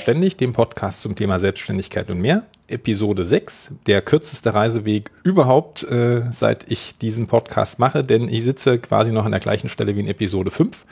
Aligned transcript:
Selbst 0.00 0.08
und 0.08 0.14
Ständig, 0.14 0.36
dem 0.36 0.52
Podcast 0.52 1.02
zum 1.02 1.14
Thema 1.14 1.38
Selbstständigkeit 1.38 2.10
und 2.10 2.20
mehr. 2.20 2.46
Episode 2.68 3.24
6, 3.24 3.72
der 3.86 4.00
kürzeste 4.00 4.54
Reiseweg 4.54 5.10
überhaupt, 5.24 5.82
äh, 5.84 6.22
seit 6.30 6.70
ich 6.70 6.96
diesen 6.96 7.26
Podcast 7.26 7.78
mache, 7.78 8.02
denn 8.02 8.28
ich 8.28 8.44
sitze 8.44 8.78
quasi 8.78 9.12
noch 9.12 9.24
an 9.24 9.32
der 9.32 9.40
gleichen 9.40 9.68
Stelle 9.68 9.94
wie 9.96 10.00
in 10.00 10.08
Episode 10.08 10.50
5. 10.50 10.86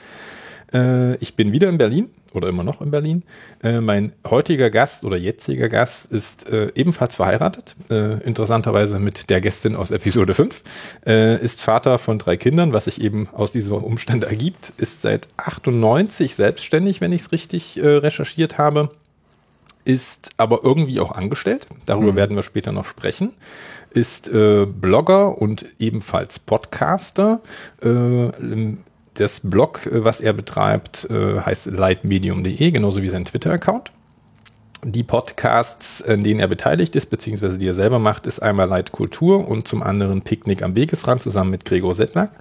Äh, 0.73 1.15
ich 1.15 1.35
bin 1.35 1.51
wieder 1.51 1.69
in 1.69 1.77
Berlin 1.77 2.09
oder 2.33 2.47
immer 2.47 2.63
noch 2.63 2.81
in 2.81 2.91
Berlin. 2.91 3.23
Äh, 3.63 3.81
mein 3.81 4.13
heutiger 4.29 4.69
Gast 4.69 5.03
oder 5.03 5.17
jetziger 5.17 5.69
Gast 5.69 6.11
ist 6.11 6.47
äh, 6.49 6.71
ebenfalls 6.75 7.15
verheiratet, 7.15 7.75
äh, 7.89 8.21
interessanterweise 8.23 8.99
mit 8.99 9.29
der 9.29 9.41
Gästin 9.41 9.75
aus 9.75 9.91
Episode 9.91 10.33
5, 10.33 10.63
äh, 11.05 11.41
ist 11.41 11.61
Vater 11.61 11.97
von 11.97 12.19
drei 12.19 12.37
Kindern, 12.37 12.73
was 12.73 12.85
sich 12.85 13.01
eben 13.01 13.29
aus 13.33 13.51
diesem 13.51 13.75
Umstand 13.75 14.23
ergibt, 14.23 14.73
ist 14.77 15.01
seit 15.01 15.27
98 15.37 16.35
selbstständig, 16.35 17.01
wenn 17.01 17.11
ich 17.11 17.21
es 17.21 17.31
richtig 17.31 17.81
äh, 17.81 17.87
recherchiert 17.87 18.57
habe, 18.57 18.89
ist 19.85 20.29
aber 20.37 20.59
irgendwie 20.63 20.99
auch 20.99 21.11
angestellt, 21.11 21.67
darüber 21.85 22.11
mhm. 22.11 22.17
werden 22.17 22.35
wir 22.35 22.43
später 22.43 22.71
noch 22.71 22.85
sprechen, 22.85 23.33
ist 23.91 24.27
äh, 24.27 24.67
Blogger 24.67 25.41
und 25.41 25.65
ebenfalls 25.79 26.37
Podcaster, 26.37 27.41
das 29.19 29.41
Blog, 29.41 29.85
äh, 29.85 30.03
was 30.03 30.21
er 30.21 30.33
betreibt, 30.33 31.07
äh, 31.09 31.39
heißt 31.39 31.67
lightmedium.de, 31.67 32.71
genauso 32.71 33.01
wie 33.01 33.09
sein 33.09 33.25
Twitter-Account. 33.25 33.91
Die 34.83 35.03
Podcasts, 35.03 35.99
in 35.99 36.23
denen 36.23 36.39
er 36.39 36.47
beteiligt 36.47 36.95
ist, 36.95 37.07
beziehungsweise 37.07 37.57
die 37.57 37.67
er 37.67 37.73
selber 37.73 37.99
macht, 37.99 38.25
ist 38.25 38.39
einmal 38.39 38.67
Light 38.67 38.93
Kultur 38.93 39.45
und 39.45 39.67
zum 39.67 39.83
anderen 39.83 40.21
Picknick 40.21 40.63
am 40.63 40.75
Wegesrand 40.75 41.21
zusammen 41.21 41.51
mit 41.51 41.65
Gregor 41.65 41.93
Settler. 41.93 42.31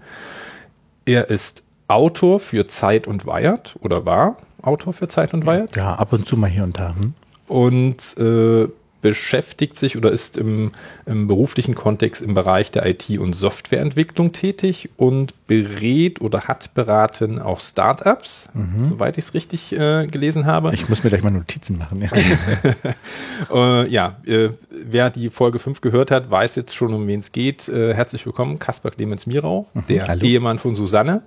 Er 1.05 1.31
ist 1.31 1.65
Autor 1.89 2.39
für 2.39 2.67
Zeit 2.69 3.09
und 3.09 3.27
Wired 3.27 3.75
oder 3.81 4.07
war 4.07 4.37
Autor 4.63 4.93
für 4.93 5.09
Zeit 5.09 5.35
und 5.35 5.47
Wired. 5.47 5.75
Ja, 5.75 5.95
ab 5.95 6.13
und 6.13 6.29
zu 6.29 6.37
mal 6.37 6.49
hier 6.49 6.63
und 6.63 6.79
da. 6.79 6.95
Hm? 6.95 7.15
Und 7.49 8.19
äh, 8.19 8.69
beschäftigt 9.01 9.77
sich 9.77 9.97
oder 9.97 10.11
ist 10.11 10.37
im, 10.37 10.73
im, 11.07 11.29
beruflichen 11.29 11.75
Kontext 11.75 12.21
im 12.21 12.35
Bereich 12.35 12.71
der 12.71 12.85
IT- 12.87 13.19
und 13.19 13.33
Softwareentwicklung 13.33 14.33
tätig 14.33 14.91
und 14.97 15.35
berät 15.47 16.21
oder 16.21 16.43
hat 16.43 16.75
beraten 16.75 17.39
auch 17.39 17.61
Startups, 17.61 18.49
mhm. 18.55 18.85
soweit 18.85 19.17
ich 19.17 19.27
es 19.27 19.35
richtig 19.35 19.73
äh, 19.73 20.07
gelesen 20.07 20.47
habe. 20.47 20.73
Ich 20.75 20.89
muss 20.89 21.05
mir 21.05 21.11
gleich 21.11 21.23
mal 21.23 21.31
Notizen 21.31 21.79
machen. 21.79 22.03
Ja, 22.03 23.83
äh, 23.83 23.89
ja 23.89 24.17
äh, 24.27 24.51
wer 24.71 25.11
die 25.11 25.31
Folge 25.31 25.59
5 25.59 25.81
gehört 25.81 26.11
hat, 26.11 26.31
weiß 26.31 26.57
jetzt 26.57 26.75
schon, 26.75 26.93
um 26.93 27.07
wen 27.07 27.21
es 27.21 27.31
geht. 27.31 27.69
Äh, 27.69 27.95
herzlich 27.95 28.27
willkommen, 28.27 28.59
Kaspar 28.59 28.91
Clemens 28.91 29.27
Mirau, 29.27 29.69
mhm. 29.75 29.85
der 29.89 30.09
Hallo. 30.09 30.25
Ehemann 30.25 30.59
von 30.59 30.75
Susanne, 30.75 31.23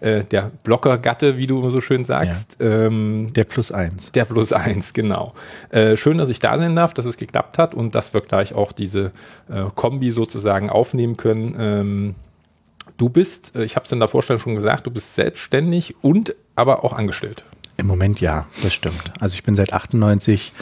äh, 0.00 0.24
der 0.24 0.50
Blockergatte, 0.64 1.38
wie 1.38 1.46
du 1.46 1.60
immer 1.60 1.70
so 1.70 1.80
schön 1.80 2.04
sagst. 2.04 2.56
Ja. 2.60 2.80
Ähm, 2.80 3.32
der 3.34 3.44
Plus 3.44 3.70
Eins. 3.70 4.10
Der 4.12 4.24
Plus 4.24 4.52
Eins, 4.52 4.92
genau. 4.92 5.34
Äh, 5.70 5.96
schön, 5.96 6.18
dass 6.18 6.28
ich 6.28 6.40
da 6.40 6.58
sein 6.58 6.74
darf, 6.74 6.92
dass 6.92 7.11
es 7.12 7.18
geklappt 7.18 7.58
hat 7.58 7.74
und 7.74 7.94
dass 7.94 8.14
wir 8.14 8.20
gleich 8.20 8.54
auch 8.54 8.72
diese 8.72 9.12
Kombi 9.74 10.10
sozusagen 10.10 10.70
aufnehmen 10.70 11.16
können. 11.16 11.56
Ähm, 11.58 12.14
Du 12.96 13.08
bist, 13.08 13.56
äh, 13.56 13.64
ich 13.64 13.76
habe 13.76 13.84
es 13.84 13.92
in 13.92 13.98
der 13.98 14.08
Vorstellung 14.08 14.40
schon 14.40 14.54
gesagt, 14.54 14.86
du 14.86 14.90
bist 14.90 15.14
selbstständig 15.14 15.96
und 16.02 16.34
aber 16.54 16.84
auch 16.84 16.92
angestellt. 16.92 17.44
Im 17.76 17.86
Moment 17.86 18.20
ja, 18.20 18.46
das 18.62 18.74
stimmt. 18.74 19.12
Also 19.20 19.34
ich 19.34 19.42
bin 19.42 19.56
seit 19.56 19.72
98 19.72 20.52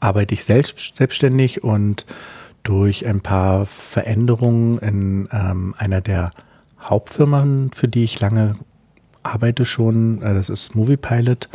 arbeite 0.00 0.34
ich 0.34 0.44
selbst 0.44 0.96
selbstständig 0.96 1.62
und 1.62 2.06
durch 2.62 3.06
ein 3.06 3.20
paar 3.20 3.66
Veränderungen 3.66 4.78
in 4.78 5.28
ähm, 5.32 5.74
einer 5.78 6.00
der 6.00 6.32
Hauptfirmen, 6.80 7.70
für 7.72 7.88
die 7.88 8.04
ich 8.04 8.20
lange 8.20 8.56
arbeite 9.22 9.64
schon, 9.64 10.22
äh, 10.22 10.34
das 10.34 10.48
ist 10.48 10.74
Movie 10.74 10.96
Pilot, 10.96 11.48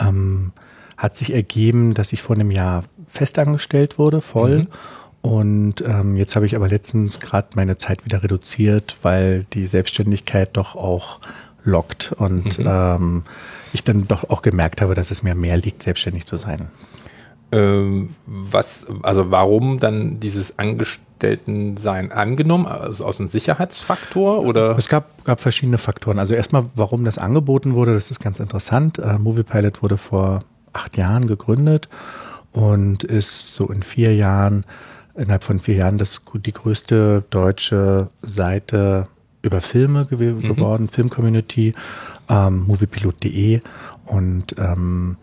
ähm, 0.00 0.52
hat 0.96 1.16
sich 1.16 1.32
ergeben, 1.32 1.94
dass 1.94 2.12
ich 2.12 2.22
vor 2.22 2.36
einem 2.36 2.50
Jahr 2.50 2.84
festangestellt 3.12 3.98
wurde, 3.98 4.20
voll. 4.20 4.60
Mhm. 4.60 4.68
Und 5.20 5.84
ähm, 5.86 6.16
jetzt 6.16 6.34
habe 6.34 6.46
ich 6.46 6.56
aber 6.56 6.68
letztens 6.68 7.20
gerade 7.20 7.48
meine 7.54 7.76
Zeit 7.76 8.04
wieder 8.04 8.24
reduziert, 8.24 8.96
weil 9.02 9.46
die 9.52 9.66
Selbstständigkeit 9.66 10.50
doch 10.54 10.74
auch 10.74 11.20
lockt 11.62 12.12
und 12.16 12.58
mhm. 12.58 12.66
ähm, 12.68 13.22
ich 13.72 13.84
dann 13.84 14.08
doch 14.08 14.28
auch 14.30 14.42
gemerkt 14.42 14.80
habe, 14.80 14.94
dass 14.94 15.12
es 15.12 15.22
mir 15.22 15.36
mehr 15.36 15.56
liegt, 15.56 15.82
selbstständig 15.82 16.26
zu 16.26 16.36
sein. 16.36 16.70
Ähm, 17.52 18.14
was, 18.26 18.86
also 19.02 19.30
warum 19.30 19.78
dann 19.78 20.18
dieses 20.18 20.58
Angestelltensein 20.58 22.10
angenommen? 22.10 22.66
Also 22.66 23.04
aus 23.04 23.20
einem 23.20 23.28
Sicherheitsfaktor 23.28 24.42
oder? 24.44 24.76
Es 24.76 24.88
gab, 24.88 25.24
gab 25.24 25.40
verschiedene 25.40 25.78
Faktoren. 25.78 26.18
Also 26.18 26.34
erstmal, 26.34 26.64
warum 26.74 27.04
das 27.04 27.18
angeboten 27.18 27.74
wurde, 27.74 27.94
das 27.94 28.10
ist 28.10 28.20
ganz 28.20 28.40
interessant. 28.40 28.98
Äh, 28.98 29.18
MoviePilot 29.18 29.82
wurde 29.82 29.98
vor 29.98 30.40
acht 30.72 30.96
Jahren 30.96 31.28
gegründet 31.28 31.88
und 32.52 33.04
ist 33.04 33.54
so 33.54 33.68
in 33.68 33.82
vier 33.82 34.14
Jahren 34.14 34.64
innerhalb 35.16 35.44
von 35.44 35.60
vier 35.60 35.76
Jahren 35.76 35.98
das, 35.98 36.22
die 36.34 36.52
größte 36.52 37.24
deutsche 37.30 38.08
Seite 38.22 39.08
über 39.42 39.60
Filme 39.60 40.06
gew 40.06 40.16
mhm. 40.16 40.40
geworden, 40.40 40.88
Filmcommunity, 40.88 41.74
ähm, 42.28 42.64
moviepilot.de 42.66 43.60
und 44.06 44.54
ähm, 44.58 45.16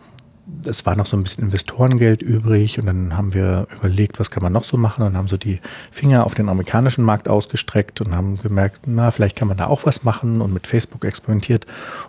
es 0.66 0.86
war 0.86 0.96
noch 0.96 1.06
so 1.06 1.16
ein 1.16 1.24
bisschen 1.24 1.46
Investorengeld 1.46 2.22
übrig 2.22 2.80
und 2.80 2.86
dann 2.86 3.16
haben 3.16 3.34
wir 3.34 3.68
überlegt, 3.78 4.20
was 4.20 4.32
kann 4.32 4.44
man 4.44 4.54
noch 4.54 4.64
so 4.64 4.78
machen 4.78 5.04
und 5.06 5.16
haben 5.16 5.28
so 5.28 5.38
die 5.38 5.60
Finger 5.92 6.26
auf 6.26 6.36
den 6.36 6.50
amerikanischen 6.50 7.04
Markt 7.04 7.30
ausgestreckt 7.30 8.02
und 8.02 8.16
haben 8.16 8.38
gemerkt, 8.42 8.82
na, 8.86 9.12
vielleicht 9.12 9.36
kann 9.36 9.48
man 9.48 9.58
da 9.58 9.68
auch 9.68 9.86
was 9.86 10.04
machen 10.04 10.42
und 10.42 10.54
mit 10.54 10.68
Facebook 10.68 11.06
experimentiert 11.06 11.66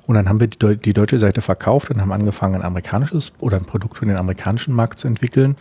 und 0.07 0.17
dann 0.17 0.29
haben 0.29 0.41
wir 0.41 0.49
die, 0.49 0.77
die 0.77 0.93
deutsche 0.93 1.19
Seite 1.19 1.43
verkauft 1.43 1.91
und 1.91 2.01
haben 2.01 2.13
angefangen, 2.13 2.57
ein 2.57 2.63
amerikanisches 2.63 3.33
oder 3.39 3.57
ein 3.57 3.65
Produkt 3.65 3.99
für 3.99 4.07
den 4.07 4.17
amerikanischen 4.17 4.75
Markt 4.75 4.99
zu 4.99 5.07
entwickeln 5.07 5.57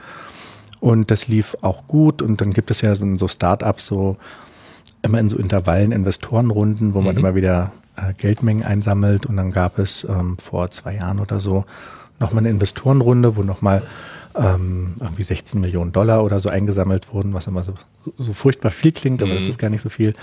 und 0.80 1.12
das 1.12 1.28
lief 1.28 1.58
auch 1.62 1.88
gut. 1.88 2.22
Und 2.22 2.42
dann 2.42 2.52
gibt 2.52 2.72
es 2.72 2.82
ja 2.82 2.96
so, 2.96 3.16
so 3.16 3.28
Start-ups, 3.28 3.86
so 3.86 4.18
immer 5.02 5.20
in 5.20 5.30
so 5.30 5.38
Intervallen 5.38 5.92
Investorenrunden, 5.92 6.94
wo 6.94 7.02
man 7.02 7.16
mhm. 7.16 7.20
immer 7.20 7.36
wieder 7.36 7.72
äh, 7.96 8.14
Geldmengen 8.14 8.64
einsammelt. 8.64 9.26
Und 9.26 9.38
dann 9.38 9.52
gab 9.52 9.80
es 9.80 10.04
ähm, 10.04 10.38
vor 10.38 10.72
zwei 10.72 10.96
Jahren 10.96 11.20
oder 11.20 11.40
so 11.40 11.66
nochmal 12.20 12.44
eine 12.44 12.50
Investorenrunde, 12.50 13.36
wo 13.36 13.44
nochmal 13.44 13.82
ähm, 14.36 14.96
irgendwie 15.00 15.24
16 15.24 15.60
Millionen 15.60 15.92
Dollar 15.92 16.24
oder 16.24 16.40
so 16.40 16.50
eingesammelt 16.50 17.14
wurden, 17.14 17.34
was 17.34 17.48
immer 17.48 17.64
so, 17.64 17.74
so 18.18 18.34
furchtbar 18.34 18.72
viel 18.72 18.92
klingt, 18.92 19.22
aber 19.22 19.34
mhm. 19.34 19.40
das 19.40 19.48
ist 19.48 19.58
gar 19.58 19.70
nicht 19.70 19.82
so 19.82 19.90
viel. 19.90 20.14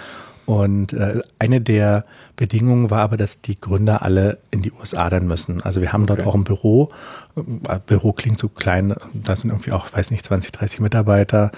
Und 0.46 0.92
äh, 0.92 1.22
eine 1.40 1.60
der 1.60 2.04
Bedingungen 2.36 2.90
war 2.90 3.00
aber, 3.00 3.16
dass 3.16 3.42
die 3.42 3.60
Gründer 3.60 4.02
alle 4.02 4.38
in 4.52 4.62
die 4.62 4.70
USA 4.72 5.10
dann 5.10 5.26
müssen. 5.26 5.60
Also 5.62 5.80
wir 5.80 5.92
haben 5.92 6.04
okay. 6.04 6.16
dort 6.16 6.28
auch 6.28 6.36
ein 6.36 6.44
Büro. 6.44 6.90
Äh, 7.36 7.80
Büro 7.84 8.12
klingt 8.12 8.38
so 8.38 8.48
klein, 8.48 8.94
da 9.12 9.34
sind 9.34 9.50
irgendwie 9.50 9.72
auch, 9.72 9.92
weiß 9.92 10.12
nicht, 10.12 10.24
20, 10.24 10.52
30 10.52 10.80
Mitarbeiter. 10.80 11.50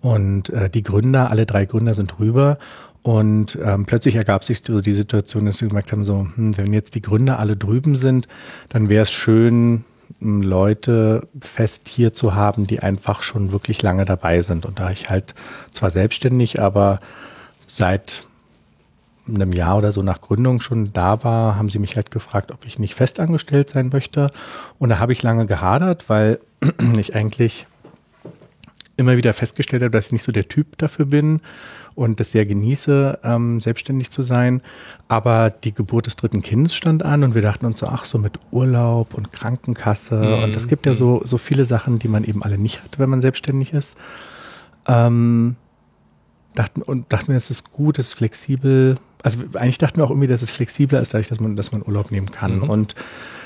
Und 0.00 0.48
äh, 0.48 0.70
die 0.70 0.82
Gründer, 0.82 1.30
alle 1.30 1.44
drei 1.44 1.66
Gründer 1.66 1.92
sind 1.92 2.18
rüber. 2.18 2.56
Und 3.02 3.58
ähm, 3.62 3.86
plötzlich 3.86 4.16
ergab 4.16 4.44
sich 4.44 4.62
so 4.64 4.80
die 4.80 4.92
Situation, 4.92 5.46
dass 5.46 5.60
wir 5.60 5.68
gemerkt 5.68 5.92
haben, 5.92 6.04
so, 6.04 6.26
hm, 6.34 6.56
wenn 6.58 6.72
jetzt 6.72 6.94
die 6.94 7.02
Gründer 7.02 7.38
alle 7.38 7.56
drüben 7.56 7.96
sind, 7.96 8.28
dann 8.68 8.88
wäre 8.88 9.02
es 9.02 9.10
schön, 9.10 9.84
hm, 10.18 10.42
Leute 10.42 11.26
fest 11.40 11.88
hier 11.88 12.12
zu 12.12 12.34
haben, 12.34 12.66
die 12.66 12.80
einfach 12.80 13.22
schon 13.22 13.52
wirklich 13.52 13.80
lange 13.82 14.04
dabei 14.04 14.42
sind. 14.42 14.66
Und 14.66 14.78
da 14.78 14.90
ich 14.90 15.08
halt 15.08 15.34
zwar 15.70 15.90
selbstständig, 15.90 16.60
aber 16.60 17.00
seit 17.66 18.24
einem 19.26 19.52
Jahr 19.52 19.78
oder 19.78 19.92
so 19.92 20.02
nach 20.02 20.20
Gründung 20.20 20.60
schon 20.60 20.92
da 20.92 21.24
war, 21.24 21.56
haben 21.56 21.68
sie 21.68 21.78
mich 21.78 21.96
halt 21.96 22.10
gefragt, 22.10 22.50
ob 22.52 22.66
ich 22.66 22.78
nicht 22.78 22.94
festangestellt 22.94 23.70
sein 23.70 23.88
möchte. 23.92 24.26
Und 24.78 24.90
da 24.90 24.98
habe 24.98 25.12
ich 25.12 25.22
lange 25.22 25.46
gehadert, 25.46 26.08
weil 26.08 26.40
ich 26.98 27.14
eigentlich 27.14 27.66
immer 28.96 29.16
wieder 29.16 29.32
festgestellt 29.32 29.82
habe, 29.82 29.90
dass 29.90 30.06
ich 30.06 30.12
nicht 30.12 30.24
so 30.24 30.32
der 30.32 30.48
Typ 30.48 30.76
dafür 30.76 31.06
bin 31.06 31.40
und 32.00 32.18
das 32.18 32.32
sehr 32.32 32.46
genieße, 32.46 33.18
ähm, 33.22 33.60
selbstständig 33.60 34.08
zu 34.08 34.22
sein. 34.22 34.62
Aber 35.06 35.50
die 35.50 35.74
Geburt 35.74 36.06
des 36.06 36.16
dritten 36.16 36.40
Kindes 36.40 36.74
stand 36.74 37.04
an 37.04 37.22
und 37.24 37.34
wir 37.34 37.42
dachten 37.42 37.66
uns 37.66 37.78
so, 37.78 37.86
ach, 37.86 38.06
so 38.06 38.16
mit 38.16 38.38
Urlaub 38.50 39.12
und 39.12 39.32
Krankenkasse. 39.32 40.16
Mhm. 40.16 40.44
Und 40.44 40.56
es 40.56 40.66
gibt 40.66 40.86
ja 40.86 40.94
so, 40.94 41.20
so 41.24 41.36
viele 41.36 41.66
Sachen, 41.66 41.98
die 41.98 42.08
man 42.08 42.24
eben 42.24 42.42
alle 42.42 42.56
nicht 42.56 42.82
hat, 42.82 42.98
wenn 42.98 43.10
man 43.10 43.20
selbstständig 43.20 43.74
ist. 43.74 43.98
Ähm, 44.88 45.56
dachten, 46.54 46.80
und 46.80 47.12
dachten 47.12 47.28
wir, 47.28 47.36
es 47.36 47.50
ist 47.50 47.70
gut, 47.70 47.98
es 47.98 48.06
ist 48.06 48.14
flexibel, 48.14 48.96
also 49.22 49.38
eigentlich 49.52 49.76
dachten 49.76 49.98
wir 49.98 50.04
auch 50.04 50.10
irgendwie, 50.10 50.26
dass 50.26 50.40
es 50.40 50.50
flexibler 50.50 51.02
ist, 51.02 51.12
dadurch, 51.12 51.28
dass 51.28 51.38
man, 51.38 51.54
dass 51.54 51.70
man 51.70 51.82
Urlaub 51.86 52.10
nehmen 52.10 52.30
kann. 52.30 52.60
Mhm. 52.60 52.70
Und 52.70 52.94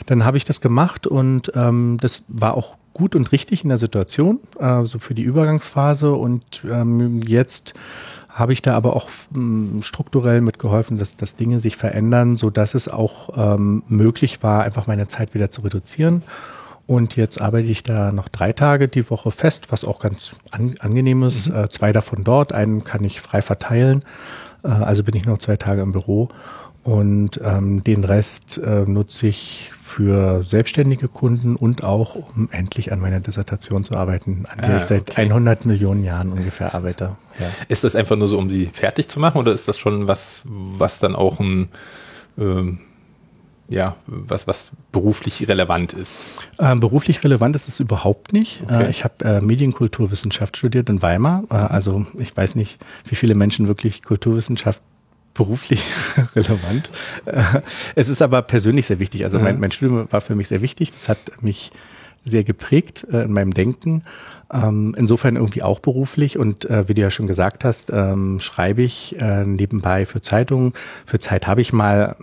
dann 0.07 0.25
habe 0.25 0.37
ich 0.37 0.45
das 0.45 0.61
gemacht 0.61 1.09
und 1.09 1.51
ähm, 1.57 1.97
das 2.01 2.23
war 2.29 2.55
auch 2.55 2.77
gut 2.93 3.17
und 3.17 3.33
richtig 3.33 3.65
in 3.65 3.69
der 3.69 3.79
Situation, 3.79 4.39
äh, 4.61 4.85
so 4.85 5.01
für 5.01 5.15
die 5.15 5.23
Übergangsphase. 5.23 6.13
Und 6.13 6.65
ähm, 6.71 7.21
jetzt 7.23 7.75
habe 8.35 8.53
ich 8.53 8.63
da 8.63 8.75
aber 8.75 8.97
auch 8.97 9.09
ähm, 9.35 9.81
strukturell 9.83 10.41
mitgeholfen, 10.41 10.99
dass, 10.99 11.17
dass 11.17 11.37
Dinge 11.37 11.61
sich 11.61 11.77
verändern, 11.77 12.37
so 12.37 12.51
dass 12.51 12.75
es 12.75 12.89
auch 12.89 13.31
ähm, 13.37 13.85
möglich 13.89 14.43
war, 14.43 14.65
einfach 14.65 14.89
meine 14.89 15.07
Zeit 15.07 15.35
wieder 15.35 15.51
zu 15.51 15.63
reduzieren. 15.63 16.23
Und 16.87 17.17
jetzt 17.17 17.41
arbeite 17.41 17.69
ich 17.69 17.83
da 17.85 18.13
noch 18.13 18.29
drei 18.29 18.53
Tage 18.53 18.89
die 18.89 19.09
Woche 19.09 19.31
fest, 19.31 19.71
was 19.71 19.85
auch 19.85 20.01
ganz 20.01 20.35
an, 20.51 20.75
angenehm 20.81 21.23
ist. 21.23 21.49
Mhm. 21.49 21.57
Äh, 21.57 21.69
zwei 21.69 21.93
davon 21.93 22.25
dort, 22.25 22.53
einen 22.53 22.85
kann 22.85 23.05
ich 23.05 23.21
frei 23.21 23.41
verteilen. 23.41 24.05
Äh, 24.65 24.69
also 24.69 25.05
bin 25.05 25.15
ich 25.15 25.25
noch 25.25 25.39
zwei 25.39 25.57
Tage 25.57 25.83
im 25.83 25.93
Büro. 25.93 26.29
Und 26.85 27.41
ähm, 27.43 27.83
den 27.83 28.05
Rest 28.05 28.59
äh, 28.59 28.85
nutze 28.87 29.27
ich 29.27 29.73
für 29.81 30.45
selbstständige 30.45 31.09
Kunden 31.09 31.57
und 31.57 31.83
auch, 31.83 32.15
um 32.15 32.49
endlich 32.53 32.93
an 32.93 33.01
meiner 33.01 33.21
Dissertation 33.21 33.85
zu 33.85 33.95
arbeiten, 33.95 34.45
an 34.51 34.59
der 34.59 34.75
ah, 34.75 34.79
ich 34.79 34.85
seit 34.85 35.11
okay. 35.11 35.23
100 35.23 35.65
Millionen 35.65 36.05
Jahren 36.05 36.31
ungefähr 36.31 36.75
arbeite. 36.75 37.17
Ja. 37.41 37.47
Ist 37.69 37.85
das 37.85 37.95
einfach 37.97 38.17
nur 38.17 38.29
so, 38.29 38.39
um 38.39 38.51
sie 38.51 38.67
fertig 38.67 39.09
zu 39.09 39.19
machen 39.19 39.39
oder 39.39 39.53
ist 39.53 39.67
das 39.67 39.79
schon 39.79 40.09
was, 40.09 40.43
was 40.45 40.99
dann 40.99 41.17
auch 41.17 41.41
ein, 41.41 41.69
ähm, 42.39 42.81
ja, 43.69 43.97
was, 44.07 44.47
was 44.47 44.73
beruflich 44.93 45.49
relevant 45.49 45.95
ist? 45.95 46.45
Ähm, 46.59 46.81
beruflich 46.81 47.25
relevant 47.25 47.57
ist 47.57 47.67
es 47.67 47.81
überhaupt 47.81 48.35
nicht. 48.35 48.61
Okay. 48.65 48.85
Äh, 48.85 48.91
ich 48.91 49.05
habe 49.05 49.25
äh, 49.25 49.41
Medienkulturwissenschaft 49.41 50.59
studiert 50.59 50.91
in 50.91 51.01
Weimar. 51.01 51.45
Äh, 51.51 51.55
also 51.55 52.05
ich 52.19 52.37
weiß 52.37 52.57
nicht, 52.57 52.79
wie 53.07 53.15
viele 53.15 53.35
Menschen 53.35 53.69
wirklich 53.69 54.03
Kulturwissenschaft 54.03 54.83
beruflich 55.35 55.85
relevant. 56.37 56.91
Äh, 57.27 57.43
es 57.95 58.09
ist 58.09 58.23
aber 58.23 58.43
persönlich 58.43 58.87
sehr 58.87 59.01
wichtig. 59.01 59.25
Also 59.25 59.39
mein, 59.39 59.61
mein 59.61 59.73
Studium 59.73 60.07
war 60.11 60.21
für 60.21 60.35
mich 60.35 60.49
sehr 60.49 60.63
wichtig. 60.63 60.93
Das 60.93 61.09
hat 61.09 61.19
mich 61.43 61.73
sehr 62.25 62.45
geprägt 62.45 63.07
äh, 63.13 63.23
in 63.23 63.33
meinem 63.33 63.53
Denken. 63.53 64.03
Ähm, 64.53 64.95
insofern 64.97 65.37
irgendwie 65.37 65.63
auch 65.63 65.81
beruflich 65.81 66.39
und 66.39 66.65
äh, 66.67 66.89
wie 66.89 66.95
du 66.95 67.03
ja 67.03 67.11
schon 67.11 67.27
gesagt 67.27 67.65
hast, 67.65 67.91
ähm, 67.93 68.41
schreibe 68.41 68.83
ich 68.83 69.21
äh, 69.21 69.45
nebenbei 69.45 70.07
für 70.07 70.21
Zeitungen. 70.21 70.75
Für 71.07 71.19
Zeit 71.19 71.47
habe 71.47 71.61
ich 71.61 71.73
mal 71.73 72.17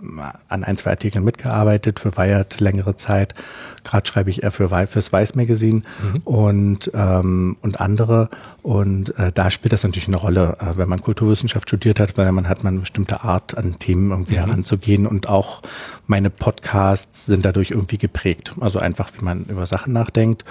an 0.48 0.64
ein, 0.64 0.76
zwei 0.76 0.90
Artikeln 0.90 1.24
mitgearbeitet, 1.24 2.00
für 2.00 2.16
Wired 2.16 2.60
längere 2.60 2.96
Zeit. 2.96 3.34
Gerade 3.84 4.06
schreibe 4.06 4.30
ich 4.30 4.42
eher 4.42 4.50
für 4.50 4.68
fürs 4.86 5.12
Weiß 5.12 5.34
Magazine 5.34 5.82
mhm. 6.02 6.20
und, 6.24 6.90
ähm, 6.94 7.56
und 7.62 7.80
andere. 7.80 8.28
Und 8.62 9.18
äh, 9.18 9.32
da 9.32 9.50
spielt 9.50 9.72
das 9.72 9.82
natürlich 9.82 10.08
eine 10.08 10.16
Rolle, 10.16 10.56
äh, 10.60 10.76
wenn 10.76 10.88
man 10.88 11.00
Kulturwissenschaft 11.00 11.68
studiert 11.68 11.98
hat, 11.98 12.16
weil 12.16 12.30
man 12.32 12.48
hat 12.48 12.62
man 12.62 12.74
eine 12.74 12.80
bestimmte 12.80 13.22
Art 13.22 13.58
an 13.58 13.78
Themen 13.78 14.10
irgendwie 14.10 14.34
mhm. 14.34 14.46
heranzugehen 14.46 15.06
und 15.06 15.28
auch 15.28 15.62
meine 16.06 16.30
Podcasts 16.30 17.26
sind 17.26 17.44
dadurch 17.44 17.72
irgendwie 17.72 17.98
geprägt. 17.98 18.54
Also 18.60 18.78
einfach, 18.78 19.10
wie 19.18 19.24
man 19.24 19.44
über 19.44 19.66
Sachen 19.66 19.92
nachdenkt. 19.92 20.44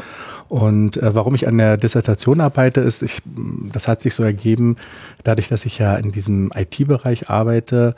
Und 0.49 0.97
äh, 0.97 1.15
warum 1.15 1.35
ich 1.35 1.47
an 1.47 1.57
der 1.57 1.77
Dissertation 1.77 2.41
arbeite, 2.41 2.81
ist, 2.81 3.01
ich, 3.01 3.21
das 3.71 3.87
hat 3.87 4.01
sich 4.01 4.13
so 4.13 4.23
ergeben, 4.23 4.75
dadurch, 5.23 5.47
dass 5.47 5.65
ich 5.65 5.77
ja 5.77 5.95
in 5.95 6.11
diesem 6.11 6.51
IT-Bereich 6.53 7.29
arbeite, 7.29 7.95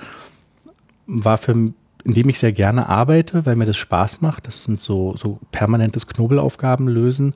war 1.07 1.37
für 1.37 1.73
in 2.03 2.13
dem 2.13 2.29
ich 2.29 2.39
sehr 2.39 2.51
gerne 2.51 2.89
arbeite, 2.89 3.45
weil 3.45 3.55
mir 3.55 3.65
das 3.65 3.77
Spaß 3.77 4.21
macht. 4.21 4.47
Das 4.47 4.63
sind 4.63 4.79
so, 4.79 5.15
so 5.15 5.39
permanentes 5.51 6.07
Knobelaufgaben 6.07 6.87
lösen. 6.87 7.33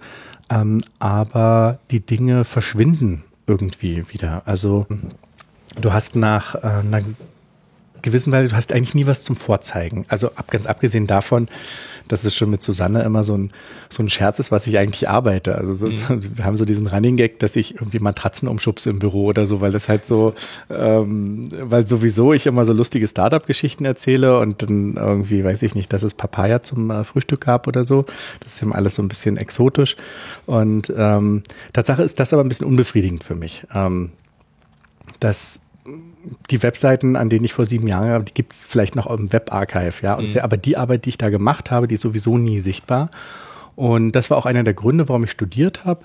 Ähm, 0.50 0.82
aber 1.00 1.80
die 1.92 2.02
Dinge 2.02 2.44
verschwinden 2.44 3.24
irgendwie 3.48 4.04
wieder. 4.12 4.44
Also 4.46 4.86
du 5.80 5.94
hast 5.94 6.16
nach 6.16 6.56
äh, 6.56 6.60
einer 6.68 7.02
gewissen 8.08 8.32
Weise, 8.32 8.50
du 8.50 8.56
hast 8.56 8.72
eigentlich 8.74 8.96
nie 8.96 9.06
was 9.06 9.24
zum 9.24 9.36
Vorzeigen. 9.36 10.06
Also 10.08 10.28
ab, 10.36 10.50
ganz 10.50 10.66
abgesehen 10.66 11.08
davon, 11.08 11.48
dass 12.08 12.24
es 12.24 12.36
schon 12.36 12.50
mit 12.50 12.64
Susanne 12.64 13.04
immer 13.04 13.24
so 13.24 13.38
ein, 13.38 13.52
so 13.90 14.02
ein 14.02 14.10
Scherz 14.10 14.40
ist, 14.40 14.52
was 14.52 14.66
ich 14.68 14.78
eigentlich 14.78 15.10
arbeite. 15.10 15.56
Also 15.56 15.74
so, 15.74 15.88
mhm. 15.88 16.38
wir 16.38 16.46
haben 16.46 16.58
so 16.58 16.66
diesen 16.66 16.88
Running 16.88 17.18
Gag, 17.18 17.40
dass 17.40 17.56
ich 17.56 17.76
irgendwie 17.76 18.00
Matratzen 18.00 18.48
umschubse 18.48 18.90
im 18.90 19.00
Büro 19.00 19.26
oder 19.26 19.46
so, 19.46 19.62
weil 19.62 19.72
das 19.72 19.90
halt 19.90 20.06
so, 20.06 20.34
ähm, 20.70 21.50
weil 21.70 21.86
sowieso 21.88 22.34
ich 22.34 22.48
immer 22.48 22.66
so 22.66 22.74
lustige 22.74 23.08
Startup-Geschichten 23.08 23.86
erzähle 23.86 24.40
und 24.40 24.64
dann 24.64 24.96
irgendwie, 24.96 25.44
weiß 25.44 25.64
ich 25.64 25.76
nicht, 25.76 25.92
dass 25.94 26.04
es 26.04 26.14
Papaya 26.14 26.64
zum 26.64 26.90
äh, 26.90 27.04
Frühstück 27.04 27.42
gab 27.42 27.68
oder 27.68 27.84
so. 27.84 28.06
Das 28.40 28.54
ist 28.56 28.62
immer 28.62 28.76
alles 28.76 28.96
so 28.96 29.02
ein 29.02 29.08
bisschen 29.08 29.38
exotisch. 29.38 29.96
Und 30.46 30.92
ähm, 30.96 31.44
Tatsache 31.74 32.04
ist 32.04 32.20
das 32.20 32.34
aber 32.34 32.44
ein 32.44 32.50
bisschen 32.50 32.68
unbefriedigend 32.68 33.24
für 33.24 33.36
mich. 33.36 33.66
Ähm, 33.76 34.12
dass 35.20 35.62
die 36.50 36.64
Webseiten, 36.64 37.16
an 37.16 37.30
denen 37.30 37.46
ich 37.46 37.54
vor 37.54 37.66
sieben 37.66 37.88
Jahren 37.88 38.10
habe, 38.10 38.24
die 38.26 38.34
gibt 38.34 38.54
es 38.54 38.64
vielleicht 38.64 38.96
noch 38.96 39.08
im 39.08 39.32
Webarchive, 39.32 40.04
ja. 40.04 40.18
Mhm. 40.18 40.30
sehr, 40.30 40.44
aber 40.44 40.58
die 40.58 40.78
Arbeit, 40.78 41.06
die 41.06 41.10
ich 41.10 41.18
da 41.18 41.30
gemacht 41.30 41.72
habe, 41.72 41.88
die 41.88 41.96
ist 41.96 42.02
sowieso 42.02 42.38
nie 42.38 42.60
sichtbar. 42.60 43.10
Und 43.76 44.14
das 44.14 44.30
war 44.30 44.38
auch 44.38 44.46
einer 44.46 44.64
der 44.64 44.74
Gründe, 44.74 45.08
warum 45.08 45.24
ich 45.24 45.32
studiert 45.32 45.86
habe 45.86 46.02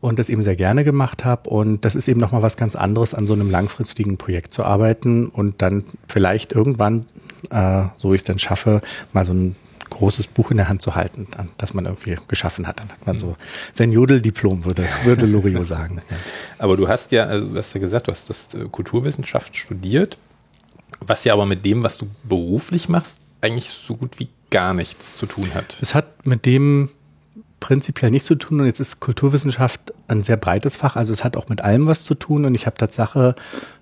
und 0.00 0.18
das 0.18 0.30
eben 0.30 0.44
sehr 0.44 0.56
gerne 0.56 0.84
gemacht 0.84 1.24
habe. 1.24 1.50
Und 1.50 1.84
das 1.84 1.96
ist 1.96 2.08
eben 2.08 2.20
nochmal 2.20 2.42
was 2.42 2.56
ganz 2.56 2.76
anderes, 2.76 3.14
an 3.14 3.26
so 3.26 3.32
einem 3.34 3.50
langfristigen 3.50 4.16
Projekt 4.16 4.54
zu 4.54 4.64
arbeiten 4.64 5.28
und 5.28 5.60
dann 5.60 5.84
vielleicht 6.06 6.52
irgendwann, 6.52 7.06
äh, 7.50 7.84
so 7.96 8.14
ich 8.14 8.20
es 8.20 8.24
dann 8.24 8.38
schaffe, 8.38 8.80
mal 9.12 9.24
so 9.24 9.32
ein 9.32 9.56
großes 9.90 10.26
Buch 10.26 10.50
in 10.50 10.56
der 10.56 10.68
Hand 10.68 10.82
zu 10.82 10.94
halten, 10.94 11.26
das 11.56 11.74
man 11.74 11.86
irgendwie 11.86 12.16
geschaffen 12.28 12.66
hat. 12.66 12.80
Dann 12.80 12.88
hat 12.90 13.06
man 13.06 13.18
so 13.18 13.36
sein 13.72 13.92
Jodeldiplom, 13.92 14.64
würde, 14.64 14.84
würde 15.04 15.26
Loriot 15.26 15.66
sagen. 15.66 16.00
Ja. 16.10 16.16
Aber 16.58 16.76
du 16.76 16.88
hast 16.88 17.12
ja, 17.12 17.24
also 17.24 17.48
du 17.48 17.56
hast 17.58 17.72
ja 17.74 17.80
gesagt, 17.80 18.08
du 18.08 18.12
hast 18.12 18.30
das 18.30 18.54
äh, 18.54 18.66
Kulturwissenschaft 18.70 19.56
studiert, 19.56 20.18
was 21.00 21.24
ja 21.24 21.32
aber 21.32 21.46
mit 21.46 21.64
dem, 21.64 21.82
was 21.82 21.98
du 21.98 22.08
beruflich 22.24 22.88
machst, 22.88 23.20
eigentlich 23.40 23.68
so 23.68 23.96
gut 23.96 24.18
wie 24.18 24.28
gar 24.50 24.74
nichts 24.74 25.16
zu 25.16 25.26
tun 25.26 25.52
hat. 25.54 25.76
Es 25.80 25.94
hat 25.94 26.26
mit 26.26 26.46
dem 26.46 26.90
prinzipiell 27.60 28.10
nichts 28.10 28.28
zu 28.28 28.36
tun 28.36 28.60
und 28.60 28.66
jetzt 28.66 28.80
ist 28.80 29.00
Kulturwissenschaft 29.00 29.92
ein 30.06 30.22
sehr 30.22 30.36
breites 30.36 30.76
Fach, 30.76 30.96
also 30.96 31.12
es 31.12 31.24
hat 31.24 31.36
auch 31.36 31.48
mit 31.48 31.60
allem 31.60 31.86
was 31.86 32.04
zu 32.04 32.14
tun 32.14 32.44
und 32.44 32.54
ich 32.54 32.66
habe 32.66 32.76
Tatsache 32.76 33.34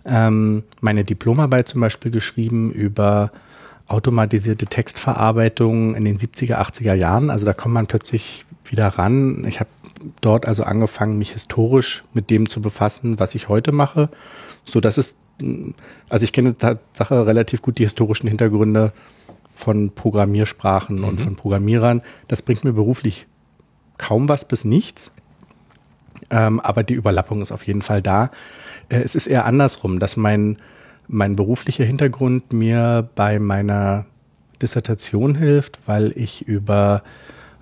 ähm, 0.04 0.64
meine 0.80 1.04
Diplomarbeit 1.04 1.68
zum 1.68 1.80
Beispiel 1.80 2.10
geschrieben 2.10 2.72
über 2.72 3.30
automatisierte 3.88 4.66
Textverarbeitung 4.66 5.94
in 5.94 6.04
den 6.04 6.18
70er, 6.18 6.56
80er 6.56 6.94
Jahren. 6.94 7.30
Also 7.30 7.46
da 7.46 7.52
kommt 7.52 7.74
man 7.74 7.86
plötzlich 7.86 8.44
wieder 8.64 8.86
ran. 8.88 9.44
Ich 9.46 9.60
habe 9.60 9.70
dort 10.20 10.46
also 10.46 10.64
angefangen, 10.64 11.18
mich 11.18 11.32
historisch 11.32 12.04
mit 12.12 12.30
dem 12.30 12.48
zu 12.48 12.60
befassen, 12.60 13.18
was 13.18 13.34
ich 13.34 13.48
heute 13.48 13.72
mache. 13.72 14.10
So 14.64 14.80
dass 14.80 14.98
es, 14.98 15.16
also 16.08 16.24
ich 16.24 16.32
kenne 16.32 16.56
Tatsache 16.56 17.26
relativ 17.26 17.62
gut 17.62 17.78
die 17.78 17.84
historischen 17.84 18.28
Hintergründe 18.28 18.92
von 19.54 19.90
Programmiersprachen 19.90 20.98
mhm. 20.98 21.04
und 21.04 21.20
von 21.20 21.36
Programmierern. 21.36 22.02
Das 22.28 22.42
bringt 22.42 22.64
mir 22.64 22.72
beruflich 22.72 23.26
kaum 23.98 24.28
was 24.28 24.46
bis 24.46 24.64
nichts. 24.64 25.12
Ähm, 26.30 26.60
aber 26.60 26.82
die 26.82 26.94
Überlappung 26.94 27.42
ist 27.42 27.52
auf 27.52 27.66
jeden 27.66 27.82
Fall 27.82 28.02
da. 28.02 28.30
Äh, 28.88 29.00
es 29.00 29.14
ist 29.14 29.26
eher 29.26 29.44
andersrum, 29.44 29.98
dass 29.98 30.16
mein 30.16 30.56
mein 31.08 31.36
beruflicher 31.36 31.84
Hintergrund 31.84 32.52
mir 32.52 33.08
bei 33.14 33.38
meiner 33.38 34.06
Dissertation 34.60 35.34
hilft, 35.34 35.78
weil 35.86 36.12
ich 36.16 36.46
über 36.46 37.02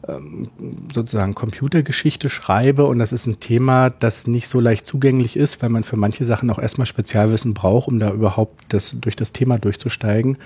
ähm, 0.09 0.49
sozusagen 0.93 1.35
Computergeschichte 1.35 2.29
schreibe 2.29 2.85
und 2.85 2.99
das 2.99 3.13
ist 3.13 3.27
ein 3.27 3.41
Thema, 3.41 3.91
das 3.91 4.27
nicht 4.27 4.49
so 4.49 4.61
leicht 4.61 4.87
zugänglich 4.87 5.37
ist, 5.37 5.63
weil 5.63 5.71
man 5.71 5.85
für 5.85 5.97
manche 5.97 6.25
Sachen 6.25 6.51
auch 6.51 6.59
erstmal 6.59 6.87
Spezialwissen 6.87 7.55
braucht, 7.55 7.89
um 7.89 7.99
da 7.99 8.11
überhaupt 8.11 8.65
das, 8.69 8.97
durch 9.01 9.17
das 9.17 9.33
Thema 9.33 9.59
durchzusteigen. 9.59 10.39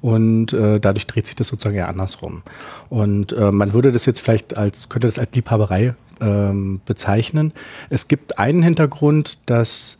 Und 0.00 0.52
äh, 0.52 0.78
dadurch 0.78 1.08
dreht 1.08 1.26
sich 1.26 1.34
das 1.34 1.48
sozusagen 1.48 1.76
eher 1.76 1.88
andersrum. 1.88 2.42
Und 2.88 3.32
äh, 3.32 3.50
man 3.50 3.72
würde 3.72 3.90
das 3.90 4.06
jetzt 4.06 4.20
vielleicht 4.20 4.56
als, 4.56 4.88
könnte 4.88 5.08
das 5.08 5.18
als 5.18 5.34
Liebhaberei 5.34 5.94
ähm, 6.20 6.80
bezeichnen. 6.84 7.52
Es 7.90 8.06
gibt 8.06 8.38
einen 8.38 8.62
Hintergrund, 8.62 9.38
dass 9.46 9.98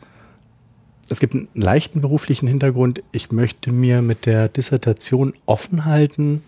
es 1.09 1.19
gibt 1.19 1.33
einen 1.33 1.47
leichten 1.53 2.01
beruflichen 2.01 2.47
Hintergrund. 2.47 3.01
Ich 3.11 3.31
möchte 3.31 3.71
mir 3.71 4.01
mit 4.01 4.25
der 4.25 4.47
Dissertation 4.47 5.33
offen 5.45 5.85
halten, 5.85 6.43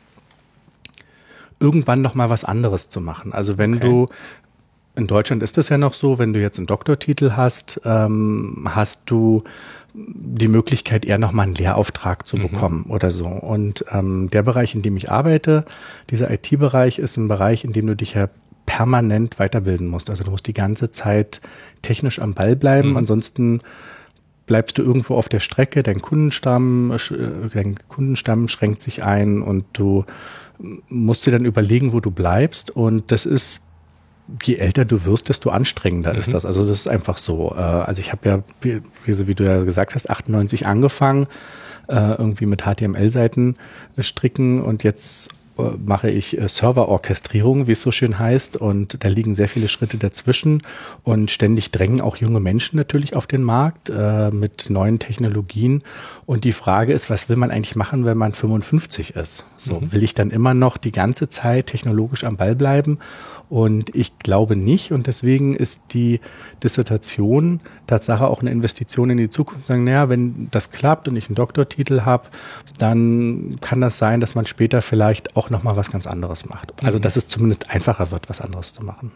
irgendwann 1.59 2.01
noch 2.01 2.15
mal 2.15 2.29
was 2.29 2.43
anderes 2.43 2.89
zu 2.89 3.01
machen. 3.01 3.33
Also 3.33 3.57
wenn 3.57 3.75
okay. 3.75 3.87
du 3.87 4.07
in 4.95 5.07
Deutschland 5.07 5.41
ist 5.41 5.57
das 5.57 5.69
ja 5.69 5.77
noch 5.77 5.93
so, 5.93 6.19
wenn 6.19 6.33
du 6.33 6.41
jetzt 6.41 6.57
einen 6.57 6.67
Doktortitel 6.67 7.31
hast, 7.35 7.79
ähm, 7.85 8.67
hast 8.69 9.03
du 9.09 9.43
die 9.93 10.47
Möglichkeit, 10.47 11.05
eher 11.05 11.17
noch 11.17 11.31
mal 11.31 11.43
einen 11.43 11.55
Lehrauftrag 11.55 12.25
zu 12.25 12.37
mhm. 12.37 12.41
bekommen 12.41 12.83
mhm. 12.85 12.91
oder 12.91 13.11
so. 13.11 13.27
Und 13.27 13.85
ähm, 13.91 14.29
der 14.31 14.43
Bereich, 14.43 14.75
in 14.75 14.81
dem 14.81 14.97
ich 14.97 15.11
arbeite, 15.11 15.65
dieser 16.09 16.31
IT-Bereich, 16.31 16.99
ist 16.99 17.17
ein 17.17 17.27
Bereich, 17.27 17.63
in 17.63 17.73
dem 17.73 17.87
du 17.87 17.95
dich 17.95 18.13
ja 18.13 18.29
permanent 18.65 19.39
weiterbilden 19.39 19.87
musst. 19.87 20.09
Also 20.09 20.23
du 20.23 20.31
musst 20.31 20.47
die 20.47 20.53
ganze 20.53 20.91
Zeit 20.91 21.41
technisch 21.81 22.19
am 22.19 22.33
Ball 22.33 22.55
bleiben, 22.55 22.91
mhm. 22.91 22.97
ansonsten 22.97 23.59
bleibst 24.45 24.77
du 24.77 24.81
irgendwo 24.81 25.15
auf 25.15 25.29
der 25.29 25.39
Strecke, 25.39 25.83
dein 25.83 26.01
Kundenstamm, 26.01 26.91
äh, 26.91 27.49
dein 27.53 27.75
Kundenstamm 27.87 28.47
schränkt 28.47 28.81
sich 28.81 29.03
ein 29.03 29.41
und 29.41 29.65
du 29.73 30.05
musst 30.89 31.25
dir 31.25 31.31
dann 31.31 31.45
überlegen, 31.45 31.93
wo 31.93 31.99
du 31.99 32.11
bleibst. 32.11 32.71
Und 32.71 33.11
das 33.11 33.25
ist, 33.25 33.63
je 34.43 34.55
älter 34.55 34.85
du 34.85 35.05
wirst, 35.05 35.29
desto 35.29 35.49
anstrengender 35.49 36.13
mhm. 36.13 36.19
ist 36.19 36.33
das. 36.33 36.45
Also 36.45 36.65
das 36.65 36.77
ist 36.79 36.87
einfach 36.87 37.17
so. 37.17 37.53
Äh, 37.55 37.61
also 37.61 37.99
ich 37.99 38.11
habe 38.11 38.29
ja, 38.29 38.43
wie, 38.61 39.35
du 39.35 39.43
ja 39.43 39.63
gesagt 39.63 39.95
hast, 39.95 40.09
98 40.09 40.67
angefangen, 40.67 41.27
äh, 41.87 42.11
irgendwie 42.11 42.45
mit 42.45 42.63
HTML-Seiten 42.63 43.55
stricken 43.99 44.61
und 44.61 44.83
jetzt 44.83 45.29
mache 45.85 46.09
ich 46.09 46.37
äh, 46.37 46.47
Serverorchestrierung, 46.47 47.67
wie 47.67 47.73
es 47.73 47.81
so 47.81 47.91
schön 47.91 48.19
heißt. 48.19 48.57
Und 48.57 49.03
da 49.03 49.07
liegen 49.07 49.35
sehr 49.35 49.47
viele 49.47 49.67
Schritte 49.67 49.97
dazwischen. 49.97 50.61
Und 51.03 51.31
ständig 51.31 51.71
drängen 51.71 52.01
auch 52.01 52.17
junge 52.17 52.39
Menschen 52.39 52.77
natürlich 52.77 53.15
auf 53.15 53.27
den 53.27 53.43
Markt 53.43 53.89
äh, 53.89 54.31
mit 54.31 54.69
neuen 54.69 54.99
Technologien. 54.99 55.83
Und 56.25 56.43
die 56.43 56.53
Frage 56.53 56.93
ist, 56.93 57.09
was 57.09 57.29
will 57.29 57.35
man 57.35 57.51
eigentlich 57.51 57.75
machen, 57.75 58.05
wenn 58.05 58.17
man 58.17 58.33
55 58.33 59.15
ist? 59.15 59.45
So, 59.57 59.79
mhm. 59.79 59.91
will 59.91 60.03
ich 60.03 60.13
dann 60.13 60.31
immer 60.31 60.53
noch 60.53 60.77
die 60.77 60.91
ganze 60.91 61.29
Zeit 61.29 61.67
technologisch 61.67 62.23
am 62.23 62.37
Ball 62.37 62.55
bleiben? 62.55 62.99
Und 63.51 63.93
ich 63.93 64.17
glaube 64.17 64.55
nicht. 64.55 64.93
Und 64.93 65.07
deswegen 65.07 65.53
ist 65.53 65.93
die 65.93 66.21
Dissertation 66.63 67.59
Tatsache 67.85 68.25
auch 68.27 68.39
eine 68.39 68.49
Investition 68.49 69.09
in 69.09 69.17
die 69.17 69.27
Zukunft. 69.27 69.65
Sagen, 69.65 69.83
naja, 69.83 70.07
wenn 70.07 70.47
das 70.51 70.71
klappt 70.71 71.09
und 71.09 71.17
ich 71.17 71.27
einen 71.27 71.35
Doktortitel 71.35 72.03
habe, 72.03 72.29
dann 72.79 73.57
kann 73.59 73.81
das 73.81 73.97
sein, 73.97 74.21
dass 74.21 74.35
man 74.35 74.45
später 74.45 74.81
vielleicht 74.81 75.35
auch 75.35 75.49
nochmal 75.49 75.75
was 75.75 75.91
ganz 75.91 76.07
anderes 76.07 76.47
macht. 76.47 76.71
Also, 76.81 76.97
mhm. 76.97 77.01
dass 77.01 77.17
es 77.17 77.27
zumindest 77.27 77.69
einfacher 77.69 78.09
wird, 78.09 78.29
was 78.29 78.39
anderes 78.39 78.71
zu 78.71 78.85
machen. 78.85 79.11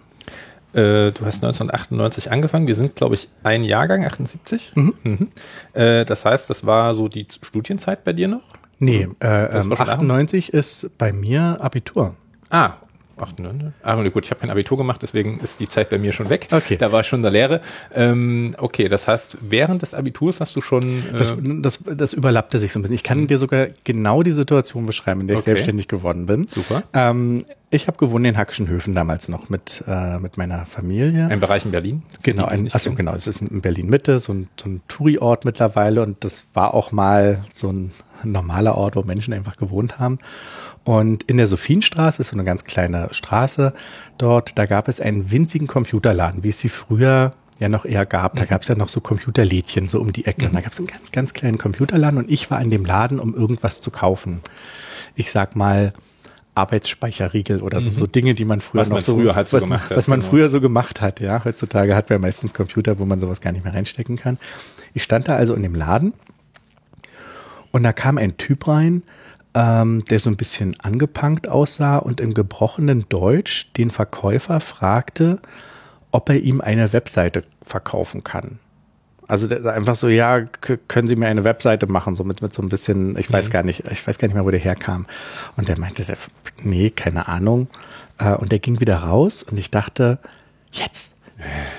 Äh, 0.74 1.14
du 1.14 1.26
hast 1.26 1.42
1998 1.42 2.30
angefangen. 2.30 2.68
Wir 2.68 2.76
sind, 2.76 2.98
glaube 2.98 3.16
ich, 3.16 3.30
ein 3.44 3.64
Jahrgang, 3.64 4.04
78. 4.04 4.74
Mhm. 4.76 4.94
Mhm. 5.04 5.28
Äh, 5.72 6.04
das 6.04 6.26
heißt, 6.26 6.50
das 6.50 6.66
war 6.66 6.94
so 6.94 7.08
die 7.08 7.26
Studienzeit 7.42 8.04
bei 8.04 8.12
dir 8.12 8.28
noch? 8.28 8.44
Nee, 8.80 9.08
äh, 9.22 9.48
98 9.48 10.52
ähm, 10.52 10.60
ist 10.60 10.98
bei 10.98 11.14
mir 11.14 11.60
Abitur. 11.62 12.18
Ah, 12.50 12.74
Ach, 13.18 13.32
ne, 13.38 13.74
Ah, 13.82 13.96
gut, 14.10 14.26
ich 14.26 14.32
habe 14.32 14.42
kein 14.42 14.50
Abitur 14.50 14.78
gemacht, 14.78 15.02
deswegen 15.02 15.40
ist 15.40 15.60
die 15.60 15.70
Zeit 15.70 15.90
bei 15.90 15.98
mir 15.98 16.12
schon 16.12 16.30
weg. 16.30 16.48
Okay. 16.52 16.78
Da 16.78 16.92
war 16.92 17.02
ich 17.02 17.08
schon 17.08 17.20
in 17.20 17.24
der 17.24 17.32
Lehre. 17.32 17.62
Ähm, 17.94 18.54
okay, 18.58 18.88
das 18.90 19.08
heißt, 19.08 19.38
während 19.42 19.82
des 19.82 19.94
Abiturs 19.94 20.42
hast 20.42 20.56
du 20.56 20.62
schon. 20.62 20.84
Äh 20.84 21.18
das, 21.18 21.34
das, 21.62 21.80
das 21.96 22.14
überlappte 22.14 22.60
sich 22.60 22.74
so 22.74 22.80
ein 22.80 22.82
bisschen. 22.82 22.96
Ich 22.96 23.04
kann 23.04 23.22
mhm. 23.22 23.28
dir 23.28 23.38
sogar 23.38 23.68
genau 23.84 24.22
die 24.22 24.32
Situation 24.32 24.86
beschreiben, 24.86 25.22
in 25.22 25.28
der 25.28 25.36
ich 25.36 25.42
okay. 25.42 25.52
selbstständig 25.52 25.88
geworden 25.88 26.26
bin. 26.26 26.48
Super. 26.48 26.84
Ähm, 26.94 27.46
ich 27.70 27.88
habe 27.88 27.98
gewohnt 27.98 28.26
in 28.26 28.38
Hackischen 28.38 28.68
Höfen 28.68 28.96
damals 28.96 29.28
noch 29.28 29.50
mit, 29.50 29.84
äh, 29.88 30.20
mit 30.20 30.38
meiner 30.38 30.66
Familie. 30.66 31.28
Ein 31.28 31.40
Bereich 31.40 31.66
in 31.66 31.72
Berlin? 31.72 32.04
Genau, 32.24 32.46
ein, 32.46 32.70
achso, 32.72 32.94
genau. 32.94 33.14
Es 33.16 33.28
ist 33.28 33.42
in 33.42 33.62
Berlin 33.62 33.90
Mitte, 33.90 34.20
so 34.20 34.34
ein, 34.34 34.48
so 34.60 34.70
ein 34.70 34.82
Touri-Ort 34.88 35.46
mittlerweile 35.46 36.02
und 36.02 36.24
das 36.24 36.46
war 36.54 36.74
auch 36.74 36.92
mal 36.92 37.44
so 37.54 37.72
ein 37.72 37.92
normaler 38.24 38.76
Ort, 38.76 38.96
wo 38.96 39.04
Menschen 39.04 39.34
einfach 39.34 39.58
gewohnt 39.58 40.00
haben. 40.00 40.20
Und 40.86 41.24
in 41.24 41.38
der 41.38 41.48
Sophienstraße 41.48 42.22
ist 42.22 42.30
so 42.30 42.36
eine 42.36 42.44
ganz 42.46 42.64
kleine 42.64 43.10
Straße 43.12 43.74
dort, 44.18 44.58
da 44.58 44.68
gab 44.68 44.88
es 44.88 45.02
einen 45.02 45.32
winzigen 45.32 45.68
Computerladen, 45.68 46.44
wie 46.44 46.50
es 46.50 46.60
sie 46.60 46.70
früher 46.70 47.34
ja 47.60 47.70
noch 47.70 47.86
eher 47.86 48.06
gab. 48.06 48.36
Da 48.36 48.44
mhm. 48.44 48.48
gab 48.48 48.62
es 48.62 48.68
ja 48.68 48.76
noch 48.76 48.90
so 48.90 49.02
Computerlädchen 49.02 49.90
so 49.90 50.00
um 50.00 50.14
die 50.14 50.26
Ecke. 50.26 50.44
Mhm. 50.44 50.50
Und 50.50 50.56
da 50.56 50.62
gab 50.62 50.74
es 50.74 50.78
einen 50.78 50.88
ganz, 50.88 51.12
ganz 51.12 51.34
kleinen 51.34 51.58
Computerladen 51.58 52.20
und 52.20 52.30
ich 52.30 52.52
war 52.52 52.62
in 52.62 52.70
dem 52.70 52.86
Laden, 52.86 53.20
um 53.20 53.34
irgendwas 53.34 53.82
zu 53.82 53.90
kaufen. 53.90 54.42
Ich 55.16 55.32
sag 55.32 55.56
mal, 55.56 55.92
Arbeitsspeicherriegel 56.54 57.62
oder 57.62 57.82
so, 57.82 57.90
mhm. 57.90 57.96
so 57.96 58.08
Dinge, 58.08 58.34
die 58.34 58.46
man 58.46 58.62
früher 58.62 58.82
was 58.82 58.90
noch 58.90 59.02
so, 59.02 59.16
früher 59.16 59.36
halt 59.36 59.50
so 59.50 59.58
was, 59.58 59.64
gemacht 59.64 59.90
hat, 59.90 59.98
was 59.98 60.08
man 60.08 60.20
genau. 60.20 60.32
früher 60.32 60.50
so 60.50 60.62
gemacht 60.62 61.02
hat. 61.02 61.20
Ja, 61.20 61.44
heutzutage 61.44 61.96
hat 61.96 62.10
man 62.10 62.22
meistens 62.22 62.54
Computer, 62.54 63.00
wo 63.00 63.06
man 63.06 63.20
sowas 63.20 63.42
gar 63.42 63.52
nicht 63.52 63.64
mehr 63.64 63.74
reinstecken 63.74 64.18
kann. 64.18 64.38
Ich 64.94 65.04
stand 65.04 65.28
da 65.28 65.36
also 65.36 65.54
in 65.54 65.64
dem 65.64 65.76
Laden 65.76 66.14
und 67.72 67.84
da 67.84 67.92
kam 67.92 68.18
ein 68.18 68.38
Typ 68.38 68.68
rein, 68.68 69.04
ähm, 69.56 70.04
der 70.06 70.20
so 70.20 70.30
ein 70.30 70.36
bisschen 70.36 70.76
angepankt 70.82 71.48
aussah 71.48 71.98
und 71.98 72.20
im 72.20 72.34
gebrochenen 72.34 73.06
Deutsch 73.10 73.72
den 73.74 73.90
Verkäufer 73.90 74.60
fragte, 74.60 75.40
ob 76.12 76.30
er 76.30 76.40
ihm 76.40 76.62
eine 76.62 76.92
Webseite 76.94 77.44
verkaufen 77.66 78.24
kann. 78.24 78.60
Also 79.28 79.48
einfach 79.48 79.96
so, 79.96 80.08
ja, 80.08 80.42
können 80.88 81.08
Sie 81.08 81.16
mir 81.16 81.28
eine 81.28 81.44
Webseite 81.44 81.88
machen, 81.88 82.16
so 82.16 82.24
mit, 82.24 82.44
mit 82.44 82.54
so 82.54 82.62
ein 82.62 82.70
bisschen, 82.70 83.18
ich 83.18 83.32
weiß 83.32 83.48
mhm. 83.48 83.54
gar 83.54 83.64
nicht, 83.64 83.84
ich 83.90 84.06
weiß 84.06 84.20
gar 84.20 84.28
nicht 84.28 84.36
mehr, 84.36 84.46
wo 84.46 84.52
der 84.52 84.60
herkam. 84.60 85.08
Und 85.58 85.68
der 85.68 85.80
meinte, 85.80 86.04
nee, 86.62 86.92
keine 86.92 87.28
Ahnung. 87.28 87.68
Äh, 88.20 88.36
und 88.36 88.52
der 88.52 88.60
ging 88.60 88.80
wieder 88.82 88.98
raus 88.98 89.42
und 89.42 89.58
ich 89.58 89.72
dachte, 89.72 90.20
jetzt, 90.72 91.18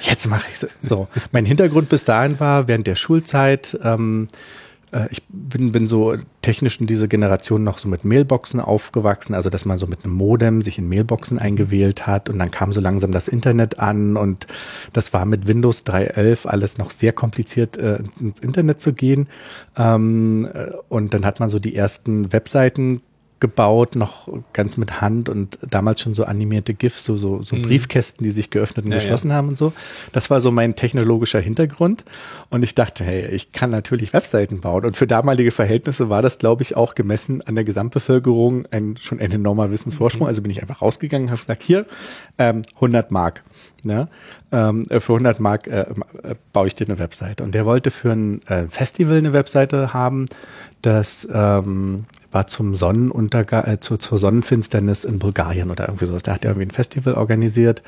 jetzt 0.00 0.26
mache 0.26 0.49
ich 0.50 0.66
so. 0.80 1.06
Mein 1.30 1.45
Hintergrund 1.45 1.88
bis 1.88 2.04
dahin 2.04 2.40
war, 2.40 2.66
während 2.66 2.87
der 2.87 2.97
Schulzeit, 2.97 3.78
ähm, 3.85 4.26
äh, 4.33 4.65
ich 5.10 5.22
bin, 5.28 5.72
bin 5.72 5.88
so 5.88 6.16
technisch 6.42 6.80
in 6.80 6.86
dieser 6.86 7.08
Generation 7.08 7.64
noch 7.64 7.78
so 7.78 7.88
mit 7.88 8.04
Mailboxen 8.04 8.60
aufgewachsen, 8.60 9.34
also 9.34 9.50
dass 9.50 9.64
man 9.64 9.78
so 9.78 9.86
mit 9.86 10.04
einem 10.04 10.14
Modem 10.14 10.62
sich 10.62 10.78
in 10.78 10.88
Mailboxen 10.88 11.38
eingewählt 11.38 12.06
hat 12.06 12.28
und 12.28 12.38
dann 12.38 12.50
kam 12.50 12.72
so 12.72 12.80
langsam 12.80 13.10
das 13.10 13.26
Internet 13.26 13.78
an 13.78 14.16
und 14.16 14.46
das 14.92 15.12
war 15.12 15.26
mit 15.26 15.46
Windows 15.46 15.84
3.11 15.84 16.46
alles 16.46 16.78
noch 16.78 16.90
sehr 16.90 17.12
kompliziert 17.12 17.76
äh, 17.76 17.98
ins 18.20 18.40
Internet 18.40 18.80
zu 18.80 18.92
gehen. 18.92 19.28
Ähm, 19.76 20.48
äh, 20.52 20.72
und 20.88 21.14
dann 21.14 21.26
hat 21.26 21.40
man 21.40 21.50
so 21.50 21.58
die 21.58 21.74
ersten 21.74 22.32
Webseiten 22.32 23.02
gebaut, 23.38 23.96
noch 23.96 24.28
ganz 24.54 24.78
mit 24.78 25.02
Hand 25.02 25.28
und 25.28 25.58
damals 25.68 26.00
schon 26.00 26.14
so 26.14 26.24
animierte 26.24 26.72
GIFs, 26.72 27.04
so, 27.04 27.18
so, 27.18 27.42
so 27.42 27.54
mhm. 27.54 27.62
Briefkästen, 27.62 28.24
die 28.24 28.30
sich 28.30 28.48
geöffnet 28.48 28.86
und 28.86 28.92
ja, 28.92 28.98
geschlossen 28.98 29.28
ja. 29.28 29.36
haben 29.36 29.48
und 29.48 29.58
so. 29.58 29.74
Das 30.12 30.30
war 30.30 30.40
so 30.40 30.50
mein 30.50 30.74
technologischer 30.74 31.40
Hintergrund. 31.40 32.04
Und 32.48 32.62
ich 32.62 32.74
dachte, 32.74 33.04
hey, 33.04 33.26
ich 33.26 33.52
kann 33.52 33.68
natürlich 33.70 34.14
Webseiten 34.14 34.60
bauen. 34.60 34.86
Und 34.86 34.96
für 34.96 35.06
damalige 35.06 35.50
Verhältnisse 35.50 36.08
war 36.08 36.22
das, 36.22 36.38
glaube 36.38 36.62
ich, 36.62 36.76
auch 36.76 36.94
gemessen 36.94 37.42
an 37.42 37.54
der 37.56 37.64
Gesamtbevölkerung 37.64 38.64
ein, 38.70 38.96
schon 38.96 39.20
ein 39.20 39.30
enormer 39.30 39.70
Wissensvorsprung. 39.70 40.26
Mhm. 40.26 40.28
Also 40.28 40.40
bin 40.40 40.50
ich 40.50 40.62
einfach 40.62 40.80
rausgegangen 40.80 41.26
und 41.26 41.30
habe 41.30 41.40
gesagt, 41.40 41.62
hier, 41.62 41.84
ähm, 42.38 42.62
100 42.76 43.10
Mark. 43.10 43.42
Ne? 43.84 44.08
Ähm, 44.50 44.86
für 44.88 45.12
100 45.12 45.40
Mark 45.40 45.66
äh, 45.66 45.82
äh, 45.82 46.34
baue 46.54 46.68
ich 46.68 46.74
dir 46.74 46.86
eine 46.86 46.98
Webseite. 46.98 47.44
Und 47.44 47.54
der 47.54 47.66
wollte 47.66 47.90
für 47.90 48.12
ein 48.12 48.40
äh, 48.46 48.66
Festival 48.68 49.18
eine 49.18 49.34
Webseite 49.34 49.92
haben, 49.92 50.24
das 50.80 51.28
ähm, 51.32 52.06
war 52.36 52.46
zum 52.48 52.74
Sonnenuntergang, 52.74 53.64
äh, 53.64 53.80
zu, 53.80 53.96
zur 53.96 54.18
Sonnenfinsternis 54.18 55.04
in 55.04 55.18
Bulgarien 55.18 55.70
oder 55.70 55.88
irgendwie 55.88 56.04
sowas. 56.04 56.22
Da 56.22 56.34
hat 56.34 56.44
er 56.44 56.50
irgendwie 56.50 56.66
ein 56.66 56.70
Festival 56.70 57.14
organisiert. 57.14 57.82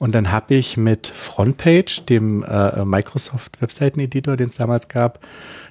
Und 0.00 0.16
dann 0.16 0.32
habe 0.32 0.56
ich 0.56 0.76
mit 0.76 1.06
Frontpage, 1.06 2.04
dem 2.06 2.42
äh, 2.42 2.84
Microsoft 2.84 3.62
Webseiten-Editor, 3.62 4.36
den 4.36 4.48
es 4.48 4.56
damals 4.56 4.88
gab, 4.88 5.20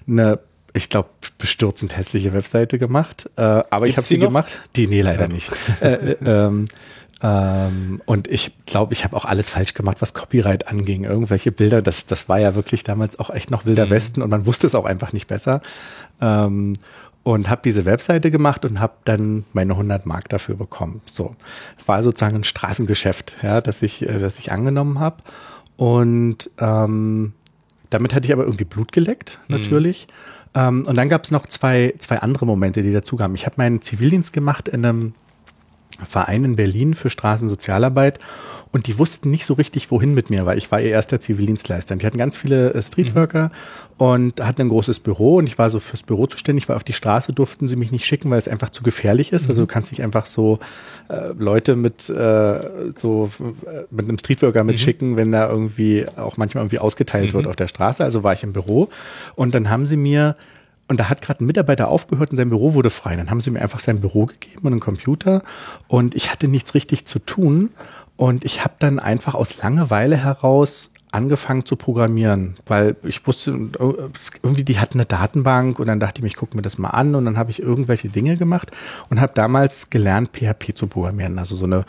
eine 0.07 0.39
ich 0.75 0.89
glaube, 0.89 1.09
bestürzend 1.37 1.97
hässliche 1.97 2.33
Webseite 2.33 2.79
gemacht. 2.79 3.29
Äh, 3.35 3.41
aber 3.41 3.85
Gibt's 3.85 3.89
ich 3.89 3.97
habe 3.97 4.07
sie 4.07 4.17
noch? 4.19 4.27
gemacht. 4.27 4.61
Die, 4.77 4.87
nee, 4.87 5.01
leider 5.01 5.27
nicht. 5.27 5.51
äh, 5.81 6.13
äh, 6.13 6.17
ähm, 6.25 6.65
ähm, 7.23 8.01
und 8.05 8.27
ich 8.27 8.51
glaube, 8.65 8.93
ich 8.93 9.05
habe 9.05 9.15
auch 9.15 9.25
alles 9.25 9.49
falsch 9.49 9.73
gemacht, 9.73 9.97
was 10.01 10.13
Copyright 10.13 10.67
anging. 10.67 11.05
Irgendwelche 11.05 11.51
Bilder, 11.51 11.81
das, 11.81 12.05
das 12.05 12.27
war 12.27 12.39
ja 12.39 12.55
wirklich 12.55 12.83
damals 12.83 13.17
auch 13.17 13.29
echt 13.29 13.49
noch 13.49 13.65
wilder 13.65 13.85
mhm. 13.85 13.91
Westen 13.91 14.21
und 14.21 14.29
man 14.29 14.45
wusste 14.45 14.67
es 14.67 14.75
auch 14.75 14.85
einfach 14.85 15.13
nicht 15.13 15.27
besser. 15.27 15.61
Ähm, 16.19 16.73
und 17.23 17.49
habe 17.49 17.61
diese 17.63 17.85
Webseite 17.85 18.31
gemacht 18.31 18.65
und 18.65 18.79
habe 18.79 18.93
dann 19.05 19.45
meine 19.53 19.73
100 19.73 20.05
Mark 20.05 20.29
dafür 20.29 20.55
bekommen. 20.55 21.01
So 21.05 21.35
war 21.85 22.03
sozusagen 22.03 22.35
ein 22.37 22.43
Straßengeschäft, 22.43 23.37
ja, 23.41 23.61
das 23.61 23.81
ich, 23.81 24.01
äh, 24.07 24.19
das 24.19 24.39
ich 24.39 24.51
angenommen 24.51 24.99
habe. 24.99 25.17
Und 25.77 26.49
ähm, 26.59 27.33
damit 27.89 28.13
hatte 28.13 28.25
ich 28.25 28.33
aber 28.33 28.43
irgendwie 28.43 28.65
Blut 28.65 28.91
geleckt, 28.91 29.39
mhm. 29.47 29.57
natürlich. 29.57 30.07
Mhm. 30.07 30.59
Ähm, 30.59 30.83
und 30.85 30.97
dann 30.97 31.09
gab 31.09 31.23
es 31.23 31.31
noch 31.31 31.47
zwei, 31.47 31.93
zwei 31.97 32.19
andere 32.19 32.45
Momente, 32.45 32.83
die 32.83 32.91
dazu 32.91 33.15
kamen. 33.15 33.35
Ich 33.35 33.45
habe 33.45 33.55
meinen 33.57 33.81
Zivildienst 33.81 34.33
gemacht 34.33 34.67
in 34.67 34.85
einem 34.85 35.13
Verein 36.03 36.43
in 36.43 36.55
Berlin 36.55 36.93
für 36.93 37.09
Straßensozialarbeit 37.09 38.19
und 38.73 38.87
die 38.87 38.97
wussten 38.97 39.29
nicht 39.29 39.45
so 39.45 39.53
richtig, 39.53 39.91
wohin 39.91 40.15
mit 40.15 40.31
mir, 40.31 40.47
weil 40.47 40.57
ich 40.57 40.71
war 40.71 40.81
ihr 40.81 40.89
erster 40.89 41.19
Zivildienstleister. 41.19 41.95
Die 41.95 42.05
hatten 42.07 42.17
ganz 42.17 42.35
viele 42.35 42.73
äh, 42.73 42.81
Streetworker 42.81 43.45
mhm. 43.45 44.05
und 44.05 44.41
hatten 44.43 44.61
ein 44.63 44.69
großes 44.69 44.99
Büro 44.99 45.35
und 45.35 45.45
ich 45.45 45.59
war 45.59 45.69
so 45.69 45.79
fürs 45.79 46.01
Büro 46.01 46.25
zuständig, 46.25 46.67
weil 46.67 46.75
auf 46.75 46.83
die 46.83 46.93
Straße 46.93 47.33
durften 47.33 47.67
sie 47.67 47.75
mich 47.75 47.91
nicht 47.91 48.05
schicken, 48.05 48.31
weil 48.31 48.39
es 48.39 48.47
einfach 48.47 48.71
zu 48.71 48.81
gefährlich 48.81 49.31
ist. 49.31 49.43
Also 49.43 49.45
mhm. 49.45 49.53
Also 49.53 49.61
du 49.61 49.67
kannst 49.67 49.91
nicht 49.91 50.01
einfach 50.01 50.25
so 50.25 50.57
äh, 51.09 51.33
Leute 51.37 51.75
mit 51.75 52.09
äh, 52.09 52.59
so 52.95 53.29
äh, 53.39 53.83
mit 53.91 54.09
einem 54.09 54.17
Streetworker 54.17 54.63
mitschicken, 54.63 55.11
mhm. 55.11 55.17
wenn 55.17 55.31
da 55.31 55.47
irgendwie 55.47 56.07
auch 56.17 56.37
manchmal 56.37 56.63
irgendwie 56.63 56.79
ausgeteilt 56.79 57.35
wird 57.35 57.45
mhm. 57.45 57.51
auf 57.51 57.55
der 57.55 57.67
Straße. 57.67 58.03
Also 58.03 58.23
war 58.23 58.33
ich 58.33 58.43
im 58.43 58.53
Büro 58.53 58.89
und 59.35 59.53
dann 59.53 59.69
haben 59.69 59.85
sie 59.85 59.97
mir 59.97 60.35
und 60.87 60.99
da 60.99 61.09
hat 61.09 61.21
gerade 61.21 61.43
ein 61.43 61.47
Mitarbeiter 61.47 61.87
aufgehört 61.87 62.31
und 62.31 62.37
sein 62.37 62.49
Büro 62.49 62.73
wurde 62.73 62.89
frei. 62.89 63.15
Dann 63.15 63.29
haben 63.29 63.39
sie 63.39 63.51
mir 63.51 63.61
einfach 63.61 63.79
sein 63.79 64.01
Büro 64.01 64.25
gegeben 64.25 64.61
und 64.63 64.73
einen 64.73 64.79
Computer 64.79 65.43
und 65.87 66.15
ich 66.15 66.31
hatte 66.31 66.47
nichts 66.47 66.73
richtig 66.73 67.05
zu 67.05 67.19
tun 67.19 67.69
und 68.23 68.45
ich 68.45 68.63
habe 68.63 68.75
dann 68.79 68.99
einfach 68.99 69.33
aus 69.33 69.61
Langeweile 69.61 70.15
heraus 70.15 70.91
angefangen 71.11 71.65
zu 71.65 71.75
programmieren, 71.75 72.55
weil 72.65 72.95
ich 73.03 73.27
wusste, 73.27 73.51
irgendwie 73.51 74.63
die 74.63 74.79
hatten 74.79 74.97
eine 74.97 75.05
Datenbank 75.05 75.77
und 75.77 75.87
dann 75.87 75.99
dachte 75.99 76.19
ich 76.19 76.21
mir, 76.21 76.29
ich 76.29 76.37
gucke 76.37 76.55
mir 76.55 76.61
das 76.61 76.77
mal 76.77 76.91
an 76.91 77.15
und 77.15 77.25
dann 77.25 77.37
habe 77.37 77.51
ich 77.51 77.61
irgendwelche 77.61 78.07
Dinge 78.07 78.37
gemacht 78.37 78.71
und 79.09 79.19
habe 79.19 79.33
damals 79.35 79.89
gelernt, 79.89 80.29
PHP 80.31 80.73
zu 80.73 80.87
programmieren, 80.87 81.37
also 81.37 81.57
so 81.57 81.65
eine 81.65 81.83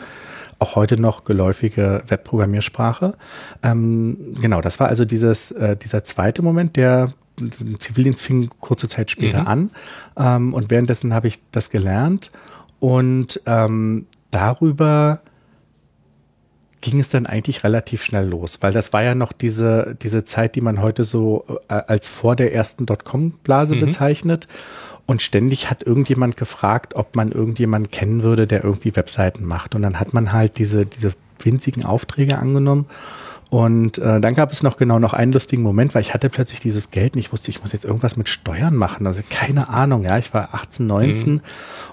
auch 0.59 0.75
heute 0.75 0.99
noch 0.99 1.23
geläufige 1.23 2.03
Webprogrammiersprache. 2.05 3.13
Ähm, 3.63 4.35
genau, 4.41 4.59
das 4.59 4.77
war 4.81 4.89
also 4.89 5.05
dieses, 5.05 5.51
äh, 5.51 5.77
dieser 5.77 6.03
zweite 6.03 6.41
Moment, 6.41 6.75
der 6.75 7.13
Zivildienst 7.79 8.21
fing 8.21 8.49
kurze 8.59 8.89
Zeit 8.89 9.09
später 9.09 9.43
mhm. 9.43 9.47
an 9.47 9.69
ähm, 10.17 10.53
und 10.53 10.69
währenddessen 10.69 11.13
habe 11.13 11.29
ich 11.29 11.39
das 11.51 11.69
gelernt 11.69 12.29
und 12.81 13.39
ähm, 13.45 14.07
darüber 14.31 15.21
ging 16.85 16.99
es 16.99 17.09
dann 17.09 17.25
eigentlich 17.25 17.63
relativ 17.63 18.03
schnell 18.03 18.27
los, 18.27 18.59
weil 18.61 18.71
das 18.71 18.93
war 18.93 19.01
ja 19.01 19.15
noch 19.15 19.31
diese, 19.31 19.97
diese 20.03 20.23
Zeit, 20.23 20.53
die 20.53 20.61
man 20.61 20.83
heute 20.83 21.03
so 21.03 21.43
äh, 21.67 21.73
als 21.73 22.07
vor 22.07 22.35
der 22.35 22.53
ersten 22.53 22.85
Dotcom-Blase 22.85 23.75
mhm. 23.75 23.79
bezeichnet. 23.81 24.47
Und 25.07 25.23
ständig 25.23 25.69
hat 25.71 25.81
irgendjemand 25.81 26.37
gefragt, 26.37 26.95
ob 26.95 27.15
man 27.15 27.31
irgendjemanden 27.31 27.89
kennen 27.89 28.21
würde, 28.21 28.45
der 28.45 28.63
irgendwie 28.63 28.95
Webseiten 28.95 29.45
macht. 29.45 29.73
Und 29.73 29.81
dann 29.81 29.99
hat 29.99 30.13
man 30.13 30.31
halt 30.31 30.59
diese, 30.59 30.85
diese 30.85 31.13
winzigen 31.39 31.85
Aufträge 31.85 32.37
angenommen 32.37 32.85
und 33.55 33.99
äh, 33.99 34.19
dann 34.19 34.33
gab 34.33 34.51
es 34.51 34.63
noch 34.63 34.75
genau 34.75 34.99
noch 34.99 35.13
einen 35.13 35.31
lustigen 35.31 35.63
Moment, 35.63 35.95
weil 35.95 36.01
ich 36.01 36.13
hatte 36.13 36.29
plötzlich 36.29 36.59
dieses 36.59 36.91
Geld 36.91 37.13
und 37.13 37.21
ich 37.21 37.31
wusste, 37.31 37.51
ich 37.51 37.61
muss 37.61 37.71
jetzt 37.71 37.85
irgendwas 37.85 38.17
mit 38.17 38.27
Steuern 38.27 38.75
machen. 38.75 39.07
Also 39.07 39.21
keine 39.29 39.69
Ahnung, 39.69 40.03
ja. 40.03 40.17
Ich 40.17 40.33
war 40.33 40.49
18, 40.53 40.85
19 40.85 41.33
mhm. 41.35 41.41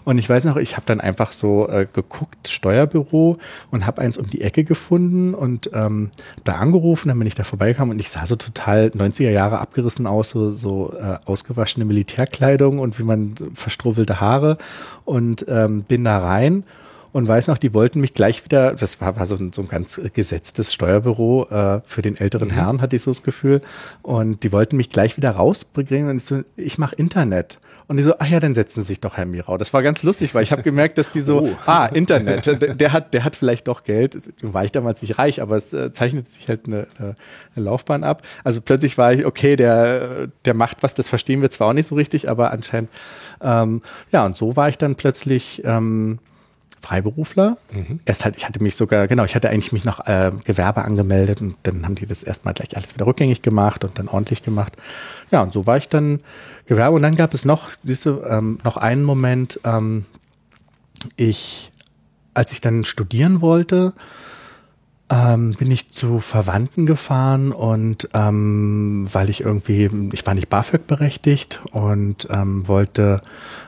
und 0.02 0.18
ich 0.18 0.28
weiß 0.28 0.44
noch, 0.46 0.56
ich 0.56 0.74
habe 0.74 0.82
dann 0.86 1.00
einfach 1.00 1.30
so 1.30 1.68
äh, 1.68 1.86
geguckt, 1.86 2.48
Steuerbüro 2.48 3.38
und 3.70 3.86
habe 3.86 4.02
eins 4.02 4.18
um 4.18 4.28
die 4.28 4.40
Ecke 4.40 4.64
gefunden 4.64 5.34
und 5.34 5.70
ähm, 5.72 6.10
da 6.42 6.54
angerufen, 6.54 7.06
dann 7.10 7.18
bin 7.20 7.28
ich 7.28 7.36
da 7.36 7.44
vorbeigekommen 7.44 7.92
und 7.94 8.00
ich 8.00 8.10
sah 8.10 8.26
so 8.26 8.34
total 8.34 8.88
90er 8.88 9.30
Jahre 9.30 9.60
abgerissen 9.60 10.08
aus, 10.08 10.30
so, 10.30 10.50
so 10.50 10.92
äh, 10.98 11.18
ausgewaschene 11.26 11.84
Militärkleidung 11.84 12.80
und 12.80 12.98
wie 12.98 13.04
man 13.04 13.34
verstrubbelte 13.54 14.20
Haare 14.20 14.58
und 15.04 15.46
ähm, 15.48 15.84
bin 15.84 16.02
da 16.02 16.18
rein 16.18 16.64
und 17.12 17.28
weiß 17.28 17.48
noch, 17.48 17.58
die 17.58 17.74
wollten 17.74 18.00
mich 18.00 18.14
gleich 18.14 18.44
wieder, 18.44 18.72
das 18.72 19.00
war, 19.00 19.18
war 19.18 19.26
so, 19.26 19.36
ein, 19.36 19.52
so 19.52 19.62
ein 19.62 19.68
ganz 19.68 20.00
gesetztes 20.14 20.72
Steuerbüro 20.72 21.46
äh, 21.50 21.80
für 21.84 22.00
den 22.00 22.16
älteren 22.16 22.48
mhm. 22.48 22.52
Herrn, 22.52 22.80
hatte 22.80 22.96
ich 22.96 23.02
so 23.02 23.10
das 23.10 23.22
Gefühl. 23.22 23.60
Und 24.00 24.42
die 24.42 24.52
wollten 24.52 24.76
mich 24.76 24.88
gleich 24.88 25.16
wieder 25.18 25.32
rausbringen 25.32 26.08
und 26.08 26.16
ich 26.16 26.24
so, 26.24 26.42
ich 26.56 26.78
mache 26.78 26.96
Internet. 26.96 27.58
Und 27.86 27.98
die 27.98 28.02
so, 28.02 28.14
ach 28.18 28.26
ja, 28.26 28.40
dann 28.40 28.54
setzen 28.54 28.82
Sie 28.82 28.86
sich 28.86 29.00
doch, 29.00 29.18
Herr 29.18 29.26
Mirau. 29.26 29.58
Das 29.58 29.74
war 29.74 29.82
ganz 29.82 30.02
lustig, 30.02 30.34
weil 30.34 30.42
ich 30.42 30.52
habe 30.52 30.62
gemerkt, 30.62 30.96
dass 30.96 31.10
die 31.10 31.20
so, 31.20 31.42
oh. 31.42 31.56
ah, 31.66 31.86
Internet, 31.86 32.46
der, 32.46 32.54
der, 32.74 32.92
hat, 32.92 33.12
der 33.12 33.24
hat 33.24 33.36
vielleicht 33.36 33.68
doch 33.68 33.84
Geld. 33.84 34.16
War 34.40 34.64
ich 34.64 34.72
damals 34.72 35.02
nicht 35.02 35.18
reich, 35.18 35.42
aber 35.42 35.56
es 35.56 35.74
äh, 35.74 35.92
zeichnet 35.92 36.26
sich 36.28 36.48
halt 36.48 36.66
eine, 36.66 36.86
eine 36.98 37.14
Laufbahn 37.56 38.04
ab. 38.04 38.22
Also 38.44 38.62
plötzlich 38.62 38.96
war 38.96 39.12
ich, 39.12 39.26
okay, 39.26 39.56
der, 39.56 40.28
der 40.46 40.54
macht 40.54 40.82
was, 40.82 40.94
das 40.94 41.10
verstehen 41.10 41.42
wir 41.42 41.50
zwar 41.50 41.68
auch 41.68 41.72
nicht 41.74 41.88
so 41.88 41.94
richtig, 41.94 42.30
aber 42.30 42.52
anscheinend, 42.52 42.88
ähm, 43.42 43.82
ja, 44.12 44.24
und 44.24 44.34
so 44.34 44.56
war 44.56 44.70
ich 44.70 44.78
dann 44.78 44.94
plötzlich 44.94 45.62
ähm, 45.66 46.18
Freiberufler. 46.82 47.56
Mhm. 47.72 48.00
Erst 48.04 48.24
halt, 48.24 48.36
ich 48.36 48.46
hatte 48.46 48.62
mich 48.62 48.76
sogar, 48.76 49.06
genau, 49.06 49.24
ich 49.24 49.34
hatte 49.34 49.48
eigentlich 49.48 49.72
mich 49.72 49.84
noch 49.84 50.06
äh, 50.06 50.32
Gewerbe 50.44 50.84
angemeldet 50.84 51.40
und 51.40 51.56
dann 51.62 51.84
haben 51.84 51.94
die 51.94 52.06
das 52.06 52.22
erstmal 52.22 52.54
gleich 52.54 52.76
alles 52.76 52.94
wieder 52.94 53.06
rückgängig 53.06 53.40
gemacht 53.40 53.84
und 53.84 53.98
dann 53.98 54.08
ordentlich 54.08 54.42
gemacht. 54.42 54.76
Ja, 55.30 55.42
und 55.42 55.52
so 55.52 55.66
war 55.66 55.76
ich 55.76 55.88
dann 55.88 56.20
Gewerbe. 56.66 56.96
Und 56.96 57.02
dann 57.02 57.14
gab 57.14 57.34
es 57.34 57.44
noch, 57.44 57.70
siehst 57.82 58.04
du, 58.04 58.22
ähm, 58.22 58.58
noch 58.64 58.76
einen 58.76 59.04
Moment, 59.04 59.60
ähm, 59.64 60.04
ich, 61.16 61.72
als 62.34 62.52
ich 62.52 62.60
dann 62.60 62.84
studieren 62.84 63.40
wollte, 63.40 63.92
ähm, 65.12 65.52
bin 65.52 65.70
ich 65.70 65.90
zu 65.90 66.20
Verwandten 66.20 66.86
gefahren 66.86 67.52
und 67.52 68.08
ähm, 68.14 69.06
weil 69.12 69.28
ich 69.28 69.42
irgendwie, 69.42 69.90
ich 70.12 70.26
war 70.26 70.32
nicht 70.32 70.48
BAföG 70.48 70.86
berechtigt 70.86 71.60
und 71.70 72.28
ähm, 72.34 72.66
wollte 72.66 73.20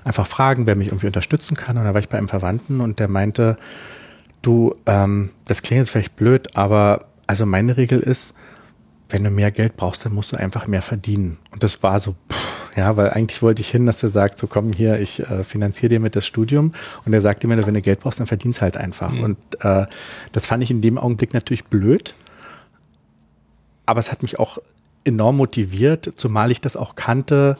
einfach 0.04 0.26
fragen, 0.26 0.66
wer 0.66 0.74
mich 0.74 0.88
irgendwie 0.88 1.08
unterstützen 1.08 1.54
kann. 1.54 1.76
Und 1.76 1.84
da 1.84 1.92
war 1.92 2.00
ich 2.00 2.08
bei 2.08 2.16
einem 2.16 2.28
Verwandten 2.28 2.80
und 2.80 2.98
der 2.98 3.08
meinte, 3.08 3.58
du, 4.40 4.74
ähm, 4.86 5.32
das 5.44 5.60
klingt 5.60 5.80
jetzt 5.80 5.90
vielleicht 5.90 6.16
blöd, 6.16 6.56
aber 6.56 7.06
also 7.26 7.44
meine 7.44 7.76
Regel 7.76 8.00
ist, 8.00 8.34
wenn 9.10 9.22
du 9.22 9.30
mehr 9.30 9.50
Geld 9.50 9.76
brauchst, 9.76 10.06
dann 10.06 10.14
musst 10.14 10.32
du 10.32 10.36
einfach 10.36 10.66
mehr 10.66 10.82
verdienen. 10.82 11.36
Und 11.50 11.62
das 11.62 11.82
war 11.82 12.00
so, 12.00 12.14
pff, 12.32 12.63
ja, 12.76 12.96
weil 12.96 13.10
eigentlich 13.10 13.42
wollte 13.42 13.60
ich 13.60 13.70
hin, 13.70 13.86
dass 13.86 14.02
er 14.02 14.08
sagt, 14.08 14.38
so 14.38 14.46
komm 14.46 14.72
hier, 14.72 15.00
ich 15.00 15.20
äh, 15.20 15.44
finanziere 15.44 15.90
dir 15.90 16.00
mit 16.00 16.16
das 16.16 16.26
Studium. 16.26 16.72
Und 17.04 17.12
er 17.12 17.20
sagte 17.20 17.46
mir, 17.46 17.64
wenn 17.66 17.74
du 17.74 17.82
Geld 17.82 18.00
brauchst, 18.00 18.20
dann 18.20 18.26
verdienst 18.26 18.62
halt 18.62 18.76
einfach. 18.76 19.12
Mhm. 19.12 19.22
Und 19.22 19.38
äh, 19.60 19.86
das 20.32 20.46
fand 20.46 20.62
ich 20.62 20.70
in 20.70 20.82
dem 20.82 20.98
Augenblick 20.98 21.34
natürlich 21.34 21.64
blöd. 21.64 22.14
Aber 23.86 24.00
es 24.00 24.10
hat 24.10 24.22
mich 24.22 24.38
auch 24.38 24.58
enorm 25.04 25.36
motiviert, 25.36 26.10
zumal 26.16 26.50
ich 26.50 26.60
das 26.60 26.76
auch 26.76 26.96
kannte, 26.96 27.56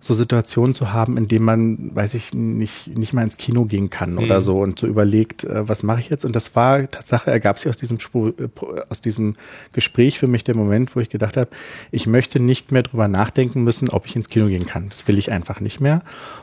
so 0.00 0.14
Situationen 0.14 0.74
zu 0.74 0.92
haben, 0.92 1.16
in 1.16 1.26
denen 1.26 1.44
man, 1.44 1.94
weiß 1.94 2.14
ich 2.14 2.34
nicht, 2.34 2.96
nicht 2.96 3.12
mal 3.12 3.22
ins 3.22 3.36
Kino 3.36 3.64
gehen 3.64 3.90
kann 3.90 4.12
mhm. 4.12 4.18
oder 4.18 4.42
so 4.42 4.60
und 4.60 4.78
so 4.78 4.86
überlegt, 4.86 5.44
äh, 5.44 5.68
was 5.68 5.82
mache 5.82 6.00
ich 6.00 6.10
jetzt? 6.10 6.24
Und 6.24 6.36
das 6.36 6.54
war 6.54 6.90
Tatsache, 6.90 7.30
ergab 7.30 7.58
sich 7.58 7.68
aus 7.68 7.76
diesem 7.76 7.98
Spur, 7.98 8.34
äh, 8.38 8.48
aus 8.88 9.00
diesem 9.00 9.36
Gespräch 9.72 10.18
für 10.18 10.26
mich 10.26 10.44
der 10.44 10.56
Moment, 10.56 10.94
wo 10.94 11.00
ich 11.00 11.08
gedacht 11.08 11.36
habe, 11.36 11.50
ich 11.90 12.06
möchte 12.06 12.40
nicht 12.40 12.72
mehr 12.72 12.82
drüber 12.82 13.08
nachdenken 13.08 13.64
müssen, 13.64 13.88
ob 13.88 14.06
ich 14.06 14.16
ins 14.16 14.28
Kino 14.28 14.46
gehen 14.46 14.66
kann. 14.66 14.88
Das 14.90 15.08
will 15.08 15.18
ich 15.18 15.32
einfach 15.32 15.60
nicht 15.60 15.80
mehr. 15.80 16.02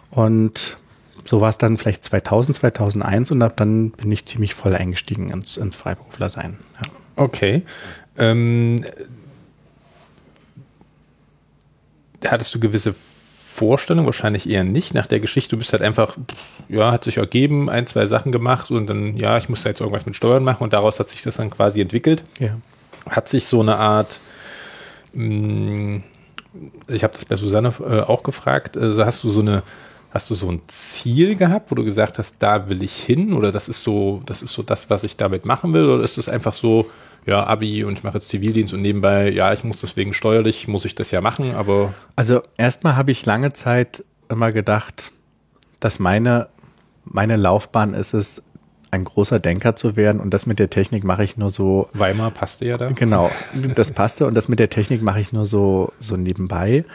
Und 0.09 0.77
so 1.25 1.39
war 1.39 1.49
es 1.49 1.57
dann 1.57 1.77
vielleicht 1.77 2.03
2000, 2.03 2.57
2001 2.57 3.31
und 3.31 3.41
ab 3.41 3.55
dann 3.55 3.91
bin 3.91 4.11
ich 4.11 4.25
ziemlich 4.25 4.53
voll 4.53 4.73
eingestiegen 4.73 5.29
ins, 5.29 5.57
ins 5.57 5.75
Freiberufler-Sein. 5.75 6.57
Ja. 6.81 6.87
Okay. 7.15 7.63
Ähm, 8.17 8.83
hattest 12.25 12.53
du 12.55 12.59
gewisse 12.59 12.93
Vorstellung, 13.63 14.05
wahrscheinlich 14.05 14.49
eher 14.49 14.65
nicht. 14.65 14.93
Nach 14.93 15.07
der 15.07 15.21
Geschichte, 15.21 15.51
du 15.51 15.57
bist 15.57 15.71
halt 15.71 15.81
einfach, 15.81 16.17
ja, 16.67 16.91
hat 16.91 17.05
sich 17.05 17.17
ergeben, 17.17 17.69
ein, 17.69 17.87
zwei 17.87 18.05
Sachen 18.05 18.33
gemacht 18.33 18.71
und 18.71 18.87
dann, 18.87 19.15
ja, 19.15 19.37
ich 19.37 19.47
musste 19.47 19.69
jetzt 19.69 19.79
irgendwas 19.79 20.05
mit 20.05 20.17
Steuern 20.17 20.43
machen 20.43 20.63
und 20.63 20.73
daraus 20.73 20.99
hat 20.99 21.07
sich 21.07 21.21
das 21.21 21.37
dann 21.37 21.49
quasi 21.49 21.79
entwickelt. 21.79 22.23
Ja. 22.39 22.57
Hat 23.09 23.29
sich 23.29 23.45
so 23.45 23.61
eine 23.61 23.77
Art, 23.77 24.19
mh, 25.13 25.23
mm, 25.25 26.03
ich 26.89 27.03
habe 27.03 27.13
das 27.13 27.23
bei 27.23 27.37
Susanne 27.37 27.73
äh, 27.79 28.01
auch 28.01 28.23
gefragt, 28.23 28.77
also 28.77 29.05
hast 29.05 29.23
du 29.23 29.29
so 29.29 29.39
eine, 29.39 29.63
hast 30.13 30.29
du 30.29 30.35
so 30.35 30.49
ein 30.49 30.61
Ziel 30.67 31.35
gehabt, 31.35 31.71
wo 31.71 31.75
du 31.75 31.83
gesagt 31.83 32.19
hast, 32.19 32.37
da 32.43 32.69
will 32.69 32.83
ich 32.83 32.93
hin 32.93 33.33
oder 33.33 33.51
das 33.51 33.67
ist 33.67 33.81
so, 33.81 34.21
das 34.27 34.43
ist 34.43 34.53
so 34.53 34.61
das, 34.61 34.89
was 34.91 35.03
ich 35.03 35.17
damit 35.17 35.45
machen 35.45 35.73
will 35.73 35.89
oder 35.89 36.03
ist 36.03 36.19
das 36.19 36.29
einfach 36.29 36.53
so, 36.53 36.87
ja, 37.25 37.45
Abi 37.47 37.83
und 37.83 37.97
ich 37.97 38.03
mache 38.03 38.15
jetzt 38.15 38.29
Zivildienst 38.29 38.75
und 38.75 38.81
nebenbei, 38.83 39.31
ja, 39.31 39.51
ich 39.51 39.63
muss 39.63 39.81
deswegen 39.81 40.13
steuerlich, 40.13 40.67
muss 40.67 40.85
ich 40.85 40.93
das 40.93 41.09
ja 41.09 41.21
machen, 41.21 41.55
aber. 41.55 41.93
Also 42.15 42.43
erstmal 42.57 42.95
habe 42.95 43.11
ich 43.11 43.25
lange 43.25 43.53
Zeit 43.53 44.03
immer 44.29 44.51
gedacht, 44.51 45.11
dass 45.79 45.97
meine, 45.97 46.47
meine 47.05 47.35
Laufbahn 47.35 47.95
ist 47.95 48.13
es, 48.13 48.43
ein 48.91 49.05
großer 49.05 49.39
Denker 49.39 49.75
zu 49.75 49.95
werden 49.95 50.21
und 50.21 50.31
das 50.35 50.45
mit 50.45 50.59
der 50.59 50.69
Technik 50.69 51.03
mache 51.03 51.23
ich 51.23 51.35
nur 51.35 51.49
so. 51.49 51.89
Weimar 51.93 52.29
passte 52.29 52.65
ja 52.65 52.77
da. 52.77 52.91
Genau, 52.91 53.31
das 53.73 53.91
passte 53.91 54.27
und 54.27 54.35
das 54.35 54.47
mit 54.47 54.59
der 54.59 54.69
Technik 54.69 55.01
mache 55.01 55.19
ich 55.19 55.33
nur 55.33 55.47
so, 55.47 55.91
so 55.99 56.15
nebenbei. 56.15 56.85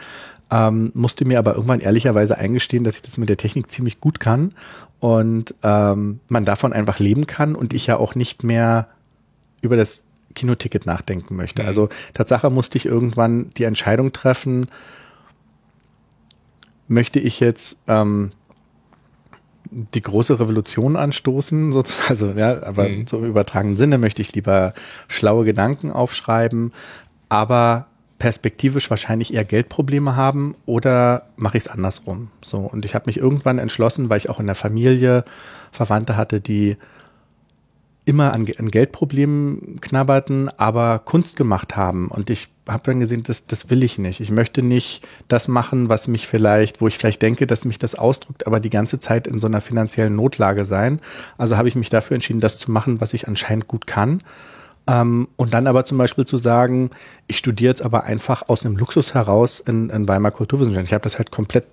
Ähm, 0.51 0.91
musste 0.95 1.25
mir 1.25 1.39
aber 1.39 1.53
irgendwann 1.55 1.79
ehrlicherweise 1.79 2.37
eingestehen, 2.37 2.83
dass 2.83 2.95
ich 2.95 3.01
das 3.03 3.17
mit 3.17 3.29
der 3.29 3.37
Technik 3.37 3.69
ziemlich 3.69 3.99
gut 3.99 4.19
kann 4.19 4.53
und 4.99 5.53
ähm, 5.63 6.19
man 6.27 6.45
davon 6.45 6.73
einfach 6.73 6.99
leben 6.99 7.27
kann 7.27 7.55
und 7.55 7.73
ich 7.73 7.87
ja 7.87 7.97
auch 7.97 8.15
nicht 8.15 8.43
mehr 8.43 8.87
über 9.61 9.77
das 9.77 10.05
Kinoticket 10.35 10.85
nachdenken 10.85 11.35
möchte. 11.35 11.61
Mhm. 11.61 11.67
Also 11.67 11.89
Tatsache 12.13 12.49
musste 12.49 12.77
ich 12.77 12.85
irgendwann 12.85 13.51
die 13.57 13.63
Entscheidung 13.63 14.11
treffen, 14.11 14.67
möchte 16.87 17.19
ich 17.19 17.39
jetzt 17.39 17.83
ähm, 17.87 18.31
die 19.71 20.01
große 20.01 20.39
Revolution 20.39 20.95
anstoßen, 20.95 21.71
sozusagen, 21.71 22.07
also 22.09 22.31
ja, 22.31 22.63
aber 22.63 22.89
mhm. 22.89 23.07
so 23.07 23.19
im 23.19 23.25
übertragenen 23.25 23.77
Sinne 23.77 23.97
möchte 23.97 24.21
ich 24.21 24.33
lieber 24.33 24.73
schlaue 25.07 25.45
Gedanken 25.45 25.91
aufschreiben, 25.91 26.73
aber 27.29 27.88
perspektivisch 28.19 28.89
wahrscheinlich 28.89 29.33
eher 29.33 29.45
Geldprobleme 29.45 30.15
haben 30.15 30.55
oder 30.65 31.23
mache 31.37 31.57
ich 31.57 31.63
es 31.63 31.69
andersrum. 31.69 32.29
So 32.43 32.59
und 32.59 32.85
ich 32.85 32.93
habe 32.93 33.05
mich 33.07 33.17
irgendwann 33.17 33.57
entschlossen, 33.57 34.09
weil 34.09 34.17
ich 34.17 34.29
auch 34.29 34.39
in 34.39 34.45
der 34.45 34.55
Familie 34.55 35.23
Verwandte 35.71 36.17
hatte, 36.17 36.41
die 36.41 36.77
immer 38.09 38.33
an, 38.33 38.47
an 38.57 38.71
Geldproblemen 38.71 39.79
knabberten, 39.81 40.49
aber 40.57 40.99
Kunst 40.99 41.37
gemacht 41.37 41.75
haben. 41.75 42.07
Und 42.07 42.31
ich 42.31 42.47
habe 42.67 42.81
dann 42.85 42.99
gesehen, 42.99 43.21
das, 43.23 43.45
das 43.45 43.69
will 43.69 43.83
ich 43.83 43.99
nicht. 43.99 44.19
Ich 44.19 44.31
möchte 44.31 44.63
nicht 44.63 45.07
das 45.27 45.47
machen, 45.47 45.89
was 45.89 46.07
mich 46.07 46.27
vielleicht, 46.27 46.81
wo 46.81 46.87
ich 46.87 46.97
vielleicht 46.97 47.21
denke, 47.21 47.45
dass 47.45 47.65
mich 47.65 47.77
das 47.77 47.93
ausdrückt, 47.93 48.47
aber 48.47 48.59
die 48.59 48.71
ganze 48.71 48.99
Zeit 48.99 49.27
in 49.27 49.39
so 49.39 49.45
einer 49.45 49.61
finanziellen 49.61 50.15
Notlage 50.15 50.65
sein. 50.65 51.01
Also 51.37 51.55
habe 51.55 51.67
ich 51.67 51.75
mich 51.75 51.89
dafür 51.89 52.15
entschieden, 52.15 52.39
das 52.39 52.57
zu 52.57 52.71
machen, 52.71 52.99
was 52.99 53.13
ich 53.13 53.27
anscheinend 53.27 53.67
gut 53.67 53.85
kann. 53.85 54.23
Ähm, 54.89 55.27
und 55.35 55.53
dann 55.53 55.67
aber 55.67 55.85
zum 55.85 55.97
Beispiel 55.97 56.25
zu 56.25 56.37
sagen, 56.37 56.89
ich 57.27 57.37
studiere 57.37 57.69
jetzt 57.69 57.81
aber 57.81 58.05
einfach 58.05 58.49
aus 58.49 58.65
einem 58.65 58.75
Luxus 58.75 59.13
heraus 59.13 59.59
in, 59.59 59.89
in 59.89 60.07
Weimar 60.07 60.31
Kulturwissenschaften. 60.31 60.87
Ich 60.87 60.93
habe 60.93 61.03
das 61.03 61.17
halt 61.17 61.31
komplett 61.31 61.65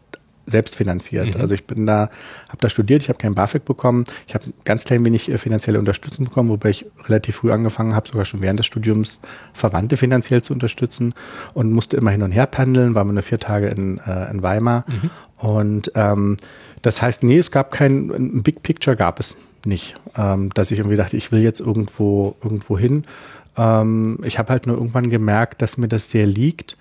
selbst 0.46 0.76
finanziert. 0.76 1.34
Mhm. 1.34 1.40
Also 1.40 1.54
ich 1.54 1.64
bin 1.64 1.86
da, 1.86 2.08
habe 2.48 2.58
da 2.60 2.68
studiert, 2.68 3.02
ich 3.02 3.08
habe 3.08 3.18
kein 3.18 3.34
BAföG 3.34 3.64
bekommen, 3.64 4.04
ich 4.28 4.34
habe 4.34 4.44
ganz 4.64 4.84
klein 4.84 5.04
wenig 5.04 5.30
äh, 5.30 5.38
finanzielle 5.38 5.78
Unterstützung 5.78 6.26
bekommen, 6.26 6.50
wobei 6.50 6.70
ich 6.70 6.86
relativ 7.04 7.36
früh 7.36 7.50
angefangen 7.50 7.94
habe, 7.94 8.06
sogar 8.06 8.24
schon 8.24 8.42
während 8.42 8.60
des 8.60 8.66
Studiums 8.66 9.18
Verwandte 9.52 9.96
finanziell 9.96 10.42
zu 10.42 10.52
unterstützen 10.52 11.14
und 11.54 11.72
musste 11.72 11.96
immer 11.96 12.12
hin 12.12 12.22
und 12.22 12.30
her 12.30 12.46
pendeln, 12.46 12.94
war 12.94 13.04
nur 13.04 13.22
vier 13.22 13.40
Tage 13.40 13.68
in, 13.68 13.98
äh, 13.98 14.30
in 14.30 14.42
Weimar. 14.42 14.84
Mhm. 14.86 15.10
Und 15.38 15.92
ähm, 15.96 16.36
das 16.82 17.02
heißt, 17.02 17.24
nee, 17.24 17.38
es 17.38 17.50
gab 17.50 17.72
kein 17.72 18.10
ein 18.10 18.42
Big 18.42 18.62
Picture 18.62 18.94
gab 18.94 19.18
es 19.18 19.34
nicht, 19.66 19.96
ähm, 20.16 20.50
dass 20.54 20.70
ich 20.70 20.78
irgendwie 20.78 20.96
dachte, 20.96 21.16
ich 21.16 21.32
will 21.32 21.40
jetzt 21.40 21.60
irgendwo 21.60 22.36
irgendwo 22.42 22.78
hin. 22.78 23.04
Ähm, 23.56 24.18
ich 24.24 24.38
habe 24.38 24.50
halt 24.50 24.66
nur 24.66 24.76
irgendwann 24.76 25.10
gemerkt, 25.10 25.62
dass 25.62 25.76
mir 25.76 25.88
das 25.88 26.10
sehr 26.10 26.26
liegt 26.26 26.76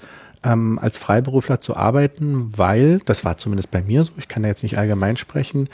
ähm, 0.45 0.79
als 0.79 0.97
Freiberufler 0.97 1.59
zu 1.59 1.75
arbeiten, 1.75 2.57
weil, 2.57 2.99
das 3.05 3.25
war 3.25 3.37
zumindest 3.37 3.71
bei 3.71 3.81
mir 3.81 4.03
so, 4.03 4.13
ich 4.17 4.27
kann 4.27 4.43
da 4.43 4.49
jetzt 4.49 4.63
nicht 4.63 4.77
allgemein 4.77 5.17
sprechen, 5.17 5.67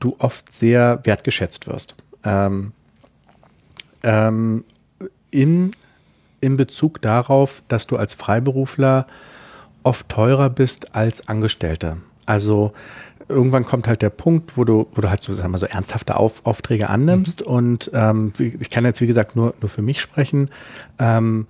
du 0.00 0.16
oft 0.18 0.52
sehr 0.52 1.00
wertgeschätzt 1.04 1.68
wirst. 1.68 1.94
Ähm, 2.24 2.72
ähm, 4.02 4.64
in, 5.30 5.70
in 6.40 6.56
Bezug 6.56 7.00
darauf, 7.00 7.62
dass 7.68 7.86
du 7.86 7.96
als 7.96 8.14
Freiberufler 8.14 9.06
oft 9.82 10.08
teurer 10.08 10.50
bist 10.50 10.94
als 10.94 11.28
Angestellter. 11.28 11.98
Also 12.26 12.72
irgendwann 13.28 13.64
kommt 13.64 13.88
halt 13.88 14.02
der 14.02 14.10
Punkt, 14.10 14.56
wo 14.56 14.64
du, 14.64 14.86
wo 14.94 15.00
du 15.00 15.10
halt 15.10 15.22
so, 15.22 15.34
sagen 15.34 15.52
wir 15.52 15.58
so 15.58 15.66
ernsthafte 15.66 16.16
Auf, 16.16 16.44
Aufträge 16.44 16.88
annimmst. 16.88 17.42
Mhm. 17.42 17.46
Und 17.46 17.90
ähm, 17.94 18.32
ich 18.38 18.70
kann 18.70 18.84
jetzt, 18.84 19.00
wie 19.00 19.06
gesagt, 19.06 19.36
nur, 19.36 19.54
nur 19.60 19.68
für 19.68 19.82
mich 19.82 20.00
sprechen. 20.00 20.50
Ähm, 20.98 21.46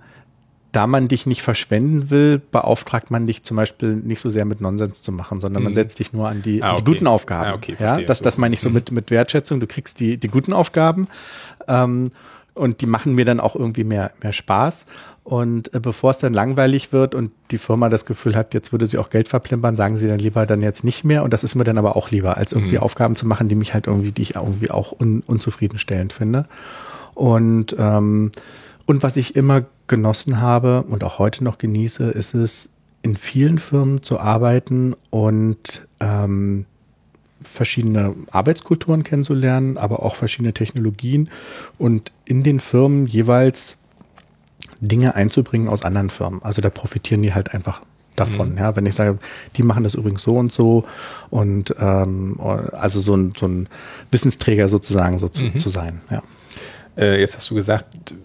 da 0.71 0.85
man 0.85 1.07
dich 1.07 1.25
nicht 1.25 1.41
verschwenden 1.41 2.09
will, 2.09 2.39
beauftragt 2.39 3.09
man 3.09 3.25
dich 3.25 3.43
zum 3.43 3.57
Beispiel 3.57 3.95
nicht 3.95 4.19
so 4.19 4.29
sehr 4.29 4.45
mit 4.45 4.61
Nonsens 4.61 5.01
zu 5.01 5.11
machen, 5.11 5.39
sondern 5.39 5.63
man 5.63 5.71
mhm. 5.71 5.75
setzt 5.75 5.97
dich 5.99 6.13
nur 6.13 6.29
an 6.29 6.41
die, 6.41 6.61
ah, 6.61 6.73
okay. 6.73 6.83
die 6.83 6.91
guten 6.91 7.07
Aufgaben. 7.07 7.49
Ah, 7.49 7.55
okay, 7.55 7.75
ja, 7.79 8.01
das, 8.01 8.21
das 8.21 8.37
meine 8.37 8.53
ich 8.53 8.61
so 8.61 8.69
mhm. 8.69 8.75
mit, 8.75 8.91
mit 8.91 9.11
Wertschätzung. 9.11 9.59
Du 9.59 9.67
kriegst 9.67 9.99
die, 9.99 10.17
die 10.17 10.27
guten 10.27 10.53
Aufgaben 10.53 11.07
ähm, 11.67 12.11
und 12.53 12.81
die 12.81 12.85
machen 12.85 13.15
mir 13.15 13.25
dann 13.25 13.39
auch 13.39 13.55
irgendwie 13.55 13.85
mehr, 13.85 14.11
mehr 14.21 14.31
Spaß. 14.31 14.85
Und 15.27 15.73
äh, 15.73 15.81
bevor 15.81 16.11
es 16.11 16.19
dann 16.19 16.33
langweilig 16.33 16.93
wird 16.93 17.13
und 17.13 17.31
die 17.51 17.57
Firma 17.57 17.89
das 17.89 18.05
Gefühl 18.05 18.33
hat, 18.37 18.53
jetzt 18.53 18.71
würde 18.71 18.87
sie 18.87 18.97
auch 18.97 19.09
Geld 19.09 19.27
verplempern, 19.27 19.75
sagen 19.75 19.97
sie 19.97 20.07
dann 20.07 20.19
lieber 20.19 20.45
dann 20.45 20.61
jetzt 20.61 20.85
nicht 20.85 21.03
mehr. 21.03 21.21
Und 21.21 21.33
das 21.33 21.43
ist 21.43 21.53
mir 21.53 21.65
dann 21.65 21.77
aber 21.77 21.97
auch 21.97 22.11
lieber, 22.11 22.37
als 22.37 22.53
irgendwie 22.53 22.77
mhm. 22.77 22.83
Aufgaben 22.83 23.17
zu 23.17 23.27
machen, 23.27 23.49
die 23.49 23.55
mich 23.55 23.73
halt 23.73 23.87
irgendwie, 23.87 24.13
die 24.13 24.21
ich 24.21 24.35
irgendwie 24.35 24.71
auch 24.71 24.97
un, 24.97 25.23
unzufriedenstellend 25.27 26.13
finde. 26.13 26.45
Und 27.13 27.75
ähm, 27.77 28.31
und 28.85 29.03
was 29.03 29.17
ich 29.17 29.35
immer 29.35 29.65
genossen 29.87 30.39
habe 30.39 30.83
und 30.83 31.03
auch 31.03 31.19
heute 31.19 31.43
noch 31.43 31.57
genieße, 31.57 32.09
ist 32.09 32.33
es, 32.33 32.69
in 33.01 33.17
vielen 33.17 33.59
Firmen 33.59 34.01
zu 34.03 34.21
arbeiten 34.21 34.95
und 35.09 35.87
ähm, 35.99 36.65
verschiedene 37.43 38.15
Arbeitskulturen 38.31 39.03
kennenzulernen, 39.03 39.77
aber 39.77 40.03
auch 40.03 40.15
verschiedene 40.15 40.53
Technologien 40.53 41.29
und 41.77 42.13
in 42.23 42.43
den 42.43 42.61
Firmen 42.61 43.07
jeweils 43.07 43.77
Dinge 44.79 45.15
einzubringen 45.15 45.67
aus 45.67 45.83
anderen 45.83 46.09
Firmen. 46.09 46.41
Also 46.43 46.61
da 46.61 46.69
profitieren 46.69 47.21
die 47.21 47.33
halt 47.33 47.53
einfach 47.53 47.81
davon. 48.15 48.53
Mhm. 48.53 48.57
Ja, 48.57 48.75
wenn 48.75 48.85
ich 48.85 48.95
sage, 48.95 49.19
die 49.55 49.63
machen 49.63 49.83
das 49.83 49.95
übrigens 49.95 50.23
so 50.23 50.35
und 50.35 50.51
so 50.51 50.83
und 51.29 51.75
ähm, 51.79 52.39
also 52.39 52.99
so 52.99 53.15
ein, 53.15 53.33
so 53.37 53.47
ein 53.47 53.69
Wissensträger 54.11 54.67
sozusagen 54.67 55.19
so 55.19 55.29
zu, 55.29 55.43
mhm. 55.43 55.57
zu 55.57 55.69
sein. 55.69 56.01
Ja. 56.09 56.23
Äh, 56.97 57.19
jetzt 57.19 57.35
hast 57.35 57.49
du 57.49 57.55
gesagt, 57.55 58.15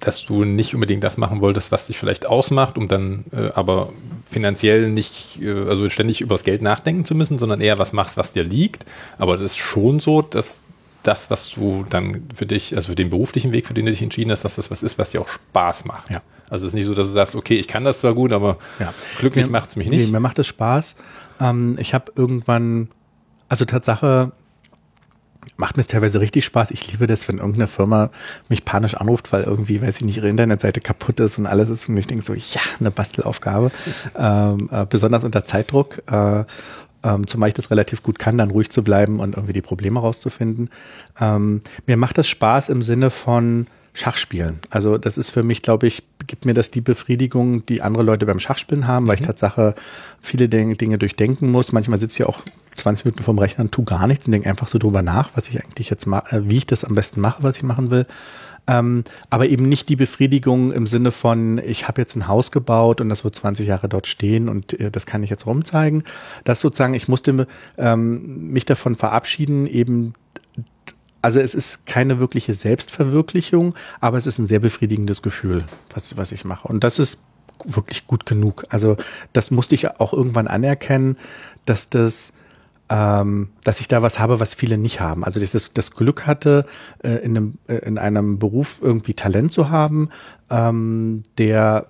dass 0.00 0.24
du 0.24 0.44
nicht 0.44 0.74
unbedingt 0.74 1.04
das 1.04 1.16
machen 1.16 1.40
wolltest, 1.40 1.72
was 1.72 1.86
dich 1.86 1.98
vielleicht 1.98 2.26
ausmacht, 2.26 2.78
um 2.78 2.88
dann 2.88 3.24
äh, 3.32 3.50
aber 3.54 3.92
finanziell 4.28 4.90
nicht, 4.90 5.40
äh, 5.42 5.68
also 5.68 5.88
ständig 5.90 6.20
übers 6.20 6.44
Geld 6.44 6.62
nachdenken 6.62 7.04
zu 7.04 7.14
müssen, 7.14 7.38
sondern 7.38 7.60
eher 7.60 7.78
was 7.78 7.92
machst, 7.92 8.16
was 8.16 8.32
dir 8.32 8.44
liegt. 8.44 8.86
Aber 9.18 9.34
das 9.34 9.42
ist 9.42 9.56
schon 9.56 10.00
so, 10.00 10.22
dass 10.22 10.62
das, 11.06 11.30
was 11.30 11.50
du 11.50 11.84
dann 11.88 12.22
für 12.34 12.46
dich, 12.46 12.74
also 12.74 12.90
für 12.90 12.96
den 12.96 13.10
beruflichen 13.10 13.52
Weg, 13.52 13.66
für 13.66 13.74
den 13.74 13.86
du 13.86 13.92
dich 13.92 14.02
entschieden 14.02 14.30
hast, 14.30 14.44
dass 14.44 14.56
das 14.56 14.70
was 14.70 14.82
ist, 14.82 14.98
was 14.98 15.10
dir 15.10 15.20
auch 15.20 15.28
Spaß 15.28 15.84
macht. 15.84 16.10
Ja. 16.10 16.22
Also 16.48 16.66
es 16.66 16.72
ist 16.72 16.74
nicht 16.74 16.86
so, 16.86 16.94
dass 16.94 17.08
du 17.08 17.14
sagst, 17.14 17.34
okay, 17.34 17.56
ich 17.56 17.68
kann 17.68 17.84
das 17.84 18.00
zwar 18.00 18.14
gut, 18.14 18.32
aber 18.32 18.58
ja. 18.78 18.92
glücklich 19.18 19.48
macht 19.48 19.70
es 19.70 19.76
mich 19.76 19.88
nicht. 19.88 20.06
Nee, 20.06 20.12
mir 20.12 20.20
macht 20.20 20.38
es 20.38 20.46
Spaß. 20.46 20.96
Ähm, 21.40 21.76
ich 21.78 21.94
habe 21.94 22.12
irgendwann, 22.14 22.88
also 23.48 23.64
Tatsache, 23.64 24.32
macht 25.56 25.76
mir 25.76 25.84
teilweise 25.84 26.20
richtig 26.20 26.44
Spaß. 26.44 26.70
Ich 26.70 26.90
liebe 26.90 27.06
das, 27.06 27.28
wenn 27.28 27.38
irgendeine 27.38 27.66
Firma 27.66 28.10
mich 28.48 28.64
panisch 28.64 28.94
anruft, 28.94 29.32
weil 29.32 29.44
irgendwie, 29.44 29.80
weiß 29.80 29.98
ich 29.98 30.04
nicht, 30.04 30.16
ihre 30.18 30.28
Internetseite 30.28 30.80
kaputt 30.80 31.20
ist 31.20 31.38
und 31.38 31.46
alles 31.46 31.70
ist. 31.70 31.88
Und 31.88 31.96
ich 31.96 32.06
denke 32.06 32.24
so, 32.24 32.34
ja, 32.34 32.60
eine 32.80 32.90
Bastelaufgabe. 32.90 33.70
ähm, 34.18 34.68
äh, 34.70 34.86
besonders 34.86 35.24
unter 35.24 35.44
Zeitdruck. 35.44 36.02
Äh, 36.10 36.44
ähm, 37.06 37.26
zumal 37.26 37.48
ich 37.48 37.54
das 37.54 37.70
relativ 37.70 38.02
gut 38.02 38.18
kann, 38.18 38.36
dann 38.36 38.50
ruhig 38.50 38.70
zu 38.70 38.82
bleiben 38.82 39.20
und 39.20 39.36
irgendwie 39.36 39.52
die 39.52 39.62
Probleme 39.62 40.00
rauszufinden. 40.00 40.70
Ähm, 41.20 41.60
mir 41.86 41.96
macht 41.96 42.18
das 42.18 42.28
Spaß 42.28 42.68
im 42.68 42.82
Sinne 42.82 43.10
von 43.10 43.68
Schachspielen. 43.94 44.58
Also 44.68 44.98
das 44.98 45.16
ist 45.16 45.30
für 45.30 45.42
mich, 45.42 45.62
glaube 45.62 45.86
ich, 45.86 46.02
gibt 46.26 46.44
mir 46.44 46.52
das 46.52 46.70
die 46.70 46.82
Befriedigung, 46.82 47.64
die 47.64 47.80
andere 47.80 48.02
Leute 48.02 48.26
beim 48.26 48.38
Schachspielen 48.38 48.86
haben, 48.86 49.04
mhm. 49.04 49.08
weil 49.08 49.14
ich 49.14 49.22
mhm. 49.22 49.26
Tatsache 49.26 49.74
viele 50.20 50.48
Dinge 50.48 50.98
durchdenken 50.98 51.50
muss. 51.50 51.72
Manchmal 51.72 51.98
sitze 51.98 52.22
ich 52.22 52.28
auch 52.28 52.40
20 52.76 53.06
Minuten 53.06 53.22
vorm 53.22 53.38
Rechner 53.38 53.64
und 53.64 53.72
tue 53.72 53.84
gar 53.84 54.06
nichts 54.06 54.26
und 54.26 54.32
denke 54.32 54.50
einfach 54.50 54.68
so 54.68 54.78
drüber 54.78 55.02
nach, 55.02 55.30
was 55.34 55.48
ich 55.48 55.64
eigentlich 55.64 55.88
jetzt 55.88 56.06
mache, 56.06 56.36
äh, 56.36 56.50
wie 56.50 56.58
ich 56.58 56.66
das 56.66 56.84
am 56.84 56.94
besten 56.94 57.20
mache, 57.20 57.42
was 57.42 57.56
ich 57.56 57.62
machen 57.62 57.90
will. 57.90 58.06
Ähm, 58.66 59.04
aber 59.30 59.46
eben 59.46 59.68
nicht 59.68 59.88
die 59.88 59.96
Befriedigung 59.96 60.72
im 60.72 60.86
Sinne 60.86 61.12
von, 61.12 61.58
ich 61.58 61.86
habe 61.86 62.00
jetzt 62.00 62.16
ein 62.16 62.26
Haus 62.26 62.50
gebaut 62.50 63.00
und 63.00 63.08
das 63.08 63.22
wird 63.24 63.34
20 63.34 63.66
Jahre 63.66 63.88
dort 63.88 64.06
stehen 64.06 64.48
und 64.48 64.78
äh, 64.80 64.90
das 64.90 65.06
kann 65.06 65.22
ich 65.22 65.30
jetzt 65.30 65.46
rumzeigen. 65.46 66.02
Das 66.44 66.60
sozusagen, 66.60 66.94
ich 66.94 67.08
musste 67.08 67.46
ähm, 67.78 68.50
mich 68.52 68.64
davon 68.64 68.96
verabschieden, 68.96 69.66
eben 69.66 70.14
also 71.22 71.40
es 71.40 71.56
ist 71.56 71.86
keine 71.86 72.20
wirkliche 72.20 72.54
Selbstverwirklichung, 72.54 73.74
aber 74.00 74.16
es 74.16 74.28
ist 74.28 74.38
ein 74.38 74.46
sehr 74.46 74.60
befriedigendes 74.60 75.22
Gefühl, 75.22 75.64
was, 75.92 76.16
was 76.16 76.30
ich 76.30 76.44
mache. 76.44 76.68
Und 76.68 76.84
das 76.84 77.00
ist 77.00 77.18
wirklich 77.64 78.06
gut 78.06 78.26
genug. 78.26 78.64
Also 78.68 78.96
das 79.32 79.50
musste 79.50 79.74
ich 79.74 79.98
auch 79.98 80.12
irgendwann 80.12 80.46
anerkennen, 80.46 81.18
dass 81.64 81.88
das 81.88 82.32
ähm, 82.88 83.48
dass 83.64 83.80
ich 83.80 83.88
da 83.88 84.02
was 84.02 84.18
habe, 84.18 84.40
was 84.40 84.54
viele 84.54 84.78
nicht 84.78 85.00
haben. 85.00 85.24
Also 85.24 85.40
dass 85.40 85.54
ich 85.54 85.72
das, 85.72 85.90
Glück 85.90 86.26
hatte, 86.26 86.66
äh, 87.02 87.16
in, 87.16 87.36
einem, 87.36 87.58
äh, 87.66 87.76
in 87.76 87.98
einem 87.98 88.38
Beruf 88.38 88.78
irgendwie 88.80 89.14
Talent 89.14 89.52
zu 89.52 89.70
haben, 89.70 90.10
ähm, 90.50 91.22
der 91.38 91.88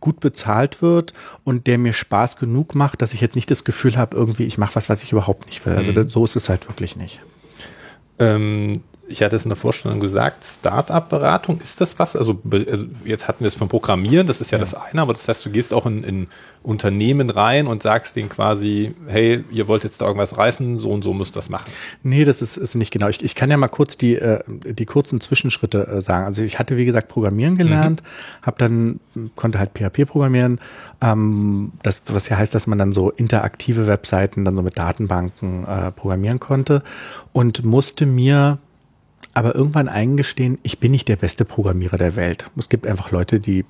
gut 0.00 0.20
bezahlt 0.20 0.80
wird 0.80 1.12
und 1.44 1.66
der 1.66 1.76
mir 1.76 1.92
Spaß 1.92 2.38
genug 2.38 2.74
macht, 2.74 3.02
dass 3.02 3.12
ich 3.12 3.20
jetzt 3.20 3.36
nicht 3.36 3.50
das 3.50 3.64
Gefühl 3.64 3.98
habe, 3.98 4.16
irgendwie 4.16 4.44
ich 4.44 4.56
mache 4.56 4.76
was, 4.76 4.88
was 4.88 5.02
ich 5.02 5.12
überhaupt 5.12 5.46
nicht 5.46 5.64
will. 5.66 5.74
Also 5.74 5.92
mhm. 5.92 6.08
so 6.08 6.24
ist 6.24 6.36
es 6.36 6.48
halt 6.48 6.68
wirklich 6.68 6.96
nicht. 6.96 7.20
Ähm, 8.18 8.82
ich 9.08 9.22
hatte 9.22 9.36
es 9.36 9.44
in 9.44 9.48
der 9.48 9.56
Vorstellung 9.56 10.00
gesagt, 10.00 10.44
Startup-Beratung, 10.44 11.60
ist 11.60 11.80
das 11.80 11.98
was? 11.98 12.16
Also, 12.16 12.40
also, 12.52 12.86
jetzt 13.04 13.28
hatten 13.28 13.40
wir 13.40 13.48
es 13.48 13.54
vom 13.54 13.68
Programmieren, 13.68 14.26
das 14.26 14.40
ist 14.40 14.50
ja, 14.50 14.58
ja, 14.58 14.60
das 14.60 14.74
eine, 14.74 15.02
aber 15.02 15.12
das 15.12 15.26
heißt, 15.26 15.44
du 15.46 15.50
gehst 15.50 15.72
auch 15.72 15.86
in, 15.86 16.02
in, 16.04 16.26
Unternehmen 16.62 17.30
rein 17.30 17.66
und 17.66 17.82
sagst 17.82 18.16
denen 18.16 18.28
quasi, 18.28 18.94
hey, 19.06 19.44
ihr 19.50 19.68
wollt 19.68 19.84
jetzt 19.84 20.00
da 20.00 20.06
irgendwas 20.06 20.36
reißen, 20.36 20.78
so 20.78 20.90
und 20.90 21.02
so 21.02 21.14
müsst 21.14 21.36
das 21.36 21.48
machen. 21.48 21.70
Nee, 22.02 22.24
das 22.24 22.42
ist, 22.42 22.56
ist 22.56 22.74
nicht 22.74 22.90
genau. 22.90 23.08
Ich, 23.08 23.24
ich 23.24 23.34
kann 23.34 23.50
ja 23.50 23.56
mal 23.56 23.68
kurz 23.68 23.96
die, 23.96 24.16
äh, 24.16 24.40
die 24.46 24.84
kurzen 24.84 25.20
Zwischenschritte 25.20 25.86
äh, 25.86 26.00
sagen. 26.02 26.26
Also 26.26 26.42
ich 26.42 26.58
hatte, 26.58 26.76
wie 26.76 26.84
gesagt, 26.84 27.08
Programmieren 27.08 27.56
gelernt, 27.56 28.02
mhm. 28.02 28.46
habe 28.46 28.58
dann, 28.58 29.00
konnte 29.36 29.58
halt 29.58 29.70
PHP 29.78 30.06
programmieren, 30.06 30.60
ähm, 31.00 31.72
das, 31.82 32.02
was 32.06 32.28
ja 32.28 32.36
heißt, 32.36 32.54
dass 32.54 32.66
man 32.66 32.78
dann 32.78 32.92
so 32.92 33.10
interaktive 33.10 33.86
Webseiten 33.86 34.44
dann 34.44 34.56
so 34.56 34.62
mit 34.62 34.78
Datenbanken 34.78 35.64
äh, 35.64 35.92
programmieren 35.92 36.40
konnte 36.40 36.82
und 37.32 37.64
musste 37.64 38.04
mir 38.04 38.58
aber 39.34 39.54
irgendwann 39.54 39.88
eingestehen, 39.88 40.58
ich 40.62 40.78
bin 40.78 40.92
nicht 40.92 41.08
der 41.08 41.16
beste 41.16 41.44
Programmierer 41.44 41.98
der 41.98 42.16
Welt. 42.16 42.50
Es 42.56 42.68
gibt 42.68 42.86
einfach 42.86 43.10
Leute, 43.10 43.40
die 43.40 43.64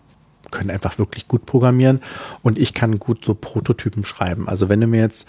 können 0.50 0.70
einfach 0.70 0.98
wirklich 0.98 1.28
gut 1.28 1.46
programmieren 1.46 2.00
und 2.42 2.58
ich 2.58 2.72
kann 2.74 2.98
gut 2.98 3.24
so 3.24 3.34
Prototypen 3.34 4.04
schreiben. 4.04 4.48
Also 4.48 4.68
wenn 4.68 4.80
du 4.80 4.86
mir 4.86 5.00
jetzt 5.00 5.28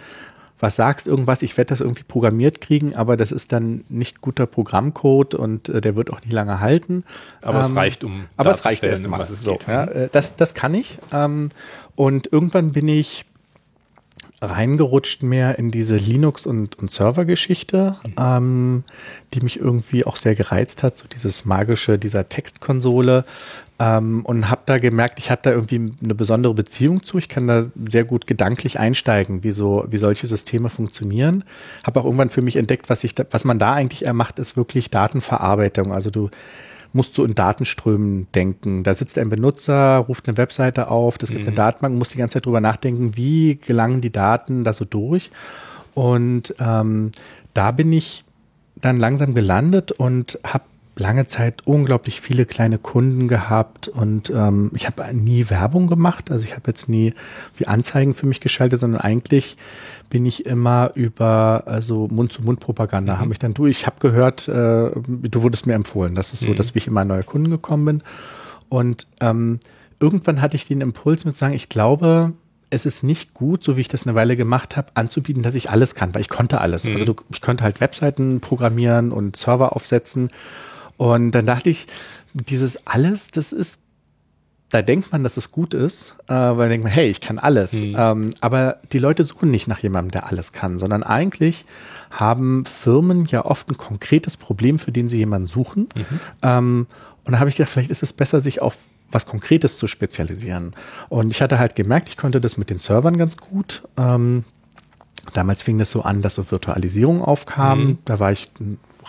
was 0.61 0.75
sagst, 0.75 1.07
irgendwas, 1.07 1.41
ich 1.41 1.55
werde 1.57 1.69
das 1.69 1.79
irgendwie 1.79 2.03
programmiert 2.03 2.59
kriegen, 2.59 2.95
aber 2.95 3.15
das 3.15 3.31
ist 3.31 3.51
dann 3.53 3.85
nicht 3.87 4.21
guter 4.21 4.45
Programmcode 4.45 5.33
und 5.35 5.69
äh, 5.69 5.81
der 5.81 5.95
wird 5.95 6.11
auch 6.11 6.21
nicht 6.21 6.33
lange 6.33 6.59
halten. 6.59 7.03
Aber 7.41 7.59
ähm, 7.59 7.61
es 7.61 7.75
reicht, 7.75 8.03
um 8.03 8.25
aber 8.35 8.51
es 8.51 8.65
reicht 8.65 8.83
erstmal, 8.83 9.21
es 9.21 9.29
so, 9.29 9.53
geht. 9.53 9.67
Ja, 9.67 9.85
äh, 9.85 10.09
das, 10.11 10.35
das 10.35 10.53
kann 10.53 10.73
ich. 10.73 10.97
Ähm, 11.13 11.49
und 11.95 12.31
irgendwann 12.31 12.73
bin 12.73 12.87
ich 12.87 13.25
reingerutscht 14.41 15.23
mehr 15.23 15.59
in 15.59 15.71
diese 15.71 15.97
Linux- 15.97 16.45
und, 16.45 16.77
und 16.79 16.89
Server-Geschichte, 16.89 17.97
mhm. 18.03 18.13
ähm, 18.17 18.83
die 19.33 19.41
mich 19.41 19.59
irgendwie 19.59 20.05
auch 20.05 20.15
sehr 20.15 20.35
gereizt 20.35 20.83
hat, 20.83 20.97
so 20.97 21.07
dieses 21.07 21.45
magische 21.45 21.97
dieser 21.97 22.29
Textkonsole. 22.29 23.25
Ähm, 23.81 24.25
und 24.25 24.49
habe 24.49 24.61
da 24.65 24.77
gemerkt, 24.77 25.19
ich 25.19 25.31
habe 25.31 25.41
da 25.41 25.51
irgendwie 25.51 25.93
eine 26.03 26.15
besondere 26.15 26.53
Beziehung 26.53 27.03
zu. 27.03 27.17
Ich 27.17 27.29
kann 27.29 27.47
da 27.47 27.67
sehr 27.89 28.03
gut 28.03 28.27
gedanklich 28.27 28.77
einsteigen, 28.77 29.43
wie, 29.43 29.51
so, 29.51 29.85
wie 29.89 29.97
solche 29.97 30.27
Systeme 30.27 30.69
funktionieren. 30.69 31.45
Habe 31.85 32.01
auch 32.01 32.05
irgendwann 32.05 32.29
für 32.29 32.41
mich 32.41 32.57
entdeckt, 32.57 32.89
was, 32.89 33.03
ich 33.05 33.15
da, 33.15 33.25
was 33.31 33.45
man 33.45 33.57
da 33.57 33.73
eigentlich 33.73 34.11
macht, 34.11 34.39
ist 34.39 34.57
wirklich 34.57 34.89
Datenverarbeitung. 34.89 35.93
Also 35.93 36.09
du 36.09 36.29
musst 36.93 37.17
du 37.17 37.23
in 37.23 37.35
Datenströmen 37.35 38.27
denken. 38.33 38.83
Da 38.83 38.93
sitzt 38.93 39.17
ein 39.17 39.29
Benutzer, 39.29 39.97
ruft 39.97 40.27
eine 40.27 40.37
Webseite 40.37 40.89
auf, 40.89 41.17
das 41.17 41.29
gibt 41.29 41.41
mhm. 41.41 41.49
eine 41.49 41.55
Datenbank, 41.55 41.95
musst 41.95 42.13
die 42.13 42.17
ganze 42.17 42.35
Zeit 42.35 42.45
drüber 42.45 42.61
nachdenken, 42.61 43.15
wie 43.15 43.55
gelangen 43.55 44.01
die 44.01 44.11
Daten 44.11 44.63
da 44.63 44.73
so 44.73 44.85
durch. 44.85 45.31
Und 45.93 46.55
ähm, 46.59 47.11
da 47.53 47.71
bin 47.71 47.91
ich 47.91 48.23
dann 48.75 48.97
langsam 48.97 49.33
gelandet 49.33 49.91
und 49.91 50.39
habe 50.45 50.63
lange 50.99 51.25
Zeit 51.25 51.65
unglaublich 51.65 52.21
viele 52.21 52.45
kleine 52.45 52.77
Kunden 52.77 53.27
gehabt 53.27 53.87
und 53.87 54.29
ähm, 54.29 54.71
ich 54.75 54.85
habe 54.85 55.13
nie 55.13 55.49
Werbung 55.49 55.87
gemacht. 55.87 56.29
Also 56.29 56.45
ich 56.45 56.55
habe 56.55 56.63
jetzt 56.67 56.89
nie 56.89 57.13
wie 57.57 57.67
Anzeigen 57.67 58.13
für 58.13 58.27
mich 58.27 58.41
geschaltet, 58.41 58.79
sondern 58.81 59.01
eigentlich 59.01 59.57
bin 60.09 60.25
ich 60.25 60.45
immer 60.45 60.91
über 60.95 61.63
also 61.65 62.07
Mund-zu-Mund-Propaganda. 62.11 63.15
Mhm. 63.15 63.19
Habe 63.19 63.31
ich 63.31 63.39
dann 63.39 63.53
du, 63.53 63.65
ich 63.65 63.85
habe 63.85 63.97
gehört, 63.99 64.47
äh, 64.47 64.51
du 64.51 65.41
wurdest 65.41 65.67
mir 65.67 65.73
empfohlen. 65.73 66.15
Das 66.15 66.33
ist 66.33 66.41
so, 66.41 66.49
mhm. 66.49 66.55
dass 66.55 66.75
ich 66.75 66.87
immer 66.87 67.05
neue 67.05 67.23
Kunden 67.23 67.49
gekommen 67.49 67.85
bin. 67.85 68.03
Und 68.67 69.07
ähm, 69.21 69.59
irgendwann 69.99 70.41
hatte 70.41 70.55
ich 70.55 70.67
den 70.67 70.81
Impuls 70.81 71.25
mit 71.25 71.35
zu 71.35 71.39
sagen, 71.39 71.53
ich 71.53 71.69
glaube, 71.69 72.33
es 72.69 72.85
ist 72.85 73.03
nicht 73.03 73.33
gut, 73.33 73.63
so 73.63 73.77
wie 73.77 73.81
ich 73.81 73.87
das 73.87 74.05
eine 74.05 74.15
Weile 74.15 74.35
gemacht 74.35 74.77
habe, 74.77 74.89
anzubieten, 74.93 75.41
dass 75.43 75.55
ich 75.55 75.69
alles 75.69 75.95
kann, 75.95 76.13
weil 76.13 76.21
ich 76.21 76.29
konnte 76.29 76.61
alles. 76.61 76.83
Mhm. 76.83 76.93
Also 76.93 77.05
du, 77.05 77.15
ich 77.31 77.41
konnte 77.41 77.63
halt 77.63 77.81
Webseiten 77.81 78.41
programmieren 78.41 79.11
und 79.11 79.35
Server 79.35 79.75
aufsetzen. 79.75 80.29
Und 80.99 81.31
dann 81.31 81.45
dachte 81.45 81.69
ich, 81.69 81.87
dieses 82.33 82.85
alles, 82.85 83.31
das 83.31 83.53
ist 83.53 83.79
da 84.69 84.83
denkt 84.83 85.11
man, 85.11 85.23
dass 85.23 85.35
es 85.37 85.51
gut 85.51 85.73
ist, 85.73 86.13
äh, 86.27 86.33
weil 86.33 86.69
denkt 86.69 86.83
man, 86.83 86.93
hey, 86.93 87.09
ich 87.09 87.21
kann 87.21 87.39
alles. 87.39 87.73
Mhm. 87.73 87.95
Ähm, 87.97 88.29
aber 88.39 88.77
die 88.91 88.99
Leute 88.99 89.23
suchen 89.23 89.49
nicht 89.49 89.67
nach 89.67 89.79
jemandem, 89.79 90.11
der 90.11 90.27
alles 90.27 90.51
kann, 90.51 90.77
sondern 90.77 91.01
eigentlich 91.01 91.65
haben 92.11 92.65
Firmen 92.65 93.25
ja 93.25 93.45
oft 93.45 93.67
ein 93.69 93.77
konkretes 93.77 94.37
Problem, 94.37 94.77
für 94.77 94.91
den 94.91 95.09
sie 95.09 95.17
jemanden 95.17 95.47
suchen. 95.47 95.89
Mhm. 95.95 96.19
Ähm, 96.43 96.87
und 97.23 97.33
da 97.33 97.39
habe 97.39 97.49
ich 97.49 97.55
gedacht, 97.55 97.71
vielleicht 97.71 97.89
ist 97.89 98.03
es 98.03 98.13
besser, 98.13 98.41
sich 98.41 98.61
auf 98.61 98.77
was 99.09 99.25
Konkretes 99.25 99.79
zu 99.79 99.87
spezialisieren. 99.87 100.73
Und 101.07 101.31
ich 101.31 101.41
hatte 101.41 101.57
halt 101.57 101.75
gemerkt, 101.75 102.09
ich 102.09 102.17
konnte 102.17 102.39
das 102.39 102.57
mit 102.57 102.69
den 102.69 102.77
Servern 102.77 103.17
ganz 103.17 103.37
gut. 103.37 103.87
Ähm, 103.97 104.43
damals 105.33 105.63
fing 105.63 105.79
das 105.79 105.89
so 105.89 106.03
an, 106.03 106.21
dass 106.21 106.35
so 106.35 106.51
Virtualisierung 106.51 107.23
aufkam. 107.23 107.79
Mhm. 107.79 107.97
Da 108.05 108.19
war 108.19 108.31
ich 108.31 108.51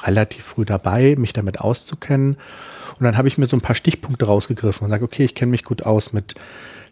relativ 0.04 0.44
früh 0.44 0.64
dabei, 0.64 1.14
mich 1.18 1.32
damit 1.32 1.60
auszukennen. 1.60 2.36
Und 2.98 3.04
dann 3.04 3.16
habe 3.16 3.28
ich 3.28 3.38
mir 3.38 3.46
so 3.46 3.56
ein 3.56 3.62
paar 3.62 3.74
Stichpunkte 3.74 4.26
rausgegriffen 4.26 4.84
und 4.84 4.90
sage, 4.90 5.04
okay, 5.04 5.24
ich 5.24 5.34
kenne 5.34 5.50
mich 5.50 5.64
gut 5.64 5.82
aus 5.82 6.12
mit 6.12 6.34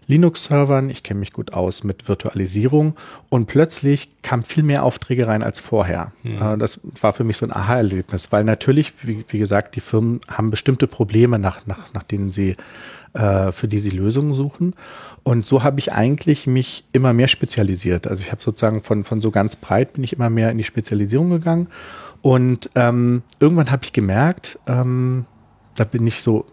Linux-Servern, 0.09 0.89
ich 0.89 1.03
kenne 1.03 1.21
mich 1.21 1.33
gut 1.33 1.53
aus 1.53 1.85
mit 1.85 2.09
Virtualisierung 2.09 2.97
und 3.29 3.47
plötzlich 3.47 4.09
kamen 4.23 4.43
viel 4.43 4.63
mehr 4.63 4.83
Aufträge 4.83 5.27
rein 5.27 5.43
als 5.43 5.61
vorher. 5.61 6.13
Mhm. 6.23 6.59
Das 6.59 6.81
war 6.99 7.13
für 7.13 7.25
mich 7.25 7.37
so 7.37 7.45
ein 7.45 7.53
Aha-Erlebnis, 7.53 8.33
weil 8.33 8.43
natürlich, 8.43 8.95
wie, 9.03 9.25
wie, 9.29 9.39
gesagt, 9.39 9.77
die 9.77 9.81
Firmen 9.81 10.21
haben 10.27 10.49
bestimmte 10.49 10.87
Probleme, 10.87 11.39
nach, 11.39 11.67
nach, 11.67 11.93
nach 11.93 12.03
denen 12.03 12.33
sie, 12.33 12.57
äh, 13.13 13.53
für 13.53 13.69
die 13.69 13.79
sie 13.79 13.91
Lösungen 13.91 14.33
suchen. 14.33 14.75
Und 15.25 15.45
so 15.45 15.63
habe 15.63 15.79
ich 15.79 15.93
eigentlich 15.93 16.47
mich 16.47 16.85
immer 16.93 17.13
mehr 17.13 17.29
spezialisiert. 17.29 18.07
Also 18.07 18.23
ich 18.23 18.33
habe 18.33 18.43
sozusagen 18.43 18.83
von, 18.83 19.05
von 19.05 19.21
so 19.21 19.31
ganz 19.31 19.57
breit 19.57 19.93
bin 19.93 20.05
ich 20.05 20.15
immer 20.15 20.31
mehr 20.31 20.51
in 20.51 20.57
die 20.57 20.65
Spezialisierung 20.65 21.29
gegangen. 21.29 21.69
Und 22.23 22.71
ähm, 22.75 23.23
irgendwann 23.41 23.71
habe 23.71 23.85
ich 23.85 23.93
gemerkt, 23.93 24.59
ähm, 24.67 25.27
da 25.77 25.85
bin 25.85 26.07
ich 26.07 26.21
so, 26.21 26.45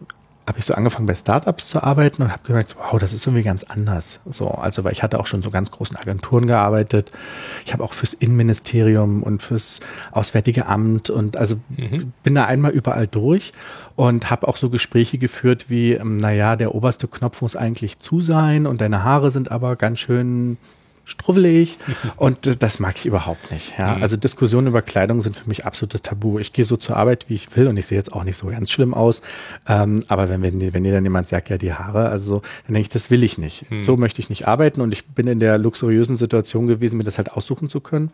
habe 0.47 0.59
ich 0.59 0.65
so 0.65 0.75
angefangen 0.75 1.07
bei 1.07 1.15
Startups 1.15 1.69
zu 1.69 1.81
arbeiten 1.81 2.21
und 2.21 2.31
habe 2.31 2.43
gemerkt, 2.45 2.75
wow, 2.77 2.99
das 2.99 3.13
ist 3.13 3.25
irgendwie 3.25 3.43
ganz 3.43 3.63
anders. 3.63 4.21
So, 4.29 4.47
also 4.49 4.83
weil 4.83 4.91
ich 4.91 5.01
hatte 5.01 5.19
auch 5.19 5.25
schon 5.25 5.41
so 5.41 5.49
ganz 5.49 5.71
großen 5.71 5.97
Agenturen 5.97 6.45
gearbeitet. 6.45 7.11
Ich 7.65 7.73
habe 7.73 7.83
auch 7.83 7.93
fürs 7.93 8.13
Innenministerium 8.13 9.23
und 9.23 9.41
fürs 9.41 9.79
Auswärtige 10.11 10.67
Amt 10.67 11.09
und 11.09 11.35
also 11.35 11.55
mhm. 11.69 12.13
bin 12.21 12.35
da 12.35 12.45
einmal 12.45 12.71
überall 12.71 13.07
durch 13.07 13.53
und 13.95 14.29
habe 14.29 14.47
auch 14.47 14.57
so 14.57 14.69
Gespräche 14.69 15.17
geführt 15.17 15.69
wie, 15.69 15.93
ähm, 15.93 16.17
naja, 16.17 16.55
der 16.55 16.75
oberste 16.75 17.07
Knopf 17.07 17.41
muss 17.41 17.55
eigentlich 17.55 17.97
zu 17.97 18.21
sein 18.21 18.67
und 18.67 18.81
deine 18.81 19.03
Haare 19.03 19.31
sind 19.31 19.49
aber 19.49 19.75
ganz 19.75 19.99
schön 19.99 20.57
struwwelig 21.05 21.77
und 22.17 22.45
das, 22.45 22.59
das, 22.59 22.79
mag 22.79 22.95
ich 22.97 23.05
überhaupt 23.05 23.51
nicht. 23.51 23.77
Ja? 23.77 23.95
Mhm. 23.95 24.03
Also 24.03 24.17
Diskussionen 24.17 24.67
über 24.67 24.81
Kleidung 24.81 25.21
sind 25.21 25.35
für 25.35 25.47
mich 25.47 25.65
absolutes 25.65 26.01
Tabu. 26.01 26.39
Ich 26.39 26.51
gehe 26.51 26.65
so 26.65 26.75
zur 26.77 26.97
Arbeit, 26.97 27.25
wie 27.29 27.35
ich 27.35 27.55
will 27.55 27.67
und 27.67 27.77
ich 27.77 27.85
sehe 27.85 27.97
jetzt 27.97 28.11
auch 28.11 28.23
nicht 28.23 28.37
so 28.37 28.47
ganz 28.47 28.71
schlimm 28.71 28.93
aus. 28.93 29.21
Ähm, 29.67 30.03
aber 30.07 30.29
wenn, 30.29 30.41
wenn, 30.41 30.73
wenn 30.73 30.83
dir 30.83 30.93
dann 30.93 31.03
jemand 31.03 31.27
sagt, 31.27 31.49
ja, 31.49 31.57
die 31.57 31.73
Haare, 31.73 32.09
also 32.09 32.25
so, 32.25 32.41
dann 32.65 32.73
denke 32.73 32.81
ich, 32.81 32.89
das 32.89 33.11
will 33.11 33.23
ich 33.23 33.37
nicht. 33.37 33.69
Mhm. 33.71 33.83
So 33.83 33.97
möchte 33.97 34.19
ich 34.19 34.29
nicht 34.29 34.47
arbeiten 34.47 34.81
und 34.81 34.91
ich 34.91 35.05
bin 35.05 35.27
in 35.27 35.39
der 35.39 35.57
luxuriösen 35.57 36.17
Situation 36.17 36.67
gewesen, 36.67 36.97
mir 36.97 37.03
das 37.03 37.17
halt 37.17 37.31
aussuchen 37.31 37.69
zu 37.69 37.79
können. 37.79 38.11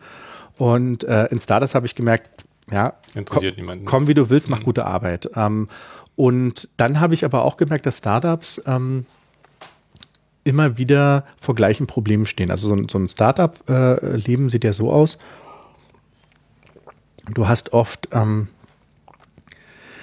Und 0.58 1.04
äh, 1.04 1.26
in 1.26 1.40
Stardust 1.40 1.74
habe 1.74 1.86
ich 1.86 1.94
gemerkt, 1.94 2.44
ja, 2.70 2.94
Interessiert 3.14 3.56
komm, 3.56 3.64
niemanden. 3.64 3.84
komm 3.84 4.06
wie 4.06 4.14
du 4.14 4.30
willst, 4.30 4.48
mach 4.48 4.60
mhm. 4.60 4.64
gute 4.64 4.86
Arbeit. 4.86 5.30
Ähm, 5.34 5.68
und 6.14 6.68
dann 6.76 7.00
habe 7.00 7.14
ich 7.14 7.24
aber 7.24 7.42
auch 7.44 7.56
gemerkt, 7.56 7.86
dass 7.86 7.98
Startups 7.98 8.62
ähm, 8.66 9.06
immer 10.44 10.76
wieder 10.78 11.24
vor 11.36 11.54
gleichen 11.54 11.86
Problemen 11.86 12.26
stehen. 12.26 12.50
Also 12.50 12.68
so 12.68 12.74
ein, 12.74 12.88
so 12.88 12.98
ein 12.98 13.08
Startup-Leben 13.08 14.46
äh, 14.46 14.50
sieht 14.50 14.64
ja 14.64 14.72
so 14.72 14.92
aus. 14.92 15.18
Du 17.34 17.46
hast 17.46 17.72
oft 17.72 18.08
ähm, 18.12 18.48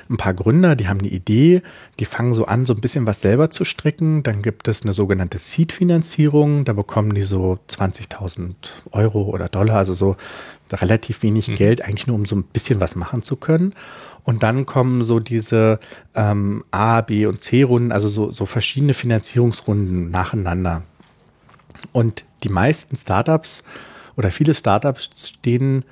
ein 0.09 0.17
paar 0.17 0.33
Gründer, 0.33 0.75
die 0.75 0.87
haben 0.87 0.99
eine 0.99 1.09
Idee, 1.09 1.61
die 1.99 2.05
fangen 2.05 2.33
so 2.33 2.45
an, 2.45 2.65
so 2.65 2.73
ein 2.73 2.81
bisschen 2.81 3.05
was 3.05 3.21
selber 3.21 3.51
zu 3.51 3.63
stricken. 3.63 4.23
Dann 4.23 4.41
gibt 4.41 4.67
es 4.67 4.81
eine 4.81 4.93
sogenannte 4.93 5.37
Seed-Finanzierung. 5.37 6.65
Da 6.65 6.73
bekommen 6.73 7.13
die 7.13 7.21
so 7.21 7.59
20.000 7.69 8.53
Euro 8.91 9.23
oder 9.23 9.49
Dollar, 9.49 9.77
also 9.77 9.93
so 9.93 10.15
relativ 10.71 11.21
wenig 11.21 11.49
mhm. 11.49 11.55
Geld, 11.55 11.81
eigentlich 11.83 12.07
nur 12.07 12.15
um 12.15 12.25
so 12.25 12.35
ein 12.35 12.43
bisschen 12.43 12.79
was 12.79 12.95
machen 12.95 13.21
zu 13.21 13.35
können. 13.35 13.73
Und 14.29 14.43
dann 14.43 14.67
kommen 14.67 15.01
so 15.01 15.19
diese 15.19 15.79
ähm, 16.13 16.63
A, 16.69 17.01
B 17.01 17.25
und 17.25 17.41
C-Runden, 17.41 17.91
also 17.91 18.07
so, 18.09 18.29
so 18.29 18.45
verschiedene 18.45 18.93
Finanzierungsrunden 18.93 20.11
nacheinander. 20.11 20.83
Und 21.93 22.25
die 22.43 22.49
meisten 22.49 22.95
Startups 22.95 23.63
oder 24.17 24.29
viele 24.29 24.53
Startups 24.53 25.09
stehen 25.29 25.83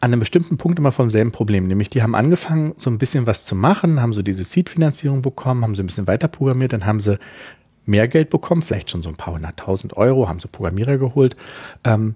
an 0.00 0.12
einem 0.12 0.20
bestimmten 0.20 0.56
Punkt 0.56 0.78
immer 0.78 0.92
vom 0.92 1.10
selben 1.10 1.30
Problem. 1.30 1.64
Nämlich 1.64 1.90
die 1.90 2.02
haben 2.02 2.14
angefangen, 2.14 2.72
so 2.78 2.88
ein 2.88 2.96
bisschen 2.96 3.26
was 3.26 3.44
zu 3.44 3.54
machen, 3.54 4.00
haben 4.00 4.14
so 4.14 4.22
diese 4.22 4.44
Seed-Finanzierung 4.44 5.20
bekommen, 5.20 5.62
haben 5.62 5.74
sie 5.74 5.82
ein 5.82 5.88
bisschen 5.88 6.06
weiter 6.06 6.28
programmiert, 6.28 6.72
dann 6.72 6.86
haben 6.86 7.00
sie 7.00 7.18
mehr 7.84 8.08
Geld 8.08 8.30
bekommen, 8.30 8.62
vielleicht 8.62 8.88
schon 8.88 9.02
so 9.02 9.10
ein 9.10 9.16
paar 9.16 9.34
hunderttausend 9.34 9.94
Euro, 9.94 10.26
haben 10.26 10.40
so 10.40 10.48
Programmierer 10.50 10.96
geholt. 10.96 11.36
Ähm, 11.84 12.14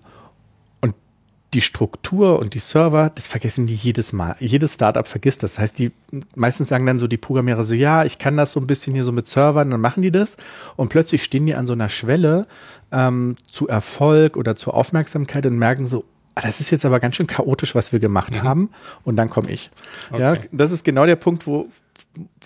die 1.54 1.60
Struktur 1.60 2.38
und 2.38 2.54
die 2.54 2.58
Server, 2.58 3.10
das 3.14 3.26
vergessen 3.26 3.66
die 3.66 3.74
jedes 3.74 4.12
Mal. 4.12 4.36
Jedes 4.40 4.74
Startup 4.74 5.06
vergisst 5.06 5.42
das. 5.42 5.54
Das 5.54 5.60
heißt, 5.60 5.78
die 5.78 5.92
meistens 6.34 6.68
sagen 6.68 6.86
dann 6.86 6.98
so 6.98 7.06
die 7.06 7.18
Programmierer 7.18 7.62
so, 7.62 7.74
ja, 7.74 8.04
ich 8.04 8.18
kann 8.18 8.36
das 8.36 8.52
so 8.52 8.60
ein 8.60 8.66
bisschen 8.66 8.94
hier 8.94 9.04
so 9.04 9.12
mit 9.12 9.26
Servern, 9.26 9.70
dann 9.70 9.80
machen 9.80 10.02
die 10.02 10.10
das 10.10 10.36
und 10.76 10.88
plötzlich 10.88 11.22
stehen 11.22 11.46
die 11.46 11.54
an 11.54 11.66
so 11.66 11.74
einer 11.74 11.88
Schwelle 11.88 12.46
ähm, 12.90 13.36
zu 13.50 13.68
Erfolg 13.68 14.36
oder 14.36 14.56
zur 14.56 14.74
Aufmerksamkeit 14.74 15.44
und 15.46 15.58
merken 15.58 15.86
so, 15.86 16.04
ah, 16.34 16.40
das 16.42 16.60
ist 16.60 16.70
jetzt 16.70 16.84
aber 16.84 17.00
ganz 17.00 17.16
schön 17.16 17.26
chaotisch, 17.26 17.74
was 17.74 17.92
wir 17.92 18.00
gemacht 18.00 18.34
mhm. 18.34 18.42
haben. 18.42 18.70
Und 19.04 19.16
dann 19.16 19.28
komme 19.30 19.50
ich. 19.50 19.70
Okay. 20.10 20.20
Ja, 20.20 20.34
das 20.52 20.72
ist 20.72 20.84
genau 20.84 21.06
der 21.06 21.16
Punkt, 21.16 21.46
wo, 21.46 21.68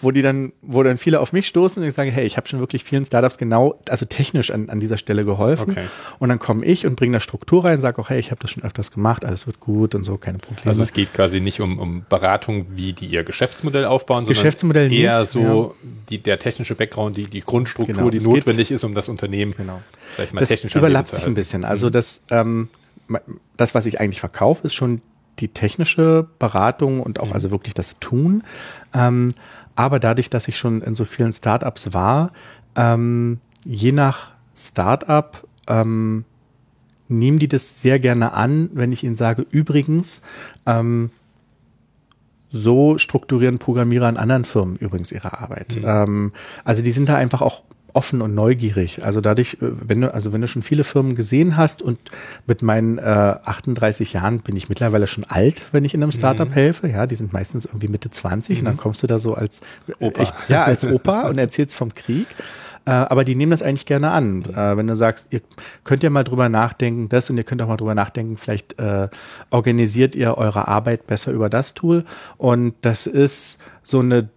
wo 0.00 0.11
die 0.12 0.22
dann, 0.22 0.52
wo 0.62 0.83
dann 0.83 0.96
viele 0.96 1.20
auf 1.20 1.33
mich 1.33 1.48
stoßen 1.48 1.83
und 1.83 1.88
ich 1.88 1.94
sage, 1.94 2.11
hey, 2.11 2.24
ich 2.24 2.37
habe 2.37 2.46
schon 2.46 2.61
wirklich 2.61 2.85
vielen 2.85 3.05
Startups 3.05 3.37
genau, 3.37 3.81
also 3.88 4.05
technisch 4.07 4.50
an, 4.50 4.68
an 4.68 4.79
dieser 4.79 4.96
Stelle 4.96 5.24
geholfen. 5.24 5.70
Okay. 5.70 5.87
Und 6.18 6.29
dann 6.29 6.38
komme 6.38 6.64
ich 6.64 6.87
und 6.87 6.96
bringe 6.96 7.14
da 7.14 7.20
Struktur 7.20 7.64
rein, 7.64 7.81
sage 7.81 8.00
auch, 8.00 8.09
hey, 8.09 8.20
ich 8.20 8.31
habe 8.31 8.40
das 8.40 8.50
schon 8.50 8.62
öfters 8.62 8.92
gemacht, 8.92 9.24
alles 9.24 9.46
wird 9.46 9.59
gut 9.59 9.94
und 9.94 10.05
so, 10.05 10.18
keine 10.18 10.38
Probleme. 10.38 10.68
Also 10.68 10.83
es 10.83 10.92
geht 10.92 11.12
quasi 11.12 11.40
nicht 11.40 11.61
um, 11.61 11.79
um 11.79 12.05
Beratung, 12.09 12.66
wie 12.76 12.92
die 12.92 13.07
ihr 13.07 13.24
Geschäftsmodell 13.24 13.87
aufbauen, 13.87 14.24
Geschäftsmodell 14.24 14.88
sondern 14.88 15.05
eher 15.05 15.20
nicht, 15.20 15.33
so 15.33 15.40
ja. 15.83 15.88
die, 16.11 16.18
der 16.22 16.38
technische 16.38 16.74
Background, 16.74 17.16
die, 17.16 17.24
die 17.24 17.40
Grundstruktur, 17.40 17.94
genau, 17.94 18.11
die 18.11 18.20
notwendig 18.20 18.68
geht, 18.68 18.76
ist, 18.76 18.85
um 18.85 18.94
das 18.94 19.09
Unternehmen, 19.09 19.55
genau. 19.57 19.83
sag 20.16 20.26
ich 20.26 20.33
mal, 20.33 20.40
das 20.40 20.50
technisch 20.50 20.76
überlappt 20.76 21.14
sich 21.14 21.26
ein 21.26 21.35
bisschen. 21.35 21.64
Also 21.64 21.88
mhm. 21.88 21.92
das, 21.92 22.22
ähm, 22.31 22.68
das, 23.57 23.74
was 23.74 23.87
ich 23.87 24.00
eigentlich 24.00 24.20
verkaufe, 24.20 24.66
ist 24.66 24.74
schon 24.74 25.00
die 25.38 25.49
technische 25.49 26.27
Beratung 26.38 27.01
und 27.01 27.20
auch 27.20 27.29
mhm. 27.29 27.33
also 27.33 27.51
wirklich 27.51 27.75
das 27.75 27.99
Tun. 27.99 28.42
Ähm, 28.94 29.33
aber 29.75 30.01
dadurch, 30.01 30.31
dass 30.31 30.49
ich 30.49 30.57
schon 30.57 30.81
in 30.83 30.94
so 30.94 31.05
vielen 31.05 31.33
Startups 31.33 31.92
war, 31.92 32.33
ähm, 32.75 33.40
je 33.64 33.92
nach 33.92 34.33
Startup 34.55 35.46
ähm, 35.68 36.25
nehmen 37.09 37.38
die 37.38 37.49
das 37.49 37.81
sehr 37.81 37.99
gerne 37.99 38.33
an, 38.33 38.70
wenn 38.72 38.92
ich 38.92 39.05
ihnen 39.05 39.16
sage, 39.16 39.46
übrigens, 39.51 40.22
ähm, 40.64 41.11
so 42.51 42.96
strukturieren 42.99 43.59
Programmierer 43.59 44.07
an 44.07 44.16
anderen 44.16 44.44
Firmen 44.44 44.77
übrigens 44.77 45.12
ihre 45.12 45.38
Arbeit. 45.38 45.77
Mhm. 45.77 45.85
Ähm, 45.87 46.33
also 46.64 46.83
die 46.83 46.92
sind 46.92 47.09
da 47.09 47.16
einfach 47.16 47.42
auch 47.42 47.62
offen 47.96 48.20
und 48.20 48.35
neugierig. 48.35 49.04
Also 49.04 49.20
dadurch, 49.20 49.54
äh, 49.54 49.70
wenn 49.88 50.02
du, 50.02 50.12
also 50.12 50.32
wenn 50.32 50.42
du 50.42 50.48
schon 50.48 50.62
viele 50.62 50.85
Firmen 50.85 51.14
gesehen 51.14 51.56
hast 51.56 51.82
und 51.82 51.98
mit 52.46 52.62
meinen 52.62 52.98
äh, 52.98 53.02
38 53.02 54.12
Jahren 54.12 54.40
bin 54.40 54.54
ich 54.54 54.68
mittlerweile 54.68 55.06
schon 55.06 55.24
alt, 55.24 55.64
wenn 55.72 55.85
ich 55.85 55.94
in 55.94 56.02
einem 56.02 56.12
Startup 56.12 56.48
mhm. 56.48 56.52
helfe. 56.52 56.88
Ja, 56.88 57.06
die 57.06 57.14
sind 57.14 57.32
meistens 57.32 57.64
irgendwie 57.64 57.88
Mitte 57.88 58.11
20 58.11 58.56
mhm. 58.56 58.59
und 58.61 58.64
dann 58.66 58.74
mhm. 58.74 58.78
kommst 58.78 59.02
du 59.02 59.06
da 59.06 59.18
so 59.18 59.35
als 59.35 59.62
Opa, 59.98 60.20
echt, 60.20 60.35
ja, 60.48 60.64
als 60.64 60.85
Opa 60.85 61.22
und 61.22 61.38
erzählst 61.38 61.74
vom 61.74 61.94
Krieg. 61.94 62.26
Äh, 62.87 62.90
aber 62.90 63.24
die 63.24 63.35
nehmen 63.35 63.50
das 63.50 63.62
eigentlich 63.62 63.87
gerne 63.87 64.12
an. 64.12 64.44
Äh, 64.44 64.76
wenn 64.76 64.87
du 64.87 64.94
sagst, 64.94 65.28
ihr 65.30 65.40
könnt 65.82 66.04
ja 66.04 66.11
mal 66.11 66.22
drüber 66.22 66.48
nachdenken, 66.48 67.09
das 67.09 67.28
und 67.28 67.37
ihr 67.37 67.44
könnt 67.44 67.61
auch 67.61 67.68
mal 67.68 67.76
drüber 67.76 67.96
nachdenken, 67.96 68.37
vielleicht 68.37 68.78
äh, 68.78 69.09
organisiert 69.50 70.14
ihr 70.14 70.38
eure 70.38 70.68
Arbeit 70.68 71.06
besser 71.06 71.32
über 71.32 71.50
das 71.50 71.74
Tool. 71.74 72.04
Und 72.37 72.74
das 72.82 73.06
ist 73.06 73.61
so 73.82 74.00
eine 74.00 74.28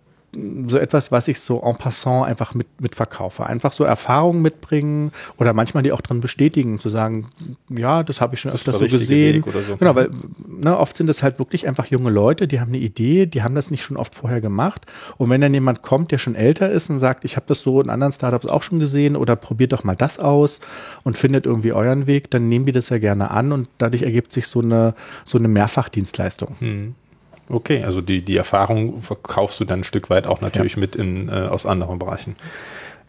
so 0.68 0.78
etwas, 0.78 1.12
was 1.12 1.28
ich 1.28 1.40
so 1.40 1.62
en 1.62 1.76
passant 1.76 2.28
einfach 2.28 2.54
mit, 2.54 2.68
mit 2.80 2.96
verkaufe. 2.96 3.46
Einfach 3.46 3.74
so 3.74 3.84
Erfahrungen 3.84 4.42
mitbringen 4.42 5.12
oder 5.38 5.54
manchmal 5.54 5.84
die 5.84 5.92
auch 5.92 6.02
dran 6.02 6.20
bestätigen, 6.20 6.80
zu 6.80 6.90
sagen, 6.90 7.30
ja, 7.70 8.04
das 8.04 8.22
habe 8.22 8.36
ich 8.36 8.42
schon 8.42 8.52
öfters 8.52 8.78
so 8.78 8.88
gesehen. 8.88 9.44
So. 9.44 9.78
Genau, 9.78 9.96
weil 9.96 10.10
ne, 10.48 10.78
oft 10.78 10.98
sind 10.98 11.10
es 11.10 11.24
halt 11.24 11.40
wirklich 11.40 11.68
einfach 11.68 11.88
junge 11.88 12.12
Leute, 12.12 12.48
die 12.48 12.60
haben 12.60 12.70
eine 12.70 12.78
Idee, 12.78 13.26
die 13.26 13.42
haben 13.42 13.56
das 13.56 13.72
nicht 13.72 13.84
schon 13.84 13.98
oft 13.98 14.14
vorher 14.14 14.42
gemacht. 14.42 14.86
Und 15.18 15.30
wenn 15.30 15.42
dann 15.42 15.54
jemand 15.54 15.82
kommt, 15.82 16.12
der 16.12 16.20
schon 16.20 16.36
älter 16.36 16.72
ist 16.72 16.90
und 16.90 17.00
sagt, 17.00 17.26
ich 17.26 17.36
habe 17.36 17.46
das 17.48 17.62
so 17.62 17.82
in 17.82 17.90
anderen 17.90 18.14
Startups 18.14 18.46
auch 18.46 18.62
schon 18.62 18.80
gesehen 18.80 19.16
oder 19.16 19.36
probiert 19.36 19.74
doch 19.74 19.84
mal 19.84 19.96
das 19.96 20.20
aus 20.20 20.60
und 21.04 21.18
findet 21.18 21.46
irgendwie 21.46 21.74
euren 21.74 22.06
Weg, 22.06 22.30
dann 22.30 22.48
nehmen 22.48 22.66
die 22.66 22.72
das 22.72 22.90
ja 22.90 23.00
gerne 23.00 23.32
an 23.32 23.52
und 23.52 23.68
dadurch 23.80 24.04
ergibt 24.04 24.32
sich 24.32 24.48
so 24.48 24.62
eine, 24.62 24.94
so 25.26 25.38
eine 25.38 25.48
Mehrfachdienstleistung. 25.48 26.56
Hm. 26.60 26.96
Okay, 27.50 27.84
also 27.84 28.02
die, 28.02 28.24
die 28.24 28.38
Erfahrung 28.38 29.02
verkaufst 29.02 29.60
du 29.60 29.66
dann 29.66 29.82
ein 29.82 29.84
Stück 29.84 30.10
weit 30.10 30.28
auch 30.28 30.40
natürlich 30.42 30.76
ja. 30.76 30.80
mit 30.80 30.96
in, 30.96 31.30
äh, 31.30 31.32
aus 31.32 31.66
anderen 31.66 31.98
Bereichen. 31.98 32.36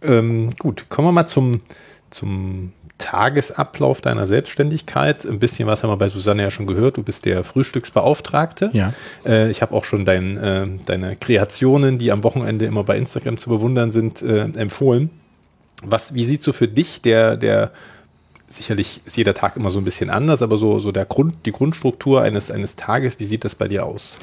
Ähm, 0.03 0.50
gut, 0.59 0.88
kommen 0.88 1.09
wir 1.09 1.12
mal 1.12 1.26
zum, 1.26 1.61
zum 2.09 2.72
Tagesablauf 2.96 4.00
deiner 4.00 4.26
Selbstständigkeit. 4.26 5.26
Ein 5.26 5.38
bisschen 5.38 5.66
was 5.66 5.83
haben 5.83 5.90
wir 5.90 5.96
bei 5.96 6.09
Susanne 6.09 6.42
ja 6.42 6.50
schon 6.50 6.66
gehört. 6.66 6.96
Du 6.96 7.03
bist 7.03 7.24
der 7.24 7.44
Frühstücksbeauftragte. 7.44 8.70
Ja. 8.72 8.92
Äh, 9.26 9.50
ich 9.50 9.62
habe 9.62 9.74
auch 9.74 9.85
schon 9.85 10.05
dein, 10.05 10.37
äh, 10.38 10.66
deine 10.87 11.16
Kreationen, 11.16 11.98
die 11.98 12.12
am 12.12 12.24
Wochenende 12.24 12.64
immer 12.64 12.85
bei 12.85 12.96
Instagram 12.96 13.38
zu 13.38 13.50
bewundern 13.50 13.90
sind, 13.90 14.22
äh, 14.22 14.42
empfohlen. 14.42 15.11
Was, 15.83 16.14
wie 16.14 16.24
sieht 16.24 16.42
so 16.42 16.53
für 16.53 16.68
dich 16.68 17.00
der, 17.03 17.37
der, 17.37 17.72
sicherlich 18.50 19.00
ist 19.04 19.16
jeder 19.16 19.34
Tag 19.34 19.56
immer 19.56 19.70
so 19.70 19.78
ein 19.78 19.84
bisschen 19.84 20.10
anders, 20.10 20.42
aber 20.42 20.56
so, 20.56 20.78
so 20.78 20.92
der 20.92 21.06
Grund, 21.06 21.34
die 21.46 21.52
Grundstruktur 21.52 22.22
eines, 22.22 22.50
eines 22.50 22.76
Tages, 22.76 23.18
wie 23.18 23.24
sieht 23.24 23.44
das 23.44 23.54
bei 23.54 23.68
dir 23.68 23.86
aus? 23.86 24.18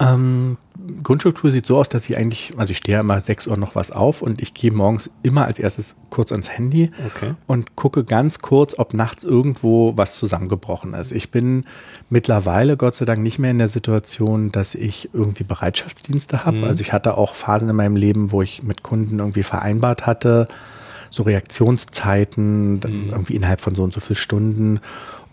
Ähm, 0.00 0.56
Grundstruktur 1.04 1.52
sieht 1.52 1.66
so 1.66 1.78
aus, 1.78 1.88
dass 1.88 2.10
ich 2.10 2.16
eigentlich, 2.16 2.52
also 2.56 2.72
ich 2.72 2.78
stehe 2.78 2.98
immer 2.98 3.20
sechs 3.20 3.46
Uhr 3.46 3.56
noch 3.56 3.76
was 3.76 3.92
auf 3.92 4.22
und 4.22 4.42
ich 4.42 4.52
gehe 4.52 4.72
morgens 4.72 5.08
immer 5.22 5.46
als 5.46 5.60
erstes 5.60 5.94
kurz 6.10 6.32
ans 6.32 6.50
Handy 6.50 6.90
Okay. 7.06 7.34
und 7.46 7.76
gucke 7.76 8.02
ganz 8.02 8.40
kurz, 8.40 8.76
ob 8.76 8.92
nachts 8.92 9.22
irgendwo 9.22 9.96
was 9.96 10.16
zusammengebrochen 10.18 10.94
ist. 10.94 11.12
Ich 11.12 11.30
bin 11.30 11.64
mittlerweile 12.10 12.76
Gott 12.76 12.96
sei 12.96 13.04
Dank 13.04 13.22
nicht 13.22 13.38
mehr 13.38 13.52
in 13.52 13.58
der 13.58 13.68
Situation, 13.68 14.50
dass 14.50 14.74
ich 14.74 15.10
irgendwie 15.12 15.44
Bereitschaftsdienste 15.44 16.44
habe. 16.44 16.58
Mhm. 16.58 16.64
Also 16.64 16.80
ich 16.80 16.92
hatte 16.92 17.16
auch 17.16 17.36
Phasen 17.36 17.68
in 17.68 17.76
meinem 17.76 17.96
Leben, 17.96 18.32
wo 18.32 18.42
ich 18.42 18.64
mit 18.64 18.82
Kunden 18.82 19.20
irgendwie 19.20 19.44
vereinbart 19.44 20.06
hatte, 20.06 20.48
so 21.14 21.22
Reaktionszeiten, 21.22 22.80
dann 22.80 23.10
irgendwie 23.10 23.36
innerhalb 23.36 23.60
von 23.60 23.74
so 23.74 23.82
und 23.82 23.92
so 23.92 24.00
viel 24.00 24.16
Stunden. 24.16 24.80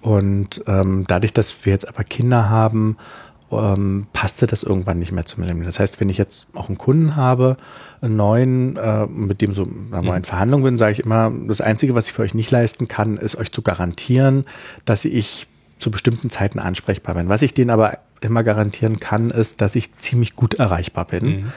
Und 0.02 0.64
ähm, 0.68 1.06
dadurch, 1.08 1.34
dass 1.34 1.66
wir 1.66 1.74
jetzt 1.74 1.88
aber 1.88 2.04
Kinder 2.04 2.50
haben, 2.50 2.98
ähm, 3.52 4.08
passte 4.14 4.48
das 4.48 4.64
irgendwann 4.64 5.00
nicht 5.00 5.12
mehr 5.12 5.26
zu 5.26 5.40
mir. 5.40 5.54
Das 5.66 5.80
heißt, 5.80 6.00
wenn 6.00 6.10
ich 6.10 6.18
jetzt 6.18 6.48
auch 6.54 6.70
einen 6.70 6.78
Kunden 6.78 7.16
habe, 7.16 7.58
einen 8.02 8.16
neuen, 8.16 8.78
äh, 8.78 9.06
mit 9.08 9.42
dem 9.42 9.54
so 9.54 9.66
mal, 9.66 10.18
in 10.18 10.24
Verhandlung 10.24 10.64
bin, 10.64 10.78
sage 10.78 10.94
ich 10.94 11.00
immer, 11.02 11.32
das 11.48 11.62
Einzige, 11.62 11.96
was 11.96 12.08
ich 12.08 12.14
für 12.14 12.22
euch 12.22 12.34
nicht 12.34 12.52
leisten 12.52 12.88
kann, 12.88 13.18
ist 13.18 13.36
euch 13.36 13.52
zu 13.52 13.62
garantieren, 13.62 14.46
dass 14.86 15.06
ich 15.06 15.48
zu 15.78 15.92
bestimmten 15.92 16.30
Zeiten 16.30 16.60
ansprechbar 16.60 17.16
bin. 17.16 17.28
Was 17.28 17.42
ich 17.42 17.54
denen 17.54 17.72
aber 17.72 17.98
immer 18.22 18.44
garantieren 18.44 19.00
kann, 19.00 19.32
ist, 19.32 19.62
dass 19.62 19.76
ich 19.76 19.96
ziemlich 19.96 20.36
gut 20.36 20.54
erreichbar 20.54 21.06
bin. 21.06 21.52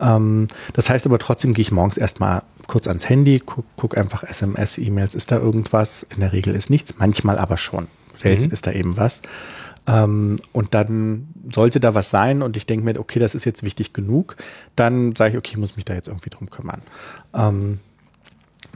Ähm, 0.00 0.48
das 0.72 0.88
heißt 0.90 1.06
aber 1.06 1.18
trotzdem 1.18 1.54
gehe 1.54 1.62
ich 1.62 1.72
morgens 1.72 1.96
erstmal 1.96 2.42
kurz 2.66 2.86
ans 2.86 3.08
Handy, 3.08 3.40
guck, 3.44 3.64
guck 3.76 3.96
einfach 3.96 4.22
SMS, 4.22 4.78
E-Mails, 4.78 5.14
ist 5.14 5.30
da 5.32 5.38
irgendwas? 5.38 6.04
In 6.14 6.20
der 6.20 6.32
Regel 6.32 6.54
ist 6.54 6.70
nichts, 6.70 6.94
manchmal 6.98 7.38
aber 7.38 7.56
schon. 7.56 7.88
Selten 8.14 8.46
Mhm. 8.46 8.50
ist 8.50 8.66
da 8.66 8.72
eben 8.72 8.96
was. 8.96 9.22
Ähm, 9.86 10.36
und 10.52 10.72
dann 10.72 11.28
sollte 11.52 11.78
da 11.80 11.94
was 11.94 12.10
sein 12.10 12.42
und 12.42 12.56
ich 12.56 12.66
denke 12.66 12.84
mir, 12.84 12.98
okay, 12.98 13.18
das 13.18 13.34
ist 13.34 13.44
jetzt 13.44 13.62
wichtig 13.62 13.92
genug, 13.92 14.36
dann 14.76 15.14
sage 15.14 15.32
ich, 15.32 15.36
okay, 15.36 15.50
ich 15.52 15.58
muss 15.58 15.76
mich 15.76 15.84
da 15.84 15.94
jetzt 15.94 16.08
irgendwie 16.08 16.30
drum 16.30 16.48
kümmern. 16.48 16.80
Ähm, 17.34 17.80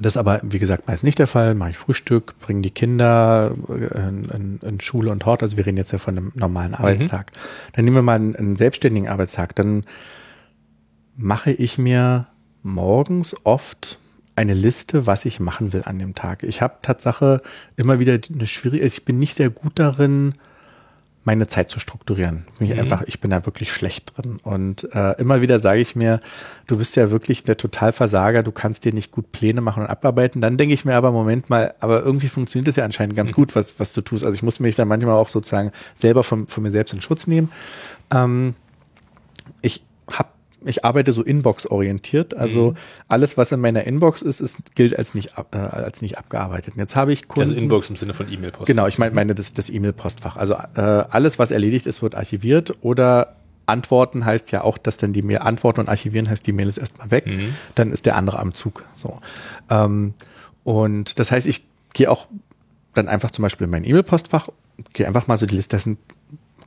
das 0.01 0.13
ist 0.13 0.17
aber, 0.19 0.41
wie 0.45 0.59
gesagt, 0.59 0.87
meist 0.87 1.03
nicht 1.03 1.19
der 1.19 1.27
Fall. 1.27 1.55
Mache 1.55 1.71
ich 1.71 1.79
Frühstück, 1.79 2.39
bringe 2.41 2.61
die 2.61 2.71
Kinder 2.71 3.55
äh, 3.69 4.09
in, 4.09 4.25
in, 4.27 4.61
in 4.63 4.81
Schule 4.81 5.11
und 5.11 5.25
Hort. 5.27 5.43
Also 5.43 5.57
wir 5.57 5.67
reden 5.67 5.77
jetzt 5.77 5.93
ja 5.93 5.99
von 5.99 6.17
einem 6.17 6.33
normalen 6.35 6.75
Arbeitstag. 6.75 7.33
Dann 7.73 7.85
nehmen 7.85 7.97
wir 7.97 8.03
mal 8.03 8.15
einen, 8.17 8.37
einen 8.37 8.57
selbstständigen 8.57 9.09
Arbeitstag. 9.09 9.57
Dann 9.57 9.85
mache 11.17 11.51
ich 11.51 11.79
mir 11.79 12.27
morgens 12.63 13.37
oft 13.45 13.99
eine 14.37 14.55
Liste, 14.55 15.07
was 15.07 15.25
ich 15.25 15.41
machen 15.41 15.73
will 15.73 15.83
an 15.85 15.99
dem 15.99 16.15
Tag. 16.15 16.45
Ich 16.45 16.63
habe 16.63 16.77
Tatsache 16.83 17.43
immer 17.77 17.99
wieder 17.99 18.19
eine 18.33 18.47
schwierige, 18.47 18.85
ich 18.85 19.05
bin 19.05 19.19
nicht 19.19 19.35
sehr 19.35 19.51
gut 19.51 19.73
darin, 19.77 20.35
meine 21.29 21.47
Zeit 21.47 21.69
zu 21.69 21.79
strukturieren. 21.79 22.47
Bin 22.59 22.71
ich 22.71 22.79
einfach, 22.79 23.03
ich 23.03 23.21
bin 23.21 23.31
da 23.31 23.45
wirklich 23.45 23.71
schlecht 23.71 24.17
drin. 24.17 24.39
Und 24.45 24.89
äh, 24.95 25.21
immer 25.21 25.43
wieder 25.43 25.59
sage 25.59 25.81
ich 25.81 25.95
mir, 25.95 26.21
du 26.67 26.79
bist 26.79 26.97
ja 26.97 27.11
wirklich 27.11 27.45
der 27.45 27.59
Totalversager, 27.59 28.43
du 28.43 28.51
kannst 28.51 28.87
dir 28.87 28.95
nicht 28.95 29.13
gut 29.13 29.31
Pläne 29.31 29.61
machen 29.61 29.83
und 29.83 29.91
abarbeiten. 29.91 30.41
Dann 30.41 30.57
denke 30.57 30.73
ich 30.73 30.87
mir 30.87 30.95
aber, 30.95 31.13
Moment 31.13 31.51
mal, 31.51 31.75
aber 31.81 32.03
irgendwie 32.03 32.29
funktioniert 32.29 32.69
das 32.69 32.77
ja 32.77 32.85
anscheinend 32.87 33.15
ganz 33.15 33.35
gut, 33.35 33.55
was, 33.55 33.79
was 33.79 33.93
du 33.93 34.01
tust. 34.01 34.25
Also 34.25 34.37
ich 34.37 34.43
muss 34.43 34.59
mich 34.59 34.75
dann 34.75 34.89
manchmal 34.89 35.17
auch 35.17 35.29
sozusagen 35.29 35.71
selber 35.95 36.23
von, 36.23 36.47
von 36.47 36.63
mir 36.63 36.71
selbst 36.71 36.95
in 36.95 37.03
Schutz 37.03 37.27
nehmen. 37.27 37.53
Ähm, 38.11 38.55
ich 39.61 39.85
habe 40.11 40.31
ich 40.65 40.85
arbeite 40.85 41.13
so 41.13 41.23
Inbox-orientiert. 41.23 42.37
Also 42.37 42.75
alles, 43.07 43.37
was 43.37 43.53
in 43.53 43.61
meiner 43.61 43.85
Inbox 43.85 44.23
ist, 44.23 44.41
ist 44.41 44.75
gilt 44.75 44.97
als 44.97 45.15
nicht, 45.15 45.35
äh, 45.53 45.57
als 45.57 46.03
nicht 46.03 46.19
abgearbeitet. 46.19 46.75
Und 46.75 46.81
jetzt 46.81 46.97
habe 46.97 47.13
ich 47.13 47.29
Kunden. 47.29 47.51
Also 47.51 47.55
Inbox 47.55 47.91
im 47.91 47.97
Sinne 47.97 48.15
von 48.15 48.31
E-Mail-Post. 48.31 48.67
Genau, 48.67 48.87
ich 48.87 48.99
meine, 48.99 49.15
meine 49.15 49.35
das, 49.35 49.53
das 49.55 49.71
E-Mail-Postfach. 49.71 50.37
Also 50.37 50.55
äh, 50.75 50.81
alles, 50.81 51.39
was 51.39 51.51
erledigt 51.51 51.87
ist, 51.87 52.03
wird 52.03 52.15
archiviert 52.15 52.77
oder 52.81 53.37
Antworten 53.67 54.25
heißt 54.25 54.51
ja 54.51 54.65
auch, 54.65 54.79
dass 54.79 54.97
dann 54.97 55.13
die 55.13 55.23
Mail 55.23 55.39
antworten 55.39 55.81
und 55.81 55.89
archivieren 55.89 56.29
heißt, 56.29 56.47
die 56.47 56.53
Mail 56.53 56.69
ist 56.69 56.79
erstmal 56.79 57.11
weg. 57.11 57.27
Dann 57.75 57.93
ist 57.93 58.07
der 58.07 58.17
andere 58.17 58.39
am 58.39 58.55
Zug. 58.55 58.85
So. 58.95 59.21
Ähm, 59.69 60.15
und 60.65 61.19
das 61.19 61.31
heißt, 61.31 61.47
ich 61.47 61.67
gehe 61.93 62.11
auch 62.11 62.29
dann 62.95 63.09
einfach 63.09 63.31
zum 63.31 63.43
Beispiel 63.43 63.67
in 63.67 63.71
mein 63.71 63.85
E-Mail-Postfach, 63.85 64.49
gehe 64.93 65.07
einfach 65.07 65.27
mal 65.29 65.39
so 65.39 65.47
die 65.47 65.57
Liste, 65.57 65.77
das 65.77 65.85
sind 65.85 65.99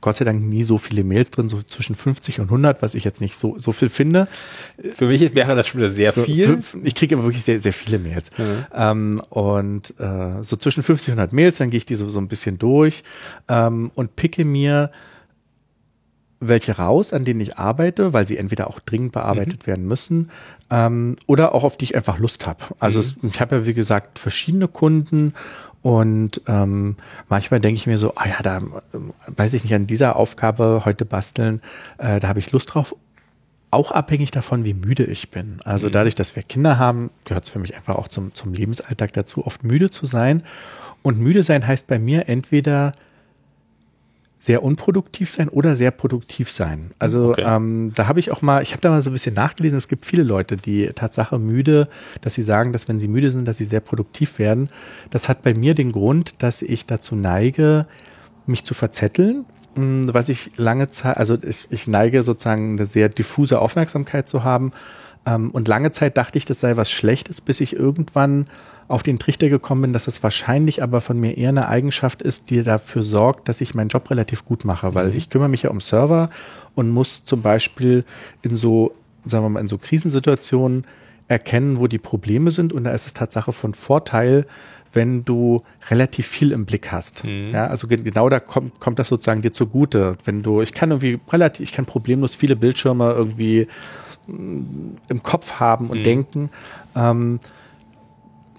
Gott 0.02 0.16
sei 0.16 0.26
Dank 0.26 0.42
nie 0.42 0.64
so 0.64 0.76
viele 0.76 1.04
Mails 1.04 1.30
drin, 1.30 1.48
so 1.48 1.62
zwischen 1.62 1.94
50 1.94 2.40
und 2.40 2.46
100, 2.46 2.82
was 2.82 2.94
ich 2.94 3.04
jetzt 3.04 3.22
nicht 3.22 3.36
so, 3.36 3.56
so 3.56 3.72
viel 3.72 3.88
finde. 3.88 4.28
Für 4.94 5.06
mich 5.06 5.34
wäre 5.34 5.56
das 5.56 5.68
schon 5.68 5.80
wieder 5.80 5.90
sehr 5.90 6.12
viel. 6.12 6.58
Ich 6.82 6.94
kriege 6.94 7.14
aber 7.14 7.24
wirklich 7.24 7.44
sehr, 7.44 7.60
sehr 7.60 7.72
viele 7.72 7.98
Mails. 7.98 8.30
Ähm, 8.74 9.22
und 9.30 9.94
äh, 9.98 10.42
so 10.42 10.56
zwischen 10.56 10.82
50 10.82 11.14
und 11.14 11.20
100 11.20 11.32
Mails, 11.32 11.58
dann 11.58 11.70
gehe 11.70 11.78
ich 11.78 11.86
die 11.86 11.94
so, 11.94 12.08
so 12.08 12.18
ein 12.18 12.28
bisschen 12.28 12.58
durch 12.58 13.04
ähm, 13.48 13.92
und 13.94 14.16
picke 14.16 14.44
mir 14.44 14.90
welche 16.40 16.76
raus, 16.76 17.12
an 17.12 17.24
denen 17.24 17.40
ich 17.40 17.56
arbeite, 17.56 18.12
weil 18.12 18.26
sie 18.26 18.36
entweder 18.36 18.66
auch 18.66 18.80
dringend 18.80 19.12
bearbeitet 19.12 19.68
werden 19.68 19.86
müssen 19.86 20.30
ähm, 20.70 21.16
oder 21.26 21.54
auch 21.54 21.62
auf 21.62 21.76
die 21.76 21.84
ich 21.84 21.94
einfach 21.94 22.18
Lust 22.18 22.46
habe. 22.46 22.64
Also 22.80 22.98
es, 22.98 23.16
ich 23.22 23.40
habe 23.40 23.56
ja 23.56 23.66
wie 23.66 23.74
gesagt 23.74 24.18
verschiedene 24.18 24.66
Kunden 24.66 25.34
und 25.82 26.40
ähm, 26.46 26.96
manchmal 27.28 27.60
denke 27.60 27.76
ich 27.76 27.86
mir 27.86 27.98
so, 27.98 28.14
ah 28.14 28.28
ja, 28.28 28.42
da 28.42 28.58
ähm, 28.94 29.12
weiß 29.26 29.54
ich 29.54 29.64
nicht, 29.64 29.74
an 29.74 29.86
dieser 29.86 30.16
Aufgabe 30.16 30.82
heute 30.84 31.04
basteln, 31.04 31.60
äh, 31.98 32.20
da 32.20 32.28
habe 32.28 32.38
ich 32.38 32.52
Lust 32.52 32.74
drauf 32.74 32.94
auch 33.72 33.90
abhängig 33.90 34.30
davon, 34.30 34.66
wie 34.66 34.74
müde 34.74 35.04
ich 35.04 35.30
bin. 35.30 35.58
Also 35.64 35.88
dadurch, 35.88 36.14
dass 36.14 36.36
wir 36.36 36.42
Kinder 36.42 36.78
haben, 36.78 37.10
gehört 37.24 37.44
es 37.44 37.50
für 37.50 37.58
mich 37.58 37.74
einfach 37.74 37.96
auch 37.96 38.06
zum, 38.06 38.34
zum 38.34 38.52
Lebensalltag 38.52 39.14
dazu, 39.14 39.46
oft 39.46 39.64
müde 39.64 39.88
zu 39.88 40.04
sein. 40.04 40.42
Und 41.00 41.18
müde 41.18 41.42
sein 41.42 41.66
heißt 41.66 41.86
bei 41.86 41.98
mir 41.98 42.28
entweder 42.28 42.92
sehr 44.42 44.64
unproduktiv 44.64 45.30
sein 45.30 45.48
oder 45.48 45.76
sehr 45.76 45.92
produktiv 45.92 46.50
sein. 46.50 46.90
Also 46.98 47.30
Okay. 47.30 47.44
ähm, 47.46 47.92
da 47.94 48.08
habe 48.08 48.18
ich 48.18 48.32
auch 48.32 48.42
mal, 48.42 48.60
ich 48.60 48.72
habe 48.72 48.80
da 48.80 48.90
mal 48.90 49.00
so 49.00 49.10
ein 49.10 49.12
bisschen 49.12 49.36
nachgelesen, 49.36 49.78
es 49.78 49.86
gibt 49.86 50.04
viele 50.04 50.24
Leute, 50.24 50.56
die 50.56 50.88
Tatsache 50.88 51.38
müde, 51.38 51.88
dass 52.22 52.34
sie 52.34 52.42
sagen, 52.42 52.72
dass 52.72 52.88
wenn 52.88 52.98
sie 52.98 53.06
müde 53.06 53.30
sind, 53.30 53.46
dass 53.46 53.58
sie 53.58 53.64
sehr 53.64 53.78
produktiv 53.78 54.40
werden. 54.40 54.68
Das 55.10 55.28
hat 55.28 55.42
bei 55.42 55.54
mir 55.54 55.76
den 55.76 55.92
Grund, 55.92 56.42
dass 56.42 56.60
ich 56.60 56.86
dazu 56.86 57.14
neige, 57.14 57.86
mich 58.44 58.64
zu 58.64 58.74
verzetteln, 58.74 59.44
mh, 59.76 60.12
was 60.12 60.28
ich 60.28 60.50
lange 60.56 60.88
Zeit, 60.88 61.18
also 61.18 61.38
ich, 61.40 61.68
ich 61.70 61.86
neige 61.86 62.24
sozusagen 62.24 62.72
eine 62.72 62.84
sehr 62.84 63.08
diffuse 63.08 63.60
Aufmerksamkeit 63.60 64.28
zu 64.28 64.42
haben. 64.42 64.72
Ähm, 65.24 65.52
und 65.52 65.68
lange 65.68 65.92
Zeit 65.92 66.18
dachte 66.18 66.36
ich, 66.36 66.46
das 66.46 66.58
sei 66.58 66.76
was 66.76 66.90
Schlechtes, 66.90 67.40
bis 67.40 67.60
ich 67.60 67.76
irgendwann 67.76 68.46
auf 68.88 69.02
den 69.02 69.18
Trichter 69.18 69.48
gekommen 69.48 69.82
bin, 69.82 69.92
dass 69.92 70.06
es 70.06 70.22
wahrscheinlich 70.22 70.82
aber 70.82 71.00
von 71.00 71.18
mir 71.18 71.36
eher 71.38 71.48
eine 71.50 71.68
Eigenschaft 71.68 72.20
ist, 72.22 72.50
die 72.50 72.62
dafür 72.62 73.02
sorgt, 73.02 73.48
dass 73.48 73.60
ich 73.60 73.74
meinen 73.74 73.88
Job 73.88 74.10
relativ 74.10 74.44
gut 74.44 74.64
mache, 74.64 74.94
weil 74.94 75.14
ich 75.14 75.30
kümmere 75.30 75.48
mich 75.48 75.62
ja 75.62 75.70
um 75.70 75.80
Server 75.80 76.30
und 76.74 76.90
muss 76.90 77.24
zum 77.24 77.42
Beispiel 77.42 78.04
in 78.42 78.56
so, 78.56 78.94
sagen 79.24 79.44
wir 79.44 79.48
mal, 79.50 79.60
in 79.60 79.68
so 79.68 79.78
Krisensituationen 79.78 80.84
erkennen, 81.28 81.78
wo 81.80 81.86
die 81.86 81.98
Probleme 81.98 82.50
sind 82.50 82.72
und 82.72 82.84
da 82.84 82.90
ist 82.90 83.06
es 83.06 83.14
Tatsache 83.14 83.52
von 83.52 83.72
Vorteil, 83.72 84.46
wenn 84.92 85.24
du 85.24 85.62
relativ 85.90 86.26
viel 86.26 86.52
im 86.52 86.66
Blick 86.66 86.92
hast. 86.92 87.24
Ja, 87.52 87.68
also 87.68 87.86
ge- 87.88 88.02
genau 88.02 88.28
da 88.28 88.40
kommt, 88.40 88.78
kommt 88.78 88.98
das 88.98 89.08
sozusagen 89.08 89.40
dir 89.40 89.52
zugute. 89.52 90.18
Wenn 90.26 90.42
du, 90.42 90.60
ich 90.60 90.74
kann 90.74 90.90
irgendwie 90.90 91.18
relativ, 91.30 91.62
ich 91.66 91.72
kann 91.72 91.86
problemlos 91.86 92.34
viele 92.34 92.56
Bildschirme 92.56 93.10
irgendwie 93.16 93.68
mm, 94.26 94.96
im 95.08 95.22
Kopf 95.22 95.54
haben 95.60 95.88
und 95.88 96.04
denken. 96.04 96.50
Ähm, 96.94 97.40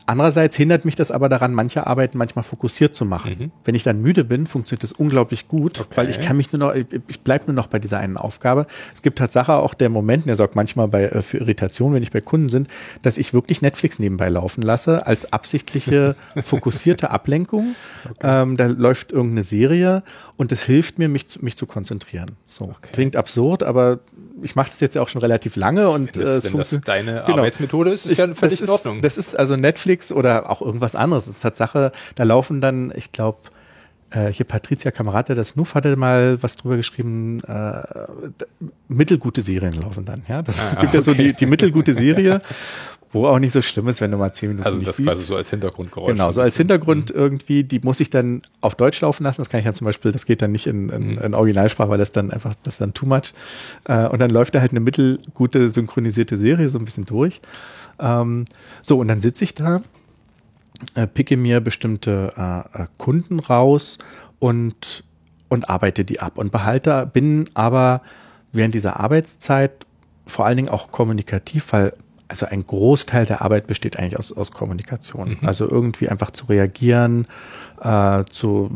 Andererseits 0.06 0.56
hindert 0.58 0.86
mich 0.86 0.96
das 0.96 1.12
aber 1.12 1.30
daran, 1.30 1.54
manche 1.54 1.88
Arbeiten 1.88 2.18
manchmal 2.18 2.44
fokussiert 2.44 2.94
zu 2.94 3.06
machen. 3.06 3.52
Wenn 3.64 3.76
ich 3.76 3.84
dann 3.84 4.02
müde 4.02 4.24
bin, 4.24 4.46
funktioniert 4.48 4.84
das 4.84 4.92
unglaublich 4.92 5.48
gut, 5.48 5.86
weil 5.96 6.10
ich 6.10 6.20
kann 6.20 6.36
mich 6.38 6.52
nur 6.52 6.60
noch, 6.60 6.76
ich- 6.76 7.22
bleibe 7.22 7.46
nur 7.48 7.56
noch 7.56 7.68
bei 7.68 7.80
dieser 7.80 8.00
einen 8.00 8.18
Aufgabe. 8.18 8.68
Es 8.94 9.02
gibt 9.02 9.18
Tatsache 9.18 9.54
auch 9.54 9.74
der 9.74 9.90
Moment, 9.90 10.26
der 10.28 10.36
sorgt 10.36 10.56
manchmal 10.56 10.88
bei, 10.90 11.04
äh, 11.06 11.22
für 11.22 11.38
Irritation, 11.38 11.94
wenn 11.94 12.04
ich 12.04 12.12
bei 12.12 12.22
Kunden 12.22 12.50
sind, 12.50 12.68
dass 13.02 13.18
ich 13.18 13.34
wirklich 13.34 13.62
Netflix 13.62 14.00
nebenbei 14.00 14.30
laufen 14.30 14.62
lasse, 14.62 15.08
als 15.08 15.32
absichtliche 15.32 16.16
fokussierte 16.44 17.12
Ablenkung. 17.12 17.76
Ähm, 18.22 18.58
da 18.58 18.66
läuft 18.66 19.12
irgendeine 19.12 19.44
Serie 19.44 20.04
und 20.38 20.52
das 20.52 20.64
hilft 20.64 21.00
mir, 21.00 21.08
mich 21.08 21.28
zu, 21.28 21.44
mich 21.44 21.56
zu 21.56 21.66
konzentrieren. 21.66 22.32
So. 22.48 22.76
Klingt 22.92 23.16
absurd, 23.16 23.64
aber 23.64 24.00
ich 24.42 24.56
mache 24.56 24.72
das 24.72 24.80
jetzt 24.82 24.96
ja 24.96 25.02
auch 25.02 25.08
schon 25.10 25.22
relativ 25.22 25.56
lange 25.56 25.90
und 25.90 26.18
Wenn 26.18 26.24
äh, 26.24 26.26
das, 26.26 26.36
es 26.46 26.52
wenn 26.52 26.58
das 26.60 26.82
deine 26.84 27.24
Genau. 27.26 27.38
Arbeitsmethode 27.38 27.92
ist, 27.92 28.06
ist 28.06 28.14
ich, 28.14 28.18
ja 28.18 28.34
völlig 28.34 28.62
in 28.62 28.70
Ordnung. 28.70 28.96
Ist, 28.98 29.04
das 29.06 29.18
ist 29.18 29.36
also 29.40 29.56
Netflix 29.56 29.93
oder 30.12 30.50
auch 30.50 30.62
irgendwas 30.62 30.96
anderes. 30.96 31.26
Das 31.26 31.36
ist 31.36 31.42
Tatsache, 31.42 31.92
da 32.16 32.24
laufen 32.24 32.62
dann, 32.62 32.92
ich 32.96 33.12
glaube, 33.12 33.40
äh, 34.12 34.32
hier 34.32 34.46
Patricia 34.46 34.92
Kamerate, 34.92 35.36
das 35.36 35.56
Nuff 35.56 35.76
hatte 35.76 35.96
mal 35.96 36.42
was 36.42 36.56
drüber 36.56 36.78
geschrieben, 36.78 37.42
äh, 37.48 37.82
mittelgute 38.88 39.42
Serien 39.42 39.74
laufen 39.74 40.06
dann, 40.06 40.22
ja. 40.28 40.42
Das, 40.42 40.62
es 40.72 40.78
gibt 40.80 40.94
ja 40.94 41.02
so 41.02 41.14
die, 41.14 41.34
die 41.34 41.46
mittelgute 41.46 41.94
Serie. 41.94 42.42
wo 43.12 43.28
auch 43.28 43.38
nicht 43.38 43.52
so 43.52 43.62
schlimm 43.62 43.88
ist, 43.88 44.02
wenn 44.02 44.10
du 44.10 44.18
mal 44.18 44.34
zehn 44.34 44.50
Minuten 44.50 44.66
Also 44.66 44.82
das 44.82 44.98
siehst. 44.98 45.08
quasi 45.08 45.24
so 45.24 45.36
als 45.36 45.50
Hintergrundgeräusch. 45.52 46.12
Genau, 46.14 46.32
so 46.32 46.42
als. 46.42 46.58
Hintergrund 46.58 47.12
irgendwie, 47.12 47.64
die 47.64 47.80
muss 47.80 48.00
ich 48.00 48.10
dann 48.10 48.42
auf 48.60 48.74
Deutsch 48.74 49.02
laufen 49.02 49.24
lassen. 49.24 49.40
Das 49.40 49.50
kann 49.50 49.60
ich 49.60 49.68
ja 49.68 49.74
zum 49.74 49.86
Beispiel, 49.86 50.12
das 50.12 50.26
geht 50.26 50.42
dann 50.42 50.52
nicht 50.52 50.66
in, 50.66 50.90
in, 50.90 51.18
in 51.20 51.34
Originalsprache, 51.36 51.90
weil 51.90 52.00
das 52.00 52.12
dann 52.12 52.32
einfach, 52.32 52.56
das 52.64 52.76
ist 52.76 52.82
dann 52.82 52.96
too 52.96 53.06
much. 53.06 53.34
Äh, 53.86 54.08
und 54.08 54.20
dann 54.20 54.32
läuft 54.32 54.56
da 54.56 54.62
halt 54.62 54.72
eine 54.72 54.80
mittelgute 54.80 55.70
synchronisierte 55.70 56.38
Serie 56.40 56.70
so 56.70 56.80
ein 56.80 56.86
bisschen 56.86 57.06
durch. 57.06 57.40
Ähm, 58.00 58.46
so, 58.82 59.00
und 59.00 59.08
dann 59.08 59.20
sitze 59.20 59.44
ich 59.44 59.56
da, 59.56 59.82
äh, 60.96 61.08
picke 61.08 61.38
mir 61.38 61.62
bestimmte 61.62 62.34
äh, 62.38 62.84
äh, 62.84 62.88
Kunden 62.98 63.40
raus 63.40 63.98
und, 64.40 65.04
und 65.50 65.70
arbeite 65.70 66.06
die 66.06 66.20
ab 66.20 66.38
und 66.38 66.52
behalte, 66.52 67.10
bin 67.12 67.46
aber 67.54 68.02
während 68.52 68.74
dieser 68.74 69.00
Arbeitszeit 69.00 69.86
vor 70.26 70.46
allen 70.46 70.58
Dingen 70.58 70.70
auch 70.70 70.92
kommunikativ, 70.92 71.74
weil 71.74 71.94
also 72.28 72.46
ein 72.46 72.66
Großteil 72.66 73.26
der 73.26 73.42
Arbeit 73.42 73.68
besteht 73.68 73.98
eigentlich 73.98 74.18
aus, 74.18 74.32
aus 74.32 74.52
Kommunikation. 74.52 75.38
Also 75.44 75.70
irgendwie 75.70 76.10
einfach 76.10 76.32
zu 76.32 76.46
reagieren, 76.46 77.28
äh, 77.82 78.24
zu, 78.26 78.72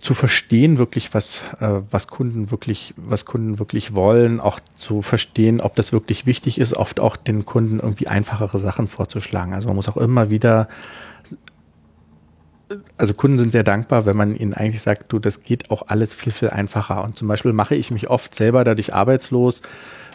zu 0.00 0.14
verstehen 0.14 0.78
wirklich, 0.78 1.14
was, 1.14 1.42
äh, 1.60 1.80
was 1.90 2.08
Kunden 2.08 2.50
wirklich, 2.50 2.94
was 2.96 3.24
Kunden 3.24 3.58
wirklich 3.58 3.94
wollen, 3.94 4.40
auch 4.40 4.60
zu 4.74 5.02
verstehen, 5.02 5.60
ob 5.60 5.74
das 5.74 5.92
wirklich 5.92 6.26
wichtig 6.26 6.58
ist, 6.58 6.74
oft 6.74 7.00
auch 7.00 7.16
den 7.16 7.44
Kunden 7.44 7.80
irgendwie 7.80 8.08
einfachere 8.08 8.58
Sachen 8.58 8.88
vorzuschlagen. 8.88 9.54
Also 9.54 9.68
man 9.68 9.76
muss 9.76 9.88
auch 9.88 9.96
immer 9.96 10.30
wieder 10.30 10.68
also 12.96 13.14
Kunden 13.14 13.38
sind 13.38 13.52
sehr 13.52 13.62
dankbar, 13.62 14.06
wenn 14.06 14.16
man 14.16 14.36
ihnen 14.36 14.54
eigentlich 14.54 14.80
sagt, 14.80 15.12
du, 15.12 15.18
das 15.18 15.42
geht 15.42 15.70
auch 15.70 15.88
alles 15.88 16.14
viel, 16.14 16.32
viel 16.32 16.50
einfacher. 16.50 17.04
Und 17.04 17.16
zum 17.16 17.28
Beispiel 17.28 17.52
mache 17.52 17.74
ich 17.74 17.90
mich 17.90 18.08
oft 18.08 18.34
selber 18.34 18.64
dadurch 18.64 18.94
arbeitslos 18.94 19.62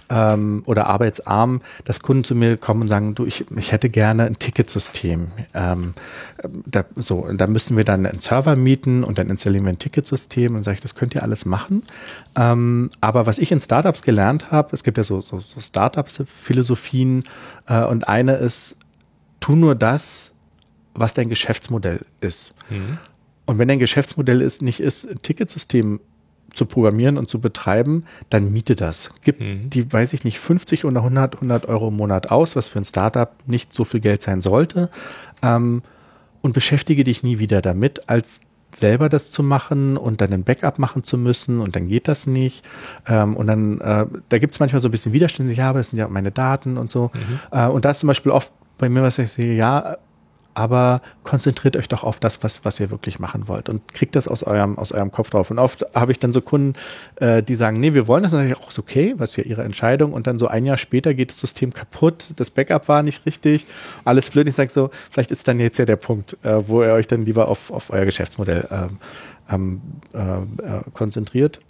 ähm, 0.10 0.64
oder 0.66 0.88
arbeitsarm, 0.88 1.62
dass 1.86 2.02
Kunden 2.02 2.24
zu 2.24 2.36
mir 2.36 2.58
kommen 2.58 2.82
und 2.82 2.88
sagen, 2.88 3.16
du, 3.16 3.26
ich, 3.26 3.46
ich 3.56 3.72
hätte 3.72 3.90
gerne 3.90 4.26
ein 4.26 4.40
Ticketsystem. 4.40 5.28
Ähm, 5.54 5.94
da, 6.66 6.86
so, 6.96 7.28
da 7.32 7.48
müssen 7.48 7.78
wir 7.78 7.84
dann 7.84 8.06
einen 8.06 8.20
Server 8.20 8.56
mieten 8.56 9.04
und 9.04 9.18
dann 9.18 9.30
installieren 9.30 9.66
wir 9.66 9.74
ein 9.74 9.80
Ticketsystem 9.80 10.56
und 10.56 10.64
sage 10.64 10.76
ich, 10.76 10.82
das 10.82 10.96
könnt 10.96 11.16
ihr 11.16 11.24
alles 11.24 11.46
machen. 11.46 11.84
Ähm, 12.36 12.90
aber 13.02 13.26
was 13.26 13.40
ich 13.40 13.52
in 13.52 13.62
Startups 13.62 14.02
gelernt 14.02 14.52
habe, 14.52 14.70
es 14.74 14.84
gibt 14.84 14.98
ja 14.98 15.04
so, 15.04 15.22
so, 15.22 15.40
so 15.40 15.60
Startups-Philosophien 15.60 17.24
äh, 17.68 17.84
und 17.84 18.08
eine 18.08 18.36
ist, 18.36 18.78
tu 19.40 19.56
nur 19.56 19.76
das, 19.76 20.32
was 20.94 21.14
dein 21.14 21.30
Geschäftsmodell 21.30 22.02
ist. 22.22 22.54
Und 23.46 23.58
wenn 23.58 23.68
dein 23.68 23.80
Geschäftsmodell 23.80 24.42
ist, 24.42 24.62
nicht 24.62 24.80
ist, 24.80 25.10
ein 25.10 25.22
Ticketsystem 25.22 26.00
zu 26.54 26.66
programmieren 26.66 27.18
und 27.18 27.30
zu 27.30 27.40
betreiben, 27.40 28.06
dann 28.30 28.52
miete 28.52 28.76
das. 28.76 29.10
Gib 29.24 29.38
die, 29.70 29.92
weiß 29.92 30.14
ich 30.14 30.24
nicht, 30.24 30.40
50 30.40 30.86
oder 30.86 31.00
100, 31.00 31.36
100 31.36 31.68
Euro 31.68 31.90
im 31.90 31.98
Monat 31.98 32.32
aus, 32.32 32.56
was 32.56 32.70
für 32.70 32.80
ein 32.80 32.86
Startup 32.86 33.32
nicht 33.46 33.74
so 33.74 33.86
viel 33.86 34.00
Geld 34.00 34.22
sein 34.22 34.42
sollte. 34.42 34.90
Ähm, 35.42 35.82
und 36.42 36.54
beschäftige 36.54 37.04
dich 37.04 37.22
nie 37.22 37.40
wieder 37.40 37.62
damit, 37.62 38.08
als 38.10 38.42
selber 38.72 39.10
das 39.10 39.32
zu 39.32 39.44
machen 39.44 39.98
und 39.98 40.22
dann 40.22 40.32
ein 40.32 40.44
Backup 40.44 40.80
machen 40.80 41.04
zu 41.04 41.18
müssen 41.18 41.60
und 41.60 41.76
dann 41.76 41.88
geht 41.88 42.08
das 42.08 42.28
nicht. 42.28 42.68
Ähm, 43.08 43.36
und 43.36 43.48
dann, 43.48 43.82
äh, 43.82 44.06
da 44.30 44.38
gibt 44.38 44.54
es 44.54 44.60
manchmal 44.60 44.80
so 44.80 44.88
ein 44.88 44.92
bisschen 44.92 45.14
Widerstände, 45.14 45.54
ja, 45.54 45.70
aber 45.70 45.80
das 45.80 45.90
sind 45.90 46.00
ja 46.00 46.08
meine 46.08 46.32
Daten 46.32 46.78
und 46.78 46.92
so. 46.92 47.12
Äh, 47.52 47.68
und 47.68 47.86
da 47.86 47.92
ist 47.92 48.00
zum 48.00 48.08
Beispiel 48.08 48.32
oft 48.32 48.52
bei 48.78 48.90
mir, 48.90 49.02
was 49.02 49.18
ich 49.18 49.32
sehe, 49.32 49.56
ja, 49.56 49.98
aber 50.60 51.02
konzentriert 51.24 51.78
euch 51.78 51.88
doch 51.88 52.04
auf 52.04 52.20
das, 52.20 52.44
was, 52.44 52.66
was 52.66 52.82
ihr 52.82 52.92
wirklich 52.92 53.18
machen 53.18 53.48
wollt 53.48 53.70
und 53.70 53.94
kriegt 53.94 54.14
das 54.18 54.28
aus 54.28 54.44
eurem, 54.44 54.78
aus 54.78 54.92
eurem 54.92 55.10
Kopf 55.10 55.30
drauf. 55.30 55.50
Und 55.52 55.58
oft 55.58 55.86
habe 55.96 56.12
ich 56.12 56.20
dann 56.20 56.34
so 56.34 56.42
Kunden, 56.42 56.74
äh, 57.16 57.42
die 57.42 57.56
sagen, 57.56 57.80
nee, 57.80 57.94
wir 57.94 58.10
wollen 58.10 58.24
das, 58.24 58.34
und 58.34 58.40
dann 58.40 58.50
sage 58.50 58.60
ich 58.60 58.68
auch, 58.68 58.70
ist 58.70 58.78
okay, 58.78 59.14
was 59.16 59.38
ja 59.38 59.46
ihre 59.46 59.64
Entscheidung. 59.64 60.12
Und 60.12 60.28
dann 60.28 60.38
so 60.38 60.48
ein 60.48 60.66
Jahr 60.66 60.76
später 60.76 61.14
geht 61.14 61.30
das 61.30 61.40
System 61.40 61.74
kaputt, 61.74 62.34
das 62.36 62.52
Backup 62.52 62.90
war 62.90 63.04
nicht 63.04 63.26
richtig, 63.26 63.68
alles 64.04 64.30
blöd. 64.30 64.50
Ich 64.50 64.56
sage 64.56 64.70
so, 64.70 64.90
vielleicht 65.10 65.32
ist 65.32 65.48
dann 65.48 65.62
jetzt 65.62 65.80
ja 65.80 65.86
der 65.86 65.96
Punkt, 65.96 66.36
äh, 66.44 66.68
wo 66.68 66.84
ihr 66.84 66.92
euch 66.92 67.08
dann 67.08 67.24
lieber 67.24 67.48
auf, 67.48 67.72
auf 67.72 67.90
euer 67.90 68.04
Geschäftsmodell 68.04 68.68
ähm, 68.70 68.98
ähm, 69.50 69.82
äh, 70.14 70.80
äh, 70.80 70.82
konzentriert. 70.94 71.62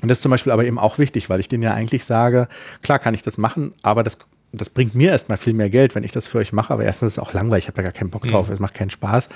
Und 0.00 0.10
das 0.10 0.18
ist 0.18 0.22
zum 0.22 0.30
Beispiel 0.30 0.52
aber 0.52 0.64
eben 0.64 0.78
auch 0.78 0.98
wichtig, 0.98 1.28
weil 1.28 1.40
ich 1.40 1.48
denen 1.48 1.64
ja 1.64 1.74
eigentlich 1.74 2.04
sage, 2.04 2.46
klar 2.82 3.00
kann 3.00 3.14
ich 3.14 3.22
das 3.22 3.36
machen, 3.36 3.74
aber 3.82 4.04
das, 4.04 4.18
das 4.56 4.70
bringt 4.70 4.94
mir 4.94 5.10
erstmal 5.10 5.38
viel 5.38 5.52
mehr 5.52 5.70
Geld, 5.70 5.94
wenn 5.94 6.04
ich 6.04 6.12
das 6.12 6.26
für 6.26 6.38
euch 6.38 6.52
mache. 6.52 6.72
Aber 6.72 6.84
erstens 6.84 7.08
ist 7.08 7.12
es 7.14 7.18
auch 7.18 7.32
langweilig, 7.32 7.64
ich 7.64 7.68
habe 7.68 7.76
da 7.76 7.82
gar 7.82 7.92
keinen 7.92 8.10
Bock 8.10 8.26
drauf, 8.26 8.48
es 8.48 8.60
macht 8.60 8.74
keinen 8.74 8.90
Spaß. 8.90 9.28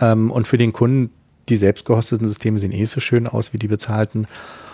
Ähm, 0.00 0.30
und 0.30 0.46
für 0.46 0.58
den 0.58 0.72
Kunden, 0.72 1.10
die 1.48 1.56
selbst 1.56 1.84
gehosteten 1.84 2.28
Systeme 2.28 2.58
sehen 2.58 2.72
eh 2.72 2.84
so 2.84 3.00
schön 3.00 3.28
aus 3.28 3.52
wie 3.52 3.58
die 3.58 3.68
bezahlten. 3.68 4.26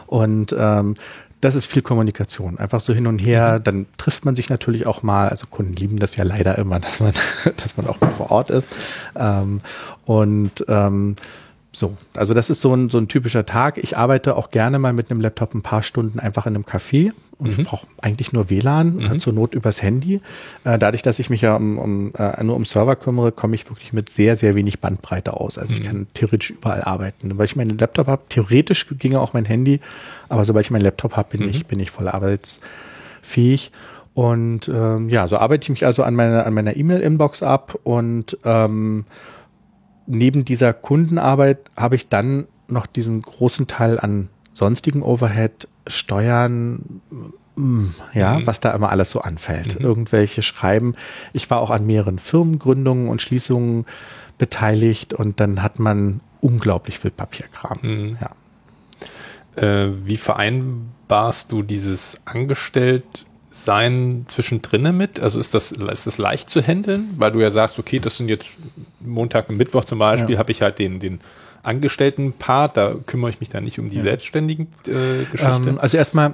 Und 0.07 0.55
ähm, 0.59 0.97
das 1.41 1.55
ist 1.55 1.67
viel 1.67 1.83
Kommunikation. 1.83 2.59
Einfach 2.59 2.81
so 2.81 2.93
hin 2.93 3.07
und 3.07 3.19
her. 3.19 3.59
Dann 3.61 3.87
trifft 3.97 4.25
man 4.25 4.37
sich 4.37 4.51
natürlich 4.51 4.87
auch 4.87 5.03
mal. 5.03 5.29
Also 5.29 5.47
Kunden 5.47 5.73
lieben 5.73 5.99
das 5.99 6.17
ja 6.17 6.25
leider 6.25 6.59
immer, 6.59 6.81
dass 6.81 7.01
man, 7.01 7.13
dass 7.57 7.77
man 7.77 7.87
auch 7.87 8.01
mal 8.01 8.11
vor 8.11 8.31
Ort 8.31 8.51
ist. 8.51 8.69
Ähm, 9.17 9.61
und 10.05 10.65
ähm, 10.69 11.17
so, 11.73 11.97
also 12.15 12.35
das 12.35 12.51
ist 12.51 12.61
so 12.61 12.75
ein, 12.75 12.91
so 12.91 12.99
ein 12.99 13.09
typischer 13.09 13.47
Tag. 13.47 13.79
Ich 13.79 13.97
arbeite 13.97 14.37
auch 14.37 14.51
gerne 14.51 14.79
mal 14.79 14.93
mit 14.93 15.11
einem 15.11 15.21
Laptop 15.21 15.55
ein 15.55 15.63
paar 15.63 15.83
Stunden 15.83 16.19
einfach 16.19 16.47
in 16.47 16.55
einem 16.55 16.65
Café 16.65 17.13
und 17.41 17.59
ich 17.59 17.67
brauche 17.67 17.87
eigentlich 18.03 18.33
nur 18.33 18.51
WLAN, 18.51 19.01
äh, 19.01 19.19
zur 19.19 19.33
Not 19.33 19.55
übers 19.55 19.83
Handy. 19.83 20.21
Äh, 20.65 20.79
dadurch, 20.79 21.03
dass 21.03 21.19
ich 21.19 21.31
mich 21.31 21.41
ja 21.41 21.57
um, 21.57 21.79
um, 21.79 22.13
äh, 22.15 22.43
nur 22.45 22.55
um 22.55 22.67
Server 22.67 22.97
kümmere, 22.97 23.33
komme 23.33 23.55
ich 23.55 23.69
wirklich 23.69 23.93
mit 23.93 24.13
sehr, 24.13 24.37
sehr 24.37 24.55
wenig 24.55 24.81
Bandbreite 24.81 25.33
aus. 25.33 25.57
Also 25.57 25.73
ich 25.73 25.81
kann 25.81 26.07
theoretisch 26.13 26.51
überall 26.51 26.83
arbeiten. 26.83 27.39
Weil 27.39 27.47
ich 27.47 27.57
meinen 27.57 27.79
Laptop 27.79 28.09
habe, 28.09 28.23
theoretisch 28.29 28.87
ginge 28.99 29.21
auch 29.21 29.33
mein 29.33 29.47
Handy, 29.47 29.81
aber 30.29 30.45
sobald 30.45 30.67
ich 30.67 30.71
meinen 30.71 30.83
Laptop 30.83 31.17
habe, 31.17 31.39
bin, 31.39 31.49
ich, 31.49 31.67
bin 31.67 31.81
ich 31.81 31.91
voll 31.91 32.09
arbeitsfähig. 32.09 33.73
Und 34.13 34.69
ähm, 34.69 35.09
ja, 35.09 35.27
so 35.27 35.39
arbeite 35.39 35.65
ich 35.65 35.71
mich 35.71 35.87
also 35.87 36.03
an 36.03 36.15
meiner, 36.15 36.45
an 36.45 36.53
meiner 36.53 36.77
E-Mail-Inbox 36.77 37.43
ab 37.43 37.79
und 37.85 38.37
ähm, 38.45 39.07
neben 40.11 40.45
dieser 40.45 40.73
Kundenarbeit 40.73 41.71
habe 41.77 41.97
ich 41.97 42.09
dann 42.09 42.47
noch 42.69 42.87
diesen 42.87 43.23
großen 43.23 43.67
Teil 43.67 43.99
an 43.99 44.29
sonstigen 44.53 45.03
Overhead, 45.03 45.69
Steuern, 45.87 47.01
mm, 47.57 47.87
ja, 48.15 48.45
was 48.47 48.61
da 48.61 48.73
immer 48.73 48.91
alles 48.91 49.11
so 49.11 49.21
anfällt. 49.21 49.77
Irgendwelche 49.77 50.43
Schreiben. 50.43 50.95
Ich 51.33 51.49
war 51.51 51.61
auch 51.61 51.71
an 51.71 51.87
mehreren 51.87 52.19
Firmengründungen 52.19 53.09
und 53.09 53.23
Schließungen 53.23 53.87
beteiligt 54.39 55.15
und 55.15 55.41
dann 55.41 55.63
hat 55.63 55.79
man 55.79 56.21
unglaublich 56.41 56.99
viel 56.99 57.11
Papierkram. 57.11 58.17
Ja. 58.21 58.31
Äh, 59.63 59.91
wie 60.05 60.17
vereinbarst 60.17 61.53
du 61.53 61.63
dieses 61.63 62.19
Angestelltsein 63.51 64.25
zwischendrin 64.29 64.97
mit? 64.97 65.21
Also 65.21 65.39
ist 65.41 65.55
das, 65.55 65.73
ist 65.73 66.07
das 66.07 66.19
leicht 66.19 66.49
zu 66.51 66.63
handeln? 66.63 67.15
Weil 67.19 67.33
du 67.33 67.41
ja 67.41 67.51
sagst, 67.51 67.79
okay, 67.79 67.99
das 67.99 68.17
sind 68.17 68.29
jetzt 68.29 68.49
Montag 69.01 69.49
und 69.49 69.57
Mittwoch 69.57 69.85
zum 69.85 69.99
Beispiel, 69.99 70.35
Ja. 70.35 70.39
habe 70.39 70.53
ich 70.53 70.63
halt 70.63 70.79
den, 70.79 71.01
den 71.01 71.21
Angestellten-Part, 71.63 72.77
da 72.77 72.95
kümmere 73.07 73.31
ich 73.31 73.41
mich 73.41 73.49
dann 73.49 73.65
nicht 73.65 73.79
um 73.79 73.91
die 73.91 74.01
selbstständigen 74.01 74.69
äh, 74.87 75.25
Geschichte. 75.31 75.69
Ähm, 75.69 75.79
also 75.79 75.97
erstmal, 75.99 76.33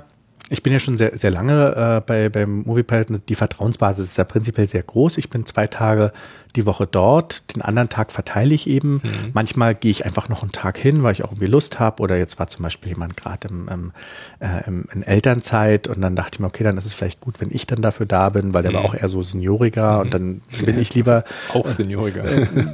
ich 0.50 0.62
bin 0.62 0.72
ja 0.72 0.78
schon 0.78 0.96
sehr, 0.96 1.16
sehr 1.18 1.30
lange 1.30 1.74
äh, 1.74 2.00
bei, 2.06 2.28
beim 2.28 2.62
MoviePilot. 2.62 3.28
Die 3.28 3.34
Vertrauensbasis 3.34 4.04
ist 4.10 4.18
ja 4.18 4.24
prinzipiell 4.24 4.68
sehr 4.68 4.82
groß. 4.82 5.18
Ich 5.18 5.28
bin 5.30 5.44
zwei 5.46 5.66
Tage 5.66 6.12
die 6.57 6.66
Woche 6.66 6.86
dort, 6.86 7.54
den 7.54 7.62
anderen 7.62 7.88
Tag 7.88 8.12
verteile 8.12 8.54
ich 8.54 8.66
eben. 8.66 9.00
Manchmal 9.32 9.74
gehe 9.74 9.90
ich 9.90 10.04
einfach 10.04 10.28
noch 10.28 10.42
einen 10.42 10.52
Tag 10.52 10.78
hin, 10.78 11.02
weil 11.02 11.12
ich 11.12 11.24
auch 11.24 11.32
irgendwie 11.32 11.46
Lust 11.46 11.78
habe. 11.78 12.02
Oder 12.02 12.16
jetzt 12.16 12.38
war 12.38 12.48
zum 12.48 12.62
Beispiel 12.62 12.92
jemand 12.92 13.16
gerade 13.16 13.48
im, 13.48 13.92
äh, 14.40 14.66
in 14.66 15.02
Elternzeit 15.02 15.88
und 15.88 16.00
dann 16.00 16.16
dachte 16.16 16.30
ich 16.34 16.40
mir, 16.40 16.46
okay, 16.46 16.64
dann 16.64 16.76
ist 16.78 16.86
es 16.86 16.92
vielleicht 16.92 17.20
gut, 17.20 17.40
wenn 17.40 17.50
ich 17.52 17.66
dann 17.66 17.82
dafür 17.82 18.07
da 18.07 18.30
bin, 18.30 18.54
weil 18.54 18.62
der 18.62 18.72
war 18.72 18.84
auch 18.84 18.94
eher 18.94 19.09
so 19.09 19.22
senioriger 19.22 20.00
und 20.00 20.14
dann 20.14 20.42
bin 20.64 20.78
ich 20.78 20.94
lieber 20.94 21.24
auch 21.52 21.68
Senioriger. 21.68 22.24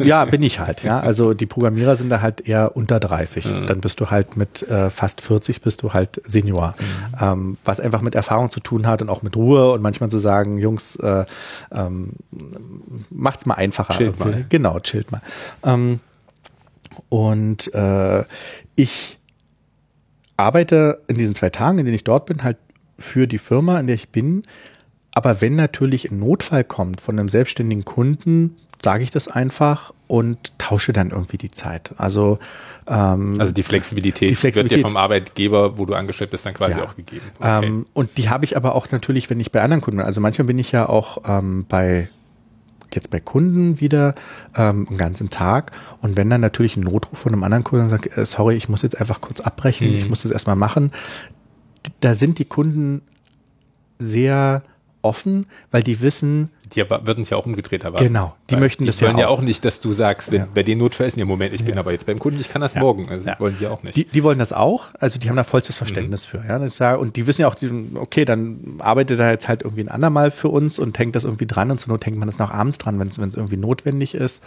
ja, 0.05 0.25
bin 0.25 0.43
ich 0.43 0.61
halt, 0.61 0.83
ja. 0.83 1.01
Also 1.01 1.35
die 1.35 1.47
Programmierer 1.47 1.97
sind 1.97 2.11
da 2.11 2.21
halt 2.21 2.41
eher 2.43 2.77
unter 2.77 3.01
30. 3.01 3.47
Dann 3.67 3.81
bist 3.81 4.01
du 4.01 4.11
halt 4.11 4.37
mit 4.37 4.63
äh, 4.69 4.91
fast 4.91 5.21
40 5.21 5.61
bist 5.61 5.83
du 5.83 5.93
halt 5.93 6.21
Senior. 6.25 6.75
Ähm, 7.21 7.57
was 7.65 7.81
einfach 7.81 8.03
mit 8.03 8.15
Erfahrung 8.15 8.51
zu 8.51 8.61
tun 8.61 8.87
hat 8.87 9.03
und 9.03 9.09
auch 9.09 9.23
mit 9.23 9.37
Ruhe 9.37 9.73
und 9.73 9.83
manchmal 9.83 10.11
zu 10.11 10.19
sagen, 10.19 10.59
Jungs, 10.59 10.97
äh, 10.97 11.25
ähm, 11.73 12.13
macht's 13.11 13.47
mal 13.47 13.55
einfacher. 13.81 13.97
Chillt 13.99 14.19
mal. 14.19 14.45
Genau, 14.49 14.79
chillt 14.81 15.11
mal. 15.13 15.21
Ähm, 15.65 16.01
und 17.09 17.73
äh, 17.75 18.25
ich 18.77 19.19
arbeite 20.37 21.01
in 21.09 21.17
diesen 21.17 21.35
zwei 21.35 21.51
Tagen, 21.51 21.79
in 21.79 21.85
denen 21.85 21.95
ich 21.95 22.05
dort 22.05 22.27
bin, 22.27 22.43
halt 22.43 22.57
für 22.99 23.27
die 23.27 23.39
Firma, 23.39 23.79
in 23.81 23.87
der 23.87 23.95
ich 23.95 24.09
bin. 24.11 24.43
Aber 25.13 25.41
wenn 25.41 25.57
natürlich 25.57 26.11
ein 26.11 26.19
Notfall 26.19 26.65
kommt 26.65 27.01
von 27.01 27.19
einem 27.19 27.29
selbstständigen 27.29 27.85
Kunden, 27.85 28.57
sage 28.83 29.05
ich 29.05 29.11
das 29.11 29.29
einfach 29.29 29.93
und 30.09 30.59
tausche 30.59 30.93
dann 30.93 31.11
irgendwie 31.11 31.37
die 31.39 31.51
Zeit. 31.51 31.93
Also, 31.99 32.39
ähm, 32.89 33.37
Also 33.39 33.53
die 33.53 33.63
Flexibilität, 33.63 34.31
Die 34.31 34.35
Flexibilität. 34.35 34.79
wird 34.79 34.85
dir 34.87 34.89
vom 34.89 34.97
Arbeitgeber, 34.97 35.79
wo 35.79 35.87
du 35.87 35.95
angestellt 35.95 36.31
bist, 36.31 36.45
dann 36.47 36.55
quasi 36.55 36.79
Ja. 36.79 36.85
auch 36.85 36.97
gegeben. 36.97 37.23
Okay. 37.39 37.67
ähm, 37.67 37.87
und 37.93 38.17
die 38.19 38.29
habe 38.29 38.45
ich 38.45 38.57
aber 38.57 38.75
auch 38.75 38.91
natürlich, 38.91 39.31
wenn 39.31 39.39
ich 39.39 39.53
bei 39.53 39.63
anderen 39.63 39.81
Kunden 39.83 39.99
bin. 39.99 40.07
Also 40.07 40.21
manchmal 40.21 40.47
bin 40.47 40.59
ich 40.59 40.73
ja 40.73 40.89
auch 40.89 41.19
ähm, 41.27 41.65
bei 41.69 42.09
jetzt 42.95 43.11
bei 43.11 43.21
Kunden 43.21 43.81
wieder 43.81 44.15
ähm, 44.57 44.87
einen 44.89 44.99
ganzen 44.99 45.31
Tag. 45.31 45.73
Und 46.01 46.17
wenn 46.17 46.31
dann 46.31 46.41
natürlich 46.41 46.77
ein 46.77 46.83
Notruf 46.83 47.19
von 47.19 47.33
einem 47.33 47.45
anderen 47.45 47.65
Kunden 47.65 47.91
sagt, 47.91 48.17
äh, 48.17 48.27
sorry, 48.27 48.57
ich 48.57 48.69
muss 48.69 48.83
jetzt 48.83 48.99
einfach 49.01 49.21
kurz 49.21 49.41
abbrechen, 49.41 49.89
ich 49.95 50.09
muss 50.09 50.23
das 50.23 50.33
erstmal 50.33 50.57
machen, 50.57 50.93
da 52.01 52.15
sind 52.15 52.39
die 52.39 52.45
Kunden 52.45 53.03
sehr 53.99 54.63
offen, 55.03 55.47
weil 55.71 55.83
die 55.83 56.01
wissen, 56.01 56.51
die 56.75 56.89
würden 56.89 57.23
es 57.23 57.31
ja 57.31 57.37
auch 57.37 57.47
umgedreht 57.47 57.85
erwarten. 57.85 58.05
Genau, 58.07 58.35
die 58.51 58.57
möchten 58.57 58.85
die 58.85 58.89
das 58.89 59.01
wollen 59.03 59.17
ja 59.17 59.23
ja 59.25 59.29
auch. 59.29 59.39
auch 59.39 59.43
nicht, 59.43 59.65
dass 59.65 59.81
du 59.81 59.93
sagst, 59.93 60.33
wenn 60.33 60.41
Ja. 60.41 60.49
bei 60.55 60.63
denen 60.63 60.81
Notfall 60.81 61.07
ist, 61.07 61.17
ja 61.17 61.25
Moment, 61.25 61.55
ich 61.55 61.65
bin 61.65 61.75
Ja. 61.75 61.81
aber 61.81 61.93
jetzt 61.93 62.07
beim 62.07 62.19
Kunden, 62.19 62.41
ich 62.41 62.49
kann 62.49 62.61
das 62.63 62.75
Ja. 62.75 62.81
morgen. 62.81 63.09
Also 63.09 63.29
Ja. 63.29 63.37
wollen 63.41 63.57
die 63.61 63.67
auch 63.67 63.83
nicht. 63.83 63.97
Die, 63.97 64.05
die 64.05 64.23
wollen 64.25 64.39
das 64.39 64.53
auch, 64.53 64.87
also 64.99 65.19
die 65.19 65.29
haben 65.29 65.37
da 65.37 65.45
vollstes 65.45 65.77
Verständnis 65.77 66.27
für. 66.27 66.39
Ja? 66.47 66.59
Das 66.59 66.79
ja, 66.79 66.95
und 66.95 67.17
die 67.17 67.27
wissen 67.27 67.43
ja 67.43 67.49
auch, 67.49 67.55
die- 67.55 67.71
okay, 67.95 68.25
dann 68.25 68.77
arbeitet 68.79 69.21
er 69.21 69.31
jetzt 69.31 69.49
halt 69.49 69.63
irgendwie 69.63 69.83
ein 69.83 69.89
andermal 69.89 70.31
für 70.31 70.49
uns 70.49 70.79
und 70.79 70.99
hängt 70.99 71.15
das 71.17 71.25
irgendwie 71.25 71.47
dran 71.47 71.71
und 71.71 71.79
zur 71.79 71.93
Not 71.93 72.05
hängt 72.07 72.19
man 72.19 72.27
das 72.29 72.39
noch 72.39 72.51
abends 72.51 72.79
dran, 72.79 72.99
wenn 72.99 73.09
es 73.09 73.19
wenn 73.19 73.29
es 73.29 73.35
irgendwie 73.37 73.57
notwendig 73.57 74.15
ist. 74.15 74.43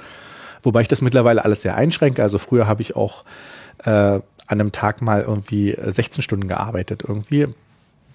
Wobei 0.64 0.82
ich 0.82 0.88
das 0.88 1.02
mittlerweile 1.02 1.46
alles 1.46 1.62
sehr 1.62 1.76
einschränke. 1.76 2.24
Also 2.24 2.38
früher 2.40 2.66
habe 2.68 2.82
ich 2.82 2.96
auch 2.96 3.24
äh, 3.84 3.90
an 3.90 4.22
einem 4.48 4.72
Tag 4.72 5.02
mal 5.02 5.22
irgendwie 5.22 5.72
äh, 5.74 5.92
16 5.92 6.22
Stunden 6.22 6.48
gearbeitet 6.48 7.04
irgendwie, 7.08 7.48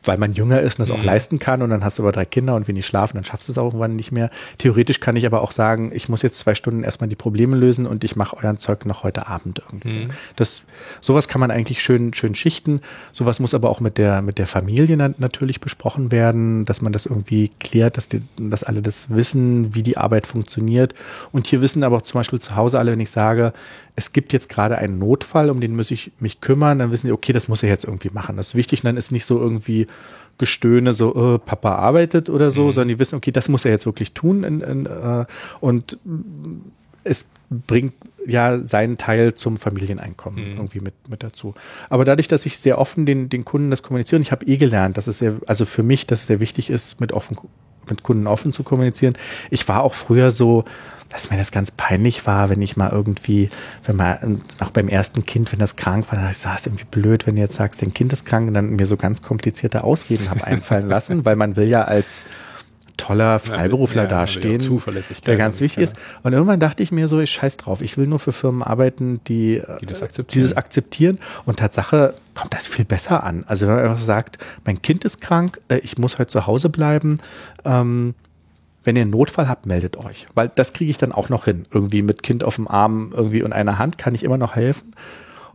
weil 0.05 0.17
man 0.19 0.33
jünger 0.33 0.61
ist 0.61 0.79
und 0.79 0.89
das 0.89 0.91
auch 0.91 0.99
Mhm. 1.01 1.05
leisten 1.05 1.39
kann 1.39 1.63
und 1.63 1.71
dann 1.71 1.85
hast 1.85 1.99
du 1.99 2.03
aber 2.03 2.13
drei 2.13 2.25
Kinder 2.25 2.55
und 2.57 2.69
wenig 2.69 2.87
schlafen, 2.87 3.17
dann 3.17 3.25
schaffst 3.25 3.49
du 3.49 3.53
es 3.53 3.59
auch 3.59 3.67
irgendwann 3.67 3.97
nicht 3.97 4.13
mehr. 4.13 4.31
Theoretisch 4.59 5.01
kann 5.01 5.17
ich 5.17 5.27
aber 5.27 5.43
auch 5.43 5.53
sagen, 5.53 5.91
ich 5.95 6.09
muss 6.09 6.23
jetzt 6.23 6.39
zwei 6.39 6.55
Stunden 6.55 6.85
erstmal 6.85 7.09
die 7.09 7.17
Probleme 7.17 7.57
lösen 7.57 7.87
und 7.87 8.03
ich 8.05 8.17
mache 8.17 8.37
euren 8.37 8.59
Zeug 8.59 8.87
noch 8.87 9.03
heute 9.05 9.27
Abend 9.27 9.61
irgendwie. 9.67 10.07
Mhm. 10.07 10.11
Das, 10.37 10.63
sowas 11.01 11.29
kann 11.29 11.41
man 11.41 11.51
eigentlich 11.51 11.83
schön, 11.83 12.15
schön 12.15 12.35
schichten. 12.35 12.81
Sowas 13.13 13.41
muss 13.41 13.55
aber 13.55 13.69
auch 13.69 13.81
mit 13.81 13.99
der, 13.99 14.23
mit 14.23 14.39
der 14.39 14.47
Familie 14.47 14.97
na, 14.97 15.11
natürlich 15.19 15.61
besprochen 15.61 16.11
werden, 16.13 16.65
dass 16.65 16.81
man 16.81 16.93
das 16.93 17.07
irgendwie 17.07 17.51
klärt, 17.61 17.97
dass, 17.97 18.09
die, 18.09 18.23
dass 18.39 18.65
alle 18.65 18.83
das 18.83 19.11
wissen, 19.11 19.75
wie 19.75 19.83
die 19.83 19.97
Arbeit 19.99 20.27
funktioniert. 20.27 20.95
Und 21.33 21.47
hier 21.47 21.61
wissen 21.61 21.85
aber 21.85 21.99
auch 21.99 22.03
zum 22.03 22.19
Beispiel 22.21 22.39
zu 22.41 22.57
Hause 22.57 22.79
alle, 22.79 22.93
wenn 22.93 23.01
ich 23.01 23.11
sage, 23.11 23.53
es 23.97 24.13
gibt 24.13 24.33
jetzt 24.33 24.49
gerade 24.49 24.79
einen 24.79 24.99
Notfall, 24.99 25.51
um 25.51 25.61
den 25.61 25.77
muss 25.77 25.91
ich 25.91 26.13
mich 26.21 26.41
kümmern, 26.41 26.79
dann 26.79 26.91
wissen 26.91 27.07
die, 27.07 27.13
okay, 27.13 27.33
das 27.33 27.49
muss 27.49 27.63
er 27.63 27.69
jetzt 27.69 27.85
irgendwie 27.85 28.11
machen. 28.13 28.37
Das 28.37 28.49
ist 28.49 28.55
wichtig, 28.55 28.83
dann 28.83 28.97
ist 28.97 29.11
nicht 29.13 29.25
so 29.25 29.39
irgendwie 29.39 29.87
Gestöhne, 30.39 30.93
so, 30.95 31.35
äh, 31.35 31.39
Papa 31.39 31.75
arbeitet 31.75 32.31
oder 32.31 32.51
so, 32.51 32.71
sondern 32.71 32.89
die 32.89 32.99
wissen, 32.99 33.17
okay, 33.17 33.31
das 33.31 33.49
muss 33.49 33.65
er 33.65 33.73
jetzt 33.73 33.85
wirklich 33.87 34.15
tun. 34.15 34.43
In, 34.45 34.61
in, 34.63 34.87
äh, 34.87 35.27
und 35.61 35.99
es 37.05 37.27
bringt 37.51 37.93
ja 38.27 38.63
seinen 38.63 38.97
Teil 38.97 39.35
zum 39.35 39.57
Familieneinkommen 39.57 40.53
Mhm. 40.53 40.57
irgendwie 40.57 40.81
mit, 40.81 40.95
mit 41.09 41.23
dazu. 41.23 41.55
Aber 41.89 42.05
dadurch, 42.05 42.29
dass 42.29 42.47
ich 42.47 42.59
sehr 42.59 42.79
offen 42.79 43.07
den, 43.07 43.29
den 43.29 43.45
Kunden 43.45 43.71
das 43.71 43.83
kommuniziere, 43.83 44.21
ich 44.23 44.33
habe 44.33 44.47
eh 44.47 44.57
gelernt, 44.57 44.97
dass 44.97 45.07
es 45.07 45.19
sehr, 45.19 45.35
also 45.47 45.67
für 45.67 45.83
mich, 45.83 46.07
dass 46.07 46.21
es 46.21 46.27
sehr 46.27 46.41
wichtig 46.41 46.71
ist, 46.71 47.01
mit 47.01 47.13
offen, 47.13 47.37
mit 47.89 48.03
Kunden 48.03 48.27
offen 48.27 48.53
zu 48.53 48.63
kommunizieren. 48.63 49.15
Ich 49.51 49.67
war 49.69 49.83
auch 49.83 49.95
früher 49.95 50.31
so, 50.31 50.65
dass 51.11 51.31
mir 51.31 51.37
das 51.37 51.51
ganz 51.53 51.71
peinlich 51.73 52.27
war, 52.27 52.49
wenn 52.51 52.63
ich 52.63 52.77
mal 52.77 52.91
irgendwie, 52.91 53.51
wenn 53.85 53.97
man 53.97 54.41
auch 54.61 54.71
beim 54.71 54.89
ersten 54.89 55.25
Kind, 55.25 55.53
wenn 55.53 55.59
das 55.59 55.77
krank 55.77 56.07
war, 56.07 56.15
dann 56.17 56.25
dachte 56.27 56.37
ich, 56.39 56.43
das 56.45 56.61
ist 56.61 56.67
irgendwie 56.67 56.87
blöd, 56.91 57.27
wenn 57.27 57.37
du 57.37 57.43
jetzt 57.43 57.57
sagst, 57.57 57.83
dein 57.83 57.93
Kind 57.93 58.13
ist 58.13 58.25
krank 58.25 58.49
und 58.49 58.55
dann 58.55 58.71
mir 58.71 58.87
so 58.87 58.97
ganz 58.97 59.21
komplizierte 59.21 59.85
Ausreden 59.85 60.31
habe 60.31 60.45
einfallen 60.45 60.89
lassen, 60.89 61.25
weil 61.25 61.37
man 61.37 61.57
will 61.57 61.69
ja 61.69 61.83
als 61.83 62.27
toller 62.97 63.39
Freiberufler 63.39 64.03
Ja, 64.03 64.09
dastehen, 64.09 64.61
Zuverlässigkeit 64.61 65.27
der 65.27 65.37
ganz 65.37 65.61
wichtig 65.61 65.85
ist. 65.85 65.97
Und 66.23 66.33
irgendwann 66.35 66.61
dachte 66.61 66.83
ich 66.83 66.93
mir 66.93 67.09
so, 67.09 67.19
ich 67.19 67.31
scheiß 67.31 67.57
drauf, 67.57 67.81
ich 67.81 67.97
will 67.97 68.07
nur 68.07 68.19
für 68.19 68.33
Firmen 68.33 68.63
arbeiten, 68.63 69.21
die, 69.27 69.63
Die 69.81 69.87
das 69.87 70.03
akzeptieren. 70.03 70.35
dieses 70.43 70.57
akzeptieren. 70.57 71.19
Und 71.47 71.59
Tatsache 71.59 72.15
kommt 72.35 72.53
das 72.53 72.67
viel 72.67 72.85
besser 72.85 73.25
an. 73.25 73.45
Also 73.49 73.67
wenn 73.67 73.75
man 73.77 73.85
einfach 73.85 73.99
sagt, 74.05 74.39
mein 74.67 74.83
Kind 74.83 75.05
ist 75.07 75.21
krank, 75.23 75.61
äh, 75.69 75.79
ich 75.79 75.99
muss 75.99 76.19
heute 76.19 76.29
zu 76.29 76.47
Hause 76.47 76.69
bleiben, 76.69 77.21
ähm, 77.65 78.15
wenn 78.85 78.97
ihr 78.97 79.03
einen 79.03 79.11
Notfall 79.11 79.49
habt, 79.49 79.67
meldet 79.67 79.97
euch. 79.97 80.27
Weil 80.35 80.51
das 80.55 80.73
kriege 80.73 80.91
ich 80.91 80.99
dann 80.99 81.13
auch 81.13 81.29
noch 81.29 81.45
hin. 81.45 81.65
Irgendwie 81.71 82.03
mit 82.03 82.23
Kind 82.23 82.45
auf 82.45 82.57
dem 82.57 82.67
Arm 82.69 83.13
irgendwie 83.15 83.43
und 83.43 83.53
einer 83.53 83.79
Hand 83.79 83.99
kann 83.99 84.15
ich 84.15 84.23
immer 84.23 84.39
noch 84.39 84.57
helfen. 84.57 84.95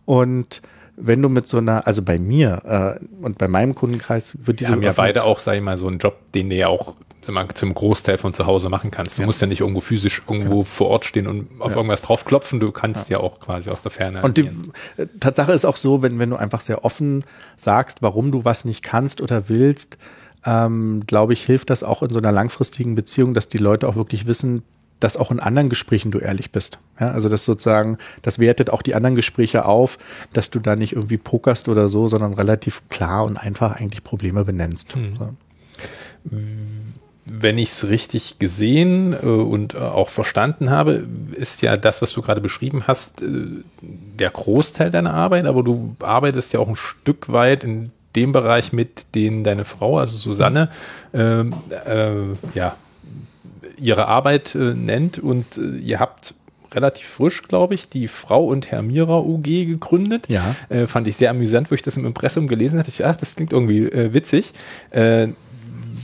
Und 0.06 0.62
wenn 0.98 1.22
du 1.22 1.30
mit 1.30 1.48
so 1.48 1.58
einer, 1.58 1.86
also 1.88 2.02
bei 2.02 2.20
mir 2.20 2.98
äh, 3.02 3.24
und 3.24 3.38
bei 3.38 3.48
meinem 3.48 3.76
Kundenkreis 3.76 4.38
wird 4.44 4.60
Die 4.60 4.64
diese 4.66 4.72
haben 4.74 4.84
ja 4.84 4.94
beide 4.94 5.24
auch, 5.24 5.40
sag 5.40 5.56
ich 5.56 5.62
mal, 5.62 5.78
so 5.78 5.88
einen 5.88 5.98
Job, 5.98 6.32
den 6.34 6.50
du 6.50 6.56
ja 6.56 6.68
auch 6.68 6.94
mal, 7.28 7.48
zum 7.56 7.74
Großteil 7.74 8.20
von 8.20 8.36
zu 8.36 8.46
Hause 8.46 8.70
machen 8.70 8.92
kannst. 8.92 9.18
Du 9.18 9.24
Ja. 9.24 9.26
musst 9.26 9.42
ja 9.42 9.48
nicht 9.48 9.62
irgendwo 9.62 9.82
physisch 9.82 10.22
irgendwo 10.30 10.64
vor 10.64 10.90
Ort 10.90 11.06
stehen 11.06 11.26
und 11.28 11.48
auf 11.60 11.72
Ja. 11.72 11.78
irgendwas 11.78 12.04
draufklopfen. 12.04 12.60
Du 12.60 12.72
kannst 12.72 13.10
ja. 13.10 13.20
auch 13.20 13.40
quasi 13.40 13.72
aus 13.72 13.82
der 13.82 13.90
Ferne 13.92 14.22
Und 14.22 14.38
die 14.38 14.50
äh, 14.98 15.08
Tatsache 15.20 15.52
ist 15.52 15.66
auch 15.66 15.76
so, 15.78 16.04
wenn, 16.04 16.20
wenn 16.20 16.30
du 16.30 16.36
einfach 16.36 16.62
sehr 16.62 16.86
offen 16.86 17.24
sagst, 17.58 18.04
warum 18.04 18.32
du 18.32 18.46
was 18.46 18.64
nicht 18.64 18.84
kannst 18.84 19.22
oder 19.22 19.50
willst, 19.50 19.98
ähm, 20.46 21.02
glaube 21.08 21.34
ich, 21.34 21.44
hilft 21.44 21.70
das 21.70 21.84
auch 21.84 22.04
in 22.04 22.10
so 22.10 22.20
einer 22.20 22.32
langfristigen 22.32 22.96
Beziehung, 22.96 23.34
dass 23.34 23.48
die 23.48 23.58
Leute 23.58 23.88
auch 23.88 23.96
wirklich 23.96 24.28
wissen, 24.28 24.64
dass 25.00 25.18
auch 25.18 25.32
in 25.32 25.40
anderen 25.40 25.70
Gesprächen 25.70 26.12
du 26.12 26.20
ehrlich 26.20 26.52
bist. 26.52 26.80
Ja, 27.00 27.12
also 27.12 27.28
das 27.28 27.46
sozusagen, 27.46 27.98
das 28.22 28.40
wertet 28.40 28.70
auch 28.70 28.82
die 28.82 28.96
anderen 28.96 29.16
Gespräche 29.16 29.66
auf, 29.66 29.98
dass 30.34 30.50
du 30.50 30.60
da 30.60 30.76
nicht 30.76 30.94
irgendwie 30.94 31.18
pokerst 31.18 31.68
oder 31.68 31.90
so, 31.90 32.08
sondern 32.08 32.34
relativ 32.34 32.82
klar 32.90 33.26
und 33.26 33.38
einfach 33.38 33.76
eigentlich 33.76 34.04
Probleme 34.04 34.46
benennst. 34.46 34.96
Mhm. 34.96 35.18
So. 35.18 35.30
wenn 37.26 37.58
ich 37.58 37.70
es 37.70 37.90
richtig 37.90 38.40
gesehen 38.40 39.14
äh, 39.14 39.26
und 39.26 39.74
äh, 39.74 39.80
auch 39.80 40.10
verstanden 40.10 40.70
habe, 40.70 41.06
ist 41.34 41.62
ja 41.62 41.76
das, 41.76 42.02
was 42.02 42.14
du 42.14 42.22
gerade 42.22 42.42
beschrieben 42.42 42.84
hast, 42.88 43.22
äh, 43.22 43.64
der 43.82 44.30
Großteil 44.30 44.92
deiner 44.92 45.14
Arbeit, 45.14 45.46
aber 45.46 45.64
du 45.64 45.96
arbeitest 46.00 46.54
ja 46.54 46.60
auch 46.60 46.70
ein 46.70 46.76
Stück 46.76 47.32
weit 47.32 47.64
in 47.64 47.92
dem 48.16 48.32
Bereich 48.32 48.74
mit, 48.74 49.14
den 49.16 49.44
deine 49.44 49.66
Frau, 49.66 50.00
also 50.00 50.18
Susanne, 50.18 50.70
ähm, 51.14 51.54
äh, 51.86 52.58
ja, 52.58 52.76
ihre 53.78 54.08
Arbeit 54.08 54.56
äh, 54.56 54.74
nennt 54.74 55.20
und 55.20 55.58
äh, 55.58 55.78
ihr 55.78 56.00
habt 56.00 56.34
relativ 56.74 57.08
frisch, 57.08 57.44
glaube 57.44 57.74
ich, 57.74 57.90
die 57.90 58.08
Frau 58.08 58.46
und 58.46 58.70
Herr 58.70 58.82
Mira 58.82 59.20
UG 59.20 59.44
gegründet. 59.44 60.28
Ja. 60.28 60.56
Äh, 60.70 60.88
fand 60.88 61.08
ich 61.08 61.16
sehr 61.16 61.30
amüsant, 61.30 61.72
wo 61.72 61.76
ich 61.76 61.82
das 61.82 61.98
im 61.98 62.06
Impressum 62.06 62.48
gelesen 62.48 62.78
hatte. 62.80 62.90
Ich, 62.90 63.06
ach, 63.06 63.16
das 63.16 63.36
klingt 63.36 63.54
irgendwie 63.54 63.86
äh, 63.86 64.14
witzig. 64.14 64.54
Äh, 64.92 65.30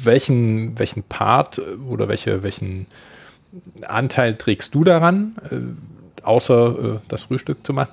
welchen, 0.04 0.80
welchen 0.80 1.04
Part 1.04 1.58
äh, 1.58 1.62
oder 1.90 2.08
welche, 2.08 2.44
welchen 2.44 2.88
Anteil 3.86 4.36
trägst 4.36 4.74
du 4.74 4.84
daran, 4.84 5.36
äh, 5.50 6.24
außer 6.24 6.96
äh, 6.96 7.00
das 7.08 7.24
Frühstück 7.24 7.66
zu 7.66 7.74
machen? 7.74 7.92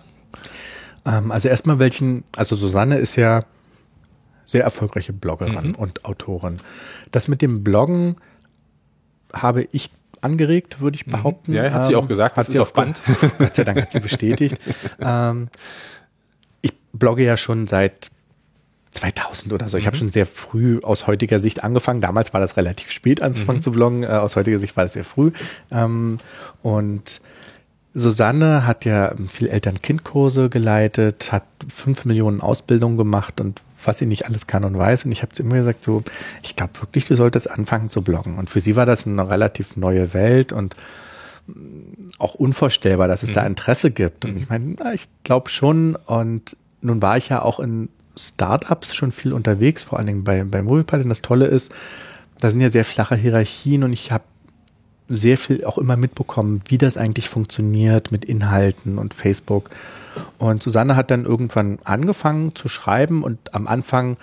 Ähm, 1.05 1.33
also 1.33 1.49
erstmal 1.49 1.79
welchen, 1.79 2.25
also 2.37 2.55
Susanne 2.55 2.99
ist 2.99 3.17
ja 3.17 3.45
sehr 4.49 4.65
erfolgreiche 4.65 5.13
Bloggerin 5.13 5.69
Mhm. 5.69 5.75
und 5.77 6.05
Autorin. 6.05 6.57
Das 7.13 7.29
mit 7.29 7.41
dem 7.43 7.63
Bloggen 7.63 8.17
habe 9.33 9.69
ich 9.71 9.91
angeregt, 10.23 10.81
würde 10.81 10.97
ich 10.97 11.07
behaupten. 11.07 11.53
Mhm. 11.53 11.57
Ja, 11.59 11.71
hat 11.71 11.87
sie 11.87 11.95
auch 11.95 12.09
gesagt, 12.09 12.37
hat 12.37 12.49
das 12.49 12.53
sie 12.55 12.59
auf 12.61 12.73
Band. 12.73 13.01
Gott 13.39 13.55
sei 13.55 13.63
Dank 13.63 13.81
hat 13.81 13.93
sie 13.93 14.01
bestätigt. 14.01 14.59
ähm, 15.01 15.49
ich 16.63 16.73
blogge 16.93 17.23
ja 17.25 17.37
schon 17.37 17.69
seit 17.69 18.11
2000 18.93 19.53
oder 19.53 19.69
so. 19.69 19.77
Ich 19.77 19.87
habe 19.87 19.95
Mhm. 19.97 19.99
schon 20.01 20.13
sehr 20.13 20.27
früh 20.27 20.81
aus 20.83 21.07
heutiger 21.07 21.39
Sicht 21.39 21.63
angefangen. 21.63 22.01
Damals 22.01 22.33
war 22.33 22.41
das 22.41 22.57
relativ 22.57 22.91
spät 22.91 23.23
anzufangen 23.23 23.59
Mhm. 23.61 23.63
zu 23.63 23.71
bloggen. 23.71 24.03
Äh, 24.03 24.07
aus 24.07 24.35
heutiger 24.35 24.59
Sicht 24.59 24.77
war 24.77 24.85
das 24.85 24.95
sehr 24.95 25.05
früh. 25.05 25.31
Ähm, 25.71 26.19
und 26.63 27.21
Susanne 27.95 28.67
hat 28.67 28.85
ja 28.87 29.15
viel 29.29 29.49
Eltern-Kind-Kurse 29.49 30.49
geleitet, 30.49 31.33
hat 31.33 31.45
fünf 31.69 32.05
Millionen 32.07 32.41
Ausbildungen 32.41 32.97
gemacht 32.97 33.41
und 33.41 33.61
was 33.89 33.99
sie 33.99 34.07
nicht 34.07 34.27
alles 34.27 34.47
kann 34.47 34.63
und 34.65 34.79
weiß. 34.79 35.05
Und 35.07 35.13
ich 35.13 35.23
habe 35.23 35.33
zu 35.33 35.43
immer 35.43 35.57
gesagt, 35.57 35.83
so, 35.83 36.05
ich 36.43 36.55
glaube 36.55 36.81
wirklich, 36.81 37.07
du 37.07 37.17
solltest 37.17 37.51
anfangen 37.51 37.91
zu 37.91 38.03
bloggen. 38.03 38.39
Und 38.39 38.49
für 38.49 38.61
sie 38.61 38.77
war 38.77 38.87
das 38.87 39.07
eine 39.07 39.29
relativ 39.29 39.77
neue 39.77 40.15
Welt 40.15 40.53
und 40.53 40.77
mm, 41.47 42.11
auch 42.19 42.35
unvorstellbar, 42.35 43.09
dass 43.09 43.25
es 43.25 43.33
da 43.33 43.45
Interesse 43.45 43.91
gibt. 43.91 44.25
Und 44.25 44.37
ich 44.37 44.49
meine, 44.49 44.77
ich 44.95 45.09
glaube 45.25 45.49
schon. 45.49 45.97
Und 45.97 46.57
nun 46.83 47.03
war 47.03 47.17
ich 47.17 47.31
ja 47.31 47.43
auch 47.43 47.59
in 47.59 47.89
Startups 48.17 48.95
schon 48.95 49.11
viel 49.11 49.33
unterwegs, 49.33 49.83
vor 49.83 49.99
allen 49.99 50.07
Dingen 50.07 50.25
bei, 50.25 50.45
bei 50.45 50.63
Moviepilot. 50.63 51.05
Und 51.05 51.11
das 51.11 51.23
Tolle 51.23 51.47
ist, 51.47 51.73
da 52.39 52.51
sind 52.51 52.61
ja 52.61 52.71
sehr 52.71 52.85
flache 52.85 53.17
Hierarchien 53.17 53.83
und 53.83 53.93
ich 53.93 54.13
habe 54.13 54.25
sehr 55.09 55.39
viel 55.39 55.65
auch 55.65 55.79
immer 55.79 55.97
mitbekommen, 55.97 56.61
wie 56.69 56.79
das 56.79 56.97
eigentlich 56.97 57.29
funktioniert 57.29 58.13
mit 58.13 58.25
Inhalten 58.25 58.99
und 58.99 59.15
Facebook. 59.15 59.71
Und 60.39 60.63
Susanne 60.63 60.97
hat 60.97 61.11
dann 61.11 61.25
irgendwann 61.25 61.79
angefangen 61.85 62.55
zu 62.55 62.69
schreiben 62.69 63.23
und 63.23 63.55
am 63.55 63.67
Anfang, 63.67 64.17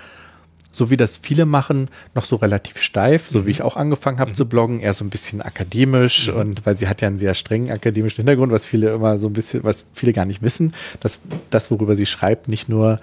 so 0.71 0.89
wie 0.89 0.97
das 0.97 1.17
viele 1.17 1.45
machen, 1.45 1.89
noch 2.13 2.25
so 2.25 2.35
relativ 2.35 2.81
steif, 2.81 3.29
so 3.29 3.45
wie 3.45 3.51
ich 3.51 3.61
auch 3.61 3.77
angefangen 3.77 4.19
habe 4.19 4.33
zu 4.33 4.45
bloggen, 4.45 4.81
eher 4.81 4.93
so 4.93 5.05
ein 5.05 5.09
bisschen 5.09 5.41
akademisch 5.41 6.29
und 6.29 6.65
weil 6.65 6.77
sie 6.77 6.87
hat 6.87 7.01
ja 7.01 7.07
einen 7.07 7.17
sehr 7.17 7.33
strengen 7.33 7.71
akademischen 7.71 8.17
Hintergrund, 8.17 8.51
was 8.51 8.65
viele 8.65 8.93
immer 8.93 9.17
so 9.17 9.27
ein 9.27 9.33
bisschen, 9.33 9.63
was 9.63 9.87
viele 9.93 10.11
gar 10.13 10.25
nicht 10.25 10.41
wissen, 10.41 10.73
dass 10.99 11.21
das, 11.49 11.71
worüber 11.71 11.95
sie 11.95 12.05
schreibt, 12.05 12.49
nicht 12.49 12.67
nur 12.67 12.99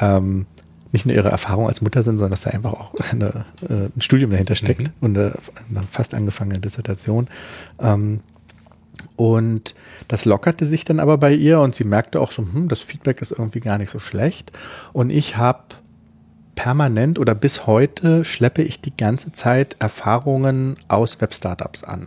ähm, 0.00 0.46
nicht 0.94 1.06
nur 1.06 1.14
ihre 1.14 1.28
Erfahrung 1.28 1.66
als 1.66 1.82
Mutter 1.82 2.02
sind, 2.04 2.18
sondern 2.18 2.30
dass 2.30 2.42
da 2.42 2.50
einfach 2.50 2.72
auch 2.72 2.94
eine, 3.10 3.44
äh, 3.68 3.88
ein 3.94 4.00
Studium 4.00 4.30
dahinter 4.30 4.54
steckt 4.54 4.92
und 5.00 5.18
eine, 5.18 5.32
eine 5.68 5.82
fast 5.90 6.14
angefangene 6.14 6.60
Dissertation. 6.60 7.28
Ähm, 7.80 8.20
und 9.16 9.74
das 10.06 10.24
lockerte 10.24 10.66
sich 10.66 10.84
dann 10.84 11.00
aber 11.00 11.18
bei 11.18 11.34
ihr 11.34 11.58
und 11.60 11.74
sie 11.74 11.82
merkte 11.82 12.20
auch 12.20 12.30
so, 12.30 12.42
hm, 12.42 12.68
das 12.68 12.80
Feedback 12.80 13.20
ist 13.20 13.32
irgendwie 13.32 13.58
gar 13.58 13.76
nicht 13.76 13.90
so 13.90 13.98
schlecht. 13.98 14.52
Und 14.92 15.10
ich 15.10 15.36
habe 15.36 15.64
permanent 16.54 17.18
oder 17.18 17.34
bis 17.34 17.66
heute 17.66 18.24
schleppe 18.24 18.62
ich 18.62 18.80
die 18.80 18.96
ganze 18.96 19.32
Zeit 19.32 19.74
Erfahrungen 19.80 20.76
aus 20.86 21.20
Web-Startups 21.20 21.82
an. 21.82 22.06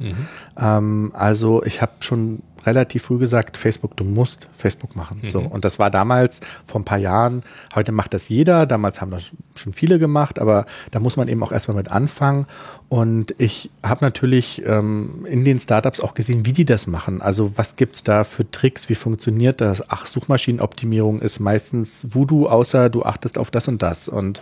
Ähm, 0.57 1.11
also 1.13 1.61
ich 1.63 1.81
habe 1.81 1.91
schon 1.99 2.41
relativ 2.68 3.03
früh 3.03 3.18
gesagt, 3.18 3.57
Facebook, 3.57 3.97
du 3.97 4.03
musst 4.03 4.49
Facebook 4.53 4.95
machen. 4.95 5.22
Mhm. 5.24 5.30
So. 5.30 5.39
Und 5.39 5.65
das 5.65 5.80
war 5.80 5.89
damals 5.89 6.41
vor 6.65 6.82
ein 6.82 6.86
paar 6.86 6.99
Jahren, 6.99 7.43
heute 7.74 7.91
macht 7.91 8.13
das 8.13 8.30
jeder, 8.30 8.65
damals 8.68 9.01
haben 9.01 9.09
das 9.09 9.32
schon 9.55 9.74
viele 9.74 9.97
gemacht, 9.97 10.38
aber 10.38 10.65
da 10.91 10.99
muss 10.99 11.18
man 11.18 11.28
eben 11.28 11.41
auch 11.41 11.51
erstmal 11.51 11.78
mit 11.78 11.89
anfangen. 11.89 12.45
Und 12.89 13.34
ich 13.38 13.72
habe 13.84 14.05
natürlich 14.05 14.63
ähm, 14.65 15.26
in 15.28 15.43
den 15.43 15.59
Startups 15.59 15.99
auch 15.99 16.13
gesehen, 16.13 16.45
wie 16.45 16.53
die 16.53 16.65
das 16.65 16.88
machen. 16.88 17.22
Also 17.22 17.57
was 17.57 17.76
gibt's 17.76 18.03
da 18.03 18.24
für 18.24 18.49
Tricks, 18.49 18.89
wie 18.89 18.95
funktioniert 18.95 19.61
das? 19.61 19.89
Ach, 19.89 20.05
Suchmaschinenoptimierung 20.05 21.22
ist 21.22 21.39
meistens 21.39 22.07
Voodoo, 22.13 22.47
außer 22.47 22.89
du 22.89 23.03
achtest 23.03 23.38
auf 23.38 23.49
das 23.49 23.68
und 23.68 23.82
das. 23.82 24.07
Und 24.07 24.41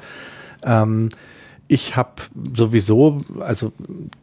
ähm, 0.64 1.10
ich 1.68 1.96
habe 1.96 2.12
sowieso, 2.54 3.18
also 3.40 3.72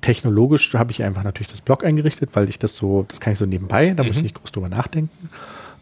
technologisch 0.00 0.72
habe 0.74 0.92
ich 0.92 1.02
einfach 1.02 1.24
natürlich 1.24 1.48
das 1.48 1.60
Blog 1.60 1.84
eingerichtet, 1.84 2.30
weil 2.34 2.48
ich 2.48 2.58
das 2.58 2.76
so, 2.76 3.04
das 3.08 3.20
kann 3.20 3.32
ich 3.32 3.38
so 3.38 3.46
nebenbei, 3.46 3.90
da 3.90 4.02
mhm. 4.02 4.08
muss 4.08 4.16
ich 4.16 4.22
nicht 4.22 4.34
groß 4.36 4.52
drüber 4.52 4.68
nachdenken. 4.68 5.28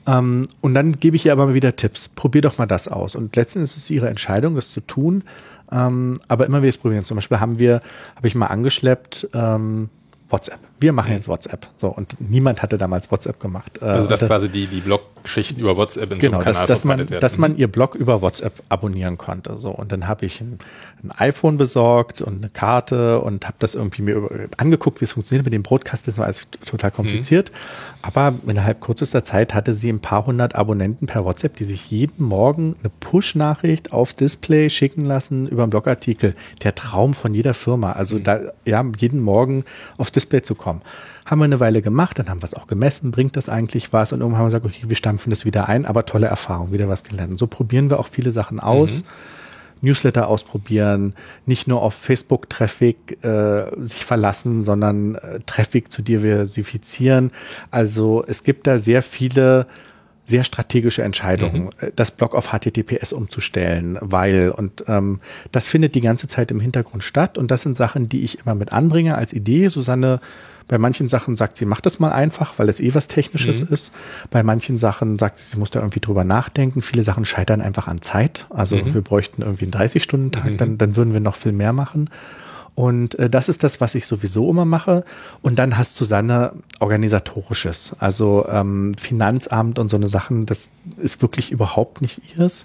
Ähm, 0.06 0.46
und 0.60 0.74
dann 0.74 0.98
gebe 0.98 1.16
ich 1.16 1.26
ihr 1.26 1.32
aber 1.32 1.46
mal 1.46 1.54
wieder 1.54 1.76
Tipps. 1.76 2.08
Probier 2.08 2.42
doch 2.42 2.56
mal 2.58 2.66
das 2.66 2.88
aus. 2.88 3.14
Und 3.14 3.36
letztendlich 3.36 3.72
ist 3.72 3.84
es 3.84 3.90
ihre 3.90 4.08
Entscheidung, 4.08 4.54
das 4.54 4.70
zu 4.70 4.80
tun. 4.80 5.24
Ähm, 5.70 6.16
aber 6.28 6.46
immer 6.46 6.62
wieder 6.62 6.70
es 6.70 6.78
probieren. 6.78 7.04
Zum 7.04 7.16
Beispiel 7.16 7.40
haben 7.40 7.58
wir, 7.58 7.80
habe 8.16 8.26
ich 8.26 8.34
mal 8.34 8.46
angeschleppt, 8.46 9.28
ähm, 9.34 9.90
WhatsApp. 10.28 10.60
Wir 10.80 10.94
machen 10.94 11.10
mhm. 11.10 11.16
jetzt 11.16 11.28
WhatsApp. 11.28 11.68
So, 11.76 11.88
und 11.88 12.16
niemand 12.18 12.62
hatte 12.62 12.78
damals 12.78 13.10
WhatsApp 13.10 13.38
gemacht. 13.38 13.82
Also 13.82 14.08
das 14.08 14.26
quasi 14.26 14.48
die, 14.48 14.66
die 14.66 14.80
Blog-Geschichten 14.80 15.60
über 15.60 15.76
WhatsApp 15.76 16.10
in 16.10 16.18
genau, 16.18 16.38
so 16.40 16.44
einem 16.44 16.44
Kanal 16.44 16.66
dass, 16.66 16.68
dass 16.68 16.84
man, 16.84 16.98
werden. 16.98 17.20
dass 17.20 17.36
man 17.36 17.56
ihr 17.58 17.68
Blog 17.68 17.94
über 17.94 18.22
WhatsApp 18.22 18.62
abonnieren 18.70 19.18
konnte. 19.18 19.58
So, 19.58 19.70
und 19.70 19.92
dann 19.92 20.08
habe 20.08 20.24
ich 20.24 20.40
ein, 20.40 20.58
ein, 21.04 21.12
iPhone 21.12 21.58
besorgt 21.58 22.22
und 22.22 22.38
eine 22.38 22.48
Karte 22.48 23.20
und 23.20 23.46
habe 23.46 23.56
das 23.58 23.74
irgendwie 23.74 24.00
mir 24.00 24.48
angeguckt, 24.56 25.02
wie 25.02 25.04
es 25.04 25.12
funktioniert 25.12 25.44
mit 25.44 25.52
dem 25.52 25.62
Broadcast. 25.62 26.08
Das 26.08 26.16
war 26.16 26.24
alles 26.24 26.48
total 26.64 26.90
kompliziert. 26.90 27.52
Mhm. 27.52 27.56
Aber 28.00 28.34
innerhalb 28.46 28.80
kürzester 28.80 29.22
Zeit 29.22 29.52
hatte 29.52 29.74
sie 29.74 29.90
ein 29.90 30.00
paar 30.00 30.24
hundert 30.24 30.54
Abonnenten 30.54 31.06
per 31.06 31.26
WhatsApp, 31.26 31.56
die 31.56 31.64
sich 31.64 31.90
jeden 31.90 32.24
Morgen 32.24 32.74
eine 32.80 32.90
Push-Nachricht 33.00 33.92
aufs 33.92 34.16
Display 34.16 34.70
schicken 34.70 35.04
lassen 35.04 35.46
über 35.46 35.64
einen 35.64 35.70
Blogartikel. 35.70 36.34
Der 36.62 36.74
Traum 36.74 37.12
von 37.12 37.34
jeder 37.34 37.52
Firma. 37.52 37.92
Also 37.92 38.16
mhm. 38.16 38.24
da, 38.24 38.40
ja, 38.64 38.82
jeden 38.96 39.20
Morgen 39.20 39.64
aufs 39.98 40.12
Display 40.12 40.40
zu 40.40 40.54
kommen. 40.54 40.69
Haben 41.26 41.38
wir 41.40 41.44
eine 41.44 41.60
Weile 41.60 41.82
gemacht, 41.82 42.18
dann 42.18 42.28
haben 42.28 42.42
wir 42.42 42.46
es 42.46 42.54
auch 42.54 42.66
gemessen, 42.66 43.10
bringt 43.10 43.36
das 43.36 43.48
eigentlich 43.48 43.92
was? 43.92 44.12
Und 44.12 44.20
irgendwann 44.20 44.40
haben 44.40 44.46
wir 44.46 44.60
gesagt, 44.60 44.66
okay, 44.66 44.88
wir 44.88 44.96
stampfen 44.96 45.30
das 45.30 45.44
wieder 45.44 45.68
ein, 45.68 45.86
aber 45.86 46.06
tolle 46.06 46.26
Erfahrung, 46.26 46.72
wieder 46.72 46.88
was 46.88 47.04
gelernt. 47.04 47.32
Und 47.32 47.38
so 47.38 47.46
probieren 47.46 47.90
wir 47.90 48.00
auch 48.00 48.08
viele 48.08 48.32
Sachen 48.32 48.60
aus. 48.60 49.02
Mhm. 49.02 49.06
Newsletter 49.82 50.28
ausprobieren, 50.28 51.14
nicht 51.46 51.66
nur 51.66 51.80
auf 51.82 51.94
Facebook-Traffic 51.94 53.24
äh, 53.24 53.64
sich 53.80 54.04
verlassen, 54.04 54.62
sondern 54.62 55.14
äh, 55.14 55.40
Traffic 55.46 55.90
zu 55.90 56.02
diversifizieren. 56.02 57.30
Also 57.70 58.24
es 58.26 58.44
gibt 58.44 58.66
da 58.66 58.78
sehr 58.78 59.02
viele 59.02 59.66
sehr 60.30 60.44
strategische 60.44 61.02
Entscheidungen, 61.02 61.64
mhm. 61.64 61.70
Äh, 61.80 61.90
das 61.94 62.12
Blog 62.12 62.34
auf 62.34 62.52
HTTPS 62.52 63.12
umzustellen, 63.12 63.98
weil 64.00 64.50
und 64.50 64.84
ähm, 64.86 65.20
das 65.50 65.66
findet 65.66 65.94
die 65.94 66.00
ganze 66.00 66.28
Zeit 66.28 66.50
im 66.50 66.60
Hintergrund 66.60 67.02
statt 67.02 67.36
und 67.36 67.50
das 67.50 67.62
sind 67.62 67.76
Sachen, 67.76 68.08
die 68.08 68.22
ich 68.22 68.38
immer 68.38 68.54
mit 68.54 68.72
anbringe 68.72 69.16
als 69.16 69.32
Idee. 69.32 69.68
Susanne 69.68 70.20
bei 70.70 70.78
manchen 70.78 71.08
Sachen 71.08 71.34
sagt 71.34 71.56
sie, 71.56 71.64
mach 71.64 71.80
das 71.80 71.98
mal 71.98 72.12
einfach, 72.12 72.60
weil 72.60 72.68
es 72.68 72.78
eh 72.78 72.94
was 72.94 73.08
Technisches 73.08 73.62
mhm. 73.62 73.74
ist. 73.74 73.92
Bei 74.30 74.44
manchen 74.44 74.78
Sachen 74.78 75.18
sagt 75.18 75.40
sie, 75.40 75.44
sie 75.44 75.56
muss 75.58 75.70
da 75.70 75.80
irgendwie 75.80 75.98
drüber 75.98 76.22
nachdenken. 76.22 76.80
Viele 76.80 77.02
Sachen 77.02 77.24
scheitern 77.24 77.60
einfach 77.60 77.88
an 77.88 78.00
Zeit. 78.00 78.46
Also 78.50 78.76
mhm. 78.76 78.94
wir 78.94 79.00
bräuchten 79.00 79.42
irgendwie 79.42 79.64
einen 79.64 79.72
30-Stunden-Tag, 79.72 80.44
mhm. 80.44 80.56
dann, 80.58 80.78
dann 80.78 80.94
würden 80.94 81.12
wir 81.12 81.18
noch 81.18 81.34
viel 81.34 81.50
mehr 81.50 81.72
machen. 81.72 82.08
Und 82.76 83.18
äh, 83.18 83.28
das 83.28 83.48
ist 83.48 83.64
das, 83.64 83.80
was 83.80 83.96
ich 83.96 84.06
sowieso 84.06 84.48
immer 84.48 84.64
mache. 84.64 85.04
Und 85.42 85.58
dann 85.58 85.76
hast 85.76 85.96
Susanne 85.96 86.52
organisatorisches, 86.78 87.96
also 87.98 88.46
ähm, 88.48 88.94
Finanzamt 88.96 89.80
und 89.80 89.88
so 89.88 89.96
eine 89.96 90.06
Sachen. 90.06 90.46
Das 90.46 90.68
ist 90.98 91.20
wirklich 91.20 91.50
überhaupt 91.50 92.00
nicht 92.00 92.22
ihrs. 92.36 92.64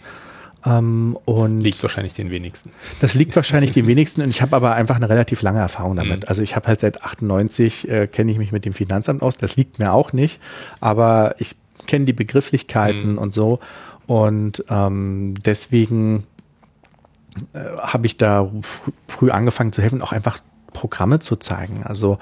Ähm, 0.66 1.18
und 1.26 1.62
liegt 1.62 1.82
wahrscheinlich 1.84 2.14
den 2.14 2.32
wenigsten. 2.32 2.72
Das 3.00 3.14
liegt 3.14 3.36
wahrscheinlich 3.36 3.72
den 3.72 3.88
wenigsten 3.88 4.22
und 4.22 4.30
ich 4.30 4.42
habe 4.42 4.56
aber 4.56 4.74
einfach 4.74 4.96
eine 4.96 5.10
relativ 5.10 5.42
lange 5.42 5.60
Erfahrung 5.60 5.96
damit. 5.96 6.24
Mhm. 6.24 6.28
Also 6.28 6.42
ich 6.42 6.56
habe 6.56 6.68
halt 6.68 6.80
seit 6.80 7.04
98 7.04 7.88
äh, 7.88 8.08
kenne 8.08 8.32
ich 8.32 8.38
mich 8.38 8.52
mit 8.52 8.66
dem 8.66 8.74
Finanzamt 8.74 9.22
aus. 9.22 9.38
Das 9.38 9.56
liegt 9.58 9.80
mir 9.80 9.94
auch 9.94 10.14
nicht, 10.14 10.40
aber 10.80 11.36
ich 11.38 11.56
kenne 11.86 12.06
die 12.06 12.14
Begrifflichkeiten 12.14 13.14
mhm. 13.14 13.18
und 13.18 13.32
so 13.32 13.60
und 14.08 14.64
ähm, 14.70 15.36
deswegen 15.44 16.26
äh, 17.54 17.60
habe 17.78 18.06
ich 18.06 18.18
da 18.18 18.50
fr 18.62 18.92
früh 19.08 19.30
angefangen 19.30 19.72
zu 19.72 19.82
helfen, 19.82 20.02
auch 20.02 20.12
einfach 20.12 20.40
Programme 20.74 21.20
zu 21.20 21.38
zeigen. 21.38 21.84
Also 21.84 22.20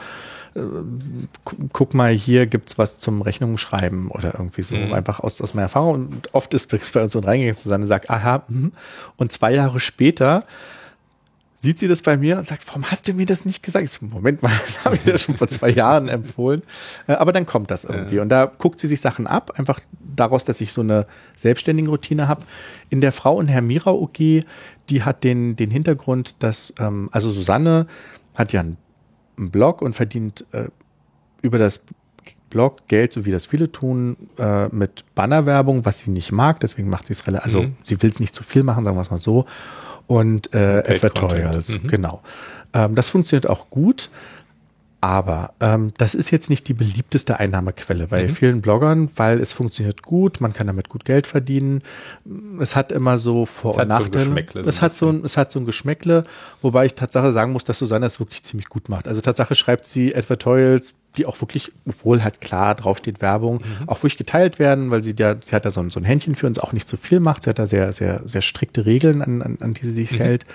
guck 1.73 1.93
mal, 1.93 2.13
hier 2.13 2.45
gibt's 2.45 2.77
was 2.77 2.99
zum 2.99 3.21
Rechnungsschreiben 3.21 4.09
oder 4.09 4.33
irgendwie 4.33 4.63
so. 4.63 4.75
Mhm. 4.75 4.93
Einfach 4.93 5.19
aus, 5.19 5.41
aus 5.41 5.53
meiner 5.53 5.63
Erfahrung. 5.63 6.07
Und 6.07 6.33
oft 6.33 6.53
ist 6.53 6.71
es 6.71 6.91
bei 6.91 7.01
uns 7.01 7.13
so 7.13 7.19
reingegangen, 7.19 7.55
Susanne 7.55 7.85
sagt, 7.85 8.09
aha, 8.09 8.43
mh. 8.47 8.69
und 9.17 9.31
zwei 9.31 9.53
Jahre 9.53 9.79
später 9.79 10.43
sieht 11.55 11.79
sie 11.79 11.87
das 11.87 12.01
bei 12.01 12.17
mir 12.17 12.37
und 12.37 12.45
sagt, 12.45 12.67
warum 12.67 12.83
hast 12.91 13.07
du 13.07 13.13
mir 13.13 13.25
das 13.25 13.45
nicht 13.45 13.63
gesagt? 13.63 13.85
Ich 13.85 13.91
so, 13.91 14.05
Moment 14.05 14.43
mal, 14.43 14.51
das 14.65 14.83
habe 14.83 14.97
ich 14.97 15.03
dir 15.03 15.17
schon 15.17 15.37
vor 15.37 15.47
zwei 15.47 15.69
Jahren 15.69 16.09
empfohlen. 16.09 16.61
Äh, 17.07 17.13
aber 17.13 17.31
dann 17.31 17.45
kommt 17.45 17.71
das 17.71 17.85
irgendwie. 17.85 18.19
Und 18.19 18.29
da 18.29 18.45
guckt 18.45 18.81
sie 18.81 18.87
sich 18.87 18.99
Sachen 18.99 19.27
ab, 19.27 19.53
einfach 19.57 19.79
daraus, 20.15 20.43
dass 20.43 20.59
ich 20.59 20.73
so 20.73 20.81
eine 20.81 21.07
selbstständige 21.35 21.89
Routine 21.89 22.27
habe. 22.27 22.45
In 22.89 22.99
der 22.99 23.13
Frau 23.13 23.37
und 23.37 23.47
Herr 23.47 23.61
Mira 23.61 23.91
OG, 23.91 24.43
die 24.89 25.03
hat 25.03 25.23
den, 25.23 25.55
den 25.55 25.71
Hintergrund, 25.71 26.43
dass, 26.43 26.73
ähm, 26.79 27.07
also 27.13 27.31
Susanne 27.31 27.87
hat 28.35 28.51
ja 28.51 28.59
einen 28.59 28.77
einen 29.37 29.51
Blog 29.51 29.81
und 29.81 29.93
verdient 29.93 30.45
äh, 30.51 30.65
über 31.41 31.57
das 31.57 31.81
Blog 32.49 32.87
Geld, 32.87 33.13
so 33.13 33.25
wie 33.25 33.31
das 33.31 33.47
viele 33.47 33.71
tun, 33.71 34.15
äh, 34.37 34.67
mit 34.67 35.03
Bannerwerbung, 35.15 35.85
was 35.85 35.99
sie 35.99 36.11
nicht 36.11 36.31
mag. 36.31 36.59
Deswegen 36.59 36.89
macht 36.89 37.07
sie 37.07 37.13
es 37.13 37.25
relativ, 37.25 37.45
also 37.45 37.63
mhm. 37.63 37.75
sie 37.83 38.01
will 38.01 38.11
es 38.11 38.19
nicht 38.19 38.35
zu 38.35 38.43
viel 38.43 38.63
machen, 38.63 38.85
sagen 38.85 38.95
wir 38.95 39.01
es 39.01 39.11
mal 39.11 39.17
so. 39.17 39.45
Und 40.05 40.53
äh, 40.53 40.83
Advertorials, 40.87 41.81
mhm. 41.81 41.87
genau. 41.87 42.21
Ähm, 42.73 42.95
das 42.95 43.09
funktioniert 43.09 43.49
auch 43.49 43.69
gut. 43.69 44.09
Aber 45.03 45.53
ähm, 45.59 45.91
das 45.97 46.15
ist 46.15 46.31
jetzt 46.31 46.49
nicht 46.49 46.69
die 46.69 46.73
beliebteste 46.73 47.37
Einnahmequelle 47.37 48.07
bei 48.07 48.23
mhm. 48.23 48.29
vielen 48.29 48.61
Bloggern, 48.61 49.09
weil 49.17 49.41
es 49.41 49.51
funktioniert 49.51 50.01
gut, 50.01 50.39
man 50.39 50.53
kann 50.53 50.65
damit 50.65 50.87
gut 50.87 51.03
Geld 51.03 51.27
verdienen. 51.27 51.81
Es 52.61 52.77
hat 52.77 52.89
immer 52.93 53.17
so 53.17 53.45
Vor- 53.45 53.77
und 53.77 53.89
Nachteile. 53.89 54.45
So 54.53 54.61
es, 54.61 54.81
hat 54.81 54.93
so 54.93 55.09
ein, 55.09 55.25
es 55.25 55.35
hat 55.35 55.51
so 55.51 55.59
ein 55.59 55.65
Geschmäckle, 55.65 56.23
wobei 56.61 56.85
ich 56.85 56.93
Tatsache 56.93 57.33
sagen 57.33 57.51
muss, 57.51 57.65
dass 57.65 57.79
Susanne 57.79 58.05
es 58.05 58.21
wirklich 58.21 58.43
ziemlich 58.43 58.69
gut 58.69 58.87
macht. 58.87 59.09
Also 59.09 59.19
Tatsache 59.19 59.55
schreibt 59.55 59.83
sie 59.83 60.15
Advertorials, 60.15 60.95
die 61.17 61.25
auch 61.25 61.41
wirklich, 61.41 61.73
obwohl 61.85 62.23
halt 62.23 62.39
klar 62.39 62.73
draufsteht 62.73 63.21
Werbung, 63.21 63.55
mhm. 63.55 63.89
auch 63.89 63.97
wirklich 63.97 64.15
geteilt 64.15 64.57
werden, 64.57 64.89
weil 64.89 65.03
sie 65.03 65.15
ja, 65.19 65.35
sie 65.43 65.53
hat 65.53 65.65
da 65.65 65.71
so 65.71 65.81
ein, 65.81 65.89
so 65.89 65.99
ein 65.99 66.05
Händchen 66.05 66.35
für 66.35 66.47
uns 66.47 66.59
auch 66.59 66.71
nicht 66.71 66.87
zu 66.87 66.95
viel 66.95 67.19
macht. 67.19 67.43
Sie 67.43 67.49
hat 67.49 67.59
da 67.59 67.67
sehr, 67.67 67.91
sehr, 67.91 68.21
sehr 68.25 68.41
strikte 68.41 68.85
Regeln, 68.85 69.21
an, 69.21 69.41
an, 69.41 69.57
an 69.59 69.73
die 69.73 69.83
sie 69.83 69.91
sich 69.91 70.13
mhm. 70.13 70.23
hält. 70.23 70.45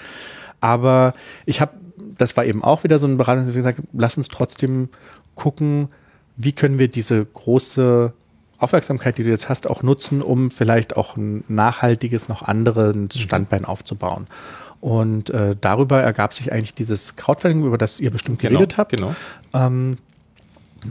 Aber 0.62 1.12
ich 1.44 1.61
habe 1.61 1.72
das 2.16 2.36
war 2.36 2.44
eben 2.44 2.62
auch 2.62 2.84
wieder 2.84 2.99
so 2.99 3.07
ein 3.07 3.16
Beratung, 3.16 3.53
gesagt 3.53 3.82
lass 3.92 4.16
uns 4.16 4.28
trotzdem 4.28 4.88
gucken, 5.34 5.88
wie 6.36 6.53
können 6.53 6.78
wir 6.78 6.88
diese 6.88 7.24
große 7.24 8.12
Aufmerksamkeit, 8.59 9.18
die 9.18 9.24
du 9.24 9.30
jetzt 9.30 9.49
hast, 9.49 9.68
auch 9.68 9.82
nutzen, 9.82 10.20
um 10.20 10.51
vielleicht 10.51 10.96
auch 10.96 11.16
ein 11.16 11.44
nachhaltiges, 11.49 12.28
noch 12.28 12.42
anderes 12.42 12.94
mhm. 12.94 13.11
Standbein 13.11 13.64
aufzubauen. 13.64 14.26
Und 14.80 15.30
äh, 15.30 15.57
darüber 15.61 16.01
ergab 16.01 16.32
sich 16.34 16.53
eigentlich 16.53 16.74
dieses 16.74 17.16
Crowdfunding, 17.16 17.64
über 17.64 17.78
das 17.78 17.99
ihr 17.99 18.11
bestimmt 18.11 18.40
genau, 18.40 18.53
geredet 18.53 18.78
habt. 18.78 18.92
Genau. 18.92 19.14
Ähm, 19.53 19.96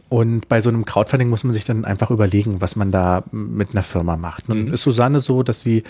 und 0.10 0.49
bei 0.49 0.60
so 0.60 0.70
einem 0.70 0.84
Crowdfunding 0.84 1.30
muss 1.30 1.45
man 1.45 1.53
sich 1.53 1.64
dann 1.64 1.86
einfach 1.86 2.12
überlegen, 2.12 2.60
was 2.60 2.76
man 2.76 2.91
da 2.91 3.24
mit 3.32 3.72
einer 3.72 3.84
Firma 3.84 4.18
macht. 4.18 4.49
Nun 4.49 4.66
mhm. 4.66 4.74
ist 4.74 4.84
Susanne 4.84 5.22
so, 5.22 5.43
dass 5.43 5.62
sie 5.62 5.84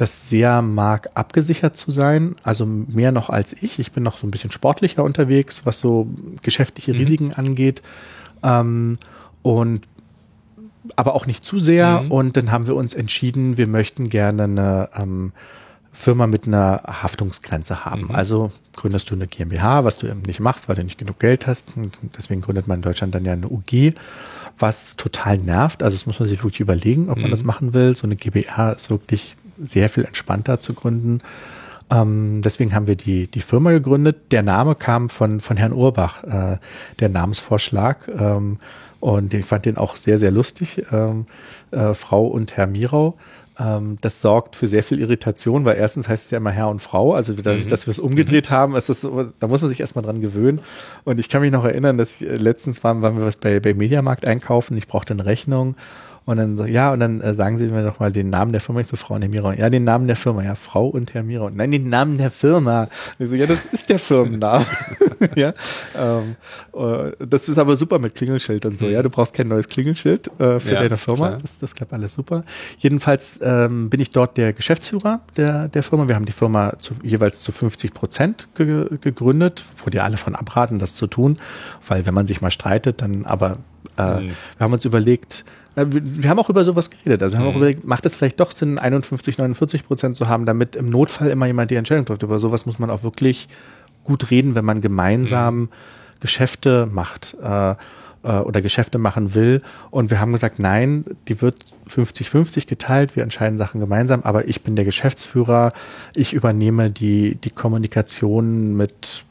das 0.00 0.30
sehr 0.30 0.62
mag, 0.62 1.10
abgesichert 1.14 1.76
zu 1.76 1.90
sein. 1.90 2.36
Also 2.42 2.64
mehr 2.64 3.12
noch 3.12 3.28
als 3.28 3.54
ich. 3.60 3.78
Ich 3.78 3.92
bin 3.92 4.02
noch 4.02 4.16
so 4.16 4.26
ein 4.26 4.30
bisschen 4.30 4.50
sportlicher 4.50 5.04
unterwegs, 5.04 5.66
was 5.66 5.80
so 5.80 6.08
geschäftliche 6.42 6.94
mhm. 6.94 6.98
Risiken 6.98 7.26
mhm. 7.26 7.34
angeht. 7.36 7.82
Ähm, 8.42 8.98
und 9.42 9.82
aber 10.96 11.14
auch 11.14 11.26
nicht 11.26 11.44
zu 11.44 11.58
sehr. 11.58 12.02
Mhm. 12.02 12.10
Und 12.10 12.36
dann 12.38 12.50
haben 12.50 12.66
wir 12.66 12.76
uns 12.76 12.94
entschieden, 12.94 13.58
wir 13.58 13.66
möchten 13.66 14.08
gerne 14.08 14.44
eine 14.44 14.88
ähm, 14.96 15.32
Firma 15.92 16.26
mit 16.26 16.46
einer 16.46 16.82
Haftungsgrenze 16.86 17.84
haben. 17.84 18.04
Mhm. 18.04 18.14
Also 18.14 18.52
gründest 18.74 19.10
du 19.10 19.14
eine 19.14 19.26
GmbH, 19.26 19.84
was 19.84 19.98
du 19.98 20.06
eben 20.06 20.22
nicht 20.22 20.40
machst, 20.40 20.68
weil 20.68 20.76
du 20.76 20.84
nicht 20.84 20.98
genug 20.98 21.18
Geld 21.18 21.46
hast. 21.46 21.76
Und 21.76 21.98
deswegen 22.16 22.40
gründet 22.40 22.66
man 22.66 22.78
in 22.78 22.82
Deutschland 22.82 23.14
dann 23.14 23.26
ja 23.26 23.34
eine 23.34 23.48
UG, 23.48 23.94
was 24.58 24.96
total 24.96 25.36
nervt. 25.36 25.82
Also 25.82 25.94
das 25.94 26.06
muss 26.06 26.18
man 26.18 26.28
sich 26.28 26.42
wirklich 26.42 26.60
überlegen, 26.60 27.10
ob 27.10 27.18
man 27.18 27.26
mhm. 27.26 27.32
das 27.32 27.44
machen 27.44 27.74
will. 27.74 27.94
So 27.94 28.06
eine 28.06 28.16
GmbH 28.16 28.72
ist 28.72 28.88
wirklich 28.88 29.36
sehr 29.62 29.88
viel 29.88 30.04
entspannter 30.04 30.60
zu 30.60 30.74
gründen. 30.74 31.20
Ähm, 31.90 32.40
deswegen 32.42 32.74
haben 32.74 32.86
wir 32.86 32.96
die, 32.96 33.26
die 33.28 33.40
Firma 33.40 33.70
gegründet. 33.70 34.32
Der 34.32 34.42
Name 34.42 34.74
kam 34.74 35.08
von, 35.08 35.40
von 35.40 35.56
Herrn 35.56 35.72
Urbach, 35.72 36.24
äh, 36.24 36.58
der 36.98 37.08
Namensvorschlag. 37.08 38.08
Ähm, 38.08 38.58
Und 39.00 39.32
ich 39.32 39.46
fand 39.46 39.64
den 39.64 39.78
auch 39.78 39.96
sehr, 39.96 40.18
sehr 40.18 40.30
lustig, 40.30 40.84
ähm, 40.92 41.24
äh, 41.70 41.94
Frau 41.94 42.26
und 42.26 42.58
Herr 42.58 42.66
Mirau. 42.66 43.16
Ähm, 43.58 43.96
das 44.02 44.20
sorgt 44.20 44.56
für 44.56 44.66
sehr 44.66 44.82
viel 44.82 45.00
Irritation, 45.00 45.64
weil 45.64 45.78
erstens 45.78 46.06
heißt 46.06 46.26
es 46.26 46.30
ja 46.30 46.36
immer 46.36 46.50
Herr 46.50 46.68
und 46.68 46.80
Frau. 46.80 47.14
Also 47.14 47.32
dadurch, 47.32 47.64
mhm. 47.64 47.70
dass 47.70 47.86
wir 47.86 47.92
es 47.92 47.98
umgedreht 47.98 48.50
mhm. 48.50 48.54
haben, 48.54 48.76
ist 48.76 48.90
das 48.90 49.00
so, 49.00 49.24
da 49.40 49.46
muss 49.46 49.62
man 49.62 49.70
sich 49.70 49.80
erstmal 49.80 50.04
dran 50.04 50.20
gewöhnen. 50.20 50.60
Und 51.04 51.18
ich 51.18 51.30
kann 51.30 51.40
mich 51.40 51.50
noch 51.50 51.64
erinnern, 51.64 51.96
dass 51.96 52.20
ich, 52.20 52.28
äh, 52.28 52.36
letztens 52.36 52.84
waren, 52.84 53.00
waren 53.00 53.16
wir 53.16 53.24
was 53.24 53.36
bei, 53.36 53.58
bei 53.58 53.72
Mediamarkt 53.72 54.26
einkaufen. 54.26 54.76
Ich 54.76 54.86
brauchte 54.86 55.14
eine 55.14 55.24
Rechnung 55.24 55.76
und 56.30 56.36
dann 56.36 56.56
so, 56.56 56.64
ja, 56.64 56.92
und 56.92 57.00
dann 57.00 57.20
äh, 57.20 57.34
sagen 57.34 57.58
Sie 57.58 57.66
mir 57.66 57.82
doch 57.82 57.98
mal 57.98 58.12
den 58.12 58.30
Namen 58.30 58.52
der 58.52 58.60
Firma. 58.60 58.80
Ich 58.80 58.86
so, 58.86 58.96
Frau 58.96 59.16
und 59.16 59.22
Herr 59.22 59.28
Mira. 59.28 59.52
Ja, 59.54 59.68
den 59.68 59.82
Namen 59.82 60.06
der 60.06 60.14
Firma. 60.14 60.44
Ja, 60.44 60.54
Frau 60.54 60.86
und 60.86 61.12
Herr 61.12 61.24
Mira. 61.24 61.50
Nein, 61.52 61.72
den 61.72 61.88
Namen 61.88 62.18
der 62.18 62.30
Firma. 62.30 62.88
Ich 63.18 63.28
so, 63.28 63.34
ja, 63.34 63.46
das 63.46 63.64
ist 63.64 63.88
der 63.88 63.98
Firmenname. 63.98 64.64
ja, 65.34 65.52
ähm, 65.98 66.36
äh, 66.72 67.26
das 67.26 67.48
ist 67.48 67.58
aber 67.58 67.74
super 67.74 67.98
mit 67.98 68.14
Klingelschild 68.14 68.64
und 68.64 68.78
so. 68.78 68.86
Ja, 68.86 69.02
du 69.02 69.10
brauchst 69.10 69.34
kein 69.34 69.48
neues 69.48 69.66
Klingelschild 69.66 70.28
äh, 70.38 70.60
für 70.60 70.74
ja, 70.74 70.82
deine 70.82 70.96
Firma. 70.96 71.30
Das, 71.30 71.58
das 71.58 71.74
klappt 71.74 71.92
alles 71.92 72.14
super. 72.14 72.44
Jedenfalls 72.78 73.40
ähm, 73.42 73.90
bin 73.90 73.98
ich 73.98 74.10
dort 74.10 74.36
der 74.36 74.52
Geschäftsführer 74.52 75.22
der, 75.36 75.66
der 75.66 75.82
Firma. 75.82 76.06
Wir 76.06 76.14
haben 76.14 76.26
die 76.26 76.32
Firma 76.32 76.78
zu, 76.78 76.94
jeweils 77.02 77.40
zu 77.40 77.50
50 77.50 77.92
Prozent 77.92 78.46
ge 78.54 78.86
gegründet, 79.00 79.64
wo 79.84 79.90
die 79.90 79.98
alle 79.98 80.16
von 80.16 80.36
abraten, 80.36 80.78
das 80.78 80.94
zu 80.94 81.08
tun. 81.08 81.38
Weil 81.88 82.06
wenn 82.06 82.14
man 82.14 82.28
sich 82.28 82.40
mal 82.40 82.52
streitet, 82.52 83.02
dann 83.02 83.26
aber 83.26 83.58
äh, 84.00 84.20
mhm. 84.20 84.28
wir 84.56 84.64
haben 84.64 84.72
uns 84.72 84.84
überlegt, 84.84 85.44
wir 85.76 86.28
haben 86.28 86.38
auch 86.38 86.50
über 86.50 86.64
sowas 86.64 86.90
geredet. 86.90 87.22
Also 87.22 87.36
wir 87.36 87.40
haben 87.40 87.46
mhm. 87.46 87.52
auch 87.52 87.56
überlegt, 87.56 87.84
macht 87.84 88.04
es 88.04 88.16
vielleicht 88.16 88.40
doch 88.40 88.50
Sinn, 88.50 88.78
51, 88.78 89.38
49 89.38 89.86
Prozent 89.86 90.16
zu 90.16 90.28
haben, 90.28 90.46
damit 90.46 90.76
im 90.76 90.90
Notfall 90.90 91.28
immer 91.28 91.46
jemand 91.46 91.70
die 91.70 91.76
Entscheidung 91.76 92.04
trifft. 92.04 92.22
Über 92.22 92.38
sowas 92.38 92.66
muss 92.66 92.78
man 92.78 92.90
auch 92.90 93.04
wirklich 93.04 93.48
gut 94.04 94.30
reden, 94.30 94.54
wenn 94.54 94.64
man 94.64 94.80
gemeinsam 94.80 95.60
mhm. 95.60 95.68
Geschäfte 96.20 96.88
macht 96.90 97.36
äh, 97.42 97.74
äh, 98.22 98.38
oder 98.40 98.60
Geschäfte 98.62 98.98
machen 98.98 99.34
will. 99.34 99.62
Und 99.90 100.10
wir 100.10 100.20
haben 100.20 100.32
gesagt, 100.32 100.58
nein, 100.58 101.04
die 101.28 101.40
wird 101.40 101.56
50-50 101.88 102.66
geteilt, 102.66 103.16
wir 103.16 103.22
entscheiden 103.22 103.58
Sachen 103.58 103.80
gemeinsam, 103.80 104.22
aber 104.22 104.48
ich 104.48 104.62
bin 104.62 104.76
der 104.76 104.84
Geschäftsführer, 104.84 105.72
ich 106.14 106.32
übernehme 106.32 106.90
die, 106.90 107.36
die 107.36 107.50
Kommunikation 107.50 108.76
mit 108.76 109.24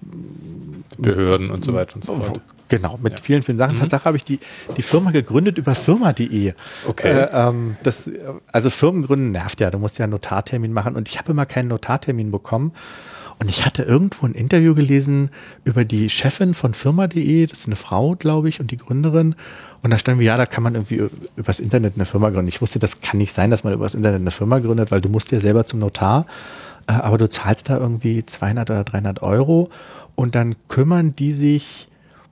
Behörden 0.97 1.51
und 1.51 1.63
so 1.63 1.73
weiter 1.73 1.95
und 1.95 2.03
so 2.03 2.15
fort. 2.15 2.41
Genau, 2.69 2.99
mit 3.01 3.13
ja. 3.13 3.19
vielen, 3.19 3.43
vielen 3.43 3.57
Sachen. 3.57 3.75
Mhm. 3.75 3.79
Tatsache 3.81 4.05
habe 4.05 4.17
ich 4.17 4.23
die, 4.23 4.39
die 4.77 4.81
Firma 4.81 5.11
gegründet 5.11 5.57
über 5.57 5.75
firma.de. 5.75 6.53
Okay. 6.87 7.11
Äh, 7.11 7.29
ähm, 7.33 7.77
das, 7.83 8.09
also 8.51 8.69
Firmengründen 8.69 9.31
nervt 9.31 9.59
ja, 9.59 9.71
du 9.71 9.79
musst 9.79 9.97
ja 9.97 10.03
einen 10.03 10.11
Notartermin 10.11 10.71
machen 10.71 10.95
und 10.95 11.09
ich 11.09 11.17
habe 11.17 11.31
immer 11.31 11.45
keinen 11.45 11.67
Notartermin 11.67 12.31
bekommen. 12.31 12.71
Und 13.41 13.49
ich 13.49 13.65
hatte 13.65 13.83
irgendwo 13.83 14.25
ein 14.25 14.33
Interview 14.33 14.75
gelesen 14.75 15.29
über 15.63 15.85
die 15.85 16.09
Chefin 16.09 16.53
von 16.53 16.73
firma.de, 16.73 17.45
das 17.45 17.59
ist 17.59 17.67
eine 17.67 17.77
Frau, 17.77 18.15
glaube 18.15 18.49
ich, 18.49 18.59
und 18.59 18.69
die 18.69 18.77
Gründerin. 18.77 19.33
Und 19.81 19.91
da 19.91 19.97
stand 19.97 20.19
wie, 20.19 20.25
ja, 20.25 20.35
da 20.35 20.45
kann 20.45 20.61
man 20.61 20.75
irgendwie 20.75 21.03
übers 21.37 21.61
Internet 21.61 21.93
eine 21.95 22.05
Firma 22.05 22.31
gründen. 22.31 22.49
Ich 22.49 22.61
wusste, 22.61 22.79
das 22.79 22.99
kann 22.99 23.17
nicht 23.17 23.31
sein, 23.31 23.49
dass 23.49 23.63
man 23.63 23.71
übers 23.71 23.95
Internet 23.95 24.19
eine 24.19 24.31
Firma 24.31 24.59
gründet, 24.59 24.91
weil 24.91 24.99
du 24.99 25.07
musst 25.07 25.31
ja 25.31 25.39
selber 25.39 25.63
zum 25.63 25.79
Notar, 25.79 26.25
äh, 26.87 26.91
aber 26.91 27.17
du 27.17 27.29
zahlst 27.29 27.69
da 27.69 27.77
irgendwie 27.77 28.25
200 28.25 28.69
oder 28.69 28.83
300 28.83 29.21
Euro 29.21 29.69
und 30.15 30.35
dann 30.35 30.55
kümmern 30.67 31.15
die 31.15 31.31
sich 31.31 31.88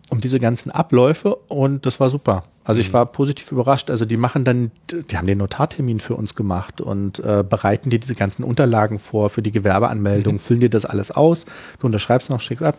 um 0.09 0.21
diese 0.21 0.39
ganzen 0.39 0.71
Abläufe 0.71 1.35
und 1.35 1.85
das 1.85 1.99
war 1.99 2.09
super. 2.09 2.43
Also 2.63 2.79
ich 2.79 2.89
mhm. 2.89 2.93
war 2.93 3.05
positiv 3.07 3.51
überrascht. 3.51 3.89
Also 3.89 4.05
die 4.05 4.17
machen 4.17 4.43
dann, 4.43 4.71
die 4.91 5.17
haben 5.17 5.27
den 5.27 5.37
Notartermin 5.37 5.99
für 5.99 6.15
uns 6.15 6.35
gemacht 6.35 6.81
und 6.81 7.19
äh, 7.19 7.43
bereiten 7.47 7.89
dir 7.89 7.99
diese 7.99 8.15
ganzen 8.15 8.43
Unterlagen 8.43 8.99
vor 8.99 9.29
für 9.29 9.41
die 9.41 9.51
Gewerbeanmeldung, 9.51 10.35
mhm. 10.35 10.39
füllen 10.39 10.59
dir 10.61 10.69
das 10.69 10.85
alles 10.85 11.11
aus, 11.11 11.45
du 11.79 11.87
unterschreibst 11.87 12.29
noch, 12.29 12.39
schickst 12.39 12.63
ab 12.63 12.77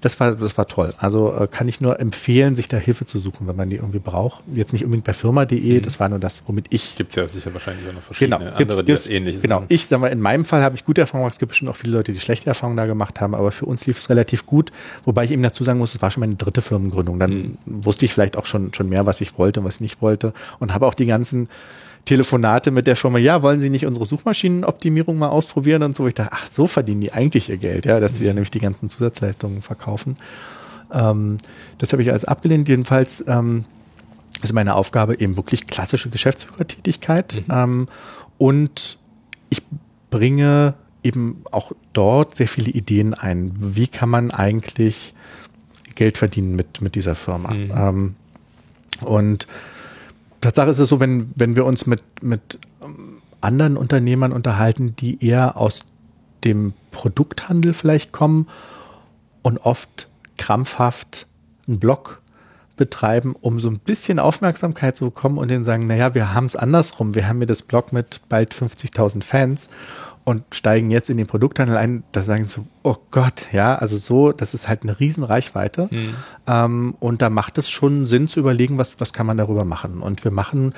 das 0.00 0.18
war, 0.20 0.34
das 0.34 0.56
war 0.58 0.66
toll. 0.66 0.94
Also 0.98 1.34
äh, 1.34 1.46
kann 1.46 1.68
ich 1.68 1.80
nur 1.80 2.00
empfehlen, 2.00 2.54
sich 2.54 2.68
da 2.68 2.76
Hilfe 2.76 3.04
zu 3.04 3.18
suchen, 3.18 3.46
wenn 3.46 3.56
man 3.56 3.70
die 3.70 3.76
irgendwie 3.76 3.98
braucht. 3.98 4.44
Jetzt 4.52 4.72
nicht 4.72 4.84
unbedingt 4.84 5.04
bei 5.04 5.12
firma.de, 5.12 5.78
mhm. 5.78 5.82
das 5.82 6.00
war 6.00 6.08
nur 6.08 6.18
das, 6.18 6.42
womit 6.46 6.66
ich. 6.70 6.96
Gibt 6.96 7.10
es 7.10 7.16
ja 7.16 7.26
sicher 7.26 7.52
wahrscheinlich 7.52 7.88
auch 7.88 7.92
noch 7.92 8.02
verschiedene 8.02 8.38
genau, 8.38 8.50
andere, 8.50 8.64
gibt's, 8.64 8.84
die 8.84 8.92
das 8.92 9.06
ähnlich 9.08 9.42
Genau, 9.42 9.64
ich 9.68 9.86
sag 9.86 10.00
mal, 10.00 10.08
in 10.08 10.20
meinem 10.20 10.44
Fall 10.44 10.62
habe 10.62 10.76
ich 10.76 10.84
gute 10.84 11.00
Erfahrungen 11.00 11.24
gemacht. 11.24 11.34
Es 11.34 11.38
gibt 11.38 11.50
bestimmt 11.50 11.70
auch 11.70 11.76
viele 11.76 11.94
Leute, 11.94 12.12
die 12.12 12.20
schlechte 12.20 12.46
Erfahrungen 12.46 12.76
da 12.76 12.84
gemacht 12.84 13.20
haben, 13.20 13.34
aber 13.34 13.52
für 13.52 13.66
uns 13.66 13.86
lief 13.86 13.98
es 13.98 14.10
relativ 14.10 14.46
gut. 14.46 14.72
Wobei 15.04 15.24
ich 15.24 15.30
eben 15.30 15.42
dazu 15.42 15.64
sagen 15.64 15.78
muss, 15.78 15.94
es 15.94 16.02
war 16.02 16.10
schon 16.10 16.20
meine 16.20 16.36
dritte 16.36 16.62
Firmengründung. 16.62 17.18
Dann 17.18 17.32
mhm. 17.32 17.56
wusste 17.64 18.04
ich 18.04 18.12
vielleicht 18.12 18.36
auch 18.36 18.46
schon, 18.46 18.74
schon 18.74 18.88
mehr, 18.88 19.06
was 19.06 19.20
ich 19.20 19.38
wollte 19.38 19.60
und 19.60 19.66
was 19.66 19.76
ich 19.76 19.80
nicht 19.80 20.02
wollte 20.02 20.32
und 20.58 20.74
habe 20.74 20.86
auch 20.86 20.94
die 20.94 21.06
ganzen 21.06 21.48
Telefonate 22.04 22.70
mit 22.70 22.86
der 22.86 22.96
Firma, 22.96 23.18
ja, 23.18 23.42
wollen 23.42 23.60
Sie 23.60 23.70
nicht 23.70 23.86
unsere 23.86 24.04
Suchmaschinenoptimierung 24.04 25.16
mal 25.16 25.28
ausprobieren 25.28 25.82
und 25.82 25.96
so. 25.96 26.06
Ich 26.06 26.14
dachte, 26.14 26.32
ach, 26.32 26.50
so 26.50 26.66
verdienen 26.66 27.00
die 27.00 27.12
eigentlich 27.12 27.48
ihr 27.48 27.56
Geld, 27.56 27.86
ja, 27.86 28.00
dass 28.00 28.18
sie 28.18 28.24
ja 28.24 28.32
mhm. 28.32 28.36
nämlich 28.36 28.50
die 28.50 28.58
ganzen 28.58 28.88
Zusatzleistungen 28.88 29.62
verkaufen. 29.62 30.16
Ähm, 30.92 31.38
das 31.78 31.92
habe 31.92 32.02
ich 32.02 32.12
als 32.12 32.24
abgelehnt. 32.24 32.68
Jedenfalls 32.68 33.24
ähm, 33.26 33.64
ist 34.42 34.52
meine 34.52 34.74
Aufgabe 34.74 35.18
eben 35.18 35.36
wirklich 35.36 35.66
klassische 35.66 36.10
Geschäftsführertätigkeit. 36.10 37.42
Mhm. 37.46 37.54
Ähm, 37.54 37.88
und 38.36 38.98
ich 39.48 39.62
bringe 40.10 40.74
eben 41.02 41.42
auch 41.52 41.72
dort 41.92 42.36
sehr 42.36 42.48
viele 42.48 42.70
Ideen 42.70 43.14
ein. 43.14 43.52
Wie 43.58 43.88
kann 43.88 44.08
man 44.08 44.30
eigentlich 44.30 45.14
Geld 45.94 46.18
verdienen 46.18 46.54
mit, 46.54 46.80
mit 46.80 46.94
dieser 46.94 47.14
Firma? 47.14 47.54
Mhm. 47.54 47.72
Ähm, 47.74 48.14
und 49.00 49.46
Tatsache 50.44 50.70
ist 50.70 50.78
es 50.78 50.88
so, 50.88 51.00
wenn, 51.00 51.30
wenn 51.34 51.56
wir 51.56 51.64
uns 51.64 51.86
mit, 51.86 52.02
mit 52.22 52.58
ähm, 52.82 53.22
anderen 53.40 53.76
Unternehmern 53.76 54.32
unterhalten, 54.32 54.94
die 54.96 55.24
eher 55.24 55.56
aus 55.56 55.84
dem 56.44 56.74
Produkthandel 56.90 57.74
vielleicht 57.74 58.12
kommen 58.12 58.48
und 59.42 59.58
oft 59.58 60.08
krampfhaft 60.36 61.26
einen 61.66 61.78
Blog 61.78 62.22
betreiben, 62.76 63.34
um 63.40 63.60
so 63.60 63.68
ein 63.68 63.78
bisschen 63.78 64.18
Aufmerksamkeit 64.18 64.96
zu 64.96 65.06
bekommen 65.06 65.38
und 65.38 65.48
denen 65.48 65.64
sagen, 65.64 65.86
naja, 65.86 66.14
wir 66.14 66.34
haben 66.34 66.46
es 66.46 66.56
andersrum. 66.56 67.14
Wir 67.14 67.28
haben 67.28 67.38
hier 67.38 67.46
das 67.46 67.62
Blog 67.62 67.92
mit 67.92 68.20
bald 68.28 68.52
50.000 68.52 69.22
Fans 69.22 69.68
und 70.24 70.42
steigen 70.52 70.90
jetzt 70.90 71.10
in 71.10 71.18
den 71.18 71.26
Produkthandel 71.26 71.76
ein, 71.76 72.02
da 72.12 72.22
sagen 72.22 72.44
sie 72.44 72.50
so, 72.50 72.66
oh 72.82 72.96
Gott, 73.10 73.52
ja, 73.52 73.74
also 73.76 73.98
so, 73.98 74.32
das 74.32 74.54
ist 74.54 74.68
halt 74.68 74.82
eine 74.82 74.98
Riesenreichweite. 74.98 75.88
Mhm. 75.90 76.14
Ähm, 76.46 76.94
und 76.98 77.20
da 77.20 77.28
macht 77.28 77.58
es 77.58 77.68
schon 77.68 78.06
Sinn 78.06 78.26
zu 78.26 78.40
überlegen, 78.40 78.78
was, 78.78 79.00
was 79.00 79.12
kann 79.12 79.26
man 79.26 79.36
darüber 79.36 79.66
machen. 79.66 80.00
Und 80.00 80.24
wir 80.24 80.30
machen, 80.30 80.72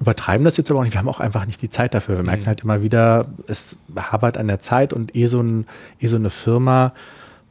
übertreiben 0.00 0.44
das 0.44 0.58
jetzt 0.58 0.70
aber 0.70 0.80
auch 0.80 0.84
nicht, 0.84 0.92
wir 0.92 0.98
haben 0.98 1.08
auch 1.08 1.20
einfach 1.20 1.46
nicht 1.46 1.62
die 1.62 1.70
Zeit 1.70 1.94
dafür. 1.94 2.16
Wir 2.16 2.22
mhm. 2.22 2.26
merken 2.26 2.46
halt 2.46 2.60
immer 2.60 2.82
wieder, 2.82 3.26
es 3.46 3.78
habert 3.96 4.36
an 4.36 4.48
der 4.48 4.60
Zeit 4.60 4.92
und 4.92 5.16
eh 5.16 5.26
so, 5.28 5.40
ein, 5.40 5.66
eh 5.98 6.06
so 6.06 6.16
eine 6.16 6.30
Firma 6.30 6.92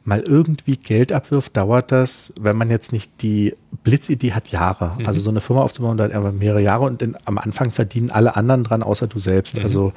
mal 0.04 0.20
irgendwie 0.20 0.76
Geld 0.76 1.12
abwirft, 1.12 1.56
dauert 1.56 1.92
das, 1.92 2.32
wenn 2.40 2.56
man 2.56 2.70
jetzt 2.70 2.92
nicht 2.92 3.22
die 3.22 3.54
Blitzidee 3.82 4.32
hat, 4.32 4.48
Jahre. 4.50 4.92
Mhm. 4.98 5.06
Also 5.06 5.20
so 5.20 5.30
eine 5.30 5.40
Firma 5.40 5.62
aufzubauen, 5.62 5.96
dauert 5.96 6.12
einfach 6.12 6.32
mehrere 6.32 6.62
Jahre 6.62 6.84
und 6.84 7.02
in, 7.02 7.16
am 7.24 7.38
Anfang 7.38 7.70
verdienen 7.70 8.10
alle 8.10 8.36
anderen 8.36 8.62
dran, 8.62 8.82
außer 8.82 9.08
du 9.08 9.18
selbst. 9.18 9.56
Mhm. 9.56 9.62
Also 9.64 9.92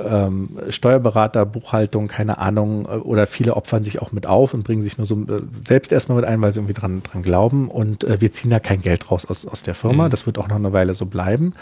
ähm, 0.00 0.50
Steuerberater, 0.68 1.46
Buchhaltung, 1.46 2.08
keine 2.08 2.38
Ahnung, 2.38 2.86
äh, 2.86 2.96
oder 2.96 3.26
viele 3.26 3.54
opfern 3.54 3.84
sich 3.84 4.02
auch 4.02 4.12
mit 4.12 4.26
auf 4.26 4.54
und 4.54 4.64
bringen 4.64 4.82
sich 4.82 4.98
nur 4.98 5.06
so 5.06 5.14
äh, 5.14 5.40
selbst 5.66 5.92
erstmal 5.92 6.16
mit 6.16 6.24
ein, 6.24 6.40
weil 6.42 6.52
sie 6.52 6.60
irgendwie 6.60 6.74
dran, 6.74 7.02
dran 7.02 7.22
glauben. 7.22 7.68
Und 7.68 8.04
äh, 8.04 8.20
wir 8.20 8.32
ziehen 8.32 8.50
da 8.50 8.58
kein 8.58 8.82
Geld 8.82 9.10
raus 9.10 9.24
aus, 9.24 9.46
aus 9.46 9.62
der 9.62 9.74
Firma. 9.74 10.06
Mhm. 10.06 10.10
Das 10.10 10.26
wird 10.26 10.38
auch 10.38 10.48
noch 10.48 10.56
eine 10.56 10.72
Weile 10.72 10.94
so 10.94 11.06
bleiben. 11.06 11.54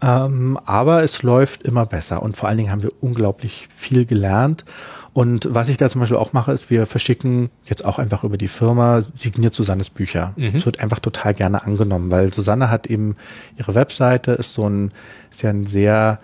Ähm, 0.00 0.58
aber 0.64 1.02
es 1.02 1.22
läuft 1.22 1.64
immer 1.64 1.84
besser 1.84 2.22
und 2.22 2.36
vor 2.36 2.48
allen 2.48 2.58
Dingen 2.58 2.70
haben 2.70 2.84
wir 2.84 2.92
unglaublich 3.00 3.68
viel 3.74 4.06
gelernt. 4.06 4.64
Und 5.12 5.52
was 5.52 5.68
ich 5.68 5.76
da 5.76 5.88
zum 5.88 6.00
Beispiel 6.00 6.18
auch 6.18 6.32
mache, 6.32 6.52
ist, 6.52 6.70
wir 6.70 6.86
verschicken 6.86 7.50
jetzt 7.64 7.84
auch 7.84 7.98
einfach 7.98 8.22
über 8.22 8.36
die 8.36 8.46
Firma 8.46 9.02
signiert 9.02 9.54
Susannes 9.54 9.90
Bücher. 9.90 10.34
Es 10.36 10.52
mhm. 10.52 10.64
wird 10.66 10.78
einfach 10.78 11.00
total 11.00 11.34
gerne 11.34 11.64
angenommen, 11.64 12.12
weil 12.12 12.32
Susanne 12.32 12.70
hat 12.70 12.86
eben 12.86 13.16
ihre 13.56 13.74
Webseite, 13.74 14.32
ist 14.32 14.54
so 14.54 14.68
ein, 14.68 14.92
ist 15.30 15.42
ja 15.42 15.50
ein 15.50 15.66
sehr 15.66 16.20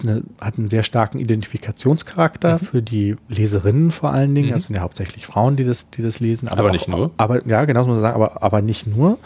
eine, 0.00 0.22
hat 0.40 0.58
einen 0.58 0.68
sehr 0.68 0.82
starken 0.82 1.18
Identifikationscharakter 1.18 2.54
mhm. 2.54 2.58
für 2.58 2.82
die 2.82 3.16
Leserinnen 3.28 3.90
vor 3.90 4.12
allen 4.12 4.34
Dingen. 4.34 4.48
Mhm. 4.48 4.52
Das 4.52 4.64
sind 4.64 4.76
ja 4.76 4.82
hauptsächlich 4.82 5.26
Frauen, 5.26 5.56
die 5.56 5.64
das, 5.64 5.90
die 5.90 6.02
das 6.02 6.20
lesen. 6.20 6.48
Aber, 6.48 6.60
aber 6.60 6.70
nicht 6.70 6.88
nur. 6.88 7.10
Aber 7.16 7.46
ja, 7.46 7.64
genau 7.64 7.82
so 7.82 7.88
muss 7.88 7.96
man 7.96 8.02
sagen, 8.02 8.14
aber, 8.14 8.42
aber 8.42 8.62
nicht 8.62 8.86
nur. 8.86 9.18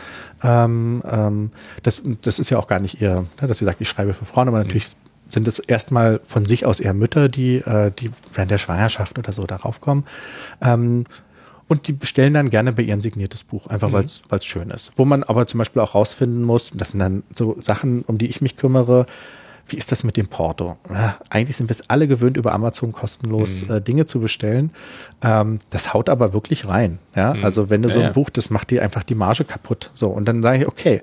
Ähm, 0.42 1.02
ähm, 1.10 1.50
das, 1.82 2.02
das 2.22 2.38
ist 2.38 2.50
ja 2.50 2.58
auch 2.58 2.66
gar 2.66 2.80
nicht 2.80 3.00
ihr, 3.00 3.24
ne, 3.40 3.46
dass 3.46 3.58
sie 3.58 3.64
sagt, 3.64 3.80
ich 3.80 3.88
schreibe 3.88 4.14
für 4.14 4.24
Frauen, 4.24 4.48
aber 4.48 4.58
mhm. 4.58 4.64
natürlich 4.64 4.90
sind 5.28 5.48
es 5.48 5.58
erstmal 5.58 6.20
von 6.24 6.44
sich 6.44 6.66
aus 6.66 6.78
eher 6.78 6.94
Mütter, 6.94 7.28
die, 7.28 7.56
äh, 7.56 7.90
die 7.90 8.10
während 8.32 8.50
der 8.50 8.58
Schwangerschaft 8.58 9.18
oder 9.18 9.32
so 9.32 9.46
darauf 9.46 9.80
kommen. 9.80 10.04
Ähm, 10.60 11.04
und 11.68 11.88
die 11.88 11.92
bestellen 11.94 12.34
dann 12.34 12.50
gerne 12.50 12.72
bei 12.72 12.82
ihren 12.82 13.00
signiertes 13.00 13.44
Buch, 13.44 13.66
einfach 13.68 13.88
mhm. 13.88 13.94
weil 14.28 14.38
es 14.38 14.44
schön 14.44 14.68
ist. 14.68 14.92
Wo 14.96 15.06
man 15.06 15.22
aber 15.22 15.46
zum 15.46 15.56
Beispiel 15.56 15.80
auch 15.80 15.94
rausfinden 15.94 16.42
muss, 16.42 16.70
das 16.74 16.90
sind 16.90 17.00
dann 17.00 17.22
so 17.34 17.56
Sachen, 17.60 18.02
um 18.02 18.18
die 18.18 18.26
ich 18.26 18.42
mich 18.42 18.58
kümmere, 18.58 19.06
wie 19.68 19.76
ist 19.76 19.92
das 19.92 20.04
mit 20.04 20.16
dem 20.16 20.28
Porto? 20.28 20.76
Ja, 20.90 21.16
eigentlich 21.30 21.56
sind 21.56 21.68
wir 21.68 21.74
es 21.74 21.88
alle 21.88 22.08
gewöhnt, 22.08 22.36
über 22.36 22.52
Amazon 22.52 22.92
kostenlos 22.92 23.66
mhm. 23.66 23.74
äh, 23.74 23.80
Dinge 23.80 24.06
zu 24.06 24.20
bestellen. 24.20 24.72
Ähm, 25.22 25.60
das 25.70 25.94
haut 25.94 26.08
aber 26.08 26.32
wirklich 26.32 26.68
rein. 26.68 26.98
Ja? 27.14 27.34
Mhm. 27.34 27.44
Also 27.44 27.70
wenn 27.70 27.82
du 27.82 27.88
so 27.88 28.00
ein 28.00 28.06
ja. 28.06 28.12
Buch, 28.12 28.30
das 28.30 28.50
macht 28.50 28.70
dir 28.70 28.82
einfach 28.82 29.02
die 29.02 29.14
Marge 29.14 29.44
kaputt. 29.44 29.90
So, 29.94 30.08
und 30.08 30.26
dann 30.26 30.42
sage 30.42 30.62
ich, 30.62 30.68
okay, 30.68 31.02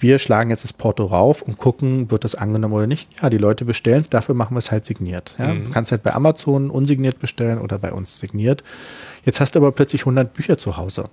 wir 0.00 0.18
schlagen 0.18 0.50
jetzt 0.50 0.64
das 0.64 0.72
Porto 0.72 1.06
rauf 1.06 1.42
und 1.42 1.58
gucken, 1.58 2.10
wird 2.10 2.24
das 2.24 2.34
angenommen 2.34 2.74
oder 2.74 2.86
nicht. 2.86 3.08
Ja, 3.20 3.30
die 3.30 3.38
Leute 3.38 3.64
bestellen 3.64 3.98
es, 3.98 4.08
dafür 4.08 4.34
machen 4.34 4.54
wir 4.54 4.58
es 4.58 4.70
halt 4.70 4.86
signiert. 4.86 5.36
Ja? 5.38 5.54
Mhm. 5.54 5.66
Du 5.66 5.70
kannst 5.70 5.90
halt 5.90 6.02
bei 6.02 6.14
Amazon 6.14 6.70
unsigniert 6.70 7.18
bestellen 7.18 7.58
oder 7.58 7.78
bei 7.78 7.92
uns 7.92 8.18
signiert. 8.18 8.62
Jetzt 9.24 9.40
hast 9.40 9.54
du 9.54 9.58
aber 9.58 9.72
plötzlich 9.72 10.02
100 10.02 10.32
Bücher 10.32 10.58
zu 10.58 10.76
Hause. 10.76 11.08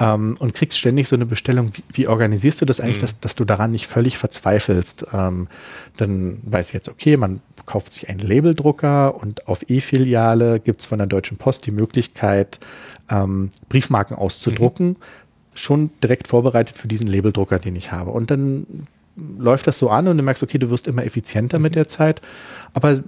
Ähm, 0.00 0.36
und 0.38 0.54
kriegst 0.54 0.78
ständig 0.78 1.06
so 1.06 1.14
eine 1.14 1.26
Bestellung. 1.26 1.70
Wie, 1.74 1.84
wie 1.92 2.08
organisierst 2.08 2.60
du 2.60 2.64
das 2.64 2.80
eigentlich, 2.80 2.96
mhm. 2.96 3.02
dass, 3.02 3.20
dass 3.20 3.34
du 3.36 3.44
daran 3.44 3.70
nicht 3.70 3.86
völlig 3.86 4.18
verzweifelst? 4.18 5.06
Ähm, 5.12 5.46
dann 5.96 6.40
weiß 6.42 6.68
ich 6.68 6.74
jetzt, 6.74 6.88
okay, 6.88 7.16
man 7.16 7.40
kauft 7.66 7.92
sich 7.92 8.08
einen 8.08 8.20
Labeldrucker 8.20 9.14
und 9.14 9.46
auf 9.46 9.68
E-Filiale 9.68 10.58
gibt 10.58 10.80
es 10.80 10.86
von 10.86 10.98
der 10.98 11.06
Deutschen 11.06 11.36
Post 11.36 11.66
die 11.66 11.70
Möglichkeit, 11.70 12.58
ähm, 13.10 13.50
Briefmarken 13.68 14.16
auszudrucken. 14.16 14.88
Mhm. 14.88 14.96
Schon 15.54 15.90
direkt 16.02 16.28
vorbereitet 16.28 16.76
für 16.78 16.88
diesen 16.88 17.06
Labeldrucker, 17.06 17.58
den 17.58 17.76
ich 17.76 17.92
habe. 17.92 18.10
Und 18.10 18.30
dann 18.30 18.86
läuft 19.36 19.66
das 19.66 19.78
so 19.78 19.90
an 19.90 20.08
und 20.08 20.16
du 20.16 20.22
merkst, 20.22 20.42
okay, 20.42 20.58
du 20.58 20.70
wirst 20.70 20.86
immer 20.86 21.04
effizienter 21.04 21.58
mit 21.58 21.72
mhm. 21.72 21.74
der 21.74 21.88
Zeit. 21.88 22.22
Aber 22.72 22.98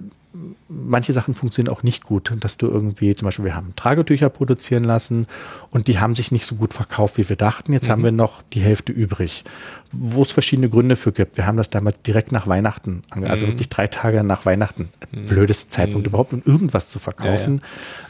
manche 0.67 1.13
Sachen 1.13 1.35
funktionieren 1.35 1.73
auch 1.73 1.83
nicht 1.83 2.03
gut, 2.03 2.33
dass 2.39 2.57
du 2.57 2.67
irgendwie, 2.67 3.15
zum 3.15 3.27
Beispiel, 3.27 3.45
wir 3.45 3.55
haben 3.55 3.75
Tragetücher 3.75 4.29
produzieren 4.29 4.83
lassen 4.83 5.27
und 5.69 5.87
die 5.87 5.99
haben 5.99 6.15
sich 6.15 6.31
nicht 6.31 6.45
so 6.45 6.55
gut 6.55 6.73
verkauft, 6.73 7.17
wie 7.17 7.29
wir 7.29 7.35
dachten. 7.35 7.73
Jetzt 7.73 7.87
mhm. 7.87 7.91
haben 7.91 8.03
wir 8.03 8.11
noch 8.11 8.41
die 8.53 8.61
Hälfte 8.61 8.91
übrig, 8.91 9.43
wo 9.91 10.23
es 10.23 10.31
verschiedene 10.31 10.69
Gründe 10.69 10.95
für 10.95 11.11
gibt. 11.11 11.37
Wir 11.37 11.45
haben 11.45 11.57
das 11.57 11.69
damals 11.69 12.01
direkt 12.01 12.31
nach 12.31 12.47
Weihnachten, 12.47 13.03
also 13.11 13.25
mhm. 13.25 13.31
also 13.31 13.47
wirklich 13.47 13.69
drei 13.69 13.87
Tage 13.87 14.23
nach 14.23 14.45
Weihnachten, 14.45 14.89
mhm. 15.11 15.27
blödester 15.27 15.69
Zeitpunkt 15.69 16.07
mhm. 16.07 16.09
überhaupt, 16.09 16.33
um 16.33 16.41
irgendwas 16.45 16.89
zu 16.89 16.99
verkaufen. 16.99 17.61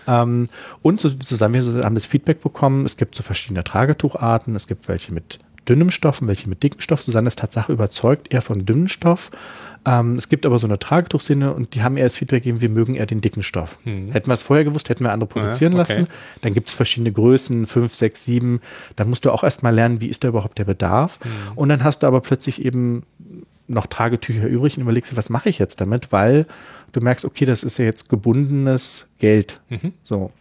Ja, 0.08 0.14
ja. 0.14 0.24
Ähm, 0.24 0.48
und 0.82 1.02
so, 1.02 1.10
zusammen 1.10 1.54
wir 1.54 1.84
haben 1.84 1.96
das 1.96 2.06
Feedback 2.06 2.42
bekommen, 2.42 2.86
es 2.86 2.96
gibt 2.96 3.16
so 3.16 3.24
verschiedene 3.24 3.64
Tragetucharten, 3.64 4.56
es 4.56 4.68
gibt 4.68 4.88
welche 4.88 5.14
mit 5.14 5.40
dünnem 5.68 5.92
Stoff 5.92 6.22
und 6.22 6.28
welche 6.28 6.50
mit 6.50 6.64
dickem 6.64 6.82
Stoff. 6.82 7.02
Susanne 7.02 7.28
ist 7.28 7.40
Tatsache 7.40 7.72
überzeugt 7.72 8.34
eher 8.34 8.42
von 8.42 8.66
dünnen 8.66 8.88
Stoff. 8.88 9.32
Ähm, 9.86 10.16
es 10.16 10.30
gibt 10.30 10.46
aber 10.46 10.60
so 10.60 10.68
eine 10.68 10.80
Tragetuchsinne 10.80 11.54
und 11.54 11.74
die 11.74 11.84
haben 11.84 11.98
eher 11.98 12.06
das 12.06 12.16
Feedback 12.16 12.44
gegeben, 12.44 12.62
wir 12.62 12.70
mögen 12.70 12.96
eher 12.96 13.06
den 13.06 13.22
dicken 13.22 13.44
Stoff. 13.44 13.80
Hm. 13.84 14.12
Hätten 14.12 14.28
wir 14.28 14.34
es 14.34 14.44
vorher 14.44 14.64
gewusst, 14.64 14.90
hätten 14.90 15.04
wir 15.04 15.12
andere 15.12 15.28
produzieren 15.28 15.74
ja, 15.74 15.80
okay. 15.82 15.94
lassen. 15.94 16.08
Dann 16.42 16.54
gibt 16.54 16.70
es 16.70 16.76
verschiedene 16.76 17.12
Größen, 17.12 17.66
fünf, 17.66 17.94
sechs, 17.94 18.24
sieben. 18.24 18.62
Dann 18.96 19.10
musst 19.10 19.26
du 19.26 19.32
auch 19.32 19.44
erstmal 19.44 19.76
lernen, 19.76 20.00
wie 20.02 20.08
ist 20.08 20.24
da 20.24 20.30
überhaupt 20.30 20.58
der 20.58 20.66
Bedarf. 20.66 21.20
Hm. 21.22 21.32
Und 21.56 21.70
dann 21.70 21.84
hast 21.84 22.00
du 22.00 22.08
aber 22.08 22.22
plötzlich 22.22 22.64
eben 22.64 23.04
noch 23.68 23.88
Tragetücher 23.88 24.48
übrig 24.48 24.78
und 24.78 24.84
überlegst 24.84 25.12
dir, 25.12 25.18
was 25.18 25.30
mache 25.30 25.50
ich 25.50 25.60
jetzt 25.60 25.82
damit? 25.82 26.12
Weil 26.12 26.46
du 26.92 27.02
merkst, 27.02 27.26
okay, 27.26 27.46
das 27.46 27.64
ist 27.64 27.78
ja 27.78 27.86
jetzt 27.86 28.10
gebundenes 28.10 29.08
Geld. 29.20 29.62
Mhm. 29.70 29.94
So. 30.04 30.32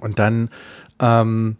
Und 0.00 0.18
dann 0.18 0.48
ähm, 0.98 1.56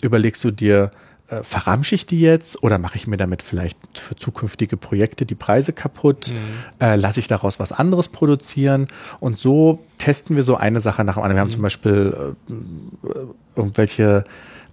überlegst 0.00 0.42
du 0.44 0.50
dir, 0.50 0.90
äh, 1.28 1.42
verramsche 1.42 1.94
ich 1.94 2.06
die 2.06 2.20
jetzt 2.20 2.62
oder 2.62 2.78
mache 2.78 2.96
ich 2.96 3.06
mir 3.06 3.16
damit 3.16 3.42
vielleicht 3.42 3.78
für 3.98 4.16
zukünftige 4.16 4.76
Projekte 4.76 5.24
die 5.26 5.34
Preise 5.34 5.72
kaputt? 5.72 6.30
Mhm. 6.30 6.84
Äh, 6.84 6.96
lasse 6.96 7.20
ich 7.20 7.28
daraus 7.28 7.58
was 7.58 7.72
anderes 7.72 8.08
produzieren? 8.08 8.88
Und 9.20 9.38
so 9.38 9.80
testen 9.98 10.36
wir 10.36 10.42
so 10.42 10.56
eine 10.56 10.80
Sache 10.80 11.04
nach 11.04 11.14
dem 11.14 11.22
anderen. 11.22 11.36
Wir 11.36 11.40
haben 11.40 11.50
zum 11.50 11.60
mhm. 11.60 11.64
Beispiel 11.64 12.34
äh, 12.58 13.56
irgendwelche 13.56 14.24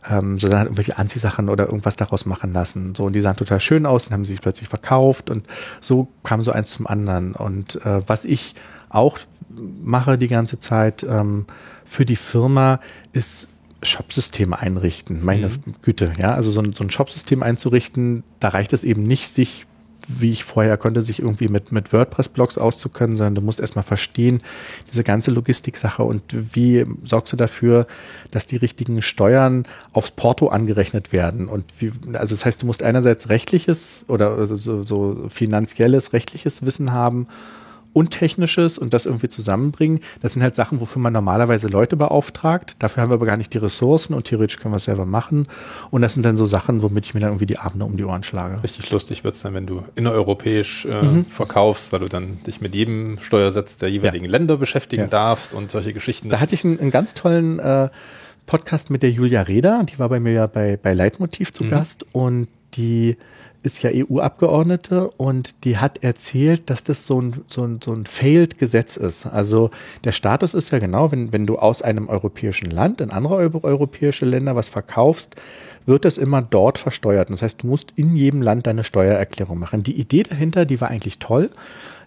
ähm, 0.10 0.40
so 0.40 0.50
dann 0.50 0.64
irgendwelche 0.64 0.98
Anziehsachen 0.98 1.50
oder 1.50 1.66
irgendwas 1.66 1.96
daraus 1.96 2.26
machen 2.26 2.54
lassen. 2.54 2.96
So, 2.96 3.06
und 3.06 3.14
die 3.14 3.22
sahen 3.22 3.36
total 3.36 3.60
schön 3.60 3.86
aus 3.86 4.08
und 4.08 4.14
haben 4.14 4.26
sich 4.26 4.42
plötzlich 4.42 4.68
verkauft 4.68 5.30
und 5.30 5.46
so 5.80 6.08
kam 6.24 6.42
so 6.42 6.52
eins 6.52 6.72
zum 6.72 6.88
anderen. 6.88 7.34
Und 7.34 7.76
äh, 7.86 8.02
was 8.08 8.26
ich 8.26 8.56
auch 8.90 9.20
mache 9.84 10.18
die 10.18 10.28
ganze 10.28 10.60
Zeit 10.60 11.04
ähm, 11.04 11.46
für 11.86 12.06
die 12.06 12.16
Firma 12.16 12.80
ist 13.14 13.48
Shopsystem 13.84 14.54
einrichten. 14.54 15.24
Meine 15.24 15.50
mhm. 15.50 15.74
Güte, 15.82 16.14
ja, 16.22 16.34
also 16.34 16.52
so 16.52 16.62
ein, 16.62 16.74
so 16.74 16.84
ein 16.84 16.90
Shopsystem 16.90 17.44
einzurichten, 17.44 18.24
da 18.40 18.50
reicht 18.50 18.74
es 18.74 18.84
eben 18.84 19.04
nicht, 19.04 19.30
sich 19.30 19.66
wie 20.08 20.32
ich 20.32 20.44
vorher 20.44 20.78
konnte, 20.78 21.02
sich 21.02 21.20
irgendwie 21.20 21.48
mit, 21.48 21.72
mit 21.72 21.94
WordPress-Blogs 21.94 22.58
auszukennen, 22.58 23.16
sondern 23.16 23.36
du 23.36 23.42
musst 23.42 23.60
erstmal 23.60 23.84
verstehen, 23.84 24.42
diese 24.90 25.04
ganze 25.04 25.32
Logistik-Sache 25.32 26.04
und 26.04 26.24
wie 26.32 26.86
sorgst 27.04 27.32
du 27.34 27.38
dafür, 27.38 27.88
dass 28.32 28.46
die 28.46 28.58
richtigen 28.58 29.02
Steuern 29.02 29.66
aufs 29.94 30.12
Porto 30.12 30.48
angerechnet 30.48 31.14
werden. 31.14 31.48
Und 31.48 31.66
wie, 31.80 31.92
also 32.14 32.36
das 32.36 32.46
heißt, 32.46 32.62
du 32.62 32.66
musst 32.66 32.84
einerseits 32.84 33.30
rechtliches 33.30 34.04
oder 34.08 34.46
so, 34.48 34.84
so 34.84 35.28
finanzielles, 35.30 36.14
rechtliches 36.14 36.66
Wissen 36.66 36.92
haben 36.92 37.28
und 37.94 38.12
Technisches 38.12 38.78
und 38.78 38.94
das 38.94 39.06
irgendwie 39.06 39.28
zusammenbringen. 39.28 40.00
Das 40.22 40.34
sind 40.34 40.44
halt 40.44 40.56
Sachen, 40.56 40.80
wofür 40.80 41.02
man 41.02 41.14
normalerweise 41.14 41.68
Leute 41.68 41.98
beauftragt. 41.98 42.76
Dafür 42.80 43.04
haben 43.04 43.10
wir 43.10 43.16
aber 43.16 43.26
gar 43.26 43.38
nicht 43.38 43.54
die 43.54 43.58
Ressourcen 43.58 44.14
und 44.14 44.26
theoretisch 44.26 44.58
können 44.60 44.74
wir 44.74 44.78
es 44.78 44.86
selber 44.86 45.06
machen. 45.06 45.48
Und 45.90 46.02
das 46.02 46.14
sind 46.14 46.24
dann 46.24 46.38
so 46.38 46.46
Sachen, 46.46 46.82
womit 46.84 47.06
ich 47.06 47.14
mir 47.14 47.20
dann 47.20 47.32
irgendwie 47.32 47.46
die 47.46 47.58
Abende 47.58 47.86
um 47.86 47.98
die 47.98 48.04
Ohren 48.04 48.24
schlage. 48.24 48.64
Richtig 48.64 48.90
lustig 48.92 49.24
wird 49.24 49.36
es 49.36 49.42
dann, 49.42 49.54
wenn 49.54 49.66
du 49.66 49.84
innereuropäisch 49.96 50.86
äh, 50.86 51.02
mhm. 51.02 51.26
verkaufst, 51.26 51.92
weil 51.92 52.00
du 52.00 52.08
dann 52.08 52.42
dich 52.44 52.62
mit 52.62 52.76
jedem 52.76 53.18
Steuersatz 53.22 53.78
der 53.78 53.90
jeweiligen 53.90 54.26
ja. 54.26 54.32
Länder 54.32 54.58
beschäftigen 54.58 55.04
ja. 55.04 55.08
darfst 55.08 55.54
und 55.54 55.72
solche 55.72 55.94
Geschichten. 55.94 56.30
Da 56.30 56.40
hatte 56.40 56.56
ich 56.56 56.64
einen, 56.64 56.80
einen 56.80 56.92
ganz 56.92 57.14
tollen 57.14 57.60
äh, 57.60 57.90
Podcast 58.46 58.90
mit 58.90 59.04
der 59.04 59.12
Julia 59.12 59.42
Reda, 59.42 59.84
die 59.84 60.00
war 60.00 60.10
bei 60.10 60.20
mir 60.20 60.34
ja 60.34 60.48
bei, 60.48 60.78
bei 60.78 60.94
Leitmotiv 60.94 61.54
zu 61.54 61.64
mhm. 61.64 61.70
Gast 61.70 62.06
und 62.12 62.48
die 62.74 63.18
ist 63.64 63.84
ja 63.84 63.92
EU-Abgeordnete 63.94 65.10
und 65.18 65.64
die 65.66 65.78
hat 65.78 66.04
erzählt, 66.04 66.70
dass 66.70 66.84
das 66.84 67.06
so 67.06 67.22
ein, 67.22 67.42
so 67.46 67.64
ein, 67.64 67.80
so 67.84 67.94
ein 67.94 68.06
Failed-Gesetz 68.06 68.98
ist. 68.98 69.28
Also 69.28 69.70
der 70.04 70.12
Status 70.12 70.54
ist 70.54 70.72
ja 70.72 70.80
genau, 70.80 71.12
wenn, 71.12 71.32
wenn 71.32 71.46
du 71.46 71.58
aus 71.58 71.82
einem 71.82 72.10
europäischen 72.10 72.72
Land 72.72 73.02
in 73.02 73.12
andere 73.12 73.36
europäische 73.64 74.26
Länder 74.26 74.56
was 74.56 74.70
verkaufst, 74.70 75.36
wird 75.86 76.06
das 76.06 76.18
immer 76.18 76.42
dort 76.42 76.80
versteuert. 76.80 77.30
Das 77.30 77.42
heißt, 77.42 77.62
du 77.62 77.68
musst 77.68 77.94
in 77.96 78.16
jedem 78.16 78.42
Land 78.42 78.68
deine 78.68 78.84
Steuererklärung 78.84 79.60
machen. 79.60 79.84
Die 79.84 80.00
Idee 80.00 80.24
dahinter, 80.24 80.66
die 80.66 80.82
war 80.82 80.90
eigentlich 80.90 81.20
toll. 81.20 81.50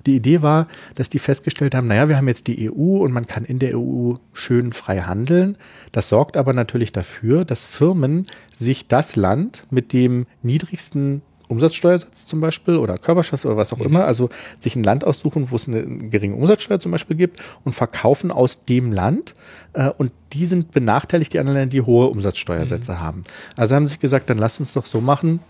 Die 0.07 0.16
Idee 0.16 0.42
war, 0.42 0.68
dass 0.96 1.09
die 1.09 1.18
festgestellt 1.18 1.74
haben, 1.74 1.88
naja, 1.88 2.09
wir 2.09 2.16
haben 2.16 2.28
jetzt 2.28 2.46
die 2.46 2.70
EU 2.70 2.98
und 2.98 3.12
man 3.12 3.26
kann 3.26 3.44
in 3.44 3.59
der 3.59 3.78
EU 3.78 4.14
schön 4.32 4.72
frei 4.72 5.00
handeln. 5.00 5.57
Das 5.92 6.09
sorgt 6.09 6.36
aber 6.36 6.52
natürlich 6.52 6.92
dafür, 6.92 7.44
dass 7.44 7.64
Firmen 7.64 8.26
sich 8.52 8.86
das 8.86 9.16
Land 9.16 9.66
mit 9.70 9.92
dem 9.92 10.26
niedrigsten 10.42 11.22
Umsatzsteuersatz 11.49 12.26
zum 12.26 12.40
Beispiel 12.40 12.76
oder 12.76 12.97
Körperschaft 12.97 13.45
oder 13.45 13.57
was 13.57 13.72
auch 13.72 13.78
mhm. 13.78 13.86
immer, 13.86 14.05
also 14.05 14.30
sich 14.59 14.76
ein 14.76 14.82
Land 14.82 15.05
aussuchen, 15.05 15.51
wo 15.51 15.57
es 15.57 15.68
eine 15.68 15.84
geringe 15.84 16.36
Umsatzsteuer 16.36 16.80
zum 16.80 16.92
Beispiel 16.92 17.16
gibt 17.16 17.40
und 17.64 17.72
verkaufen 17.72 18.30
aus 18.30 18.64
dem 18.64 18.92
Land 18.92 19.34
äh, 19.74 19.90
und 19.90 20.12
die 20.32 20.47
sind 20.47 20.70
benachteiligt, 20.70 21.32
die 21.32 21.38
anderen 21.38 21.59
Länder, 21.59 21.70
die 21.70 21.82
hohe 21.82 22.09
Umsatzsteuersätze 22.09 22.92
mhm. 22.92 23.01
haben. 23.01 23.22
Also 23.57 23.74
haben 23.74 23.86
sie 23.86 23.92
sich 23.92 24.01
gesagt, 24.01 24.30
dann 24.30 24.38
lasst 24.38 24.61
uns 24.61 24.72
doch 24.72 24.86
so 24.86 25.01
machen, 25.01 25.40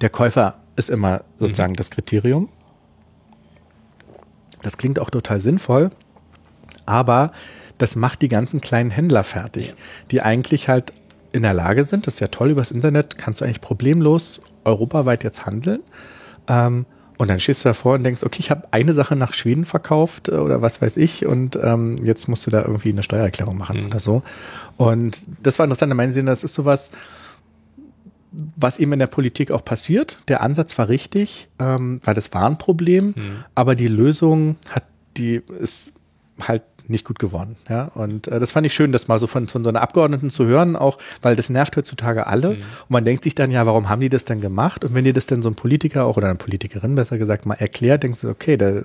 der 0.00 0.10
Käufer 0.10 0.56
ist 0.74 0.90
immer 0.90 1.22
sozusagen 1.38 1.72
mhm. 1.72 1.76
das 1.76 1.90
Kriterium. 1.90 2.48
Das 4.62 4.78
klingt 4.78 4.98
auch 4.98 5.10
total 5.10 5.40
sinnvoll, 5.40 5.90
aber 6.84 7.32
das 7.78 7.94
macht 7.94 8.22
die 8.22 8.28
ganzen 8.28 8.60
kleinen 8.60 8.90
Händler 8.90 9.22
fertig, 9.22 9.68
ja. 9.68 9.74
die 10.10 10.22
eigentlich 10.22 10.68
halt 10.68 10.92
in 11.32 11.42
der 11.42 11.54
Lage 11.54 11.84
sind, 11.84 12.06
das 12.06 12.14
ist 12.14 12.20
ja 12.20 12.28
toll 12.28 12.50
übers 12.50 12.70
Internet, 12.70 13.18
kannst 13.18 13.40
du 13.40 13.44
eigentlich 13.44 13.60
problemlos 13.60 14.40
europaweit 14.66 15.24
jetzt 15.24 15.46
handeln. 15.46 15.80
Ähm, 16.48 16.86
und 17.18 17.28
dann 17.28 17.40
stehst 17.40 17.64
du 17.64 17.70
davor 17.70 17.94
und 17.94 18.04
denkst, 18.04 18.24
okay, 18.24 18.40
ich 18.40 18.50
habe 18.50 18.68
eine 18.72 18.92
Sache 18.92 19.16
nach 19.16 19.32
Schweden 19.32 19.64
verkauft 19.64 20.28
äh, 20.28 20.32
oder 20.32 20.60
was 20.60 20.82
weiß 20.82 20.98
ich 20.98 21.24
und 21.24 21.58
ähm, 21.62 21.96
jetzt 22.02 22.28
musst 22.28 22.46
du 22.46 22.50
da 22.50 22.62
irgendwie 22.62 22.90
eine 22.90 23.02
Steuererklärung 23.02 23.56
machen 23.56 23.80
mhm. 23.80 23.86
oder 23.86 24.00
so. 24.00 24.22
Und 24.76 25.26
das 25.42 25.58
war 25.58 25.64
interessant, 25.64 25.90
da 25.90 25.94
meinen 25.94 26.12
Sie, 26.12 26.22
das 26.22 26.44
ist 26.44 26.54
sowas, 26.54 26.90
was 28.54 28.78
eben 28.78 28.92
in 28.92 28.98
der 28.98 29.06
Politik 29.06 29.50
auch 29.50 29.64
passiert. 29.64 30.18
Der 30.28 30.42
Ansatz 30.42 30.76
war 30.76 30.88
richtig, 30.88 31.48
ähm, 31.58 32.00
weil 32.04 32.14
das 32.14 32.34
war 32.34 32.46
ein 32.46 32.58
Problem, 32.58 33.14
mhm. 33.16 33.44
aber 33.54 33.74
die 33.74 33.88
Lösung 33.88 34.56
hat 34.68 34.84
die 35.16 35.42
ist 35.60 35.92
halt 36.40 36.62
nicht 36.90 37.04
gut 37.04 37.18
geworden. 37.18 37.56
Ja, 37.68 37.90
und 37.94 38.28
äh, 38.28 38.38
das 38.38 38.52
fand 38.52 38.66
ich 38.66 38.74
schön, 38.74 38.92
das 38.92 39.08
mal 39.08 39.18
so 39.18 39.26
von, 39.26 39.48
von 39.48 39.64
so 39.64 39.70
einer 39.70 39.82
Abgeordneten 39.82 40.30
zu 40.30 40.46
hören, 40.46 40.76
auch 40.76 40.98
weil 41.22 41.36
das 41.36 41.50
nervt 41.50 41.76
heutzutage 41.76 42.26
alle. 42.26 42.50
Mhm. 42.50 42.54
Und 42.54 42.90
man 42.90 43.04
denkt 43.04 43.24
sich 43.24 43.34
dann, 43.34 43.50
ja, 43.50 43.66
warum 43.66 43.88
haben 43.88 44.00
die 44.00 44.08
das 44.08 44.24
denn 44.24 44.40
gemacht? 44.40 44.84
Und 44.84 44.94
wenn 44.94 45.04
dir 45.04 45.12
das 45.12 45.26
dann 45.26 45.42
so 45.42 45.48
ein 45.48 45.54
Politiker 45.54 46.04
auch 46.04 46.16
oder 46.16 46.28
eine 46.28 46.36
Politikerin 46.36 46.94
besser 46.94 47.18
gesagt 47.18 47.46
mal 47.46 47.54
erklärt, 47.54 48.02
denkst 48.02 48.20
du, 48.22 48.28
okay, 48.28 48.56
da, 48.56 48.82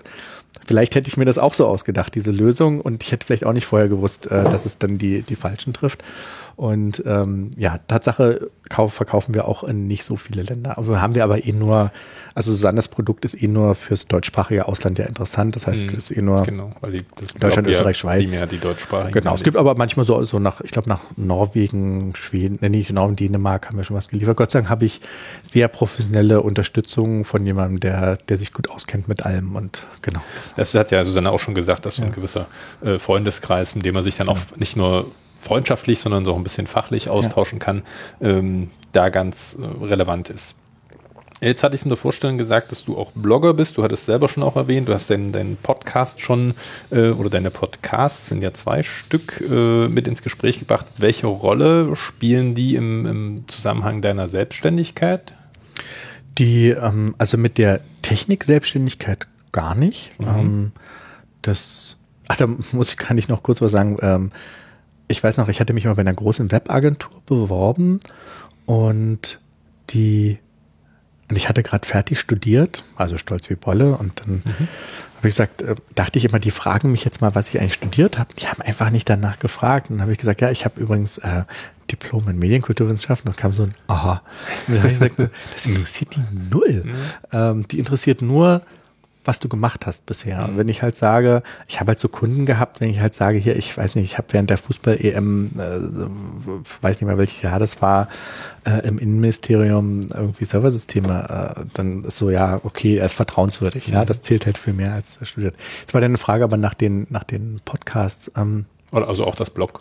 vielleicht 0.66 0.96
hätte 0.96 1.08
ich 1.08 1.18
mir 1.18 1.26
das 1.26 1.38
auch 1.38 1.54
so 1.54 1.68
ausgedacht, 1.68 2.16
diese 2.16 2.32
Lösung. 2.32 2.82
Und 2.82 3.04
ich 3.04 3.12
hätte 3.12 3.26
vielleicht 3.26 3.46
auch 3.46 3.54
nicht 3.54 3.66
vorher 3.66 3.88
gewusst, 3.88 4.28
äh, 4.28 4.44
dass 4.44 4.66
es 4.66 4.78
dann 4.78 4.98
die, 4.98 5.22
die 5.22 5.36
Falschen 5.36 5.74
trifft. 5.74 6.04
Und 6.56 7.04
ähm, 7.06 7.52
ja, 7.58 7.80
Tatsache 7.88 8.50
kauf, 8.70 8.94
verkaufen 8.94 9.34
wir 9.34 9.48
auch 9.48 9.64
in 9.64 9.88
nicht 9.88 10.04
so 10.04 10.16
viele 10.16 10.44
Länder. 10.44 10.78
Aber 10.78 11.02
haben 11.02 11.16
wir 11.16 11.24
aber 11.24 11.46
eh 11.46 11.52
nur, 11.52 11.92
also 12.34 12.52
Susannes 12.52 12.88
Produkt 12.88 13.26
ist 13.26 13.42
eh 13.42 13.48
nur 13.48 13.76
fürs 13.76 14.08
deutschsprachige 14.08 14.68
Ausland 14.68 14.98
ja 14.98 15.06
interessant. 15.06 15.56
Das 15.56 15.68
heißt, 15.68 15.88
mhm. 15.88 15.98
es 15.98 16.10
ist 16.10 16.18
eh 16.18 16.22
nur 16.22 16.42
genau, 16.44 16.72
die, 16.92 17.04
Deutschland, 17.40 17.68
Österreich, 17.68 17.98
Schweiz. 17.98 18.42
Die 18.50 18.58
deutschsprachigen. 18.58 19.12
Genau, 19.12 19.36
es 19.36 19.44
gibt 19.44 19.58
aber 19.58 19.76
manchmal 19.76 20.06
so, 20.06 20.24
so 20.24 20.40
nach, 20.40 20.62
ich 20.62 20.72
glaube 20.72 20.90
nach 20.90 21.02
Norwegen, 21.18 22.16
Schweden, 22.16 22.58
nee, 22.62 22.70
nicht 22.70 22.92
Norwegen, 22.92 23.16
Dänemark 23.16 23.68
haben 23.68 23.78
wir 23.78 23.84
schon 23.84 23.98
was 23.98 24.08
geliefert. 24.08 24.38
Gott 24.38 24.52
sei 24.52 24.60
Dank 24.60 24.70
habe 24.70 24.86
ich 24.86 25.02
sehr 25.44 25.68
professionelle 25.68 26.42
Unterstützung 26.42 27.26
von 27.26 27.46
jemandem, 27.46 27.80
der, 27.80 28.18
der 28.18 28.38
sich 28.38 28.54
gut 28.54 28.70
auskennt 28.70 29.08
mit 29.08 29.26
allem 29.26 29.56
und 29.56 29.88
genau. 30.02 30.22
Das 30.56 30.74
hat 30.74 30.92
ja 30.92 31.04
Susanne 31.04 31.32
auch 31.32 31.40
schon 31.40 31.56
gesagt, 31.56 31.86
dass 31.86 31.96
so 31.96 32.04
ein 32.04 32.10
ja. 32.10 32.16
gewisser 32.16 32.48
äh, 32.82 33.00
Freundeskreis, 33.00 33.76
in 33.76 33.82
dem 33.82 33.94
man 33.94 34.04
sich 34.04 34.18
dann 34.18 34.30
auch 34.30 34.40
nicht 34.56 34.78
nur 34.78 35.08
freundschaftlich, 35.42 36.00
sondern 36.00 36.24
so 36.24 36.36
ein 36.36 36.44
bisschen 36.44 36.68
fachlich 36.68 37.10
austauschen 37.10 37.60
ja. 37.60 37.66
kann, 37.66 37.84
ähm, 38.22 38.70
da 38.92 39.10
ganz 39.10 39.58
äh, 39.60 39.86
relevant 39.86 40.30
ist. 40.30 40.56
Jetzt 41.44 41.64
hatte 41.64 41.74
ich 41.74 41.82
es 41.82 41.86
in 41.86 41.90
der 41.90 41.98
Vorstellung 41.98 42.38
gesagt, 42.38 42.72
dass 42.72 42.86
du 42.86 42.96
auch 42.96 43.12
Blogger 43.14 43.56
bist. 43.56 43.76
Du 43.76 43.84
hattest 43.84 44.06
selber 44.06 44.30
schon 44.30 44.44
auch 44.44 44.56
erwähnt, 44.56 44.88
du 44.88 44.94
hast 44.94 45.10
deinen, 45.10 45.32
deinen 45.32 45.58
Podcast 45.58 46.22
schon 46.22 46.54
äh, 46.92 47.10
oder 47.10 47.32
deine 47.32 47.50
Podcasts 47.50 48.28
sind 48.28 48.44
ja 48.44 48.54
zwei 48.54 48.84
Stück 48.84 49.42
äh, 49.50 49.88
mit 49.88 50.08
ins 50.08 50.22
Gespräch 50.22 50.60
gebracht. 50.60 50.86
Welche 50.98 51.26
Rolle 51.26 51.96
spielen 51.96 52.54
die 52.54 52.76
im, 52.76 53.08
im 53.08 53.48
Zusammenhang 53.48 54.04
deiner 54.04 54.28
Selbstständigkeit? 54.28 55.34
Die, 56.38 56.70
ähm, 56.70 57.16
also 57.18 57.40
mit 57.40 57.58
der 57.58 57.82
Technik-Selbstständigkeit 58.04 59.26
gar 59.52 59.74
nicht. 59.74 60.12
Mhm. 60.20 60.28
Ähm, 60.28 60.72
das, 61.42 61.98
ach, 62.28 62.38
da 62.38 62.46
muss 62.72 62.90
ich 62.90 62.98
gar 62.98 63.16
nicht 63.16 63.30
noch 63.30 63.42
kurz 63.42 63.62
was 63.64 63.72
sagen. 63.72 63.98
Ähm, 64.04 64.32
ich 65.12 65.24
weiß 65.24 65.38
noch, 65.38 65.48
ich 65.48 65.60
hatte 65.60 65.74
mich 65.74 65.86
mal 65.86 65.96
bei 65.96 66.02
einer 66.02 66.14
großen 66.14 66.52
Webagentur 66.52 67.22
beworben 67.26 68.00
und 68.66 69.40
die 69.90 70.40
und 71.32 71.38
ich 71.38 71.48
hatte 71.48 71.64
gerade 71.64 71.88
fertig 71.88 72.20
studiert, 72.20 72.84
also 72.98 73.16
stolz 73.16 73.50
wie 73.50 73.56
Bolle. 73.56 73.96
Und 73.96 74.20
dann 74.20 74.34
mhm. 74.44 74.68
habe 75.16 75.28
ich 75.30 75.36
gesagt, 75.36 75.62
äh, 75.62 75.76
dachte 75.96 76.20
ich 76.20 76.26
immer, 76.26 76.40
die 76.40 76.52
fragen 76.52 76.92
mich 76.92 77.06
jetzt 77.06 77.22
mal, 77.22 77.34
was 77.36 77.48
ich 77.48 77.62
eigentlich 77.62 77.76
studiert 77.76 78.20
habe. 78.20 78.34
Die 78.38 78.48
haben 78.48 78.62
einfach 78.62 78.90
nicht 78.90 79.10
danach 79.10 79.40
gefragt. 79.40 79.90
Und 79.90 79.96
dann 79.96 80.02
habe 80.02 80.12
ich 80.12 80.18
gesagt, 80.18 80.42
ja, 80.42 80.52
ich 80.52 80.66
habe 80.66 80.82
übrigens 80.82 81.20
äh, 81.20 81.44
Diplom 81.90 82.28
in 82.28 82.38
Medienkulturwissenschaften. 82.38 83.30
Und 83.30 83.38
dann 83.38 83.42
kam 83.42 83.54
so 83.54 83.64
ein 83.64 83.74
Aha. 83.88 84.22
Und 84.68 84.74
dann 84.74 84.84
habe 84.84 84.88
ich 84.92 85.00
gesagt, 85.00 85.20
das 85.54 85.66
interessiert 85.66 86.18
die 86.18 86.50
null. 86.50 86.84
Mhm. 86.84 86.96
Ähm, 87.32 87.68
die 87.70 87.80
interessiert 87.80 88.22
nur, 88.22 88.62
was 89.24 89.40
du 89.40 89.50
gemacht 89.50 89.86
hast 89.86 90.06
bisher. 90.06 90.48
Mhm. 90.48 90.58
wenn 90.58 90.68
ich 90.68 90.82
halt 90.82 90.96
sage, 90.96 91.44
ich 91.68 91.80
habe 91.80 91.90
halt 91.90 92.00
so 92.00 92.08
Kunden 92.08 92.46
gehabt, 92.46 92.82
wenn 92.82 92.90
ich 92.90 93.00
halt 93.00 93.14
sage, 93.14 93.38
hier, 93.38 93.56
ich 93.56 93.76
weiß 93.76 93.96
nicht, 93.96 94.06
ich 94.06 94.18
habe 94.18 94.28
während 94.32 94.50
der 94.50 94.58
Fußball-EM, 94.58 95.52
äh, 95.58 96.62
weiß 96.82 97.00
nicht 97.00 97.08
mehr 97.08 97.18
welches 97.18 97.42
Jahr 97.42 97.60
das 97.60 97.82
war, 97.82 98.08
äh, 98.66 98.86
im 98.88 98.98
Innenministerium 98.98 100.02
irgendwie 100.14 100.46
Serversysteme, 100.46 101.56
äh, 101.58 101.66
dann 101.74 102.04
ist 102.04 102.18
so, 102.18 102.30
ja, 102.30 102.60
okay, 102.64 102.98
er 102.98 103.06
ist 103.06 103.14
vertrauenswürdig, 103.14 103.88
ja, 103.88 104.02
mhm. 104.02 104.06
das 104.08 104.22
zählt 104.22 104.46
halt 104.46 104.58
viel 104.58 104.74
mehr 104.74 104.94
als 104.94 105.20
studiert. 105.22 105.56
Jetzt 105.82 105.94
war 105.94 106.02
deine 106.02 106.18
Frage 106.18 106.44
aber 106.44 106.58
nach 106.58 106.74
den, 106.74 107.08
nach 107.10 107.24
den 107.24 107.62
Podcasts. 107.64 108.32
Ähm, 108.36 108.66
Oder 108.92 109.08
also 109.08 109.26
auch 109.26 109.36
das 109.36 109.52
Blog. 109.52 109.80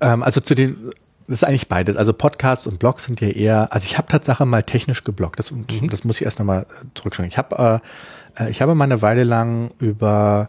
Ähm, 0.00 0.22
also 0.22 0.40
zu 0.40 0.54
den, 0.54 0.90
das 1.28 1.42
ist 1.42 1.44
eigentlich 1.44 1.68
beides. 1.68 1.96
Also 1.96 2.12
Podcasts 2.12 2.66
und 2.66 2.80
Blogs 2.80 3.04
sind 3.04 3.20
ja 3.20 3.28
eher, 3.28 3.72
also 3.72 3.86
ich 3.86 3.96
habe 3.96 4.08
Tatsache 4.08 4.44
mal 4.46 4.64
technisch 4.64 5.04
gebloggt. 5.04 5.38
Das, 5.38 5.52
mhm. 5.52 5.88
das 5.88 6.02
muss 6.02 6.16
ich 6.16 6.24
erst 6.24 6.40
nochmal 6.40 6.66
zurückschauen. 6.94 7.28
Ich 7.28 7.38
habe 7.38 7.56
äh, 7.56 7.74
äh, 7.76 7.80
ich 8.48 8.62
habe 8.62 8.74
mal 8.74 8.84
eine 8.84 9.02
Weile 9.02 9.24
lang 9.24 9.70
über 9.78 10.48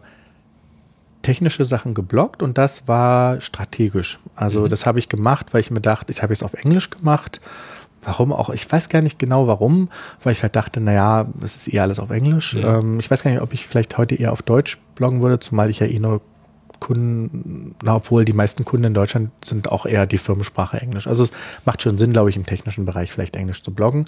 technische 1.22 1.64
Sachen 1.64 1.94
geblockt 1.94 2.42
und 2.42 2.58
das 2.58 2.88
war 2.88 3.40
strategisch. 3.40 4.18
Also 4.34 4.62
mhm. 4.62 4.68
das 4.68 4.86
habe 4.86 4.98
ich 4.98 5.08
gemacht, 5.08 5.54
weil 5.54 5.60
ich 5.60 5.70
mir 5.70 5.80
dachte, 5.80 6.12
ich 6.12 6.22
habe 6.22 6.32
jetzt 6.32 6.42
auf 6.42 6.54
Englisch 6.54 6.90
gemacht. 6.90 7.40
Warum 8.04 8.32
auch? 8.32 8.50
Ich 8.50 8.70
weiß 8.70 8.88
gar 8.88 9.00
nicht 9.00 9.20
genau 9.20 9.46
warum, 9.46 9.88
weil 10.24 10.32
ich 10.32 10.42
halt 10.42 10.56
dachte, 10.56 10.80
naja, 10.80 11.26
es 11.40 11.54
ist 11.54 11.68
eher 11.68 11.82
alles 11.82 12.00
auf 12.00 12.10
Englisch. 12.10 12.54
Ja. 12.54 12.78
Ähm, 12.78 12.98
ich 12.98 13.08
weiß 13.08 13.22
gar 13.22 13.30
nicht, 13.30 13.40
ob 13.40 13.52
ich 13.52 13.66
vielleicht 13.66 13.96
heute 13.96 14.16
eher 14.16 14.32
auf 14.32 14.42
Deutsch 14.42 14.78
bloggen 14.96 15.22
würde, 15.22 15.38
zumal 15.38 15.70
ich 15.70 15.78
ja 15.78 15.86
eh 15.86 16.00
nur 16.00 16.20
Kunden, 16.80 17.76
na, 17.80 17.94
obwohl 17.94 18.24
die 18.24 18.32
meisten 18.32 18.64
Kunden 18.64 18.86
in 18.86 18.94
Deutschland 18.94 19.30
sind 19.44 19.70
auch 19.70 19.86
eher 19.86 20.04
die 20.04 20.18
Firmensprache 20.18 20.80
Englisch. 20.80 21.06
Also 21.06 21.22
es 21.22 21.30
macht 21.64 21.80
schon 21.80 21.96
Sinn, 21.96 22.12
glaube 22.12 22.30
ich, 22.30 22.36
im 22.36 22.44
technischen 22.44 22.84
Bereich 22.84 23.12
vielleicht 23.12 23.36
Englisch 23.36 23.62
zu 23.62 23.72
bloggen. 23.72 24.06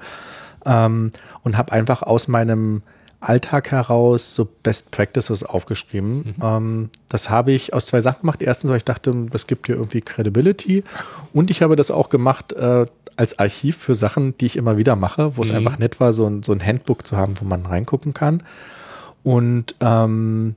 Ähm, 0.66 1.12
und 1.44 1.56
habe 1.56 1.70
einfach 1.70 2.02
aus 2.02 2.26
meinem 2.26 2.82
Alltag 3.24 3.70
heraus 3.70 4.34
so 4.34 4.48
Best 4.62 4.90
Practices 4.90 5.42
aufgeschrieben. 5.42 6.16
Mhm. 6.16 6.34
Ähm, 6.42 6.90
das 7.08 7.30
habe 7.30 7.52
ich 7.52 7.72
aus 7.74 7.86
zwei 7.86 8.00
Sachen 8.00 8.20
gemacht. 8.20 8.42
Erstens, 8.42 8.70
weil 8.70 8.78
ich 8.78 8.84
dachte, 8.84 9.14
das 9.30 9.46
gibt 9.46 9.68
dir 9.68 9.74
irgendwie 9.74 10.00
Credibility. 10.00 10.84
Und 11.32 11.50
ich 11.50 11.62
habe 11.62 11.76
das 11.76 11.90
auch 11.90 12.08
gemacht 12.08 12.52
äh, 12.52 12.86
als 13.16 13.38
Archiv 13.38 13.76
für 13.76 13.94
Sachen, 13.94 14.36
die 14.38 14.46
ich 14.46 14.56
immer 14.56 14.76
wieder 14.76 14.96
mache, 14.96 15.36
wo 15.36 15.42
mhm. 15.42 15.48
es 15.48 15.54
einfach 15.54 15.78
nett 15.78 16.00
war, 16.00 16.12
so 16.12 16.26
ein, 16.26 16.42
so 16.42 16.52
ein 16.52 16.64
Handbook 16.64 17.06
zu 17.06 17.16
haben, 17.16 17.34
wo 17.40 17.44
man 17.44 17.64
reingucken 17.66 18.14
kann. 18.14 18.42
Und 19.22 19.74
ähm, 19.80 20.54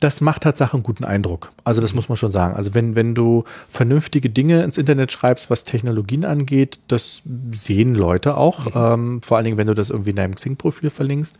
das 0.00 0.20
macht 0.20 0.42
Tatsache 0.42 0.74
einen 0.74 0.82
guten 0.82 1.04
Eindruck. 1.04 1.52
Also 1.64 1.80
das 1.80 1.94
muss 1.94 2.08
man 2.08 2.16
schon 2.16 2.30
sagen. 2.30 2.54
Also 2.54 2.74
wenn, 2.74 2.96
wenn 2.96 3.14
du 3.14 3.44
vernünftige 3.68 4.28
Dinge 4.28 4.62
ins 4.62 4.78
Internet 4.78 5.10
schreibst, 5.10 5.50
was 5.50 5.64
Technologien 5.64 6.24
angeht, 6.24 6.80
das 6.88 7.22
sehen 7.50 7.94
Leute 7.94 8.36
auch. 8.36 8.66
Mhm. 8.66 8.72
Ähm, 8.74 9.22
vor 9.22 9.36
allen 9.36 9.44
Dingen, 9.44 9.56
wenn 9.56 9.66
du 9.66 9.74
das 9.74 9.90
irgendwie 9.90 10.10
in 10.10 10.16
deinem 10.16 10.34
Xing-Profil 10.34 10.90
verlinkst. 10.90 11.36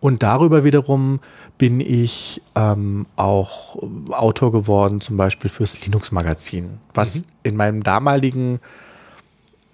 Und 0.00 0.22
darüber 0.22 0.64
wiederum 0.64 1.20
bin 1.58 1.80
ich 1.80 2.40
ähm, 2.54 3.06
auch 3.16 3.76
Autor 4.10 4.50
geworden, 4.50 5.00
zum 5.00 5.16
Beispiel 5.16 5.50
fürs 5.50 5.84
Linux-Magazin, 5.84 6.78
was 6.94 7.16
mhm. 7.16 7.22
in 7.42 7.56
meinem 7.56 7.82
damaligen 7.82 8.60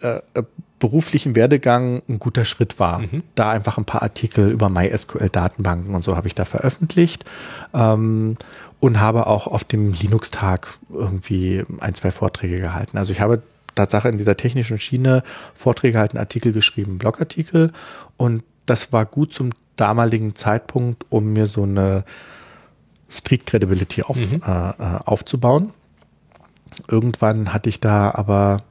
äh, 0.01 0.21
äh, 0.35 0.43
beruflichen 0.79 1.35
Werdegang 1.37 2.03
ein 2.09 2.19
guter 2.19 2.45
Schritt 2.45 2.79
war. 2.79 2.99
Mhm. 2.99 3.23
Da 3.35 3.51
einfach 3.51 3.79
ein 3.79 3.85
paar 3.85 4.03
Artikel 4.03 4.51
über 4.51 4.69
MySQL-Datenbanken 4.69 5.95
und 5.95 6.05
so 6.05 6.17
habe 6.17 6.27
ich 6.29 6.35
da 6.35 6.45
veröffentlicht 6.45 7.25
ähm, 7.73 8.37
und 8.79 9.01
habe 9.01 9.27
auch 9.27 9.47
auf 9.47 9.65
dem 9.65 9.93
Linux-Tag 9.93 10.79
irgendwie 10.93 11.65
ein, 11.81 11.95
zwei 11.95 12.11
Vorträge 12.11 12.61
gehalten. 12.61 12.99
Also 12.99 13.13
ich 13.13 13.21
habe 13.21 13.43
Tatsache 13.75 14.09
in 14.09 14.17
dieser 14.19 14.37
technischen 14.37 14.79
Schiene 14.79 15.23
Vorträge 15.55 15.93
gehalten, 15.93 16.19
Artikel 16.19 16.53
geschrieben, 16.53 16.99
Blogartikel 16.99 17.73
und 18.17 18.43
das 18.67 18.93
war 18.93 19.07
gut 19.07 19.33
zum 19.33 19.51
damaligen 19.77 20.35
Zeitpunkt, 20.35 21.07
um 21.11 21.33
mir 21.33 21.47
so 21.47 21.63
eine 21.63 22.05
Street 23.09 23.47
Credibility 23.47 24.03
auf, 24.03 24.17
mhm. 24.17 24.43
äh, 24.45 24.69
äh, 24.71 24.75
aufzubauen. 25.05 25.73
Irgendwann 26.89 27.53
hatte 27.53 27.69
ich 27.69 27.81
da 27.81 28.11
aber 28.13 28.63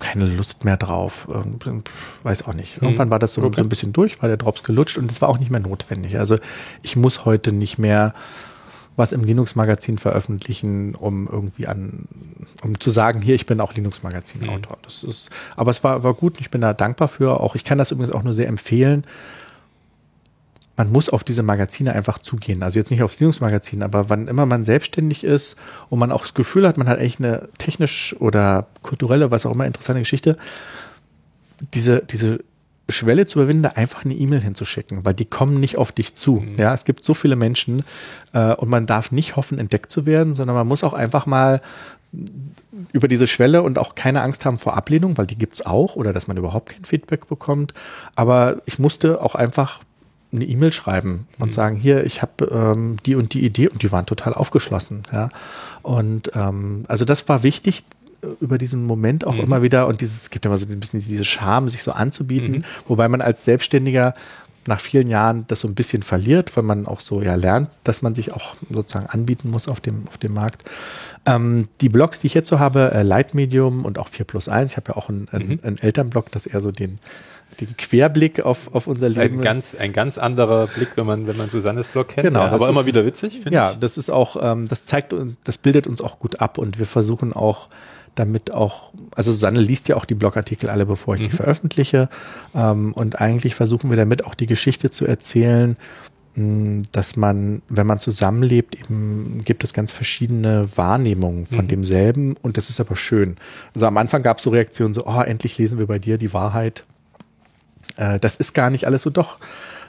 keine 0.00 0.26
Lust 0.26 0.64
mehr 0.64 0.76
drauf. 0.76 1.28
Weiß 2.22 2.46
auch 2.46 2.52
nicht. 2.52 2.80
Mhm. 2.80 2.88
Irgendwann 2.88 3.10
war 3.10 3.18
das 3.18 3.34
so, 3.34 3.42
okay. 3.42 3.56
so, 3.56 3.62
ein 3.62 3.68
bisschen 3.68 3.92
durch, 3.92 4.20
war 4.20 4.28
der 4.28 4.36
Drops 4.36 4.64
gelutscht 4.64 4.98
und 4.98 5.10
es 5.10 5.22
war 5.22 5.28
auch 5.28 5.38
nicht 5.38 5.50
mehr 5.50 5.60
notwendig. 5.60 6.18
Also 6.18 6.36
ich 6.82 6.96
muss 6.96 7.24
heute 7.24 7.52
nicht 7.52 7.78
mehr 7.78 8.12
was 8.96 9.12
im 9.12 9.24
Linux-Magazin 9.24 9.98
veröffentlichen, 9.98 10.94
um 10.94 11.26
irgendwie 11.26 11.66
an, 11.66 12.06
um 12.62 12.78
zu 12.78 12.90
sagen, 12.90 13.20
hier, 13.22 13.34
ich 13.34 13.46
bin 13.46 13.60
auch 13.60 13.74
Linux-Magazin-Autor. 13.74 14.76
Mhm. 14.76 14.82
Das 14.82 15.02
ist, 15.02 15.30
aber 15.56 15.70
es 15.70 15.82
war, 15.82 16.02
war 16.02 16.14
gut 16.14 16.36
und 16.36 16.40
ich 16.40 16.50
bin 16.50 16.60
da 16.60 16.72
dankbar 16.72 17.08
für. 17.08 17.40
Auch 17.40 17.56
ich 17.56 17.64
kann 17.64 17.78
das 17.78 17.90
übrigens 17.90 18.14
auch 18.14 18.22
nur 18.22 18.32
sehr 18.32 18.48
empfehlen, 18.48 19.04
man 20.76 20.90
muss 20.90 21.08
auf 21.08 21.22
diese 21.22 21.42
Magazine 21.42 21.92
einfach 21.92 22.18
zugehen. 22.18 22.62
Also 22.62 22.78
jetzt 22.78 22.90
nicht 22.90 23.02
aufs 23.02 23.20
Linux-Magazin, 23.20 23.82
aber 23.82 24.10
wann 24.10 24.26
immer 24.26 24.46
man 24.46 24.64
selbstständig 24.64 25.22
ist 25.22 25.56
und 25.88 25.98
man 25.98 26.10
auch 26.10 26.22
das 26.22 26.34
Gefühl 26.34 26.66
hat, 26.66 26.78
man 26.78 26.88
hat 26.88 26.98
eigentlich 26.98 27.20
eine 27.20 27.48
technisch 27.58 28.16
oder 28.18 28.66
kulturelle, 28.82 29.30
was 29.30 29.46
auch 29.46 29.52
immer 29.52 29.66
interessante 29.66 30.00
Geschichte, 30.00 30.36
diese, 31.74 32.04
diese 32.04 32.40
Schwelle 32.88 33.26
zu 33.26 33.38
überwinden, 33.38 33.62
da 33.62 33.70
einfach 33.70 34.04
eine 34.04 34.14
E-Mail 34.14 34.40
hinzuschicken, 34.40 35.04
weil 35.04 35.14
die 35.14 35.24
kommen 35.24 35.58
nicht 35.60 35.78
auf 35.78 35.92
dich 35.92 36.14
zu. 36.14 36.34
Mhm. 36.34 36.58
Ja, 36.58 36.74
es 36.74 36.84
gibt 36.84 37.04
so 37.04 37.14
viele 37.14 37.36
Menschen 37.36 37.84
äh, 38.32 38.52
und 38.54 38.68
man 38.68 38.86
darf 38.86 39.10
nicht 39.10 39.36
hoffen, 39.36 39.58
entdeckt 39.58 39.90
zu 39.90 40.06
werden, 40.06 40.34
sondern 40.34 40.54
man 40.54 40.68
muss 40.68 40.84
auch 40.84 40.92
einfach 40.92 41.26
mal 41.26 41.62
über 42.92 43.08
diese 43.08 43.26
Schwelle 43.26 43.62
und 43.62 43.78
auch 43.78 43.94
keine 43.94 44.22
Angst 44.22 44.44
haben 44.44 44.58
vor 44.58 44.76
Ablehnung, 44.76 45.16
weil 45.18 45.26
die 45.26 45.36
gibt's 45.36 45.64
auch 45.64 45.96
oder 45.96 46.12
dass 46.12 46.28
man 46.28 46.36
überhaupt 46.36 46.70
kein 46.70 46.84
Feedback 46.84 47.26
bekommt. 47.26 47.72
Aber 48.14 48.62
ich 48.66 48.78
musste 48.78 49.20
auch 49.20 49.34
einfach 49.34 49.80
eine 50.32 50.44
E-Mail 50.44 50.72
schreiben 50.72 51.26
und 51.38 51.48
mhm. 51.48 51.52
sagen, 51.52 51.76
hier, 51.76 52.04
ich 52.04 52.22
habe 52.22 52.44
ähm, 52.46 52.96
die 53.06 53.14
und 53.14 53.34
die 53.34 53.44
Idee 53.44 53.68
und 53.68 53.82
die 53.82 53.92
waren 53.92 54.06
total 54.06 54.34
aufgeschlossen. 54.34 55.02
Ja. 55.12 55.28
Und 55.82 56.32
ähm, 56.34 56.84
also 56.88 57.04
das 57.04 57.28
war 57.28 57.42
wichtig, 57.42 57.84
über 58.40 58.58
diesen 58.58 58.84
Moment 58.84 59.26
auch 59.26 59.34
mhm. 59.34 59.42
immer 59.42 59.62
wieder 59.62 59.86
und 59.86 60.00
dieses, 60.00 60.22
es 60.22 60.30
gibt 60.30 60.46
immer 60.46 60.58
so 60.58 60.66
ein 60.66 60.80
bisschen 60.80 61.00
diese 61.00 61.24
Scham, 61.24 61.68
sich 61.68 61.82
so 61.82 61.92
anzubieten, 61.92 62.58
mhm. 62.58 62.64
wobei 62.86 63.08
man 63.08 63.20
als 63.20 63.44
Selbstständiger 63.44 64.14
nach 64.66 64.80
vielen 64.80 65.08
Jahren 65.08 65.44
das 65.46 65.60
so 65.60 65.68
ein 65.68 65.74
bisschen 65.74 66.02
verliert, 66.02 66.56
weil 66.56 66.64
man 66.64 66.86
auch 66.86 67.00
so 67.00 67.20
ja 67.20 67.34
lernt, 67.34 67.68
dass 67.84 68.02
man 68.02 68.14
sich 68.14 68.32
auch 68.32 68.54
sozusagen 68.70 69.06
anbieten 69.06 69.50
muss 69.50 69.68
auf 69.68 69.80
dem, 69.80 70.06
auf 70.08 70.18
dem 70.18 70.32
Markt. 70.32 70.64
Ähm, 71.26 71.68
die 71.80 71.88
Blogs, 71.88 72.18
die 72.18 72.28
ich 72.28 72.34
jetzt 72.34 72.48
so 72.48 72.58
habe, 72.58 72.92
äh, 72.92 73.02
Light 73.02 73.34
Medium 73.34 73.84
und 73.84 73.98
auch 73.98 74.08
4 74.08 74.24
plus 74.24 74.48
1, 74.48 74.72
ich 74.72 74.76
habe 74.76 74.92
ja 74.92 74.96
auch 74.96 75.08
einen, 75.08 75.28
mhm. 75.30 75.58
einen 75.62 75.78
Elternblog, 75.78 76.30
das 76.30 76.46
eher 76.46 76.60
so 76.60 76.70
den 76.70 76.98
den 77.60 77.76
Querblick 77.76 78.40
auf, 78.40 78.74
auf 78.74 78.86
unser 78.86 79.08
Leben. 79.08 79.38
Ein 79.38 79.42
ganz, 79.42 79.74
ein 79.74 79.92
ganz 79.92 80.18
anderer 80.18 80.66
Blick, 80.66 80.96
wenn 80.96 81.06
man, 81.06 81.26
wenn 81.26 81.36
man 81.36 81.48
Susannes 81.48 81.88
Blog 81.88 82.08
kennt. 82.08 82.26
Genau. 82.26 82.40
Ja, 82.40 82.50
aber 82.50 82.68
immer 82.68 82.86
wieder 82.86 83.04
witzig, 83.04 83.34
finde 83.34 83.52
ja, 83.52 83.68
ich. 83.68 83.74
Ja, 83.74 83.80
das 83.80 83.96
ist 83.96 84.10
auch, 84.10 84.36
ähm, 84.40 84.68
das 84.68 84.86
zeigt 84.86 85.12
uns, 85.12 85.36
das 85.44 85.58
bildet 85.58 85.86
uns 85.86 86.00
auch 86.00 86.18
gut 86.18 86.40
ab 86.40 86.58
und 86.58 86.78
wir 86.78 86.86
versuchen 86.86 87.32
auch, 87.32 87.68
damit 88.14 88.52
auch, 88.52 88.92
also 89.14 89.32
Susanne 89.32 89.60
liest 89.60 89.88
ja 89.88 89.96
auch 89.96 90.04
die 90.04 90.14
Blogartikel 90.14 90.70
alle, 90.70 90.86
bevor 90.86 91.14
ich 91.14 91.22
mhm. 91.22 91.30
die 91.30 91.36
veröffentliche. 91.36 92.08
Ähm, 92.54 92.92
und 92.92 93.20
eigentlich 93.20 93.54
versuchen 93.54 93.90
wir 93.90 93.96
damit 93.96 94.24
auch 94.24 94.34
die 94.34 94.46
Geschichte 94.46 94.90
zu 94.90 95.06
erzählen, 95.06 95.76
dass 96.90 97.14
man, 97.14 97.62
wenn 97.68 97.86
man 97.86 98.00
zusammenlebt, 98.00 98.74
eben 98.74 99.42
gibt 99.44 99.62
es 99.62 99.72
ganz 99.72 99.92
verschiedene 99.92 100.66
Wahrnehmungen 100.76 101.46
von 101.46 101.66
mhm. 101.66 101.68
demselben 101.68 102.36
und 102.42 102.56
das 102.56 102.70
ist 102.70 102.80
aber 102.80 102.96
schön. 102.96 103.36
Also 103.72 103.86
am 103.86 103.96
Anfang 103.96 104.22
gab 104.22 104.38
es 104.38 104.42
so 104.42 104.50
Reaktionen 104.50 104.94
so, 104.94 105.06
oh, 105.06 105.20
endlich 105.20 105.58
lesen 105.58 105.78
wir 105.78 105.86
bei 105.86 106.00
dir 106.00 106.18
die 106.18 106.32
Wahrheit 106.32 106.84
äh, 107.96 108.18
das 108.18 108.36
ist 108.36 108.54
gar 108.54 108.70
nicht 108.70 108.86
alles 108.86 109.02
so 109.02 109.10
doch. 109.10 109.38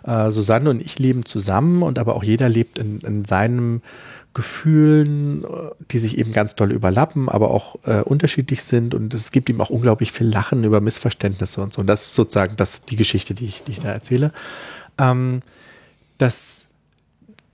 Äh, 0.04 0.32
Susanne 0.32 0.70
und 0.70 0.82
ich 0.82 1.00
leben 1.00 1.26
zusammen 1.26 1.82
und 1.82 2.00
aber 2.00 2.16
auch 2.16 2.24
jeder 2.24 2.50
lebt 2.50 2.78
in, 2.78 3.00
in 3.00 3.26
seinem 3.26 3.82
Gefühlen, 4.36 5.44
äh, 5.44 5.48
die 5.90 5.98
sich 5.98 6.20
eben 6.20 6.32
ganz 6.32 6.54
doll 6.54 6.72
überlappen, 6.72 7.28
aber 7.30 7.50
auch 7.50 7.78
äh, 7.86 8.02
unterschiedlich 8.02 8.64
sind 8.64 8.94
und 8.94 9.16
es 9.16 9.32
gibt 9.32 9.50
ihm 9.50 9.60
auch 9.62 9.72
unglaublich 9.72 10.12
viel 10.12 10.28
Lachen 10.28 10.64
über 10.64 10.82
Missverständnisse 10.82 11.62
und 11.62 11.74
so. 11.74 11.82
Und 11.82 11.88
das 11.88 12.04
ist 12.08 12.14
sozusagen 12.14 12.56
das, 12.56 12.86
die 12.86 12.98
Geschichte, 12.98 13.34
die 13.34 13.46
ich, 13.46 13.64
die 13.64 13.72
ich 13.72 13.80
da 13.80 13.92
erzähle. 13.92 14.32
Ähm, 15.00 15.42
dass 16.18 16.68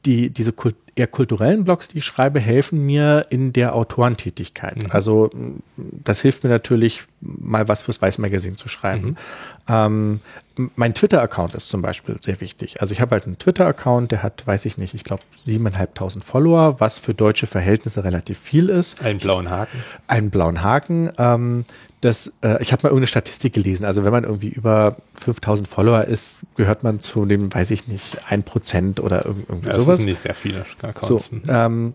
die, 0.06 0.30
diese 0.30 0.52
Kult 0.52 0.76
eher 1.02 1.08
kulturellen 1.08 1.64
Blogs, 1.64 1.88
die 1.88 1.98
ich 1.98 2.06
schreibe, 2.06 2.40
helfen 2.40 2.86
mir 2.86 3.26
in 3.30 3.54
der 3.54 3.76
Autorentätigkeit. 3.76 4.78
Mhm. 4.78 4.92
Also 4.92 5.32
das 5.76 6.22
hilft 6.22 6.44
mir 6.44 6.50
natürlich, 6.52 7.04
mal 7.20 7.68
was 7.68 7.82
fürs 7.82 8.02
Weiß 8.02 8.20
Magazine 8.20 8.56
zu 8.56 8.68
schreiben. 8.68 9.08
Mhm. 9.08 9.18
Ähm, 9.68 10.20
mein 10.76 10.94
Twitter-Account 10.94 11.56
ist 11.56 11.70
zum 11.70 11.82
Beispiel 11.82 12.18
sehr 12.22 12.40
wichtig. 12.40 12.82
Also 12.82 12.94
ich 12.94 13.02
habe 13.02 13.12
halt 13.12 13.26
einen 13.26 13.40
Twitter-Account, 13.40 14.12
der 14.12 14.22
hat, 14.22 14.46
weiß 14.46 14.66
ich 14.66 14.78
nicht, 14.78 14.94
ich 14.94 15.04
glaube 15.04 15.24
siebeneinhalbtausend 15.46 16.24
Follower, 16.24 16.80
was 16.80 17.00
für 17.00 17.14
deutsche 17.14 17.48
Verhältnisse 17.48 18.04
relativ 18.04 18.38
viel 18.38 18.70
ist. 18.70 19.02
Einen 19.02 19.20
blauen 19.20 19.50
Haken. 19.50 19.84
Einen 20.08 20.30
blauen 20.30 20.62
Haken. 20.62 21.12
Ähm, 21.18 21.66
das, 22.02 22.34
äh, 22.42 22.62
ich 22.62 22.74
habe 22.74 22.84
mal 22.84 22.90
irgendeine 22.90 23.08
Statistik 23.08 23.54
gelesen. 23.54 23.86
Also 23.86 24.04
wenn 24.04 24.12
man 24.12 24.24
irgendwie 24.24 24.50
über 24.50 24.98
5000 25.14 25.68
Follower 25.68 26.04
ist, 26.04 26.42
gehört 26.58 26.84
man 26.84 27.00
zu 27.00 27.26
dem, 27.26 27.54
weiß 27.54 27.70
ich 27.72 27.88
nicht, 27.88 28.18
ein 28.30 28.44
Prozent 28.44 29.00
oder 29.00 29.24
irgendwie 29.26 29.68
ja, 29.68 29.74
sowas. 29.74 29.88
Das 29.88 29.98
sind 29.98 30.06
nicht 30.08 30.20
sehr 30.20 30.34
viele 30.34 30.66
Accounts. 30.96 31.32
So, 31.32 31.52
ähm, 31.52 31.94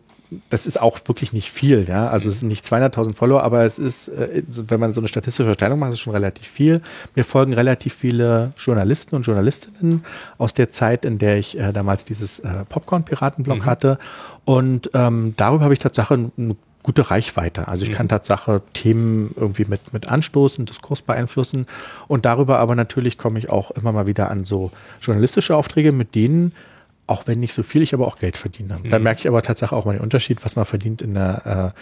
das 0.51 0.67
ist 0.67 0.81
auch 0.81 0.99
wirklich 1.07 1.33
nicht 1.33 1.51
viel, 1.51 1.89
ja. 1.89 2.09
Also 2.09 2.29
es 2.31 2.41
sind 2.41 2.49
nicht 2.49 2.65
200.000 2.65 3.15
Follower, 3.15 3.43
aber 3.43 3.65
es 3.65 3.79
ist, 3.79 4.09
äh, 4.09 4.43
wenn 4.49 4.81
man 4.81 4.93
so 4.93 5.01
eine 5.01 5.09
statistische 5.09 5.47
Verteilung 5.47 5.79
macht, 5.79 5.91
ist 5.91 5.95
es 5.95 6.01
schon 6.01 6.13
relativ 6.13 6.49
viel. 6.49 6.81
Mir 7.15 7.25
folgen 7.25 7.53
relativ 7.53 7.95
viele 7.95 8.53
Journalisten 8.57 9.15
und 9.15 9.23
Journalistinnen 9.23 10.05
aus 10.39 10.55
der 10.55 10.71
Zeit, 10.71 11.05
in 11.05 11.19
der 11.19 11.37
ich 11.39 11.59
äh, 11.59 11.73
damals 11.73 12.05
dieses 12.05 12.41
äh, 12.41 12.65
Popcorn-Piratenblog 12.69 13.59
mhm. 13.59 13.67
hatte. 13.67 13.99
Und 14.45 14.91
ähm, 14.95 15.35
darüber 15.37 15.65
habe 15.65 15.75
ich 15.75 15.81
tatsächlich 15.81 16.31
eine 16.37 16.57
gute 16.83 17.11
Reichweite. 17.11 17.69
Also 17.69 17.85
ich 17.85 17.91
mhm. 17.91 17.95
kann 17.95 18.09
Tatsache 18.09 18.63
Themen 18.73 19.35
irgendwie 19.37 19.65
mit, 19.65 19.93
mit 19.93 20.09
anstoßen, 20.09 20.67
Diskurs 20.67 21.03
beeinflussen. 21.03 21.67
Und 22.09 22.25
darüber 22.25 22.59
aber 22.59 22.75
natürlich 22.75 23.19
komme 23.19 23.39
ich 23.39 23.51
auch 23.51 23.71
immer 23.73 23.93
mal 23.93 24.07
wieder 24.07 24.31
an 24.31 24.45
so 24.45 24.71
journalistische 25.01 25.57
Aufträge, 25.57 25.93
mit 25.93 26.15
denen 26.15 26.53
auch 27.07 27.27
wenn 27.27 27.41
nicht 27.41 27.53
so 27.53 27.63
viel, 27.63 27.83
ich 27.83 27.95
aber 27.95 28.07
auch 28.07 28.19
Geld 28.19 28.37
verdiene. 28.37 28.79
Mhm. 28.83 28.91
Da 28.91 28.99
merke 28.99 29.21
ich 29.21 29.29
aber 29.29 29.43
tatsächlich 29.43 29.77
auch 29.77 29.85
mal 29.85 29.93
den 29.93 30.03
Unterschied, 30.03 30.45
was 30.45 30.57
man 30.57 30.65
verdient 30.65 31.03
in 31.03 31.15
der 31.15 31.75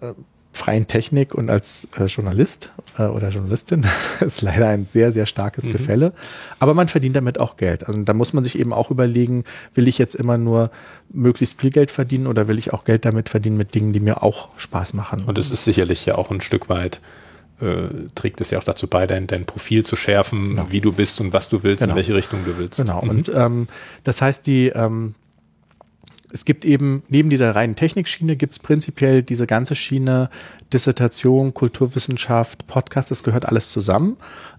äh, 0.00 0.06
äh, 0.06 0.14
freien 0.52 0.86
Technik 0.86 1.34
und 1.34 1.48
als 1.48 1.88
äh, 1.98 2.04
Journalist 2.04 2.70
äh, 2.98 3.04
oder 3.04 3.28
Journalistin. 3.28 3.86
ist 4.20 4.42
leider 4.42 4.68
ein 4.68 4.84
sehr, 4.84 5.10
sehr 5.10 5.26
starkes 5.26 5.64
mhm. 5.64 5.72
Gefälle. 5.72 6.12
Aber 6.58 6.74
man 6.74 6.88
verdient 6.88 7.16
damit 7.16 7.40
auch 7.40 7.56
Geld. 7.56 7.88
Also 7.88 8.02
da 8.02 8.12
muss 8.12 8.32
man 8.34 8.44
sich 8.44 8.58
eben 8.58 8.72
auch 8.72 8.90
überlegen, 8.90 9.44
will 9.74 9.88
ich 9.88 9.96
jetzt 9.98 10.14
immer 10.14 10.36
nur 10.36 10.70
möglichst 11.10 11.60
viel 11.60 11.70
Geld 11.70 11.90
verdienen 11.90 12.26
oder 12.26 12.48
will 12.48 12.58
ich 12.58 12.72
auch 12.72 12.84
Geld 12.84 13.04
damit 13.04 13.30
verdienen 13.30 13.56
mit 13.56 13.74
Dingen, 13.74 13.92
die 13.92 14.00
mir 14.00 14.22
auch 14.22 14.50
Spaß 14.56 14.92
machen. 14.92 15.24
Und 15.24 15.38
es 15.38 15.50
ist 15.50 15.64
sicherlich 15.64 16.04
ja 16.04 16.16
auch 16.16 16.30
ein 16.30 16.42
Stück 16.42 16.68
weit 16.68 17.00
äh, 17.60 18.08
trägt 18.14 18.40
es 18.40 18.50
ja 18.50 18.58
auch 18.58 18.64
dazu 18.64 18.86
bei, 18.86 19.06
dein, 19.06 19.26
dein 19.26 19.44
Profil 19.44 19.84
zu 19.84 19.96
schärfen, 19.96 20.50
genau. 20.50 20.66
wie 20.70 20.80
du 20.80 20.92
bist 20.92 21.20
und 21.20 21.32
was 21.32 21.48
du 21.48 21.62
willst, 21.62 21.80
genau. 21.80 21.92
in 21.92 21.96
welche 21.96 22.14
Richtung 22.14 22.44
du 22.44 22.58
willst. 22.58 22.78
Genau. 22.78 23.02
Mhm. 23.02 23.10
Und 23.10 23.32
ähm, 23.34 23.68
das 24.04 24.22
heißt, 24.22 24.46
die 24.46 24.68
ähm, 24.68 25.14
es 26.32 26.46
gibt 26.46 26.64
eben 26.64 27.02
neben 27.08 27.28
dieser 27.28 27.54
reinen 27.54 27.76
Technikschiene 27.76 28.36
gibt 28.36 28.54
es 28.54 28.58
prinzipiell 28.58 29.22
diese 29.22 29.46
ganze 29.46 29.74
Schiene 29.74 30.30
Dissertation, 30.72 31.52
Kulturwissenschaft, 31.52 32.66
Podcast, 32.66 33.10
das 33.10 33.22
gehört 33.22 33.46
alles 33.46 33.70
zusammen. 33.70 34.16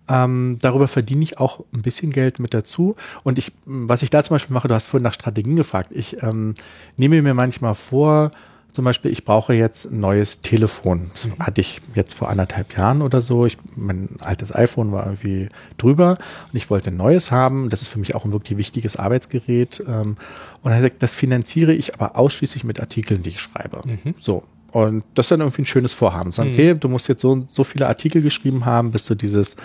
Ähm, 0.08 0.58
darüber 0.62 0.88
verdiene 0.88 1.24
ich 1.24 1.39
auch 1.39 1.66
ein 1.74 1.82
bisschen 1.82 2.12
Geld 2.12 2.39
mit 2.39 2.54
dazu. 2.54 2.96
Und 3.24 3.39
ich, 3.39 3.52
was 3.66 4.04
ich 4.04 4.12
da 4.12 4.24
zum 4.24 4.36
Beispiel 4.36 4.54
mache, 4.54 4.68
du 4.68 4.76
hast 4.76 4.88
vorhin 4.88 5.04
nach 5.04 5.14
Strategien 5.14 5.56
gefragt. 5.56 5.89
Ich 5.91 6.22
ähm, 6.22 6.54
nehme 6.98 7.22
mir 7.22 7.34
manchmal 7.34 7.74
vor, 7.74 8.32
zum 8.74 8.86
Beispiel, 8.86 9.12
ich 9.12 9.24
brauche 9.24 9.54
jetzt 9.54 9.92
ein 9.92 10.00
neues 10.00 10.42
Telefon. 10.42 11.12
Das 11.14 11.28
mhm. 11.28 11.40
hatte 11.40 11.62
ich 11.62 11.80
jetzt 11.94 12.16
vor 12.16 12.30
anderthalb 12.30 12.76
Jahren 12.76 13.04
oder 13.04 13.22
so. 13.22 13.46
Ich, 13.46 13.58
mein 13.76 14.10
altes 14.20 14.54
iPhone 14.54 14.92
war 14.92 15.06
irgendwie 15.06 15.50
drüber 15.78 16.18
und 16.52 16.58
ich 16.58 16.72
wollte 16.72 16.90
ein 16.90 16.98
neues 16.98 17.32
haben. 17.32 17.70
Das 17.70 17.84
ist 17.84 17.90
für 17.90 18.00
mich 18.00 18.16
auch 18.16 18.26
ein 18.26 18.34
wirklich 18.34 18.58
wichtiges 18.58 18.98
Arbeitsgerät. 18.98 19.84
Ähm, 19.88 20.18
und 20.64 20.72
er 20.72 20.82
sagt, 20.82 21.04
das 21.04 21.14
finanziere 21.14 21.74
ich 21.74 21.94
aber 21.94 22.18
ausschließlich 22.18 22.64
mit 22.64 22.80
Artikeln, 22.80 23.22
die 23.22 23.30
ich 23.30 23.42
schreibe. 23.42 23.84
Mhm. 23.86 24.16
So. 24.18 24.44
Und 24.72 25.04
das 25.14 25.28
ist 25.28 25.32
dann 25.32 25.42
irgendwie 25.42 25.62
ein 25.62 25.68
schönes 25.68 25.94
Vorhaben. 25.94 26.32
Sagen, 26.32 26.50
mhm. 26.50 26.56
okay, 26.56 26.74
du 26.74 26.90
musst 26.90 27.08
jetzt 27.08 27.22
so, 27.22 27.46
so 27.48 27.64
viele 27.64 27.88
Artikel 27.88 28.24
geschrieben 28.24 28.66
haben, 28.66 28.90
bis 28.90 29.06
du 29.06 29.14
dieses, 29.14 29.56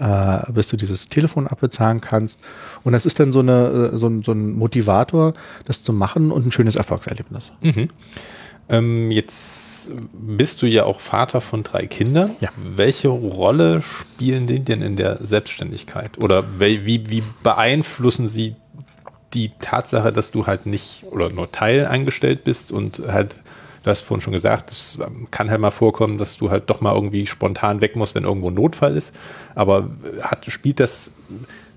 äh, 0.00 0.38
bis 0.52 0.68
du 0.68 0.78
dieses 0.78 1.10
Telefon 1.10 1.46
abbezahlen 1.46 2.00
kannst. 2.00 2.40
Und 2.82 2.94
das 2.94 3.04
ist 3.04 3.20
dann 3.20 3.30
so 3.30 3.40
eine, 3.40 3.90
äh, 3.92 3.96
so 3.98 4.06
ein, 4.06 4.22
so 4.22 4.32
ein 4.32 4.54
Motivator, 4.54 5.34
das 5.66 5.82
zu 5.82 5.92
machen 5.92 6.30
und 6.32 6.46
ein 6.46 6.50
schönes 6.50 6.76
Erfolgserlebnis. 6.76 7.52
Mhm. 7.60 7.90
Ähm, 8.68 9.10
jetzt 9.10 9.92
bist 10.12 10.62
du 10.62 10.66
ja 10.66 10.84
auch 10.84 11.00
Vater 11.00 11.40
von 11.40 11.62
drei 11.62 11.86
Kindern. 11.86 12.30
Ja. 12.40 12.48
Welche 12.56 13.08
Rolle 13.08 13.82
spielen 13.82 14.46
die 14.46 14.60
denn 14.60 14.80
in 14.80 14.96
der 14.96 15.18
Selbstständigkeit? 15.20 16.18
Oder 16.18 16.44
wie, 16.58 17.10
wie 17.10 17.22
beeinflussen 17.42 18.28
sie 18.28 18.56
die 19.34 19.52
Tatsache, 19.60 20.12
dass 20.12 20.30
du 20.30 20.46
halt 20.46 20.66
nicht 20.66 21.04
oder 21.10 21.28
nur 21.28 21.52
Teil 21.52 21.86
eingestellt 21.86 22.44
bist 22.44 22.72
und 22.72 23.02
halt, 23.06 23.36
du 23.82 23.90
hast 23.90 24.00
vorhin 24.00 24.22
schon 24.22 24.32
gesagt, 24.32 24.70
es 24.70 24.98
kann 25.30 25.50
halt 25.50 25.60
mal 25.60 25.70
vorkommen, 25.70 26.18
dass 26.18 26.36
du 26.36 26.50
halt 26.50 26.70
doch 26.70 26.80
mal 26.80 26.94
irgendwie 26.94 27.26
spontan 27.26 27.80
weg 27.80 27.96
musst, 27.96 28.14
wenn 28.14 28.24
irgendwo 28.24 28.48
ein 28.48 28.54
Notfall 28.54 28.96
ist. 28.96 29.14
Aber 29.54 29.90
hat, 30.20 30.46
spielt 30.46 30.80
das 30.80 31.10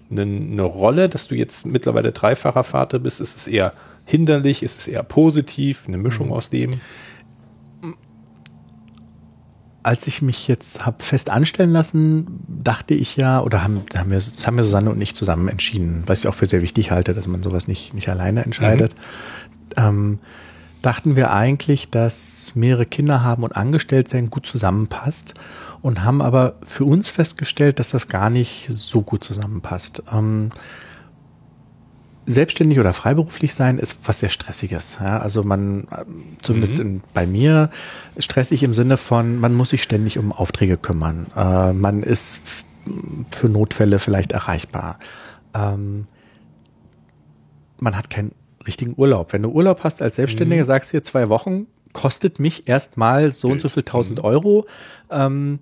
eine, 0.09 0.21
eine 0.21 0.63
Rolle, 0.63 1.09
dass 1.09 1.27
du 1.27 1.35
jetzt 1.35 1.65
mittlerweile 1.65 2.11
dreifacher 2.11 2.63
Vater 2.63 2.99
bist? 2.99 3.19
Ist 3.19 3.35
es 3.35 3.47
eher 3.47 3.73
hinderlich? 4.07 4.63
Ist 4.63 4.79
es 4.79 4.87
eher 4.87 5.03
positiv? 5.03 5.83
Eine 5.87 5.97
Mischung 5.97 6.27
mhm. 6.27 6.33
aus 6.33 6.49
dem? 6.49 6.81
als 9.87 10.05
ich 10.05 10.21
mich 10.21 10.49
jetzt 10.49 10.85
habe 10.85 11.01
fest 11.01 11.29
anstellen 11.29 11.71
lassen, 11.71 12.43
dachte 12.45 12.93
ich 12.93 13.15
ja, 13.15 13.39
oder 13.39 13.63
haben, 13.63 13.83
haben 13.95 14.11
wir, 14.11 14.17
das 14.17 14.45
haben 14.45 14.57
wir 14.57 14.65
Susanne 14.65 14.89
und 14.89 14.99
ich 14.99 15.15
zusammen 15.15 15.47
entschieden, 15.47 16.03
was 16.07 16.19
ich 16.19 16.27
auch 16.27 16.33
für 16.33 16.45
sehr 16.45 16.61
wichtig 16.61 16.91
halte, 16.91 17.13
dass 17.13 17.25
man 17.25 17.41
sowas 17.41 17.69
nicht, 17.69 17.93
nicht 17.93 18.09
alleine 18.09 18.43
entscheidet. 18.43 18.93
Mhm. 19.77 19.83
Ähm, 19.85 20.19
dachten 20.81 21.15
wir 21.15 21.31
eigentlich, 21.31 21.89
dass 21.89 22.51
mehrere 22.53 22.85
Kinder 22.85 23.23
haben 23.23 23.43
und 23.43 23.55
angestellt 23.55 24.09
sein 24.09 24.29
gut 24.29 24.45
zusammenpasst 24.45 25.35
und 25.81 26.03
haben 26.03 26.21
aber 26.21 26.55
für 26.63 26.83
uns 26.83 27.07
festgestellt, 27.07 27.79
dass 27.79 27.87
das 27.87 28.09
gar 28.09 28.29
nicht 28.29 28.67
so 28.69 29.01
gut 29.01 29.23
zusammenpasst. 29.23 30.03
Ähm, 30.11 30.49
selbstständig 32.27 32.79
oder 32.79 32.93
freiberuflich 32.93 33.53
sein 33.53 33.79
ist 33.79 33.99
was 34.03 34.19
sehr 34.19 34.29
stressiges. 34.29 34.97
Ja, 34.99 35.19
also 35.19 35.43
man, 35.43 35.87
zumindest 36.41 36.73
mhm. 36.73 36.81
in, 36.81 37.01
bei 37.13 37.25
mir, 37.25 37.69
stressig 38.19 38.63
im 38.63 38.73
Sinne 38.73 38.97
von, 38.97 39.39
man 39.39 39.55
muss 39.55 39.69
sich 39.69 39.81
ständig 39.81 40.19
um 40.19 40.33
Aufträge 40.33 40.77
kümmern. 40.77 41.27
Äh, 41.35 41.71
man 41.71 42.03
ist 42.03 42.41
für 43.31 43.47
Notfälle 43.47 43.97
vielleicht 43.97 44.33
erreichbar. 44.33 44.99
Ähm, 45.53 46.05
man 47.79 47.97
hat 47.97 48.09
keinen 48.09 48.33
richtigen 48.67 48.93
Urlaub. 48.97 49.31
Wenn 49.31 49.43
du 49.43 49.49
Urlaub 49.49 49.83
hast 49.85 50.01
als 50.01 50.17
Selbstständiger, 50.17 50.63
mhm. 50.63 50.67
sagst 50.67 50.91
du 50.91 50.97
dir 50.97 51.03
zwei 51.03 51.29
Wochen, 51.29 51.67
kostet 51.93 52.41
mich 52.41 52.67
erstmal 52.67 53.31
so 53.31 53.47
und 53.47 53.61
so 53.61 53.69
viel 53.69 53.83
tausend 53.83 54.19
mhm. 54.19 54.25
Euro. 54.25 54.65
Ähm, 55.09 55.59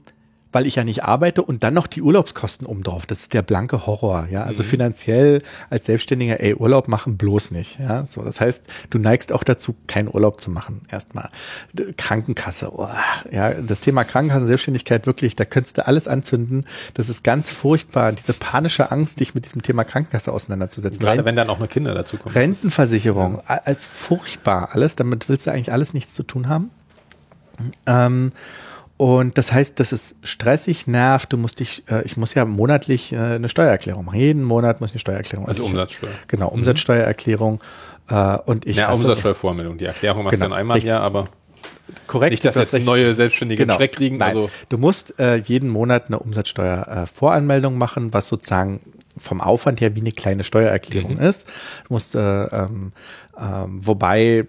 weil 0.55 0.65
ich 0.65 0.75
ja 0.75 0.85
nicht 0.85 1.03
arbeite 1.03 1.41
und 1.41 1.65
dann 1.65 1.73
noch 1.73 1.85
die 1.85 2.01
Urlaubskosten 2.01 2.65
drauf. 2.81 3.05
Das 3.05 3.23
ist 3.23 3.33
der 3.33 3.41
blanke 3.41 3.85
Horror, 3.85 4.29
ja. 4.31 4.43
Also 4.43 4.63
mhm. 4.63 4.67
finanziell 4.67 5.41
als 5.69 5.85
Selbstständiger, 5.85 6.39
ey, 6.39 6.55
Urlaub 6.55 6.87
machen 6.87 7.17
bloß 7.17 7.51
nicht, 7.51 7.77
ja. 7.77 8.05
So, 8.05 8.21
das 8.21 8.39
heißt, 8.39 8.65
du 8.89 8.97
neigst 8.97 9.33
auch 9.33 9.43
dazu, 9.43 9.75
keinen 9.87 10.07
Urlaub 10.07 10.39
zu 10.39 10.49
machen, 10.49 10.83
erstmal. 10.89 11.29
Krankenkasse, 11.97 12.71
oh, 12.73 12.87
ja, 13.31 13.53
das 13.53 13.81
Thema 13.81 14.05
Krankenkasse, 14.05 14.47
Selbstständigkeit, 14.47 15.05
wirklich, 15.07 15.35
da 15.35 15.43
könntest 15.43 15.77
du 15.77 15.85
alles 15.85 16.07
anzünden. 16.07 16.65
Das 16.93 17.09
ist 17.09 17.25
ganz 17.25 17.49
furchtbar, 17.49 18.13
diese 18.13 18.31
panische 18.31 18.93
Angst, 18.93 19.19
dich 19.19 19.35
mit 19.35 19.43
diesem 19.43 19.61
Thema 19.61 19.83
Krankenkasse 19.83 20.31
auseinanderzusetzen. 20.31 21.01
Gerade 21.01 21.25
wenn 21.25 21.35
dann 21.35 21.49
auch 21.49 21.59
noch 21.59 21.67
Kinder 21.67 21.93
dazu 21.93 22.15
kommen. 22.15 22.33
Rentenversicherung, 22.33 23.41
ja. 23.49 23.61
furchtbar, 23.77 24.69
alles, 24.71 24.95
damit 24.95 25.27
willst 25.27 25.47
du 25.47 25.51
eigentlich 25.51 25.73
alles 25.73 25.93
nichts 25.93 26.13
zu 26.13 26.23
tun 26.23 26.47
haben. 26.47 26.71
Ähm, 27.85 28.31
und 28.97 29.37
das 29.37 29.51
heißt, 29.51 29.79
das 29.79 29.91
ist 29.91 30.15
stressig, 30.23 30.87
nervt. 30.87 31.33
Du 31.33 31.37
musst 31.37 31.59
dich, 31.59 31.83
äh, 31.89 32.03
ich 32.05 32.15
muss 32.15 32.33
ja 32.33 32.45
monatlich 32.45 33.11
äh, 33.11 33.17
eine 33.17 33.49
Steuererklärung 33.49 34.05
machen. 34.05 34.19
Jeden 34.19 34.43
Monat 34.43 34.79
muss 34.79 34.91
ich 34.91 34.93
eine 34.93 34.99
Steuererklärung 34.99 35.43
machen. 35.43 35.49
Also 35.49 35.65
Umsatzsteuer. 35.65 36.11
Genau, 36.27 36.47
mhm. 36.47 36.59
Umsatzsteuererklärung. 36.59 37.61
Äh, 38.09 38.37
und 38.45 38.65
ich 38.65 38.77
ja, 38.77 38.93
Umsatzsteuervormeldung. 38.93 39.77
Die 39.77 39.85
Erklärung 39.85 40.23
machst 40.23 40.35
genau, 40.35 40.45
du 40.45 40.49
dann 40.51 40.59
einmal 40.59 40.79
im 40.79 40.85
Jahr, 40.85 41.01
aber 41.01 41.27
korrekt. 42.07 42.31
Nicht, 42.31 42.45
dass 42.45 42.55
jetzt 42.55 42.85
neue 42.85 43.13
Selbstständige 43.13 43.63
genau. 43.63 43.75
Schreck 43.75 43.93
kriegen. 43.93 44.17
Nein, 44.17 44.29
also. 44.29 44.49
Du 44.69 44.77
musst 44.77 45.19
äh, 45.19 45.35
jeden 45.35 45.69
Monat 45.69 46.07
eine 46.07 46.19
Umsatzsteuervoranmeldung 46.19 47.73
äh, 47.73 47.77
machen, 47.77 48.13
was 48.13 48.29
sozusagen 48.29 48.79
vom 49.17 49.41
Aufwand 49.41 49.81
her 49.81 49.95
wie 49.95 50.01
eine 50.01 50.11
kleine 50.13 50.45
Steuererklärung 50.45 51.15
mhm. 51.15 51.21
ist. 51.21 51.47
Du 51.87 51.93
musst, 51.93 52.15
äh, 52.15 52.19
ähm, 52.19 52.93
ähm, 53.37 53.85
wobei 53.85 54.47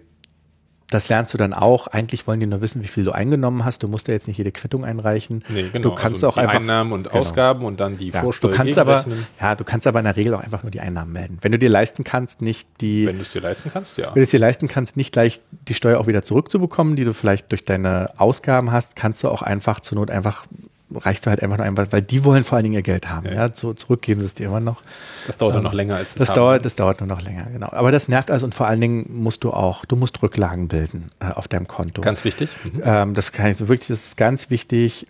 das 0.90 1.08
lernst 1.08 1.34
du 1.34 1.38
dann 1.38 1.52
auch. 1.52 1.88
Eigentlich 1.88 2.26
wollen 2.26 2.38
die 2.40 2.46
nur 2.46 2.60
wissen, 2.60 2.82
wie 2.82 2.86
viel 2.86 3.04
du 3.04 3.12
eingenommen 3.12 3.64
hast. 3.64 3.82
Du 3.82 3.88
musst 3.88 4.06
ja 4.08 4.14
jetzt 4.14 4.28
nicht 4.28 4.38
jede 4.38 4.52
Quittung 4.52 4.84
einreichen. 4.84 5.44
Nee, 5.48 5.70
genau. 5.72 5.90
Du 5.90 5.94
kannst 5.94 6.22
also 6.22 6.28
auch 6.28 6.36
einfach 6.36 6.56
Einnahmen 6.60 6.92
und 6.92 7.04
genau. 7.04 7.16
Ausgaben 7.16 7.64
und 7.64 7.80
dann 7.80 7.96
die 7.96 8.10
ja, 8.10 8.20
Vorsteuer 8.20 8.52
du 8.52 8.56
kannst 8.56 8.78
aber, 8.78 9.04
ja, 9.40 9.54
du 9.54 9.64
kannst 9.64 9.86
aber 9.86 9.98
in 9.98 10.04
der 10.04 10.16
Regel 10.16 10.34
auch 10.34 10.42
einfach 10.42 10.62
nur 10.62 10.70
die 10.70 10.80
Einnahmen 10.80 11.12
melden. 11.12 11.38
Wenn 11.40 11.52
du 11.52 11.58
dir 11.58 11.70
leisten 11.70 12.04
kannst, 12.04 12.40
nicht 12.40 12.68
die, 12.80 13.06
Wenn 13.06 13.16
du 13.16 13.22
es 13.22 13.32
dir 13.32 13.42
leisten 13.42 13.70
kannst, 13.70 13.98
ja. 13.98 14.08
wenn 14.08 14.20
du 14.20 14.22
es 14.22 14.30
dir 14.30 14.40
leisten 14.40 14.68
kannst, 14.68 14.96
nicht 14.96 15.12
gleich 15.12 15.40
die 15.50 15.74
Steuer 15.74 15.98
auch 15.98 16.06
wieder 16.06 16.22
zurückzubekommen, 16.22 16.94
die 16.94 17.04
du 17.04 17.12
vielleicht 17.12 17.50
durch 17.50 17.64
deine 17.64 18.10
Ausgaben 18.18 18.70
hast, 18.70 18.94
kannst 18.94 19.24
du 19.24 19.28
auch 19.28 19.42
einfach 19.42 19.80
zur 19.80 19.98
Not 19.98 20.10
einfach 20.10 20.46
reichst 20.94 21.26
du 21.26 21.30
halt 21.30 21.42
einfach 21.42 21.56
nur 21.56 21.66
einfach, 21.66 21.86
weil 21.90 22.02
die 22.02 22.24
wollen 22.24 22.44
vor 22.44 22.56
allen 22.56 22.62
Dingen 22.64 22.74
ihr 22.74 22.82
Geld 22.82 23.08
haben. 23.10 23.26
Ja. 23.26 23.32
Ja, 23.32 23.52
zu, 23.52 23.74
zurückgeben 23.74 24.20
sie 24.20 24.26
es 24.26 24.34
dir 24.34 24.46
immer 24.46 24.60
noch. 24.60 24.82
Das 25.26 25.36
dauert 25.38 25.56
Ähm, 25.56 25.62
noch 25.62 25.72
länger 25.72 25.96
als 25.96 26.14
Das 26.14 26.28
haben. 26.30 26.36
dauert, 26.36 26.64
das 26.64 26.76
dauert 26.76 27.00
nur 27.00 27.08
noch 27.08 27.22
länger, 27.22 27.46
genau. 27.52 27.68
Aber 27.72 27.90
das 27.92 28.08
nervt 28.08 28.30
also 28.30 28.46
und 28.46 28.54
vor 28.54 28.66
allen 28.66 28.80
Dingen 28.80 29.06
musst 29.08 29.42
du 29.44 29.52
auch, 29.52 29.84
du 29.84 29.96
musst 29.96 30.22
Rücklagen 30.22 30.68
bilden 30.68 31.10
äh, 31.20 31.32
auf 31.32 31.48
deinem 31.48 31.66
Konto. 31.66 32.02
Ganz 32.02 32.24
wichtig. 32.24 32.56
Mhm. 32.64 32.82
Ähm, 32.84 33.14
das 33.14 33.32
kann 33.32 33.50
ich 33.50 33.56
so 33.56 33.68
wirklich, 33.68 33.88
das 33.88 34.04
ist 34.06 34.16
ganz 34.16 34.50
wichtig. 34.50 35.06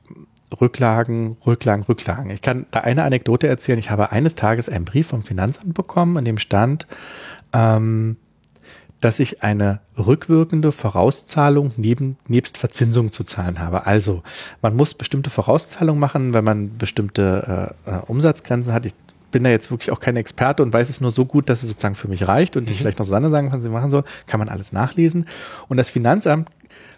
Rücklagen, 0.60 1.36
Rücklagen, 1.44 1.82
Rücklagen. 1.84 2.30
Ich 2.30 2.40
kann 2.40 2.66
da 2.70 2.80
eine 2.80 3.02
Anekdote 3.02 3.48
erzählen. 3.48 3.78
Ich 3.80 3.90
habe 3.90 4.12
eines 4.12 4.36
Tages 4.36 4.68
einen 4.68 4.84
Brief 4.84 5.08
vom 5.08 5.22
Finanzamt 5.24 5.74
bekommen, 5.74 6.16
in 6.18 6.24
dem 6.24 6.38
stand, 6.38 6.86
ähm, 7.52 8.16
dass 9.00 9.18
ich 9.18 9.42
eine 9.42 9.80
rückwirkende 9.98 10.72
Vorauszahlung 10.72 11.72
neben, 11.76 12.16
nebst 12.28 12.58
Verzinsung 12.58 13.12
zu 13.12 13.24
zahlen 13.24 13.60
habe. 13.60 13.86
Also 13.86 14.22
man 14.62 14.74
muss 14.74 14.94
bestimmte 14.94 15.30
Vorauszahlungen 15.30 16.00
machen, 16.00 16.34
wenn 16.34 16.44
man 16.44 16.78
bestimmte 16.78 17.74
äh, 17.86 17.90
äh, 17.90 18.00
Umsatzgrenzen 18.06 18.72
hat. 18.72 18.86
Ich 18.86 18.94
bin 19.30 19.44
da 19.44 19.50
jetzt 19.50 19.70
wirklich 19.70 19.90
auch 19.90 20.00
kein 20.00 20.16
Experte 20.16 20.62
und 20.62 20.72
weiß 20.72 20.88
es 20.88 21.00
nur 21.00 21.10
so 21.10 21.26
gut, 21.26 21.48
dass 21.50 21.62
es 21.62 21.68
sozusagen 21.68 21.94
für 21.94 22.08
mich 22.08 22.26
reicht 22.26 22.56
und 22.56 22.70
ich 22.70 22.78
vielleicht 22.78 22.98
noch 22.98 23.04
Susanne 23.04 23.28
sagen 23.30 23.50
kann, 23.50 23.58
was 23.58 23.64
sie 23.64 23.70
machen 23.70 23.90
soll, 23.90 24.04
kann 24.26 24.38
man 24.38 24.48
alles 24.48 24.72
nachlesen. 24.72 25.26
Und 25.68 25.76
das 25.76 25.90
Finanzamt 25.90 26.48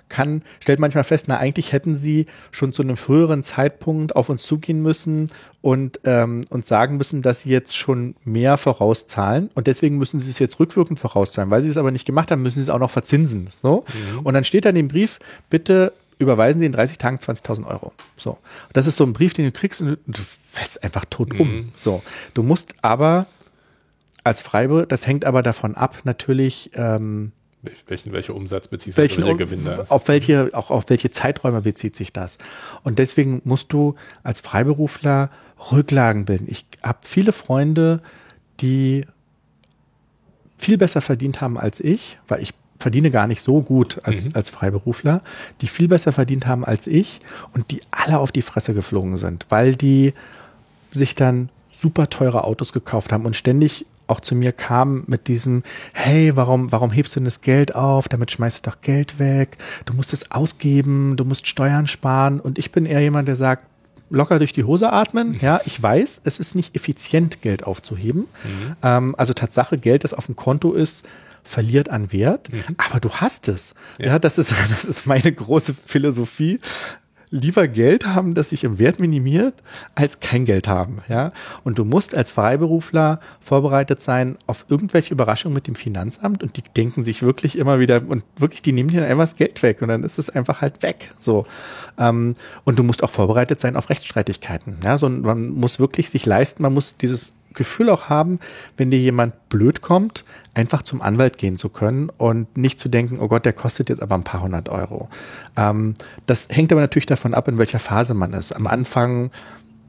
kann, 0.09 0.43
stellt 0.61 0.81
manchmal 0.81 1.05
fest, 1.05 1.27
na 1.29 1.39
eigentlich 1.39 1.73
hätten 1.73 1.95
sie 1.95 2.27
schon 2.51 2.73
zu 2.73 2.83
einem 2.83 2.97
früheren 2.97 3.43
Zeitpunkt 3.43 4.17
auf 4.17 4.29
uns 4.29 4.43
zugehen 4.45 4.83
müssen 4.83 5.29
und 5.61 6.01
ähm, 6.05 6.43
uns 6.51 6.69
sagen 6.69 6.97
müssen, 6.97 7.23
dass 7.23 7.43
sie 7.43 7.51
jetzt 7.51 7.77
schon 7.77 8.15
mehr 8.25 8.57
vorauszahlen 8.57 9.51
und 9.55 9.67
deswegen 9.67 9.99
müssen 9.99 10.19
sie 10.19 10.31
es 10.31 10.39
jetzt 10.39 10.59
rückwirkend 10.61 10.99
vorauszahlen. 10.99 11.51
Weil 11.51 11.63
sie 11.63 11.71
es 11.71 11.77
aber 11.77 11.91
nicht 11.91 12.05
gemacht 12.05 12.31
haben, 12.31 12.43
müssen 12.43 12.57
sie 12.57 12.63
es 12.63 12.71
auch 12.71 12.79
noch 12.79 12.91
verzinsen. 12.91 13.47
So. 13.47 13.85
Und 14.25 14.35
dann 14.35 14.45
steht 14.45 14.65
da 14.65 14.71
in 14.71 14.77
dem 14.77 14.89
Brief, 14.89 15.19
bitte 15.51 15.93
überweisen 16.19 16.59
Sie 16.61 16.67
in 16.67 16.73
30 16.73 16.99
Tagen 16.99 17.17
20.000 17.19 17.67
Euro. 17.67 17.93
So. 18.17 18.39
Das 18.73 18.87
ist 18.87 18.97
so 18.97 19.05
ein 19.05 19.13
Brief, 19.13 19.33
den 19.33 19.45
du 19.45 19.53
kriegst 19.53 19.81
und 19.81 19.99
du, 20.07 20.21
fällst 20.51 20.83
einfach 20.83 21.05
tot 21.05 21.39
um. 21.39 21.73
So. 21.77 22.03
Du 22.35 22.43
musst 22.43 22.75
aber 22.83 23.27
als 24.25 24.43
Freiber, 24.43 24.87
das 24.87 25.07
hängt 25.07 25.25
aber 25.25 25.43
davon 25.43 25.75
ab, 25.75 25.99
natürlich, 26.05 26.71
ähm, 26.75 27.33
Welchen, 27.87 28.13
welcher 28.13 28.35
Umsatz 28.37 28.69
bzw. 28.69 28.97
welchen, 28.97 29.23
welcher 29.25 29.37
Gewinn 29.37 29.65
da 29.65 29.83
ist. 29.83 29.91
auf 29.91 30.07
welche, 30.09 30.51
auch 30.53 30.71
auf 30.71 30.89
welche 30.89 31.11
Zeiträume 31.11 31.61
bezieht 31.61 31.97
sich 31.97 32.13
das. 32.13 32.39
Und 32.85 32.99
deswegen 33.01 33.41
musst 33.45 33.73
du 33.73 33.97
als 34.23 34.41
Freiberufler 34.41 35.31
Rücklagen 35.73 36.25
bilden. 36.25 36.47
Ich 36.49 36.67
habe 36.85 36.99
viele 37.03 37.33
Freunde, 37.33 38.01
die 38.61 39.05
viel 40.57 40.79
besser 40.79 41.01
verdient 41.01 41.41
haben 41.41 41.59
als 41.59 41.81
ich, 41.81 42.19
weil 42.29 42.43
ich 42.43 42.55
verdiene 42.79 43.11
gar 43.11 43.27
nicht 43.27 43.43
so 43.43 43.61
gut 43.61 44.01
als, 44.05 44.27
Mhm. 44.27 44.31
als 44.37 44.51
Freiberufler, 44.51 45.23
die 45.61 45.67
viel 45.67 45.89
besser 45.89 46.13
verdient 46.13 46.47
haben 46.47 46.65
als 46.65 46.87
ich 46.87 47.21
und 47.55 47.71
die 47.73 47.81
alle 47.91 48.19
auf 48.21 48.31
die 48.31 48.43
Fresse 48.43 48.73
geflogen 48.73 49.17
sind, 49.17 49.47
weil 49.49 49.75
die 49.75 50.15
sich 50.93 51.17
dann 51.17 51.49
super 51.71 52.09
teure 52.09 52.45
Autos 52.45 52.73
gekauft 52.73 53.13
haben 53.13 53.27
und 53.27 53.35
ständig 53.35 53.85
auch 54.09 54.21
zu 54.21 54.35
mir 54.35 54.53
kamen 54.53 55.05
mit 55.07 55.29
diesem, 55.29 55.63
hey, 55.93 56.37
warum, 56.37 56.73
warum 56.73 56.91
hebst 56.91 57.15
du 57.15 57.21
denn 57.21 57.27
das 57.27 57.41
Geld 57.41 57.75
auf? 57.75 58.09
Damit 58.09 58.31
schmeißt 58.31 58.67
du 58.67 58.71
doch 58.71 58.81
Geld 58.81 59.19
weg. 59.19 59.59
Du 59.85 59.95
musst 59.95 60.13
es 60.13 60.31
ausgeben, 60.31 61.17
du 61.17 61.25
musst 61.25 61.47
Steuern 61.47 61.87
sparen. 61.87 62.41
Und 62.41 62.59
ich 62.59 62.73
bin 62.73 62.87
eher 62.87 63.01
jemand, 63.01 63.29
der 63.29 63.37
sagt, 63.37 63.65
locker 64.11 64.39
durch 64.39 64.53
die 64.53 64.65
Hose 64.65 64.93
atmen. 64.93 65.39
Ja, 65.41 65.61
ich 65.65 65.83
weiß, 65.83 66.23
es 66.25 66.39
ist 66.39 66.55
nicht 66.55 66.75
effizient, 66.75 67.43
Geld 67.43 67.65
aufzuheben. 67.65 68.27
Ähm, 68.83 69.15
also 69.19 69.35
Tatsache, 69.35 69.79
Geld, 69.79 70.05
das 70.05 70.15
auf 70.15 70.27
dem 70.27 70.37
Konto 70.37 70.73
ist, 70.73 71.07
verliert 71.43 71.89
an 71.89 72.13
Wert, 72.13 72.49
aber 72.77 73.01
du 73.01 73.11
hast 73.11 73.49
es. 73.49 73.75
Ja. 73.99 74.07
Ja. 74.07 74.19
das 74.19 74.39
ist, 74.39 74.53
das 74.71 74.85
ist 74.85 75.07
meine 75.07 75.33
große 75.33 75.75
Philosophie. 75.75 76.61
Lieber 77.31 77.69
Geld 77.69 78.07
haben, 78.07 78.35
das 78.35 78.51
sich 78.51 78.65
im 78.65 78.79
Wert 78.79 79.01
minimiert, 79.01 79.55
als 79.95 80.21
kein 80.21 80.45
Geld 80.45 80.67
haben, 80.67 81.03
ja. 81.09 81.33
Und 81.63 81.79
du 81.79 81.85
musst 81.85 82.15
als 82.15 82.31
Freiberufler 82.31 83.21
vorbereitet 83.41 84.01
sein 84.01 84.37
auf 84.47 84.65
irgendwelche 84.69 85.13
Überraschungen 85.13 85.55
mit 85.55 85.67
dem 85.67 85.75
Finanzamt 85.75 86.43
und 86.43 86.57
die 86.57 86.63
denken 86.63 87.03
sich 87.03 87.23
wirklich 87.23 87.59
immer 87.59 87.81
wieder 87.81 88.03
und 88.09 88.25
wirklich, 88.37 88.63
die 88.63 88.73
nehmen 88.73 88.89
dir 88.89 89.05
einfach 89.05 89.25
das 89.25 89.37
Geld 89.37 89.63
weg 89.63 89.83
und 89.83 89.89
dann 89.89 90.05
ist 90.05 90.19
es 90.19 90.31
einfach 90.31 90.63
halt 90.63 90.83
weg, 90.83 91.11
so. 91.19 91.45
Ähm, 91.99 92.35
und 92.65 92.79
du 92.79 92.83
musst 92.83 93.03
auch 93.03 93.11
vorbereitet 93.11 93.61
sein 93.61 93.77
auf 93.77 93.91
Rechtsstreitigkeiten, 93.91 94.79
ja. 94.83 94.97
So, 94.97 95.09
man 95.09 95.51
muss 95.51 95.79
wirklich 95.79 96.11
sich 96.11 96.25
leisten, 96.25 96.63
man 96.63 96.73
muss 96.73 96.97
dieses 96.97 97.35
Gefühl 97.59 97.91
auch 97.91 98.09
haben, 98.09 98.41
wenn 98.79 98.91
dir 98.91 98.99
jemand 98.99 99.51
blöd 99.51 99.83
kommt, 99.83 100.25
einfach 100.55 100.83
zum 100.83 101.03
Anwalt 101.03 101.37
gehen 101.37 101.57
zu 101.57 101.69
können 101.69 102.11
und 102.17 102.57
nicht 102.57 102.81
zu 102.81 102.89
denken, 102.89 103.19
oh 103.21 103.29
Gott, 103.29 103.45
der 103.45 103.53
kostet 103.53 103.91
jetzt 103.91 104.01
aber 104.01 104.15
ein 104.15 104.25
paar 104.25 104.41
hundert 104.41 104.71
Euro. 104.71 105.09
Ähm, 105.57 105.95
das 106.27 106.49
hängt 106.51 106.73
aber 106.73 106.81
natürlich 106.81 107.07
davon 107.07 107.35
ab, 107.35 107.49
in 107.49 107.59
welcher 107.59 107.79
Phase 107.79 108.15
man 108.15 108.33
ist. 108.33 108.53
Am 108.53 108.67
Anfang 108.67 109.31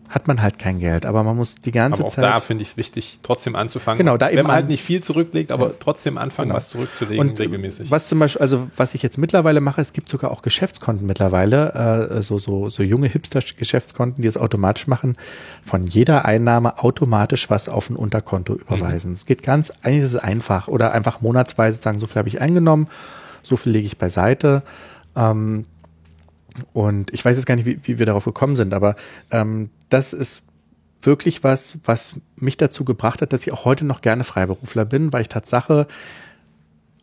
hat 0.09 0.27
man 0.27 0.41
halt 0.41 0.57
kein 0.57 0.79
Geld, 0.79 1.05
aber 1.05 1.21
man 1.23 1.37
muss 1.37 1.55
die 1.55 1.69
ganze 1.71 1.99
Aber 2.01 2.07
auch 2.07 2.13
Zeit. 2.13 2.23
da 2.23 2.39
finde 2.39 2.63
ich 2.63 2.69
es 2.69 2.77
wichtig, 2.77 3.19
trotzdem 3.21 3.55
anzufangen. 3.55 3.99
Genau, 3.99 4.17
da 4.17 4.27
Wenn 4.27 4.39
eben 4.39 4.47
man 4.47 4.55
halt 4.55 4.67
nicht 4.67 4.81
viel 4.83 5.01
zurücklegt, 5.01 5.51
aber 5.51 5.77
trotzdem 5.77 6.17
anfangen, 6.17 6.47
Genau. 6.49 6.57
was 6.57 6.69
zurückzulegen, 6.69 7.29
Und 7.29 7.39
regelmäßig. 7.39 7.91
was 7.91 8.07
zum 8.07 8.17
Beispiel, 8.17 8.41
also 8.41 8.67
was 8.75 8.95
ich 8.95 9.03
jetzt 9.03 9.19
mittlerweile 9.19 9.61
mache, 9.61 9.81
es 9.81 9.93
gibt 9.93 10.09
sogar 10.09 10.31
auch 10.31 10.41
Geschäftskonten 10.41 11.05
mittlerweile, 11.05 12.09
äh, 12.09 12.21
so, 12.23 12.39
so, 12.39 12.69
so 12.69 12.81
junge 12.81 13.07
Hipster-Geschäftskonten, 13.07 14.21
die 14.23 14.27
es 14.27 14.37
automatisch 14.37 14.87
machen, 14.87 15.15
von 15.61 15.83
jeder 15.83 16.25
Einnahme 16.25 16.79
automatisch 16.83 17.49
was 17.51 17.69
auf 17.69 17.89
ein 17.91 17.95
Unterkonto 17.95 18.55
überweisen. 18.55 19.13
Es 19.13 19.25
geht 19.27 19.43
ganz, 19.43 19.71
eigentlich 19.83 20.05
ist 20.05 20.13
es 20.15 20.19
einfach 20.19 20.67
oder 20.67 20.91
einfach 20.91 21.21
monatsweise 21.21 21.79
sagen, 21.79 21.99
so 21.99 22.07
viel 22.07 22.15
habe 22.17 22.29
ich 22.29 22.41
eingenommen, 22.41 22.87
so 23.43 23.57
viel 23.57 23.71
lege 23.73 23.85
ich 23.85 23.97
beiseite. 23.99 24.63
Ähm, 25.15 25.65
und 26.73 27.13
ich 27.13 27.23
weiß 27.23 27.37
jetzt 27.37 27.45
gar 27.45 27.55
nicht, 27.55 27.65
wie, 27.65 27.79
wie 27.83 27.99
wir 27.99 28.05
darauf 28.05 28.25
gekommen 28.25 28.55
sind, 28.55 28.73
aber 28.73 28.95
ähm, 29.31 29.69
das 29.89 30.13
ist 30.13 30.43
wirklich 31.01 31.43
was, 31.43 31.79
was 31.85 32.19
mich 32.35 32.57
dazu 32.57 32.83
gebracht 32.83 33.21
hat, 33.21 33.33
dass 33.33 33.45
ich 33.45 33.53
auch 33.53 33.65
heute 33.65 33.85
noch 33.85 34.01
gerne 34.01 34.23
Freiberufler 34.23 34.85
bin, 34.85 35.13
weil 35.13 35.21
ich 35.21 35.27
Tatsache, 35.29 35.87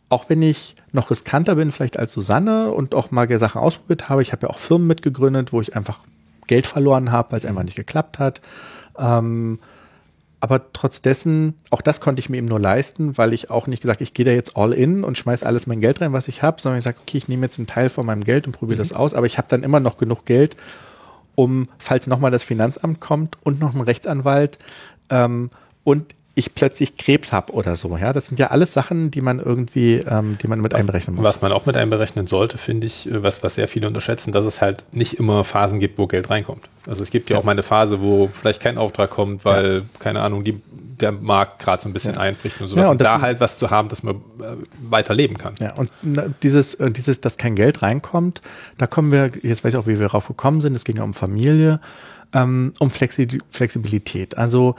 auch 0.09 0.29
wenn 0.29 0.41
ich 0.41 0.75
noch 0.91 1.11
riskanter 1.11 1.55
bin 1.55 1.71
vielleicht 1.71 1.97
als 1.97 2.13
Susanne 2.13 2.71
und 2.71 2.95
auch 2.95 3.11
mal 3.11 3.27
Sachen 3.39 3.59
ausprobiert 3.59 4.09
habe, 4.09 4.21
ich 4.21 4.31
habe 4.31 4.47
ja 4.47 4.49
auch 4.49 4.59
Firmen 4.59 4.87
mitgegründet, 4.87 5.51
wo 5.51 5.61
ich 5.61 5.75
einfach 5.75 5.99
Geld 6.47 6.65
verloren 6.67 7.11
habe, 7.11 7.31
weil 7.31 7.39
es 7.39 7.45
einfach 7.45 7.63
nicht 7.63 7.75
geklappt 7.75 8.19
hat. 8.19 8.41
Ähm, 8.97 9.59
aber 10.39 10.71
trotz 10.71 11.01
dessen, 11.01 11.55
auch 11.71 11.81
das 11.81 11.99
konnte 11.99 12.19
ich 12.19 12.29
mir 12.29 12.37
eben 12.37 12.47
nur 12.47 12.59
leisten, 12.59 13.17
weil 13.17 13.33
ich 13.33 13.49
auch 13.49 13.65
nicht 13.65 13.81
gesagt, 13.81 14.01
ich 14.01 14.13
gehe 14.13 14.25
da 14.25 14.31
jetzt 14.31 14.55
all 14.55 14.71
in 14.71 15.03
und 15.03 15.17
schmeiß 15.17 15.43
alles 15.43 15.65
mein 15.65 15.81
Geld 15.81 15.99
rein, 16.01 16.13
was 16.13 16.27
ich 16.27 16.43
habe, 16.43 16.61
sondern 16.61 16.77
ich 16.77 16.83
sage, 16.83 16.99
okay, 17.01 17.17
ich 17.17 17.27
nehme 17.27 17.45
jetzt 17.45 17.57
einen 17.57 17.67
Teil 17.67 17.89
von 17.89 18.05
meinem 18.05 18.23
Geld 18.23 18.45
und 18.45 18.53
probiere 18.53 18.77
das 18.77 18.93
aus, 18.93 19.13
aber 19.13 19.25
ich 19.25 19.37
habe 19.37 19.47
dann 19.49 19.63
immer 19.63 19.79
noch 19.79 19.97
genug 19.97 20.25
Geld, 20.25 20.55
um, 21.35 21.69
falls 21.79 22.07
nochmal 22.07 22.31
das 22.31 22.43
Finanzamt 22.43 22.99
kommt 22.99 23.37
und 23.43 23.59
noch 23.59 23.73
ein 23.73 23.81
Rechtsanwalt 23.81 24.59
ähm, 25.09 25.49
und 25.83 26.13
ich 26.37 26.53
plötzlich 26.53 26.97
Krebs 26.97 27.33
habe 27.33 27.51
oder 27.53 27.75
so. 27.75 27.97
Ja, 27.97 28.13
das 28.13 28.27
sind 28.27 28.37
ja 28.37 28.47
alles 28.47 28.71
Sachen, 28.71 29.09
die 29.09 29.21
man 29.21 29.39
irgendwie, 29.39 29.95
ähm, 29.95 30.37
die 30.41 30.47
man 30.47 30.61
mit 30.61 30.75
einberechnen 30.75 31.15
muss. 31.15 31.25
Was 31.25 31.41
man 31.41 31.51
auch 31.51 31.65
mit 31.65 31.75
einberechnen 31.75 32.27
sollte, 32.27 32.59
finde 32.59 32.85
ich, 32.85 33.09
äh, 33.09 33.23
was, 33.23 33.41
was 33.43 33.55
sehr 33.55 33.67
viele 33.67 33.87
unterschätzen, 33.87 34.31
dass 34.31 34.45
es 34.45 34.61
halt 34.61 34.85
nicht 34.91 35.15
immer 35.15 35.43
Phasen 35.43 35.79
gibt, 35.79 35.97
wo 35.97 36.05
Geld 36.05 36.29
reinkommt. 36.29 36.69
Also 36.85 37.01
es 37.01 37.09
gibt 37.09 37.31
ja, 37.31 37.37
auch 37.37 37.43
mal 37.43 37.53
eine 37.53 37.63
Phase, 37.63 38.01
wo 38.01 38.29
vielleicht 38.31 38.61
kein 38.61 38.77
Auftrag 38.77 39.09
kommt, 39.09 39.45
weil, 39.45 39.83
keine 39.97 40.21
Ahnung, 40.21 40.43
die, 40.43 40.61
der 40.99 41.11
Markt 41.11 41.59
gerade 41.59 41.81
so 41.81 41.89
ein 41.89 41.93
bisschen 41.93 42.13
Ja. 42.13 42.19
einbricht 42.21 42.61
und 42.61 42.67
sowas. 42.67 42.83
Ja, 42.83 42.89
und 42.89 42.91
und 42.91 43.01
da 43.01 43.19
halt 43.19 43.39
was 43.39 43.57
zu 43.57 43.71
haben, 43.71 43.89
dass 43.89 44.03
man 44.03 44.15
äh, 44.15 44.55
weiter 44.89 45.15
leben 45.15 45.37
kann. 45.39 45.55
Ja, 45.59 45.73
und 45.73 45.89
dieses, 46.43 46.75
äh, 46.75 46.91
dieses, 46.91 47.19
dass 47.19 47.37
kein 47.37 47.55
Geld 47.55 47.81
reinkommt, 47.81 48.41
da 48.77 48.85
kommen 48.85 49.11
wir, 49.11 49.31
jetzt 49.41 49.63
weiß 49.63 49.73
ich 49.73 49.79
auch, 49.79 49.87
wie 49.87 49.97
wir 49.99 50.05
darauf 50.05 50.27
gekommen 50.27 50.61
sind, 50.61 50.75
es 50.75 50.83
ging 50.83 50.97
ja 50.97 51.03
um 51.03 51.13
Familie, 51.15 51.79
ähm, 52.33 52.73
um 52.79 52.91
Flexi 52.91 53.27
Flexibilität. 53.49 54.37
Also 54.37 54.75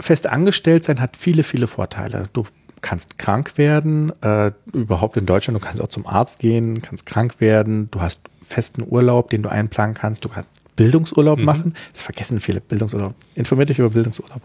fest 0.00 0.26
angestellt 0.26 0.84
sein 0.84 1.00
hat 1.00 1.16
viele, 1.16 1.42
viele 1.42 1.66
Vorteile. 1.66 2.28
Du 2.32 2.44
kannst 2.80 3.18
krank 3.18 3.58
werden, 3.58 4.12
äh, 4.22 4.52
überhaupt 4.72 5.16
in 5.16 5.26
Deutschland, 5.26 5.60
du 5.60 5.64
kannst 5.64 5.80
auch 5.80 5.88
zum 5.88 6.06
Arzt 6.06 6.38
gehen, 6.38 6.80
kannst 6.82 7.06
krank 7.06 7.40
werden, 7.40 7.90
du 7.90 8.00
hast 8.00 8.22
festen 8.42 8.82
Urlaub, 8.88 9.30
den 9.30 9.42
du 9.42 9.50
einplanen 9.50 9.94
kannst, 9.94 10.24
du 10.24 10.28
kannst 10.28 10.60
Bildungsurlaub 10.76 11.40
machen. 11.40 11.74
Das 11.92 12.00
vergessen 12.00 12.40
viele 12.40 12.62
Bildungsurlaub. 12.62 13.14
Informiert 13.34 13.68
dich 13.68 13.78
über 13.78 13.90
Bildungsurlaub. 13.90 14.40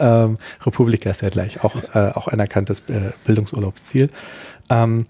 Ähm, 0.00 0.36
Republika 0.66 1.08
ist 1.10 1.22
ja 1.22 1.28
gleich 1.28 1.62
auch, 1.62 1.76
äh, 1.94 2.10
auch 2.14 2.26
anerkanntes 2.26 2.80
äh, 2.88 3.12
Bildungsurlaubsziel. 3.24 4.10
Ähm, 4.70 5.06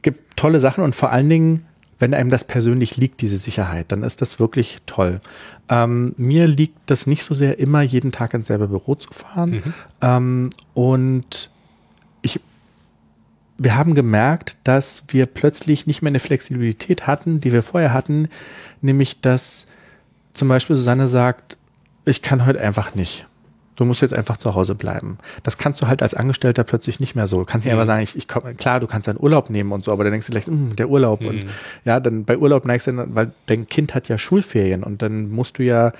gibt 0.00 0.34
tolle 0.36 0.60
Sachen 0.60 0.82
und 0.82 0.94
vor 0.94 1.12
allen 1.12 1.28
Dingen, 1.28 1.66
wenn 1.98 2.14
einem 2.14 2.30
das 2.30 2.44
persönlich 2.44 2.96
liegt, 2.96 3.20
diese 3.20 3.36
Sicherheit, 3.36 3.90
dann 3.90 4.02
ist 4.02 4.22
das 4.22 4.38
wirklich 4.38 4.78
toll. 4.86 5.20
Ähm, 5.68 6.14
mir 6.16 6.46
liegt 6.46 6.78
das 6.86 7.06
nicht 7.06 7.24
so 7.24 7.34
sehr, 7.34 7.58
immer 7.58 7.82
jeden 7.82 8.12
Tag 8.12 8.34
ins 8.34 8.46
selbe 8.46 8.68
Büro 8.68 8.94
zu 8.94 9.12
fahren. 9.12 9.52
Ähm, 10.00 10.50
und 10.74 11.50
ich 12.22 12.40
wir 13.58 13.76
haben 13.76 13.94
gemerkt, 13.94 14.56
dass 14.62 15.02
wir 15.08 15.26
plötzlich 15.26 15.86
nicht 15.86 16.00
mehr 16.00 16.10
eine 16.10 16.20
Flexibilität 16.20 17.08
hatten, 17.08 17.40
die 17.40 17.52
wir 17.52 17.64
vorher 17.64 17.92
hatten, 17.92 18.28
nämlich 18.80 19.20
dass 19.20 19.66
zum 20.32 20.46
Beispiel 20.46 20.76
Susanne 20.76 21.08
sagt, 21.08 21.58
ich 22.04 22.22
kann 22.22 22.46
heute 22.46 22.60
einfach 22.60 22.94
nicht. 22.94 23.26
Du 23.78 23.84
musst 23.84 24.02
jetzt 24.02 24.12
einfach 24.12 24.38
zu 24.38 24.56
Hause 24.56 24.74
bleiben. 24.74 25.18
Das 25.44 25.56
kannst 25.56 25.80
du 25.80 25.86
halt 25.86 26.02
als 26.02 26.12
Angestellter 26.12 26.64
plötzlich 26.64 26.98
nicht 26.98 27.14
mehr 27.14 27.28
so. 27.28 27.38
Du 27.38 27.44
kannst 27.44 27.64
nicht 27.64 27.72
mhm. 27.72 27.78
einfach 27.78 27.92
sagen, 27.94 28.02
ich, 28.02 28.16
ich 28.16 28.26
komm, 28.26 28.56
klar, 28.56 28.80
du 28.80 28.88
kannst 28.88 29.06
deinen 29.06 29.20
Urlaub 29.20 29.50
nehmen 29.50 29.70
und 29.70 29.84
so, 29.84 29.92
aber 29.92 30.02
dann 30.02 30.10
denkst 30.10 30.26
du 30.26 30.32
gleich, 30.32 30.46
hm, 30.46 30.74
der 30.74 30.88
Urlaub. 30.88 31.20
Mhm. 31.20 31.28
Und 31.28 31.44
ja, 31.84 32.00
dann 32.00 32.24
bei 32.24 32.36
Urlaub 32.36 32.64
neigst 32.64 32.88
du, 32.88 33.14
weil 33.14 33.30
dein 33.46 33.68
Kind 33.68 33.94
hat 33.94 34.08
ja 34.08 34.18
Schulferien 34.18 34.82
und 34.82 35.00
dann 35.00 35.30
musst 35.30 35.60
du 35.60 35.62
ja 35.62 35.92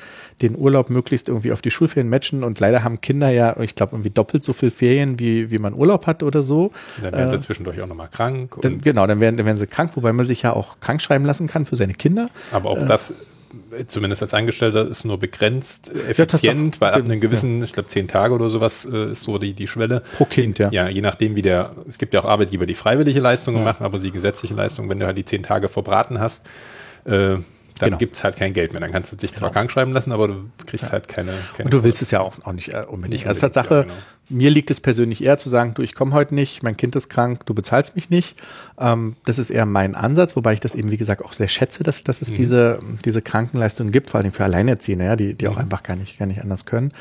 den 0.42 0.56
Urlaub 0.56 0.90
möglichst 0.90 1.28
irgendwie 1.28 1.52
auf 1.52 1.62
die 1.62 1.70
Schulferien 1.70 2.08
matchen 2.08 2.42
und 2.42 2.58
leider 2.58 2.82
haben 2.82 3.00
Kinder 3.00 3.30
ja, 3.30 3.56
ich 3.60 3.76
glaube, 3.76 3.94
irgendwie 3.94 4.10
doppelt 4.10 4.42
so 4.42 4.52
viel 4.52 4.72
Ferien, 4.72 5.20
wie, 5.20 5.52
wie 5.52 5.58
man 5.58 5.72
Urlaub 5.72 6.08
hat 6.08 6.24
oder 6.24 6.42
so. 6.42 6.72
Dann 7.00 7.12
werden 7.12 7.30
sie 7.30 7.36
äh, 7.36 7.40
zwischendurch 7.40 7.80
auch 7.80 7.86
nochmal 7.86 8.08
krank. 8.08 8.56
Dann, 8.60 8.80
genau, 8.80 9.06
dann 9.06 9.20
werden, 9.20 9.36
dann 9.36 9.46
werden 9.46 9.58
sie 9.58 9.68
krank, 9.68 9.92
wobei 9.94 10.12
man 10.12 10.26
sich 10.26 10.42
ja 10.42 10.52
auch 10.52 10.80
krank 10.80 11.00
schreiben 11.00 11.24
lassen 11.24 11.46
kann 11.46 11.64
für 11.64 11.76
seine 11.76 11.94
Kinder. 11.94 12.28
Aber 12.50 12.70
auch 12.70 12.82
äh, 12.82 12.86
das 12.86 13.14
zumindest 13.86 14.22
als 14.22 14.34
Angestellter 14.34 14.86
ist 14.86 15.04
nur 15.04 15.18
begrenzt 15.18 15.94
effizient, 16.08 16.76
ja, 16.76 16.80
weil 16.80 16.94
ab 16.94 17.04
einem 17.04 17.20
gewissen, 17.20 17.58
ja. 17.58 17.64
ich 17.64 17.72
glaube 17.72 17.88
zehn 17.88 18.08
Tage 18.08 18.34
oder 18.34 18.48
sowas 18.48 18.86
äh, 18.90 19.12
ist 19.12 19.24
so 19.24 19.38
die, 19.38 19.54
die 19.54 19.66
Schwelle. 19.66 20.02
Pro 20.16 20.24
Kind, 20.24 20.58
ja. 20.58 20.70
Ja, 20.70 20.88
je 20.88 21.00
nachdem 21.00 21.36
wie 21.36 21.42
der, 21.42 21.72
es 21.86 21.98
gibt 21.98 22.14
ja 22.14 22.20
auch 22.20 22.24
Arbeitgeber, 22.24 22.66
die 22.66 22.74
freiwillige 22.74 23.20
Leistungen 23.20 23.58
ja. 23.58 23.64
machen, 23.64 23.84
aber 23.84 23.98
die 23.98 24.10
gesetzliche 24.10 24.54
Leistung, 24.54 24.88
wenn 24.88 25.00
du 25.00 25.06
halt 25.06 25.18
die 25.18 25.24
zehn 25.24 25.42
Tage 25.42 25.68
verbraten 25.68 26.20
hast, 26.20 26.46
äh, 27.04 27.36
dann 27.78 27.90
genau. 27.90 27.98
gibt's 27.98 28.24
halt 28.24 28.36
kein 28.36 28.52
Geld 28.52 28.72
mehr. 28.72 28.80
Dann 28.80 28.92
kannst 28.92 29.12
du 29.12 29.16
dich 29.16 29.34
zwar 29.34 29.48
genau. 29.48 29.60
krank 29.60 29.70
schreiben 29.70 29.92
lassen, 29.92 30.12
aber 30.12 30.28
du 30.28 30.50
kriegst 30.66 30.86
ja. 30.86 30.92
halt 30.92 31.08
keine, 31.08 31.32
keine. 31.56 31.66
Und 31.66 31.72
du 31.72 31.82
willst 31.82 32.02
es 32.02 32.10
ja 32.10 32.20
auch, 32.20 32.34
auch 32.44 32.52
nicht 32.52 32.74
äh, 32.74 32.84
unbedingt. 32.86 33.12
Nicht 33.12 33.26
also 33.26 33.40
Tatsache, 33.40 33.74
ja, 33.74 33.82
genau. 33.82 33.94
mir 34.28 34.50
liegt 34.50 34.70
es 34.70 34.80
persönlich 34.80 35.24
eher 35.24 35.38
zu 35.38 35.48
sagen, 35.48 35.74
du, 35.74 35.82
ich 35.82 35.94
komme 35.94 36.12
heute 36.12 36.34
nicht, 36.34 36.62
mein 36.62 36.76
Kind 36.76 36.96
ist 36.96 37.08
krank, 37.08 37.46
du 37.46 37.54
bezahlst 37.54 37.94
mich 37.96 38.10
nicht. 38.10 38.36
Ähm, 38.78 39.16
das 39.24 39.38
ist 39.38 39.50
eher 39.50 39.66
mein 39.66 39.94
Ansatz, 39.94 40.36
wobei 40.36 40.52
ich 40.52 40.60
das 40.60 40.74
eben, 40.74 40.90
wie 40.90 40.96
gesagt, 40.96 41.24
auch 41.24 41.32
sehr 41.32 41.48
schätze, 41.48 41.82
dass, 41.82 42.04
dass 42.04 42.22
es 42.22 42.30
mhm. 42.30 42.34
diese, 42.34 42.78
diese 43.04 43.22
Krankenleistungen 43.22 43.92
gibt, 43.92 44.10
vor 44.10 44.20
allem 44.20 44.32
für 44.32 44.44
Alleinerziehende, 44.44 45.04
ja, 45.04 45.16
die, 45.16 45.34
die 45.34 45.46
mhm. 45.46 45.52
auch 45.52 45.56
einfach 45.56 45.82
gar 45.82 45.96
nicht, 45.96 46.18
gar 46.18 46.26
nicht 46.26 46.42
anders 46.42 46.64
können. 46.64 46.92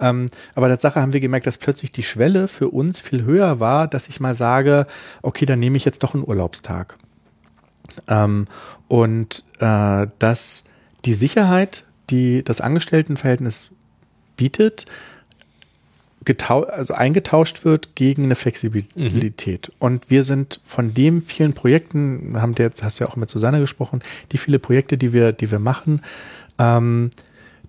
Ähm, 0.00 0.26
aber 0.54 0.68
Tatsache 0.68 1.00
haben 1.00 1.12
wir 1.12 1.20
gemerkt, 1.20 1.46
dass 1.46 1.58
plötzlich 1.58 1.92
die 1.92 2.02
Schwelle 2.02 2.48
für 2.48 2.68
uns 2.68 3.00
viel 3.00 3.24
höher 3.24 3.60
war, 3.60 3.88
dass 3.88 4.08
ich 4.08 4.20
mal 4.20 4.34
sage, 4.34 4.86
okay, 5.22 5.46
dann 5.46 5.58
nehme 5.58 5.76
ich 5.76 5.84
jetzt 5.84 6.02
doch 6.02 6.14
einen 6.14 6.24
Urlaubstag. 6.26 6.94
Ähm, 8.06 8.46
und 8.88 9.44
äh, 9.60 10.06
dass 10.18 10.64
die 11.04 11.14
Sicherheit, 11.14 11.84
die 12.10 12.42
das 12.42 12.60
Angestelltenverhältnis 12.60 13.70
bietet, 14.36 14.86
also 16.50 16.92
eingetauscht 16.92 17.64
wird 17.64 17.94
gegen 17.94 18.24
eine 18.24 18.34
Flexibilität. 18.34 19.68
Mhm. 19.68 19.74
Und 19.78 20.10
wir 20.10 20.22
sind 20.22 20.60
von 20.62 20.92
dem 20.92 21.22
vielen 21.22 21.54
Projekten, 21.54 22.36
haben 22.38 22.54
der, 22.54 22.66
jetzt 22.66 22.82
hast 22.82 23.00
du 23.00 23.04
ja 23.04 23.10
auch 23.10 23.16
mit 23.16 23.30
Susanne 23.30 23.60
gesprochen, 23.60 24.02
die 24.32 24.38
viele 24.38 24.58
Projekte, 24.58 24.98
die 24.98 25.14
wir, 25.14 25.32
die 25.32 25.50
wir 25.50 25.58
machen, 25.58 26.02
ähm, 26.58 27.08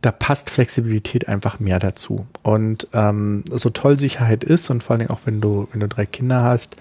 da 0.01 0.11
passt 0.11 0.49
Flexibilität 0.49 1.27
einfach 1.27 1.59
mehr 1.59 1.79
dazu. 1.79 2.27
Und 2.41 2.87
ähm, 2.93 3.43
so 3.49 3.69
toll 3.69 3.99
Sicherheit 3.99 4.43
ist 4.43 4.69
und 4.69 4.81
vor 4.83 4.93
allen 4.93 4.99
Dingen 4.99 5.11
auch 5.11 5.25
wenn 5.25 5.41
du, 5.41 5.67
wenn 5.71 5.79
du 5.79 5.87
drei 5.87 6.05
Kinder 6.05 6.43
hast, 6.43 6.75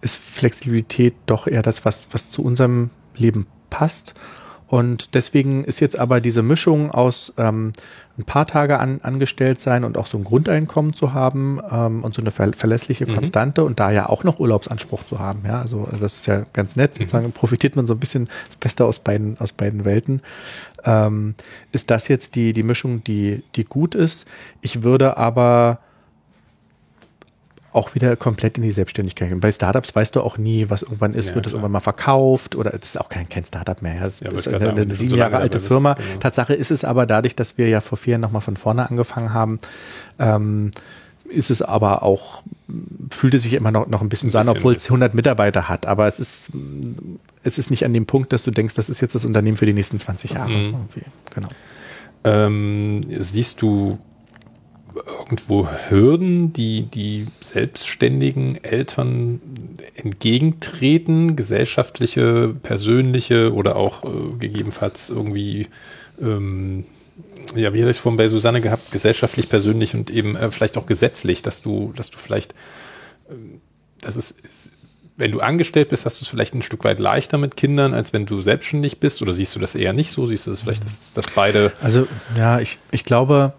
ist 0.00 0.16
Flexibilität 0.16 1.14
doch 1.26 1.46
eher 1.46 1.62
das, 1.62 1.84
was, 1.84 2.08
was 2.12 2.30
zu 2.30 2.42
unserem 2.42 2.90
Leben 3.16 3.46
passt. 3.70 4.14
Und 4.68 5.14
deswegen 5.14 5.64
ist 5.64 5.80
jetzt 5.80 5.98
aber 5.98 6.20
diese 6.20 6.42
Mischung 6.42 6.90
aus 6.90 7.32
ähm, 7.38 7.72
ein 8.18 8.24
paar 8.24 8.46
Tage 8.46 8.78
an, 8.78 9.00
angestellt 9.02 9.60
sein 9.60 9.82
und 9.82 9.96
auch 9.96 10.06
so 10.06 10.18
ein 10.18 10.24
Grundeinkommen 10.24 10.92
zu 10.92 11.14
haben 11.14 11.58
ähm, 11.70 12.04
und 12.04 12.14
so 12.14 12.20
eine 12.20 12.30
ver 12.30 12.52
verlässliche 12.52 13.06
mhm. 13.06 13.14
Konstante 13.14 13.64
und 13.64 13.80
da 13.80 13.90
ja 13.90 14.10
auch 14.10 14.24
noch 14.24 14.38
Urlaubsanspruch 14.38 15.04
zu 15.04 15.18
haben. 15.20 15.40
Ja, 15.46 15.62
also 15.62 15.88
das 15.98 16.18
ist 16.18 16.26
ja 16.26 16.44
ganz 16.52 16.76
nett. 16.76 16.94
Mhm. 16.94 17.02
Sozusagen 17.02 17.32
profitiert 17.32 17.76
man 17.76 17.86
so 17.86 17.94
ein 17.94 18.00
bisschen 18.00 18.28
das 18.46 18.56
Beste 18.56 18.84
aus 18.84 18.98
beiden, 18.98 19.40
aus 19.40 19.52
beiden 19.52 19.86
Welten. 19.86 20.20
Ähm, 20.84 21.34
ist 21.72 21.90
das 21.90 22.08
jetzt 22.08 22.36
die, 22.36 22.52
die 22.52 22.62
Mischung, 22.62 23.02
die, 23.04 23.42
die 23.54 23.64
gut 23.64 23.94
ist? 23.94 24.26
Ich 24.60 24.82
würde 24.82 25.16
aber 25.16 25.78
auch 27.78 27.94
wieder 27.94 28.16
komplett 28.16 28.58
in 28.58 28.64
die 28.64 28.72
Selbstständigkeit. 28.72 29.32
Und 29.32 29.40
bei 29.40 29.52
Startups 29.52 29.94
weißt 29.94 30.16
du 30.16 30.20
auch 30.20 30.36
nie, 30.36 30.68
was 30.68 30.82
irgendwann 30.82 31.14
ist, 31.14 31.30
ja, 31.30 31.34
wird 31.36 31.46
das 31.46 31.52
irgendwann 31.52 31.72
mal 31.72 31.80
verkauft 31.80 32.56
oder 32.56 32.74
es 32.74 32.90
ist 32.90 33.00
auch 33.00 33.08
kein, 33.08 33.28
kein 33.28 33.44
Startup 33.44 33.80
mehr. 33.80 34.02
Es 34.02 34.20
ja, 34.20 34.32
ist 34.32 34.48
eine, 34.48 34.70
eine 34.70 34.94
sieben 34.94 35.16
Jahre 35.16 35.36
alte 35.36 35.60
Firma. 35.60 35.92
Ist, 35.92 36.06
genau. 36.06 36.20
Tatsache 36.20 36.54
ist 36.54 36.70
es 36.70 36.84
aber 36.84 37.06
dadurch, 37.06 37.36
dass 37.36 37.56
wir 37.56 37.68
ja 37.68 37.80
vor 37.80 37.96
vier 37.96 38.12
Jahren 38.12 38.20
nochmal 38.20 38.42
von 38.42 38.56
vorne 38.56 38.90
angefangen 38.90 39.32
haben, 39.32 39.60
ähm, 40.18 40.72
ist 41.28 41.50
es 41.50 41.62
aber 41.62 42.02
auch, 42.02 42.42
fühlt 43.10 43.34
es 43.34 43.42
sich 43.42 43.52
immer 43.52 43.70
noch, 43.70 43.86
noch 43.86 44.02
ein 44.02 44.08
bisschen, 44.08 44.28
ein 44.28 44.32
so 44.32 44.38
an, 44.38 44.48
obwohl 44.48 44.74
es 44.74 44.86
100 44.86 45.14
Mitarbeiter 45.14 45.68
hat. 45.68 45.86
Aber 45.86 46.06
es 46.06 46.18
ist, 46.18 46.50
es 47.44 47.58
ist 47.58 47.70
nicht 47.70 47.84
an 47.84 47.92
dem 47.94 48.06
Punkt, 48.06 48.32
dass 48.32 48.42
du 48.42 48.50
denkst, 48.50 48.74
das 48.74 48.88
ist 48.88 49.00
jetzt 49.00 49.14
das 49.14 49.24
Unternehmen 49.24 49.56
für 49.56 49.66
die 49.66 49.72
nächsten 49.72 49.98
20 49.98 50.32
Jahre. 50.32 50.50
Mhm. 50.50 50.74
Genau. 51.34 51.48
Ähm, 52.24 53.02
siehst 53.08 53.62
du 53.62 53.98
irgendwo 55.06 55.68
Hürden, 55.88 56.52
die 56.52 56.82
die 56.82 57.26
selbstständigen 57.40 58.62
Eltern 58.62 59.40
entgegentreten, 59.94 61.36
gesellschaftliche, 61.36 62.54
persönliche 62.62 63.52
oder 63.54 63.76
auch 63.76 64.04
äh, 64.04 64.08
gegebenenfalls 64.38 65.10
irgendwie, 65.10 65.68
ähm, 66.20 66.84
ja, 67.54 67.72
wie 67.72 67.80
hatte 67.80 67.90
ich 67.90 67.96
es 67.96 67.98
vorhin 67.98 68.16
bei 68.16 68.28
Susanne 68.28 68.60
gehabt, 68.60 68.92
gesellschaftlich, 68.92 69.48
persönlich 69.48 69.94
und 69.94 70.10
eben 70.10 70.36
äh, 70.36 70.50
vielleicht 70.50 70.76
auch 70.76 70.86
gesetzlich, 70.86 71.42
dass 71.42 71.62
du, 71.62 71.92
dass 71.96 72.10
du 72.10 72.18
vielleicht, 72.18 72.52
äh, 73.28 73.34
das 74.00 74.16
ist, 74.16 74.40
ist 74.40 74.72
wenn 75.18 75.32
du 75.32 75.40
angestellt 75.40 75.88
bist, 75.88 76.06
hast 76.06 76.20
du 76.20 76.22
es 76.22 76.28
vielleicht 76.28 76.54
ein 76.54 76.62
Stück 76.62 76.84
weit 76.84 77.00
leichter 77.00 77.38
mit 77.38 77.56
Kindern, 77.56 77.92
als 77.92 78.12
wenn 78.12 78.24
du 78.24 78.40
selbstständig 78.40 79.00
bist? 79.00 79.20
Oder 79.20 79.34
siehst 79.34 79.54
du 79.56 79.58
das 79.58 79.74
eher 79.74 79.92
nicht 79.92 80.12
so? 80.12 80.26
Siehst 80.26 80.46
du 80.46 80.52
das 80.52 80.62
vielleicht, 80.62 80.84
dass, 80.84 81.12
dass 81.12 81.26
beide. 81.28 81.72
Also, 81.82 82.06
ja, 82.38 82.60
ich, 82.60 82.78
ich 82.92 83.04
glaube, 83.04 83.52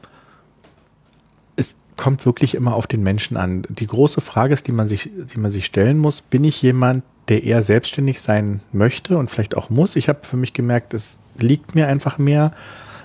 kommt 2.00 2.26
wirklich 2.26 2.56
immer 2.56 2.76
auf 2.76 2.88
den 2.88 3.04
Menschen 3.04 3.36
an. 3.36 3.64
Die 3.68 3.86
große 3.86 4.22
Frage 4.22 4.54
ist, 4.54 4.68
die 4.68 4.72
man 4.72 4.88
sich, 4.88 5.10
die 5.14 5.38
man 5.38 5.52
sich 5.52 5.66
stellen 5.66 5.98
muss, 5.98 6.22
bin 6.22 6.46
ich 6.46 6.62
jemand, 6.62 7.04
der 7.28 7.44
eher 7.44 7.62
selbstständig 7.62 8.22
sein 8.22 8.62
möchte 8.72 9.18
und 9.18 9.30
vielleicht 9.30 9.58
auch 9.58 9.70
muss? 9.70 9.98
Ich 9.98 10.08
habe 10.08 10.20
für 10.24 10.38
mich 10.38 10.54
gemerkt, 10.54 10.94
es 10.94 11.20
liegt 11.38 11.76
mir 11.76 11.90
einfach 11.90 12.18
mehr. 12.18 12.54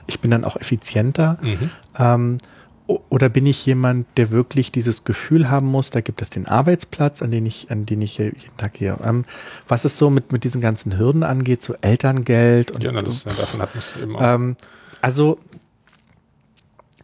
Ich 0.07 0.21
bin 0.21 0.31
dann 0.31 0.45
auch 0.45 0.57
effizienter. 0.57 1.39
Mhm. 1.43 1.71
Ähm, 1.99 2.39
oder 2.87 3.29
bin 3.29 3.47
ich 3.47 3.67
jemand, 3.67 4.07
der 4.17 4.31
wirklich 4.31 4.71
dieses 4.71 5.03
Gefühl 5.03 5.51
haben 5.51 5.67
muss, 5.67 5.91
da 5.91 6.01
gibt 6.01 6.23
es 6.23 6.31
den 6.31 6.47
Arbeitsplatz, 6.47 7.21
an 7.21 7.33
den 7.33 7.47
ich, 7.47 7.73
an 7.73 7.87
den 7.87 8.01
ich 8.01 8.19
jeden 8.19 8.57
Tag 8.59 8.75
gehe. 8.75 8.97
Ähm, 9.03 9.25
was 9.67 9.85
es 9.85 9.99
so 9.99 10.09
mit, 10.09 10.31
mit 10.31 10.45
diesen 10.45 10.61
ganzen 10.61 10.99
Hürden 10.99 11.25
angeht, 11.25 11.63
so 11.63 11.75
Elterngeld 11.81 12.71
und. 12.71 12.85
Ja, 12.85 12.93
das, 12.93 13.25
davon 13.25 13.61
hat 13.61 13.75
man 13.75 13.79
es 13.79 13.95
eben 14.01 14.15
auch. 14.15 14.35
Ähm, 14.35 14.57
also 15.01 15.41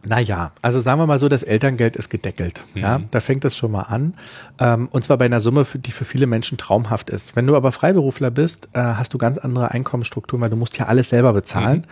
naja, 0.03 0.51
also 0.61 0.79
sagen 0.79 0.99
wir 0.99 1.05
mal 1.05 1.19
so, 1.19 1.29
das 1.29 1.43
Elterngeld 1.43 1.95
ist 1.95 2.09
gedeckelt. 2.09 2.63
Mhm. 2.73 2.81
Ja, 2.81 3.01
da 3.11 3.19
fängt 3.19 3.43
das 3.43 3.55
schon 3.55 3.71
mal 3.71 3.83
an. 3.83 4.13
Ähm, 4.59 4.87
und 4.91 5.03
zwar 5.03 5.17
bei 5.17 5.25
einer 5.25 5.41
Summe, 5.41 5.65
die 5.73 5.91
für 5.91 6.05
viele 6.05 6.25
Menschen 6.25 6.57
traumhaft 6.57 7.09
ist. 7.11 7.35
Wenn 7.35 7.45
du 7.45 7.55
aber 7.55 7.71
Freiberufler 7.71 8.31
bist, 8.31 8.69
äh, 8.73 8.79
hast 8.79 9.13
du 9.13 9.19
ganz 9.19 9.37
andere 9.37 9.71
Einkommensstrukturen, 9.71 10.41
weil 10.41 10.49
du 10.49 10.55
musst 10.55 10.77
ja 10.77 10.87
alles 10.87 11.09
selber 11.09 11.33
bezahlen. 11.33 11.85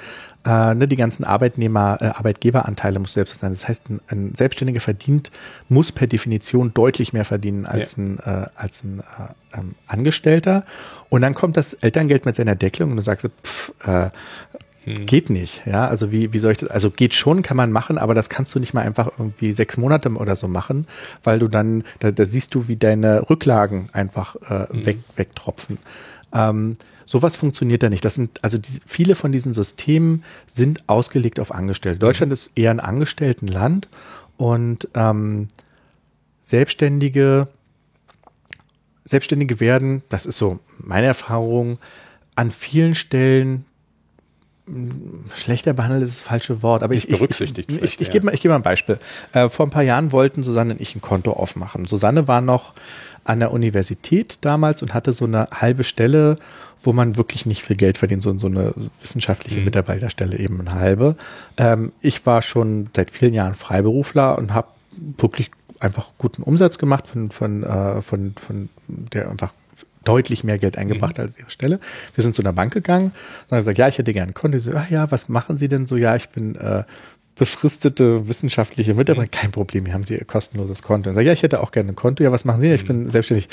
Mhm. 0.46 0.52
Äh, 0.52 0.76
ne, 0.76 0.88
die 0.88 0.96
ganzen 0.96 1.24
Arbeitnehmer, 1.24 1.98
äh, 2.02 2.06
Arbeitgeberanteile 2.06 2.98
musst 2.98 3.12
du 3.12 3.20
selbst 3.20 3.34
bezahlen. 3.34 3.54
Das 3.54 3.68
heißt, 3.68 3.90
ein, 3.90 4.02
ein, 4.08 4.36
Selbstständiger 4.36 4.80
verdient, 4.80 5.32
muss 5.68 5.92
per 5.92 6.08
Definition 6.08 6.74
deutlich 6.74 7.14
mehr 7.14 7.26
verdienen 7.26 7.68
als 7.68 7.98
ja. 7.98 8.04
ein, 8.04 8.20
äh, 8.20 8.48
als 8.56 8.84
ein 8.84 9.02
äh, 9.02 9.58
ähm, 9.60 9.76
Angestellter. 9.86 10.64
Und 11.10 11.22
dann 11.22 11.36
kommt 11.36 11.58
das 11.58 11.74
Elterngeld 11.74 12.26
mit 12.26 12.36
seiner 12.36 12.56
Deckelung 12.56 12.92
und 12.92 12.96
du 12.98 13.04
sagst, 13.04 13.28
pff, 13.44 13.74
äh, 14.90 14.96
hm. 14.96 15.06
Geht 15.06 15.30
nicht, 15.30 15.64
ja. 15.66 15.88
Also 15.88 16.12
wie, 16.12 16.34
wie 16.34 16.40
soll 16.40 16.52
ich 16.52 16.58
das? 16.58 16.70
Also 16.70 16.90
geht 16.92 17.14
schon, 17.14 17.42
kann 17.44 17.58
man 17.58 17.72
machen, 17.72 17.98
aber 17.98 18.14
das 18.14 18.30
kannst 18.30 18.54
du 18.56 18.60
nicht 18.60 18.74
mal 18.74 18.82
einfach 18.82 19.12
irgendwie 19.18 19.54
sechs 19.54 19.78
Monate 19.78 20.10
oder 20.10 20.36
so 20.36 20.48
machen, 20.48 20.88
weil 21.24 21.40
du 21.40 21.48
dann, 21.48 21.84
da, 22.00 22.12
da 22.12 22.26
siehst 22.26 22.56
du, 22.56 22.68
wie 22.68 22.76
deine 22.76 23.30
Rücklagen 23.30 23.90
einfach 23.94 24.36
äh, 24.36 24.72
hm. 24.72 24.86
weg, 24.86 24.98
wegtropfen. 25.16 25.78
Ähm, 26.34 26.78
sowas 27.06 27.38
funktioniert 27.38 27.84
da 27.84 27.90
nicht. 27.90 28.06
Das 28.06 28.16
sind, 28.16 28.44
also 28.44 28.58
die, 28.58 28.80
viele 28.86 29.16
von 29.16 29.32
diesen 29.32 29.54
Systemen 29.54 30.24
sind 30.52 30.88
ausgelegt 30.88 31.40
auf 31.40 31.54
Angestellte. 31.54 32.00
Deutschland 32.00 32.34
ist 32.34 32.52
eher 32.56 32.72
ein 32.72 32.80
Angestelltenland 32.80 33.88
und 34.38 34.88
ähm, 34.96 35.48
Selbstständige, 36.44 37.48
Selbstständige 39.06 39.60
werden, 39.60 40.02
das 40.10 40.26
ist 40.26 40.38
so 40.38 40.60
meine 40.80 41.08
Erfahrung, 41.08 41.78
an 42.36 42.50
vielen 42.50 42.96
Stellen 42.96 43.66
schlechter 45.34 45.74
behandelt 45.74 46.04
ist 46.04 46.20
das 46.20 46.28
falsche 46.28 46.62
Wort, 46.62 46.84
aber 46.84 46.94
ich, 46.94 47.08
berücksichtigt. 47.08 47.72
Ich, 47.72 47.78
ich, 47.78 47.84
ich, 47.84 48.02
ich 48.02 48.12
gebe 48.12 48.26
mal, 48.26 48.36
gebe 48.36 48.50
mal 48.50 48.56
ein 48.56 48.64
Beispiel. 48.64 49.00
Äh, 49.34 49.50
vor 49.50 49.66
ein 49.66 49.72
paar 49.72 49.84
Jahren 49.84 50.12
wollten 50.12 50.44
Susanne 50.44 50.74
und 50.74 50.82
ich 50.82 50.96
ein 50.96 51.02
Konto 51.02 51.34
aufmachen. 51.34 51.86
Susanne 51.86 52.28
war 52.28 52.42
noch 52.42 52.74
an 53.24 53.40
der 53.40 53.52
Universität 53.52 54.40
damals 54.42 54.82
und 54.82 54.94
hatte 54.94 55.14
so 55.14 55.26
eine 55.26 55.48
halbe 55.52 55.84
Stelle, 55.84 56.38
wo 56.82 56.94
man 56.94 57.18
wirklich 57.18 57.46
nicht 57.46 57.64
viel 57.64 57.76
Geld 57.76 57.98
verdient, 57.98 58.24
so, 58.24 58.38
so 58.38 58.48
eine 58.48 58.74
wissenschaftliche 59.02 59.60
mhm. 59.60 59.66
Mitarbeiterstelle 59.66 60.38
eben 60.38 60.60
eine 60.62 60.74
halbe. 60.74 61.16
Ähm, 61.58 61.92
ich 62.02 62.26
war 62.26 62.42
schon 62.42 62.90
seit 62.96 63.12
vielen 63.12 63.34
Jahren 63.34 63.56
Freiberufler 63.56 64.38
und 64.38 64.54
habe 64.54 64.70
wirklich 65.18 65.52
einfach 65.80 66.12
guten 66.18 66.44
Umsatz 66.44 66.78
gemacht 66.78 67.08
von, 67.08 67.32
von, 67.32 67.64
äh, 67.64 68.02
von, 68.02 68.34
von 68.36 68.70
der 68.88 69.30
einfach 69.30 69.54
deutlich 70.10 70.44
mehr 70.44 70.58
Geld 70.58 70.76
eingebracht 70.76 71.18
mhm. 71.18 71.26
als 71.26 71.38
ihre 71.38 71.52
Stelle. 71.52 71.80
Wir 72.16 72.24
sind 72.24 72.34
zu 72.34 72.42
einer 72.42 72.52
Bank 72.52 72.74
gegangen 72.74 73.12
und 73.46 73.52
haben 73.52 73.60
gesagt, 73.60 73.78
ja, 73.78 73.88
ich 73.88 74.00
hätte 74.00 74.12
gerne 74.12 74.32
ein 74.32 74.34
Konto. 74.34 74.58
Die 74.58 74.64
so, 74.64 74.72
ah 74.72 74.88
ja, 74.90 75.12
was 75.12 75.30
machen 75.30 75.56
Sie 75.56 75.68
denn 75.68 75.86
so? 75.86 75.98
Ja, 75.98 76.16
ich 76.16 76.30
bin 76.30 76.56
äh, 76.56 76.84
befristete 77.36 78.28
wissenschaftliche 78.28 78.96
Mitarbeiter. 78.96 79.28
Mhm. 79.28 79.40
Kein 79.40 79.52
Problem, 79.52 79.86
hier 79.86 79.94
haben 79.94 80.04
Sie 80.04 80.16
Ihr 80.16 80.26
kostenloses 80.26 80.82
Konto. 80.82 81.10
Und 81.10 81.16
sage, 81.16 81.28
ja, 81.28 81.34
ich 81.34 81.44
hätte 81.44 81.62
auch 81.62 81.72
gerne 81.72 81.92
ein 81.92 81.96
Konto. 81.96 82.24
Ja, 82.24 82.32
was 82.32 82.44
machen 82.44 82.60
Sie? 82.60 82.72
Ich 82.72 82.86
bin 82.86 83.04
mhm. 83.04 83.10
selbstständig. 83.12 83.50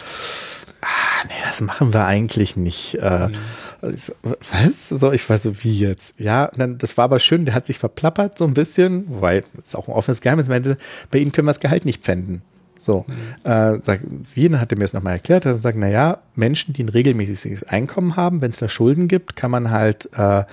Ah, 0.81 1.27
nee, 1.29 1.35
das 1.45 1.61
machen 1.61 1.93
wir 1.93 2.07
eigentlich 2.07 2.57
nicht. 2.57 2.95
Äh, 2.95 3.29
mhm. 3.29 3.97
so, 3.97 4.15
was? 4.23 4.89
So, 4.89 5.13
ich 5.13 5.29
war 5.29 5.39
so, 5.39 5.63
wie 5.63 5.79
jetzt? 5.79 6.19
Ja, 6.19 6.51
dann, 6.57 6.79
das 6.79 6.97
war 6.97 7.05
aber 7.05 7.19
schön, 7.19 7.45
der 7.45 7.55
hat 7.55 7.67
sich 7.67 7.79
verplappert 7.79 8.39
so 8.39 8.45
ein 8.45 8.55
bisschen, 8.55 9.07
das 9.21 9.45
ist 9.67 9.77
auch 9.77 9.89
ein 9.89 9.95
offenes 9.95 10.23
Geheimnis, 10.23 10.49
meinte, 10.49 10.79
bei 11.11 11.19
Ihnen 11.19 11.33
können 11.33 11.47
wir 11.47 11.53
das 11.53 11.61
Gehalt 11.61 11.85
nicht 11.85 12.03
pfänden. 12.03 12.41
So, 12.87 13.05
äh, 13.43 13.81
sagt, 13.81 14.05
Wien 14.35 14.61
hatte 14.61 14.77
mir 14.77 14.83
das 14.83 14.93
nochmal 14.93 15.15
erklärt, 15.15 15.45
er 15.45 15.59
sagt, 15.59 15.77
na 15.77 15.89
ja, 15.89 16.19
Menschen, 16.37 16.73
die 16.73 16.85
ein 16.85 16.89
regelmäßiges 16.89 17.65
Einkommen 17.65 18.15
haben, 18.15 18.43
wenn 18.43 18.51
es 18.51 18.59
da 18.59 18.69
Schulden 18.69 19.09
gibt, 19.09 19.35
kann 19.35 19.51
man 19.51 19.73
halt 19.73 20.09
äh, 20.17 20.45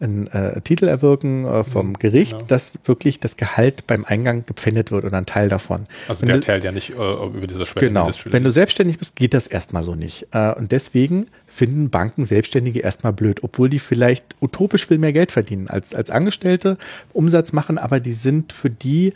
einen 0.00 0.26
äh, 0.28 0.62
Titel 0.62 0.88
erwirken 0.88 1.44
äh, 1.44 1.64
vom 1.64 1.88
mhm, 1.88 1.98
Gericht, 1.98 2.32
genau. 2.32 2.44
dass 2.46 2.78
wirklich 2.84 3.20
das 3.20 3.36
Gehalt 3.36 3.86
beim 3.86 4.06
Eingang 4.06 4.46
gepfändet 4.46 4.90
wird 4.90 5.04
oder 5.04 5.18
ein 5.18 5.26
Teil 5.26 5.50
davon. 5.50 5.86
Also 6.08 6.22
wenn 6.22 6.28
der 6.28 6.40
Teil 6.40 6.64
ja 6.64 6.72
nicht 6.72 6.90
äh, 6.90 6.94
über 6.94 7.46
diese 7.46 7.66
Schwelle. 7.66 7.88
Genau, 7.88 8.08
wenn 8.24 8.42
du 8.42 8.50
selbstständig 8.50 8.98
bist, 8.98 9.14
geht 9.16 9.34
das 9.34 9.46
erstmal 9.46 9.84
so 9.84 9.94
nicht. 9.94 10.28
Äh, 10.30 10.54
und 10.54 10.72
deswegen 10.72 11.26
finden 11.46 11.90
Banken 11.90 12.24
Selbstständige 12.24 12.80
erstmal 12.80 13.12
blöd, 13.12 13.40
obwohl 13.42 13.68
die 13.68 13.80
vielleicht 13.80 14.24
utopisch 14.40 14.86
viel 14.86 14.96
mehr 14.96 15.12
Geld 15.12 15.30
verdienen 15.30 15.68
als, 15.68 15.94
als 15.94 16.08
Angestellte, 16.08 16.78
Umsatz 17.12 17.52
machen, 17.52 17.76
aber 17.76 18.00
die 18.00 18.14
sind 18.14 18.54
für 18.54 18.70
die 18.70 19.12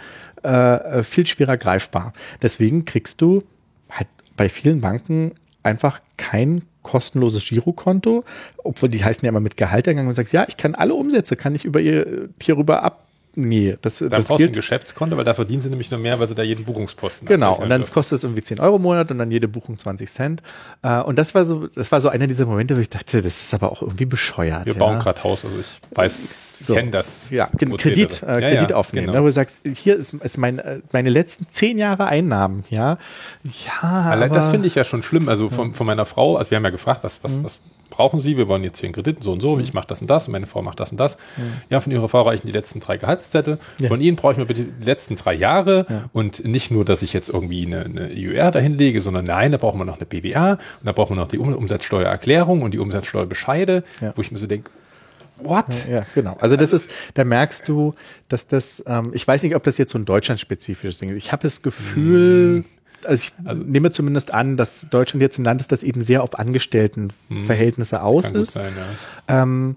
äh, 0.47 1.03
viel 1.03 1.27
schwerer 1.27 1.57
greifbar. 1.57 2.13
Deswegen 2.43 2.85
kriegst 2.85 3.21
du 3.21 3.43
halt 3.91 4.09
bei 4.37 4.49
vielen 4.49 4.81
Banken 4.81 5.33
einfach 5.63 6.01
kein 6.17 6.63
kostenloses 6.83 7.45
Girokonto, 7.49 8.25
obwohl 8.63 8.89
die 8.89 9.05
heißen 9.05 9.25
ja 9.25 9.31
immer 9.31 9.41
mit 9.41 9.57
Gehalteingang 9.57 10.07
und 10.07 10.13
sagst, 10.13 10.33
ja, 10.33 10.45
ich 10.47 10.57
kann 10.57 10.77
alle 10.77 10.95
Umsätze, 10.95 11.35
kann 11.35 11.55
ich 11.55 11.65
über 11.65 11.81
ihr 11.81 12.29
hierüber 12.41 12.85
ab 12.85 13.06
nee, 13.37 13.77
das, 13.81 13.99
dann 13.99 14.11
das 14.11 14.27
brauchst 14.27 14.39
gilt. 14.39 14.55
du 14.55 14.59
ein 14.59 14.61
Geschäftskonto, 14.61 15.17
weil 15.17 15.25
da 15.25 15.35
verdienen 15.35 15.63
sie 15.63 15.69
nämlich 15.69 15.91
nur 15.91 16.01
mehr, 16.01 16.19
weil 16.19 16.27
sie 16.27 16.35
da 16.35 16.43
jeden 16.43 16.65
Buchungsposten 16.65 17.29
Genau, 17.29 17.55
und 17.57 17.69
dann 17.69 17.85
kostet 17.85 18.17
es 18.17 18.25
irgendwie 18.25 18.43
10 18.43 18.61
Euro 18.61 18.77
im 18.77 18.83
Monat 18.83 19.11
und 19.11 19.19
dann 19.19 19.31
jede 19.31 19.49
Buchung 19.49 19.79
20 19.79 20.11
Cent. 20.11 20.43
Äh, 20.83 21.01
und 21.01 21.17
das 21.17 21.35
war 21.35 21.45
so, 21.45 21.69
das 21.69 21.93
war 21.93 22.01
so 22.01 22.09
einer 22.09 22.27
dieser 22.27 22.47
Momente, 22.47 22.77
wo 22.77 22.81
ich 22.81 22.91
dachte, 22.91 23.23
das 23.23 23.43
ist 23.43 23.55
aber 23.55 23.71
auch 23.71 23.83
irgendwie 23.83 24.07
bescheuert. 24.07 24.67
Wir 24.67 24.73
ja. 24.73 24.79
bauen 24.79 24.99
gerade 24.99 25.23
Haus, 25.23 25.45
also 25.45 25.59
ich 25.59 25.79
weiß, 25.95 26.57
ich 26.61 26.67
so. 26.67 26.75
kenne 26.75 26.91
das. 26.91 27.31
Ja, 27.31 27.47
Kredit, 27.47 28.23
äh, 28.23 28.41
ja, 28.41 28.41
Kredit 28.41 28.71
ja, 28.71 28.77
aufnehmen. 28.77 29.07
Genau. 29.07 29.19
Ne, 29.19 29.23
wo 29.23 29.27
du 29.27 29.33
sagst, 29.33 29.61
hier 29.65 29.97
ist, 29.97 30.15
ist 30.15 30.39
mein, 30.39 30.59
äh, 30.59 30.81
meine 30.93 31.11
letzten 31.11 31.47
zehn 31.51 31.79
Jahre 31.79 32.07
Einnahmen, 32.07 32.65
ja. 32.71 32.99
Ja. 33.45 33.83
Aber 33.83 34.29
das 34.29 34.49
finde 34.49 34.67
ich 34.67 34.75
ja 34.75 34.85
schon 34.85 35.03
schlimm. 35.03 35.29
Also 35.29 35.51
von, 35.51 35.75
von 35.75 35.87
meiner 35.87 36.07
Frau, 36.07 36.37
also 36.37 36.51
wir 36.51 36.57
haben 36.57 36.65
ja 36.65 36.71
gefragt, 36.71 37.01
was, 37.03 37.23
was, 37.23 37.37
mhm. 37.37 37.45
was 37.45 37.61
brauchen 37.97 38.21
Sie, 38.21 38.37
wir 38.37 38.47
wollen 38.47 38.63
jetzt 38.63 38.79
hier 38.79 38.89
einen 38.89 38.95
Kredit, 38.95 39.25
so 39.25 39.33
und 39.33 39.41
so, 39.41 39.59
ich 39.59 39.73
mache 39.73 39.87
das 39.89 40.03
und 40.03 40.09
das 40.09 40.29
und 40.29 40.33
meine 40.33 40.47
Frau 40.47 40.61
macht 40.61 40.79
das 40.81 40.93
und 40.93 40.99
das. 40.99 41.17
Ja, 41.37 41.45
ja 41.71 41.81
von 41.81 41.91
Ihrer 41.93 42.09
Frau 42.09 42.23
reichen 42.23 42.47
die 42.47 42.53
letzten 42.53 42.79
drei 42.79 42.99
Gehaltszettel. 42.99 43.59
Ja. 43.81 43.89
Von 43.89 44.01
Ihnen 44.03 44.17
brauche 44.17 44.33
ich 44.33 44.39
mir 44.39 44.45
bitte 44.45 44.65
die 44.65 44.85
letzten 44.85 45.17
drei 45.17 45.33
Jahre 45.33 45.87
ja. 45.89 46.11
und 46.13 46.45
nicht 46.45 46.71
nur, 46.71 46.85
dass 46.85 47.01
ich 47.01 47.15
jetzt 47.15 47.31
irgendwie 47.31 47.65
eine, 47.65 47.85
eine 47.85 48.13
IUR 48.13 48.51
dahin 48.51 48.77
lege, 48.77 49.01
sondern 49.01 49.25
nein, 49.25 49.51
da 49.51 49.57
brauchen 49.57 49.81
wir 49.81 49.87
noch 49.87 49.97
eine 49.97 50.05
BWA 50.05 50.53
und 50.53 50.61
da 50.85 50.93
brauchen 50.93 51.17
wir 51.17 51.23
noch 51.23 51.29
die 51.29 51.39
um 51.39 51.55
Umsatzsteuererklärung 51.55 52.63
und 52.63 52.75
die 52.75 52.79
Umsatzsteuerbescheide, 52.79 53.83
wo 54.15 54.21
ich 54.21 54.31
mir 54.31 54.39
so 54.39 54.47
denke, 54.47 54.71
What? 55.39 55.67
Ja, 55.87 55.97
ja, 55.97 56.07
genau. 56.15 56.37
Also 56.41 56.57
das 56.57 56.73
ist, 56.73 56.91
da 57.13 57.23
merkst 57.23 57.69
du, 57.69 57.93
dass 58.31 58.47
das, 58.47 58.83
ähm, 58.87 59.11
ich 59.13 59.29
weiß 59.29 59.43
nicht, 59.43 59.55
ob 59.55 59.63
das 59.65 59.77
jetzt 59.77 59.93
so 59.93 59.99
ein 59.99 60.07
deutschlandspezifisches 60.07 60.99
Ding 60.99 61.11
ist. 61.11 61.17
Ich 61.17 61.31
habe 61.31 61.43
das 61.43 61.61
Gefühl, 61.61 62.61
mm 62.61 62.65
also 63.07 63.25
ich 63.25 63.33
also, 63.47 63.63
nehme 63.63 63.91
zumindest 63.91 64.35
an, 64.35 64.57
dass 64.57 64.83
Deutschland 64.91 65.23
jetzt 65.23 65.39
ein 65.39 65.45
Land 65.45 65.61
ist, 65.61 65.73
das 65.73 65.83
eben 65.83 66.03
sehr 66.03 66.23
auf 66.23 66.39
Angestelltenverhältnisse 66.39 68.03
aus 68.03 68.31
ist. 68.31 68.53
Sein, 68.53 68.73
ja. 69.29 69.43
ähm, 69.43 69.77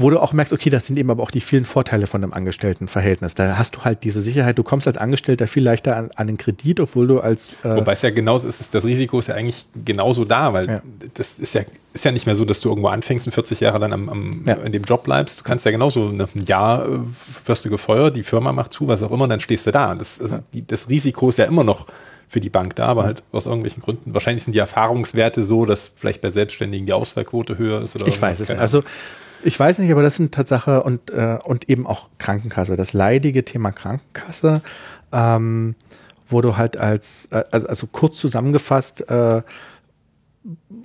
wo 0.00 0.08
du 0.08 0.18
auch 0.18 0.32
merkst, 0.32 0.52
okay, 0.54 0.70
das 0.70 0.86
sind 0.86 0.98
eben 0.98 1.10
aber 1.10 1.22
auch 1.22 1.30
die 1.30 1.42
vielen 1.42 1.66
Vorteile 1.66 2.06
von 2.06 2.22
einem 2.22 2.32
Angestelltenverhältnis. 2.32 3.34
Da 3.34 3.58
hast 3.58 3.76
du 3.76 3.80
halt 3.82 4.02
diese 4.02 4.22
Sicherheit, 4.22 4.56
du 4.56 4.62
kommst 4.62 4.86
als 4.86 4.96
Angestellter 4.96 5.46
viel 5.46 5.62
leichter 5.62 5.94
an, 5.96 6.10
an 6.16 6.26
den 6.26 6.38
Kredit, 6.38 6.80
obwohl 6.80 7.06
du 7.06 7.20
als 7.20 7.54
äh 7.64 7.76
Wobei 7.76 7.92
es 7.92 8.02
ja 8.02 8.08
genauso 8.08 8.48
ist, 8.48 8.74
das 8.74 8.84
Risiko 8.84 9.18
ist 9.18 9.26
ja 9.26 9.34
eigentlich 9.34 9.66
genauso 9.84 10.24
da, 10.24 10.54
weil 10.54 10.66
ja. 10.66 10.82
das 11.14 11.38
ist 11.38 11.54
ja, 11.54 11.62
ist 11.92 12.04
ja 12.04 12.12
nicht 12.12 12.24
mehr 12.24 12.34
so, 12.34 12.46
dass 12.46 12.60
du 12.60 12.70
irgendwo 12.70 12.88
anfängst 12.88 13.26
und 13.26 13.32
40 13.32 13.60
Jahre 13.60 13.78
dann 13.78 13.92
am, 13.92 14.08
am 14.08 14.44
ja. 14.46 14.54
in 14.54 14.72
dem 14.72 14.84
Job 14.84 15.04
bleibst. 15.04 15.40
Du 15.40 15.44
kannst 15.44 15.66
ja 15.66 15.70
genauso 15.70 16.08
ein 16.08 16.26
Jahr 16.46 16.88
äh, 16.88 16.98
wirst 17.44 17.66
du 17.66 17.70
gefeuert, 17.70 18.16
die 18.16 18.22
Firma 18.22 18.52
macht 18.52 18.72
zu, 18.72 18.88
was 18.88 19.02
auch 19.02 19.10
immer, 19.10 19.28
dann 19.28 19.40
stehst 19.40 19.66
du 19.66 19.70
da. 19.70 19.94
Das, 19.94 20.18
also 20.20 20.38
die, 20.54 20.66
das 20.66 20.88
Risiko 20.88 21.28
ist 21.28 21.38
ja 21.38 21.44
immer 21.44 21.64
noch 21.64 21.86
für 22.30 22.40
die 22.40 22.48
Bank 22.48 22.76
da, 22.76 22.86
aber 22.86 23.02
halt 23.02 23.24
aus 23.32 23.46
irgendwelchen 23.46 23.82
Gründen. 23.82 24.14
Wahrscheinlich 24.14 24.44
sind 24.44 24.52
die 24.52 24.60
Erfahrungswerte 24.60 25.42
so, 25.42 25.66
dass 25.66 25.90
vielleicht 25.96 26.20
bei 26.20 26.30
Selbstständigen 26.30 26.86
die 26.86 26.92
Ausfallquote 26.92 27.58
höher 27.58 27.82
ist. 27.82 27.96
Oder 27.96 28.06
ich 28.06 28.22
weiß 28.22 28.38
es 28.38 28.50
nicht. 28.50 28.60
Also 28.60 28.84
ich 29.42 29.58
weiß 29.58 29.80
nicht, 29.80 29.90
aber 29.90 30.02
das 30.02 30.14
sind 30.14 30.32
Tatsache 30.32 30.84
und, 30.84 31.10
äh, 31.10 31.38
und 31.42 31.68
eben 31.68 31.88
auch 31.88 32.08
Krankenkasse. 32.18 32.76
Das 32.76 32.92
leidige 32.92 33.44
Thema 33.44 33.72
Krankenkasse, 33.72 34.62
ähm, 35.10 35.74
wo 36.28 36.40
du 36.40 36.56
halt 36.56 36.76
als, 36.76 37.26
äh, 37.32 37.42
also, 37.50 37.66
also 37.66 37.88
kurz 37.88 38.20
zusammengefasst, 38.20 39.10
äh, 39.10 39.42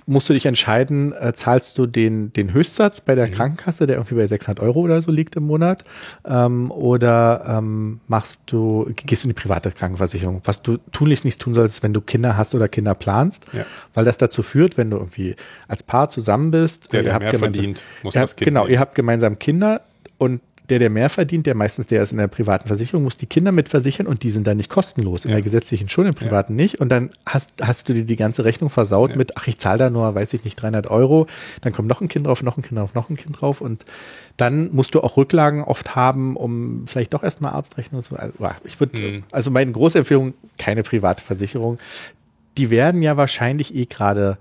musst 0.06 0.28
du 0.28 0.34
dich 0.34 0.44
entscheiden, 0.44 1.14
äh, 1.14 1.32
zahlst 1.32 1.78
du 1.78 1.86
den, 1.86 2.32
den 2.32 2.52
Höchstsatz 2.52 3.00
bei 3.00 3.14
der 3.14 3.28
mhm. 3.28 3.32
Krankenkasse, 3.32 3.86
der 3.86 3.96
irgendwie 3.96 4.16
bei 4.16 4.26
600 4.26 4.62
Euro 4.62 4.80
oder 4.80 5.00
so 5.00 5.10
liegt 5.10 5.34
im 5.36 5.44
Monat, 5.44 5.84
ähm, 6.26 6.70
oder 6.70 7.44
ähm, 7.48 8.00
machst 8.06 8.42
du, 8.46 8.92
gehst 8.94 9.24
du 9.24 9.28
in 9.28 9.34
die 9.34 9.40
private 9.40 9.70
Krankenversicherung, 9.70 10.42
was 10.44 10.60
du 10.60 10.76
tunlich 10.92 11.24
nicht 11.24 11.40
tun 11.40 11.54
solltest, 11.54 11.82
wenn 11.82 11.94
du 11.94 12.02
Kinder 12.02 12.36
hast 12.36 12.54
oder 12.54 12.68
Kinder 12.68 12.94
planst, 12.94 13.46
ja. 13.54 13.64
weil 13.94 14.04
das 14.04 14.18
dazu 14.18 14.42
führt, 14.42 14.76
wenn 14.76 14.90
du 14.90 14.98
irgendwie 14.98 15.36
als 15.68 15.82
Paar 15.82 16.10
zusammen 16.10 16.50
bist, 16.50 16.92
der, 16.92 17.02
der 17.02 17.18
mehr 17.18 17.38
verdient, 17.38 17.82
muss 18.02 18.14
das 18.14 18.32
habt, 18.32 18.36
Genau, 18.36 18.62
nehmen. 18.62 18.72
ihr 18.74 18.80
habt 18.80 18.94
gemeinsam 18.94 19.38
Kinder 19.38 19.80
und 20.18 20.40
der, 20.68 20.78
der 20.78 20.90
mehr 20.90 21.08
verdient, 21.08 21.46
der 21.46 21.54
meistens 21.54 21.86
der 21.86 22.02
ist 22.02 22.12
in 22.12 22.18
der 22.18 22.26
privaten 22.28 22.66
Versicherung, 22.66 23.04
muss 23.04 23.16
die 23.16 23.26
Kinder 23.26 23.52
mitversichern 23.52 24.06
und 24.06 24.22
die 24.22 24.30
sind 24.30 24.46
dann 24.46 24.56
nicht 24.56 24.68
kostenlos. 24.68 25.24
In 25.24 25.30
ja. 25.30 25.36
der 25.36 25.42
gesetzlichen 25.42 25.88
schon, 25.88 26.06
im 26.06 26.14
privaten 26.14 26.54
ja. 26.54 26.62
nicht. 26.62 26.80
Und 26.80 26.88
dann 26.88 27.10
hast, 27.24 27.54
hast 27.62 27.88
du 27.88 27.94
dir 27.94 28.04
die 28.04 28.16
ganze 28.16 28.44
Rechnung 28.44 28.70
versaut 28.70 29.10
ja. 29.10 29.16
mit, 29.16 29.36
ach, 29.36 29.46
ich 29.46 29.58
zahle 29.58 29.78
da 29.78 29.90
nur, 29.90 30.14
weiß 30.14 30.32
ich 30.34 30.44
nicht, 30.44 30.60
300 30.60 30.88
Euro. 30.88 31.26
Dann 31.60 31.72
kommt 31.72 31.88
noch 31.88 32.00
ein 32.00 32.08
Kind 32.08 32.26
drauf, 32.26 32.42
noch 32.42 32.56
ein 32.56 32.62
Kind 32.62 32.78
drauf, 32.78 32.94
noch 32.94 33.10
ein 33.10 33.16
Kind 33.16 33.40
drauf. 33.40 33.60
Und 33.60 33.84
dann 34.36 34.74
musst 34.74 34.94
du 34.94 35.00
auch 35.02 35.16
Rücklagen 35.16 35.62
oft 35.62 35.94
haben, 35.94 36.36
um 36.36 36.86
vielleicht 36.86 37.14
doch 37.14 37.22
erstmal 37.22 37.52
Arztrechnung 37.52 38.02
zu. 38.02 38.16
Also, 38.16 38.34
ich 38.64 38.80
würde, 38.80 39.00
mhm. 39.00 39.22
also 39.30 39.50
meine 39.50 39.70
große 39.70 39.98
Empfehlung, 39.98 40.34
keine 40.58 40.82
private 40.82 41.22
Versicherung. 41.22 41.78
Die 42.58 42.70
werden 42.70 43.02
ja 43.02 43.16
wahrscheinlich 43.16 43.74
eh 43.74 43.84
gerade 43.84 44.38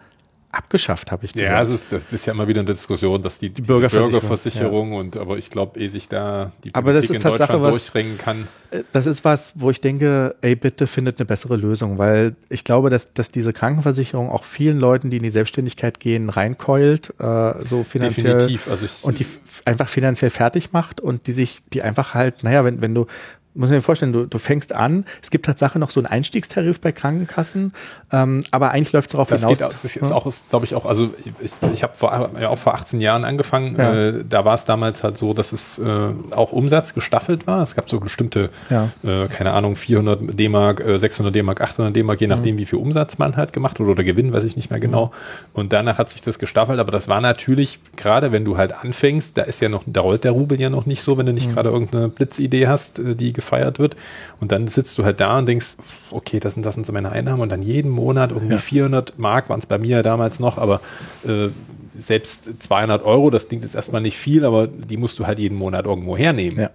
abgeschafft, 0.55 1.11
habe 1.11 1.25
ich 1.25 1.33
gehört. 1.33 1.51
Ja, 1.51 1.61
es 1.61 1.69
ist, 1.69 1.91
das 1.91 2.05
ist 2.05 2.25
ja 2.25 2.33
immer 2.33 2.47
wieder 2.47 2.61
eine 2.61 2.71
Diskussion, 2.71 3.21
dass 3.21 3.39
die, 3.39 3.49
die 3.49 3.61
Bürgerversicherung, 3.61 4.11
Bürgerversicherung 4.11 4.93
ja. 4.93 4.99
und 4.99 5.17
aber 5.17 5.37
ich 5.37 5.49
glaube, 5.49 5.79
ehe 5.79 5.89
sich 5.89 6.07
da 6.07 6.51
die 6.63 6.71
Politik 6.71 6.75
aber 6.75 6.93
das 6.93 7.05
ist 7.05 7.15
in 7.15 7.21
Deutschland 7.21 7.61
was, 7.61 7.71
durchringen 7.71 8.17
kann. 8.17 8.47
Äh, 8.71 8.83
das 8.91 9.05
ist 9.05 9.25
was, 9.25 9.53
wo 9.55 9.69
ich 9.69 9.81
denke, 9.81 10.35
ey, 10.41 10.55
bitte 10.55 10.87
findet 10.87 11.19
eine 11.19 11.25
bessere 11.25 11.57
Lösung, 11.57 11.97
weil 11.97 12.35
ich 12.49 12.63
glaube, 12.63 12.89
dass, 12.89 13.13
dass 13.13 13.29
diese 13.29 13.53
Krankenversicherung 13.53 14.29
auch 14.29 14.43
vielen 14.43 14.79
Leuten, 14.79 15.09
die 15.09 15.17
in 15.17 15.23
die 15.23 15.31
Selbstständigkeit 15.31 15.99
gehen, 15.99 16.29
reinkeult, 16.29 17.13
äh, 17.19 17.53
so 17.65 17.83
finanziell 17.83 18.33
Definitiv. 18.33 18.69
Also 18.69 18.85
ich, 18.85 19.03
und 19.03 19.19
die 19.19 19.25
einfach 19.65 19.89
finanziell 19.89 20.31
fertig 20.31 20.71
macht 20.71 21.01
und 21.01 21.27
die 21.27 21.33
sich, 21.33 21.59
die 21.73 21.81
einfach 21.81 22.13
halt, 22.13 22.43
naja, 22.43 22.63
wenn, 22.63 22.81
wenn 22.81 22.95
du 22.95 23.07
muss 23.55 23.69
mir 23.69 23.81
vorstellen, 23.81 24.13
du, 24.13 24.25
du 24.25 24.37
fängst 24.37 24.73
an, 24.73 25.05
es 25.21 25.31
gibt 25.31 25.45
Tatsache 25.45 25.79
noch 25.79 25.89
so 25.89 25.99
einen 25.99 26.07
Einstiegstarif 26.07 26.79
bei 26.79 26.91
Krankenkassen, 26.91 27.73
ähm, 28.11 28.43
aber 28.51 28.71
eigentlich 28.71 28.93
läuft 28.93 29.09
es 29.09 29.11
darauf 29.13 29.29
das 29.29 29.41
hinaus. 29.41 29.59
Geht, 29.59 29.71
das 29.71 29.83
ist 29.83 30.11
auch, 30.11 30.31
glaube 30.49 30.65
ich, 30.65 30.75
auch, 30.75 30.85
also 30.85 31.13
ich, 31.41 31.51
ich 31.73 31.83
habe 31.83 31.95
vor, 31.95 32.31
ja, 32.39 32.49
auch 32.49 32.57
vor 32.57 32.75
18 32.75 33.01
Jahren 33.01 33.23
angefangen, 33.23 33.75
ja. 33.77 33.93
äh, 33.93 34.25
da 34.27 34.45
war 34.45 34.55
es 34.55 34.65
damals 34.65 35.03
halt 35.03 35.17
so, 35.17 35.33
dass 35.33 35.53
es 35.53 35.79
äh, 35.79 35.83
auch 36.31 36.51
Umsatz 36.51 36.93
gestaffelt 36.93 37.47
war. 37.47 37.63
Es 37.63 37.75
gab 37.75 37.89
so 37.89 37.99
bestimmte, 37.99 38.49
ja. 38.69 38.89
äh, 39.03 39.27
keine 39.27 39.53
Ahnung, 39.53 39.75
400 39.75 40.37
D-Mark, 40.37 40.83
600 40.95 41.33
D-Mark, 41.33 41.61
800 41.61 41.95
D-Mark, 41.95 42.21
je 42.21 42.27
nachdem, 42.27 42.55
mhm. 42.55 42.59
wie 42.59 42.65
viel 42.65 42.79
Umsatz 42.79 43.17
man 43.17 43.37
halt 43.37 43.53
gemacht 43.53 43.79
hat 43.79 43.85
oder 43.85 44.03
Gewinn, 44.03 44.33
weiß 44.33 44.43
ich 44.43 44.55
nicht 44.55 44.69
mehr 44.69 44.79
genau. 44.79 45.07
Mhm. 45.07 45.11
Und 45.53 45.73
danach 45.73 45.97
hat 45.97 46.09
sich 46.09 46.21
das 46.21 46.39
gestaffelt, 46.39 46.79
aber 46.79 46.91
das 46.91 47.07
war 47.07 47.21
natürlich, 47.21 47.79
gerade 47.95 48.31
wenn 48.31 48.45
du 48.45 48.57
halt 48.57 48.73
anfängst, 48.73 49.37
da 49.37 49.43
ist 49.43 49.61
ja 49.61 49.69
noch, 49.69 49.83
da 49.85 50.01
rollt 50.01 50.23
der 50.23 50.31
Rubel 50.31 50.59
ja 50.59 50.69
noch 50.69 50.85
nicht 50.85 51.01
so, 51.01 51.17
wenn 51.17 51.25
du 51.25 51.33
nicht 51.33 51.49
mhm. 51.49 51.53
gerade 51.53 51.69
irgendeine 51.69 52.09
Blitzidee 52.09 52.67
hast, 52.67 52.99
äh, 52.99 53.15
die 53.15 53.33
gefeiert 53.45 53.79
wird. 53.79 53.95
Und 54.41 54.51
dann 54.51 54.67
sitzt 54.67 54.97
du 54.97 55.05
halt 55.05 55.19
da 55.19 55.37
und 55.37 55.47
denkst, 55.47 55.77
okay, 56.11 56.39
das 56.39 56.55
sind, 56.55 56.65
das 56.65 56.75
sind 56.75 56.85
so 56.85 56.93
meine 56.93 57.11
Einnahmen. 57.11 57.41
Und 57.41 57.51
dann 57.51 57.61
jeden 57.61 57.91
Monat 57.91 58.31
irgendwie 58.31 58.53
ja. 58.53 58.59
400 58.59 59.17
Mark 59.17 59.49
waren 59.49 59.59
es 59.59 59.65
bei 59.65 59.77
mir 59.77 60.01
damals 60.01 60.39
noch, 60.39 60.57
aber 60.57 60.81
äh, 61.25 61.49
selbst 61.97 62.51
200 62.59 63.03
Euro, 63.03 63.29
das 63.29 63.47
klingt 63.47 63.63
jetzt 63.63 63.75
erstmal 63.75 64.01
nicht 64.01 64.17
viel, 64.17 64.45
aber 64.45 64.67
die 64.67 64.97
musst 64.97 65.19
du 65.19 65.27
halt 65.27 65.39
jeden 65.39 65.57
Monat 65.57 65.85
irgendwo 65.85 66.17
hernehmen. 66.17 66.59
Ja. 66.59 66.69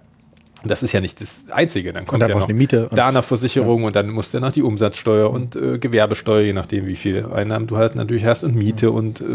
Und 0.63 0.69
das 0.69 0.83
ist 0.83 0.91
ja 0.91 1.01
nicht 1.01 1.19
das 1.19 1.45
Einzige. 1.49 1.91
Dann 1.91 2.05
kommt 2.05 2.21
ja 2.21 2.27
noch 2.27 2.43
eine 2.43 2.53
Miete 2.53 2.87
da 2.91 3.07
eine 3.07 3.23
Versicherung 3.23 3.81
ja. 3.81 3.87
und 3.87 3.95
dann 3.95 4.09
musst 4.09 4.33
du 4.33 4.39
noch 4.39 4.51
die 4.51 4.61
Umsatzsteuer 4.61 5.31
und 5.31 5.55
äh, 5.55 5.79
Gewerbesteuer, 5.79 6.41
je 6.41 6.53
nachdem, 6.53 6.85
wie 6.85 6.95
viel 6.95 7.25
Einnahmen 7.33 7.65
du 7.65 7.77
halt 7.77 7.95
natürlich 7.95 8.25
hast 8.25 8.43
und 8.43 8.55
Miete 8.55 8.91
mhm. 8.91 8.95
und 8.95 9.21
äh, 9.21 9.25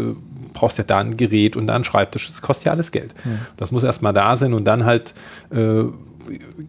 brauchst 0.53 0.77
ja 0.77 0.85
da 0.85 0.99
ein 0.99 1.17
Gerät 1.17 1.57
und 1.57 1.67
da 1.67 1.75
ein 1.75 1.83
Schreibtisch. 1.83 2.27
Das 2.27 2.41
kostet 2.41 2.67
ja 2.67 2.71
alles 2.71 2.91
Geld. 2.91 3.13
Mhm. 3.25 3.39
Das 3.57 3.71
muss 3.73 3.83
erstmal 3.83 4.13
da 4.13 4.37
sein 4.37 4.53
und 4.53 4.65
dann 4.65 4.85
halt 4.85 5.13
äh, 5.51 5.83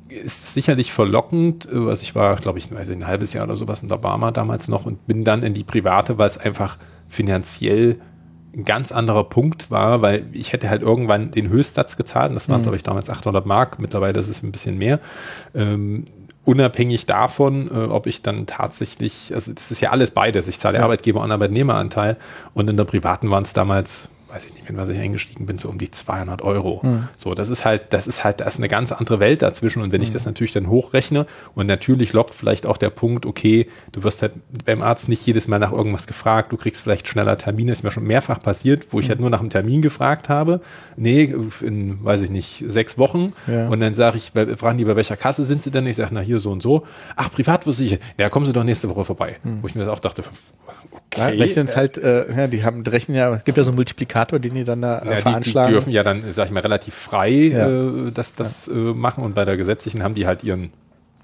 ist 0.08 0.54
sicherlich 0.54 0.92
verlockend. 0.92 1.68
Also 1.68 2.02
ich 2.02 2.14
war, 2.14 2.36
glaube 2.36 2.58
ich, 2.58 2.72
weiß 2.72 2.90
ein 2.90 3.06
halbes 3.06 3.32
Jahr 3.32 3.44
oder 3.44 3.56
sowas 3.56 3.82
in 3.82 3.88
der 3.88 3.96
Barmer 3.96 4.32
damals 4.32 4.68
noch 4.68 4.86
und 4.86 5.06
bin 5.06 5.24
dann 5.24 5.42
in 5.42 5.54
die 5.54 5.64
private, 5.64 6.18
weil 6.18 6.26
es 6.26 6.38
einfach 6.38 6.78
finanziell 7.08 8.00
ein 8.54 8.64
ganz 8.64 8.92
anderer 8.92 9.24
Punkt 9.24 9.70
war, 9.70 10.02
weil 10.02 10.26
ich 10.32 10.52
hätte 10.52 10.70
halt 10.70 10.82
irgendwann 10.82 11.30
den 11.30 11.48
Höchstsatz 11.48 11.96
gezahlt. 11.96 12.30
Und 12.30 12.34
das 12.34 12.48
waren, 12.48 12.60
mhm. 12.60 12.64
glaube 12.64 12.76
ich, 12.76 12.82
damals 12.82 13.10
800 13.10 13.46
Mark. 13.46 13.78
Mittlerweile 13.78 14.18
ist 14.18 14.28
es 14.28 14.42
ein 14.42 14.52
bisschen 14.52 14.78
mehr. 14.78 15.00
Ähm, 15.54 16.04
unabhängig 16.44 17.06
davon, 17.06 17.70
äh, 17.70 17.84
ob 17.88 18.06
ich 18.06 18.22
dann 18.22 18.46
tatsächlich, 18.46 19.32
also 19.34 19.52
das 19.52 19.70
ist 19.70 19.80
ja 19.80 19.90
alles 19.90 20.12
beides. 20.12 20.48
Ich 20.48 20.58
zahle 20.58 20.78
ja. 20.78 20.84
Arbeitgeber- 20.84 21.22
und 21.22 21.30
Arbeitnehmeranteil. 21.30 22.16
Und 22.54 22.70
in 22.70 22.76
der 22.76 22.84
privaten 22.84 23.30
waren 23.30 23.42
es 23.42 23.52
damals 23.52 24.08
weiß 24.30 24.46
ich 24.46 24.54
nicht, 24.54 24.68
mit 24.68 24.76
was 24.76 24.88
ich 24.88 24.98
eingestiegen 24.98 25.46
bin, 25.46 25.58
so 25.58 25.68
um 25.68 25.78
die 25.78 25.90
200 25.90 26.42
Euro. 26.42 26.80
Mhm. 26.82 27.08
So, 27.16 27.34
das 27.34 27.48
ist 27.48 27.64
halt, 27.64 27.92
das 27.92 28.06
ist 28.06 28.24
halt, 28.24 28.40
da 28.40 28.44
ist 28.46 28.58
eine 28.58 28.68
ganz 28.68 28.92
andere 28.92 29.20
Welt 29.20 29.42
dazwischen. 29.42 29.82
Und 29.82 29.92
wenn 29.92 30.00
mhm. 30.00 30.04
ich 30.04 30.12
das 30.12 30.26
natürlich 30.26 30.52
dann 30.52 30.68
hochrechne 30.68 31.26
und 31.54 31.66
natürlich 31.66 32.12
lockt 32.12 32.34
vielleicht 32.34 32.66
auch 32.66 32.76
der 32.76 32.90
Punkt, 32.90 33.26
okay, 33.26 33.68
du 33.92 34.02
wirst 34.02 34.22
halt 34.22 34.34
beim 34.64 34.82
Arzt 34.82 35.08
nicht 35.08 35.26
jedes 35.26 35.48
Mal 35.48 35.58
nach 35.58 35.72
irgendwas 35.72 36.06
gefragt, 36.06 36.52
du 36.52 36.56
kriegst 36.56 36.82
vielleicht 36.82 37.08
schneller 37.08 37.38
Termine, 37.38 37.72
ist 37.72 37.82
mir 37.82 37.90
schon 37.90 38.04
mehrfach 38.04 38.42
passiert, 38.42 38.88
wo 38.90 39.00
ich 39.00 39.06
mhm. 39.06 39.10
halt 39.10 39.20
nur 39.20 39.30
nach 39.30 39.40
einem 39.40 39.50
Termin 39.50 39.82
gefragt 39.82 40.28
habe. 40.28 40.60
Nee, 40.96 41.34
in, 41.62 42.04
weiß 42.04 42.22
ich 42.22 42.30
nicht, 42.30 42.64
sechs 42.66 42.98
Wochen. 42.98 43.32
Ja. 43.46 43.68
Und 43.68 43.80
dann 43.80 43.94
sage 43.94 44.18
ich, 44.18 44.32
fragen 44.58 44.78
die, 44.78 44.84
bei 44.84 44.96
welcher 44.96 45.16
Kasse 45.16 45.44
sind 45.44 45.62
sie 45.62 45.70
denn? 45.70 45.86
Ich 45.86 45.96
sage, 45.96 46.10
na 46.12 46.20
hier 46.20 46.40
so 46.40 46.52
und 46.52 46.62
so. 46.62 46.86
Ach, 47.16 47.30
privatversichert. 47.30 48.00
Ja, 48.18 48.28
kommen 48.28 48.46
Sie 48.46 48.52
doch 48.52 48.64
nächste 48.64 48.88
Woche 48.88 49.04
vorbei. 49.04 49.36
Mhm. 49.42 49.62
Wo 49.62 49.66
ich 49.66 49.74
mir 49.74 49.90
auch 49.90 49.98
dachte, 49.98 50.22
Okay. 51.10 51.36
Ja, 51.36 51.42
rechnen 51.42 51.66
es 51.66 51.76
halt, 51.76 51.96
äh, 51.98 52.30
ja, 52.34 52.46
die 52.48 52.64
haben, 52.64 52.82
rechnen 52.82 53.16
ja, 53.16 53.34
es 53.34 53.44
gibt 53.44 53.56
ja 53.56 53.64
so 53.64 53.70
einen 53.70 53.76
Multiplikator, 53.76 54.38
den 54.38 54.54
die 54.54 54.64
dann 54.64 54.82
da 54.82 54.98
äh, 54.98 55.10
ja, 55.10 55.16
veranschlagen. 55.16 55.68
Die, 55.68 55.72
die, 55.72 55.74
dürfen 55.74 55.92
ja 55.92 56.02
dann, 56.02 56.22
sag 56.30 56.46
ich 56.46 56.52
mal, 56.52 56.60
relativ 56.60 56.94
frei 56.94 57.30
ja. 57.30 57.68
äh, 57.68 58.12
das, 58.12 58.34
das 58.34 58.66
ja. 58.66 58.74
äh, 58.74 58.94
machen 58.94 59.24
und 59.24 59.34
bei 59.34 59.44
der 59.44 59.56
gesetzlichen 59.56 60.02
haben 60.02 60.14
die 60.14 60.26
halt 60.26 60.44
ihren 60.44 60.70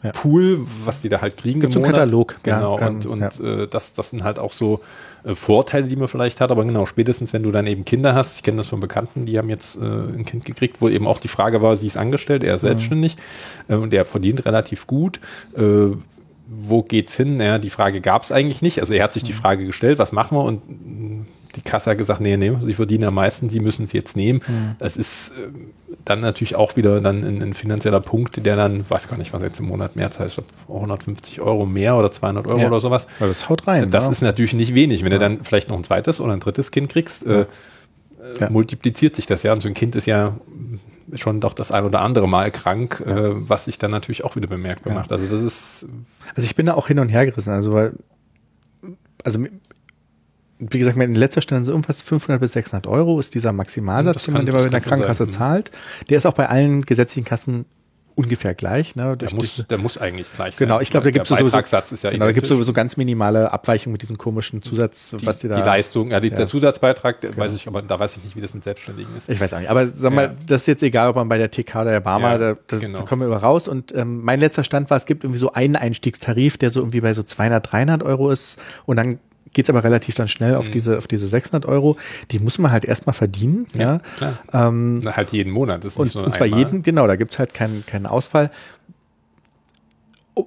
ja. 0.02 0.12
Pool, 0.12 0.60
was 0.84 1.00
die 1.00 1.08
da 1.08 1.20
halt 1.20 1.36
kriegen. 1.36 1.60
Gibt 1.60 1.72
so 1.72 1.80
einen 1.80 1.90
Katalog. 1.90 2.36
Genau, 2.42 2.78
ja, 2.78 2.88
und, 2.88 3.06
und 3.06 3.40
äh, 3.40 3.66
das, 3.66 3.94
das 3.94 4.10
sind 4.10 4.22
halt 4.22 4.38
auch 4.38 4.52
so 4.52 4.80
äh, 5.24 5.34
Vorteile, 5.34 5.86
die 5.86 5.96
man 5.96 6.08
vielleicht 6.08 6.40
hat, 6.40 6.50
aber 6.50 6.64
genau, 6.64 6.84
spätestens 6.86 7.32
wenn 7.32 7.42
du 7.42 7.50
dann 7.50 7.66
eben 7.66 7.84
Kinder 7.84 8.14
hast, 8.14 8.36
ich 8.36 8.42
kenne 8.42 8.58
das 8.58 8.68
von 8.68 8.80
Bekannten, 8.80 9.24
die 9.24 9.38
haben 9.38 9.48
jetzt 9.48 9.76
äh, 9.76 9.84
ein 9.84 10.24
Kind 10.26 10.44
gekriegt, 10.44 10.80
wo 10.80 10.88
eben 10.88 11.06
auch 11.06 11.18
die 11.18 11.28
Frage 11.28 11.62
war, 11.62 11.76
sie 11.76 11.86
ist 11.86 11.96
angestellt, 11.96 12.42
er 12.42 12.54
ist 12.54 12.62
mhm. 12.62 12.68
selbstständig 12.68 13.16
äh, 13.68 13.74
und 13.74 13.92
der 13.92 14.04
verdient 14.04 14.44
relativ 14.44 14.86
gut. 14.86 15.20
Wo 16.46 16.82
geht's 16.82 17.16
hin? 17.16 17.40
Ja, 17.40 17.58
die 17.58 17.70
Frage 17.70 18.00
gab 18.00 18.22
es 18.22 18.32
eigentlich 18.32 18.62
nicht. 18.62 18.80
Also 18.80 18.94
er 18.94 19.04
hat 19.04 19.12
sich 19.12 19.22
die 19.22 19.32
mhm. 19.32 19.36
Frage 19.36 19.64
gestellt, 19.64 19.98
was 19.98 20.12
machen 20.12 20.36
wir? 20.36 20.44
Und 20.44 20.62
die 21.56 21.62
Kasse 21.62 21.90
hat 21.90 21.98
gesagt, 21.98 22.20
nee, 22.20 22.36
nee, 22.36 22.52
sie 22.62 22.74
verdienen 22.74 23.04
am 23.04 23.14
meisten, 23.14 23.48
sie 23.48 23.60
müssen 23.60 23.84
es 23.84 23.92
jetzt 23.92 24.16
nehmen. 24.16 24.40
Mhm. 24.46 24.76
Das 24.78 24.96
ist 24.96 25.30
äh, 25.30 25.50
dann 26.04 26.20
natürlich 26.20 26.56
auch 26.56 26.76
wieder 26.76 27.00
dann 27.00 27.24
ein, 27.24 27.42
ein, 27.42 27.54
finanzieller 27.54 28.00
Punkt, 28.00 28.44
der 28.44 28.56
dann, 28.56 28.84
weiß 28.88 29.08
gar 29.08 29.16
nicht, 29.16 29.32
was 29.32 29.42
jetzt 29.42 29.60
im 29.60 29.66
Monat 29.66 29.96
mehr 29.96 30.10
zahlt, 30.10 30.36
150 30.68 31.40
Euro 31.40 31.64
mehr 31.66 31.96
oder 31.96 32.10
200 32.10 32.46
Euro 32.48 32.58
ja. 32.58 32.66
oder 32.66 32.80
sowas. 32.80 33.06
Ja, 33.20 33.26
das 33.26 33.48
haut 33.48 33.66
rein. 33.66 33.90
Das 33.90 34.06
ja. 34.06 34.10
ist 34.10 34.22
natürlich 34.22 34.54
nicht 34.54 34.74
wenig. 34.74 35.04
Wenn 35.04 35.12
ja. 35.12 35.18
du 35.18 35.24
dann 35.24 35.44
vielleicht 35.44 35.68
noch 35.68 35.76
ein 35.76 35.84
zweites 35.84 36.20
oder 36.20 36.32
ein 36.32 36.40
drittes 36.40 36.70
Kind 36.70 36.90
kriegst, 36.90 37.26
äh, 37.26 37.46
äh, 38.40 38.50
multipliziert 38.50 39.16
sich 39.16 39.26
das 39.26 39.42
ja. 39.42 39.52
Und 39.52 39.62
so 39.62 39.68
ein 39.68 39.74
Kind 39.74 39.94
ist 39.96 40.06
ja 40.06 40.34
schon 41.14 41.40
doch 41.40 41.54
das 41.54 41.70
ein 41.70 41.84
oder 41.84 42.00
andere 42.00 42.28
Mal 42.28 42.50
krank, 42.50 43.02
äh, 43.06 43.30
was 43.48 43.66
sich 43.66 43.78
dann 43.78 43.90
natürlich 43.90 44.24
auch 44.24 44.36
wieder 44.36 44.46
bemerkbar 44.46 44.92
ja. 44.92 45.00
macht. 45.00 45.12
Also 45.12 45.26
das 45.26 45.42
ist. 45.42 45.88
Also 46.34 46.46
ich 46.46 46.56
bin 46.56 46.66
da 46.66 46.74
auch 46.74 46.88
hin 46.88 46.98
und 46.98 47.10
her 47.10 47.26
gerissen. 47.26 47.50
Also 47.50 47.72
weil, 47.72 47.92
also 49.22 49.44
wie 50.58 50.78
gesagt, 50.78 50.96
in 50.96 51.14
letzter 51.14 51.40
Stelle 51.40 51.64
so 51.64 51.72
irgendwas 51.72 52.02
500 52.02 52.40
bis 52.40 52.52
600 52.52 52.86
Euro 52.86 53.18
ist 53.18 53.34
dieser 53.34 53.52
Maximalsatz, 53.52 54.24
den 54.24 54.34
man 54.34 54.46
bei 54.46 54.64
der 54.64 54.80
Krankenkasse 54.80 55.24
sein. 55.24 55.30
zahlt. 55.30 55.70
Der 56.08 56.18
ist 56.18 56.26
auch 56.26 56.34
bei 56.34 56.48
allen 56.48 56.82
gesetzlichen 56.82 57.24
Kassen 57.24 57.66
ungefähr 58.14 58.54
gleich. 58.54 58.96
Ne, 58.96 59.16
der, 59.16 59.32
muss, 59.34 59.64
der 59.68 59.78
muss 59.78 59.98
eigentlich 59.98 60.32
gleich 60.32 60.56
sein. 60.56 60.68
Genau, 60.68 60.80
ich 60.80 60.90
glaube, 60.90 61.04
da 61.04 61.10
gibt 61.10 61.24
es 61.24 61.28
sowieso, 61.28 61.58
ja 61.58 62.10
genau, 62.10 62.26
da 62.26 62.32
gibt's 62.32 62.48
sowieso 62.48 62.72
ganz 62.72 62.96
minimale 62.96 63.52
Abweichungen 63.52 63.92
mit 63.92 64.02
diesem 64.02 64.18
komischen 64.18 64.62
Zusatz, 64.62 65.10
die, 65.10 65.26
was 65.26 65.40
die 65.40 65.48
da. 65.48 65.56
Die 65.56 65.62
Leistung, 65.62 66.10
ja, 66.10 66.20
die, 66.20 66.28
ja. 66.28 66.34
der 66.34 66.46
Zusatzbeitrag, 66.46 67.20
genau. 67.20 67.36
weiß 67.36 67.54
ich, 67.54 67.66
aber 67.66 67.82
da 67.82 67.98
weiß 67.98 68.16
ich 68.16 68.24
nicht, 68.24 68.36
wie 68.36 68.40
das 68.40 68.54
mit 68.54 68.64
Selbstständigen 68.64 69.14
ist. 69.16 69.28
Ich 69.28 69.40
weiß 69.40 69.54
auch 69.54 69.58
nicht, 69.58 69.70
aber 69.70 69.86
sag 69.86 70.12
mal, 70.12 70.26
ja. 70.26 70.34
das 70.46 70.62
ist 70.62 70.66
jetzt 70.68 70.82
egal, 70.82 71.10
ob 71.10 71.16
man 71.16 71.28
bei 71.28 71.38
der 71.38 71.50
TK 71.50 71.74
oder 71.82 71.90
der 71.90 72.00
Barmer, 72.00 72.38
da, 72.38 72.56
da, 72.66 72.76
genau. 72.78 72.98
da, 72.98 73.04
kommen 73.04 73.22
wir 73.22 73.26
über 73.26 73.38
raus. 73.38 73.68
Und 73.68 73.94
ähm, 73.94 74.22
mein 74.22 74.40
letzter 74.40 74.64
Stand 74.64 74.90
war, 74.90 74.96
es 74.96 75.06
gibt 75.06 75.24
irgendwie 75.24 75.38
so 75.38 75.52
einen 75.52 75.76
Einstiegstarif, 75.76 76.56
der 76.58 76.70
so 76.70 76.80
irgendwie 76.80 77.00
bei 77.00 77.14
so 77.14 77.22
200, 77.22 77.72
300 77.72 78.02
Euro 78.02 78.30
ist 78.30 78.60
und 78.86 78.96
dann 78.96 79.18
geht 79.54 79.64
es 79.64 79.70
aber 79.70 79.82
relativ 79.82 80.14
dann 80.14 80.28
schnell 80.28 80.54
auf, 80.54 80.66
mhm. 80.68 80.72
diese, 80.72 80.98
auf 80.98 81.06
diese 81.06 81.26
600 81.26 81.66
Euro. 81.66 81.96
Die 82.30 82.38
muss 82.38 82.58
man 82.58 82.70
halt 82.70 82.84
erstmal 82.84 83.14
verdienen. 83.14 83.66
Ja, 83.74 83.80
ja. 83.80 84.00
klar. 84.16 84.38
Ähm, 84.52 85.00
halt 85.04 85.32
jeden 85.32 85.52
Monat. 85.52 85.84
Das 85.84 85.94
ist 85.94 85.98
und, 85.98 86.10
so 86.10 86.20
und 86.22 86.34
zwar 86.34 86.44
einmal. 86.44 86.60
jeden, 86.60 86.82
genau, 86.82 87.06
da 87.06 87.16
gibt 87.16 87.32
es 87.32 87.38
halt 87.38 87.54
keinen, 87.54 87.86
keinen 87.86 88.06
Ausfall 88.06 88.50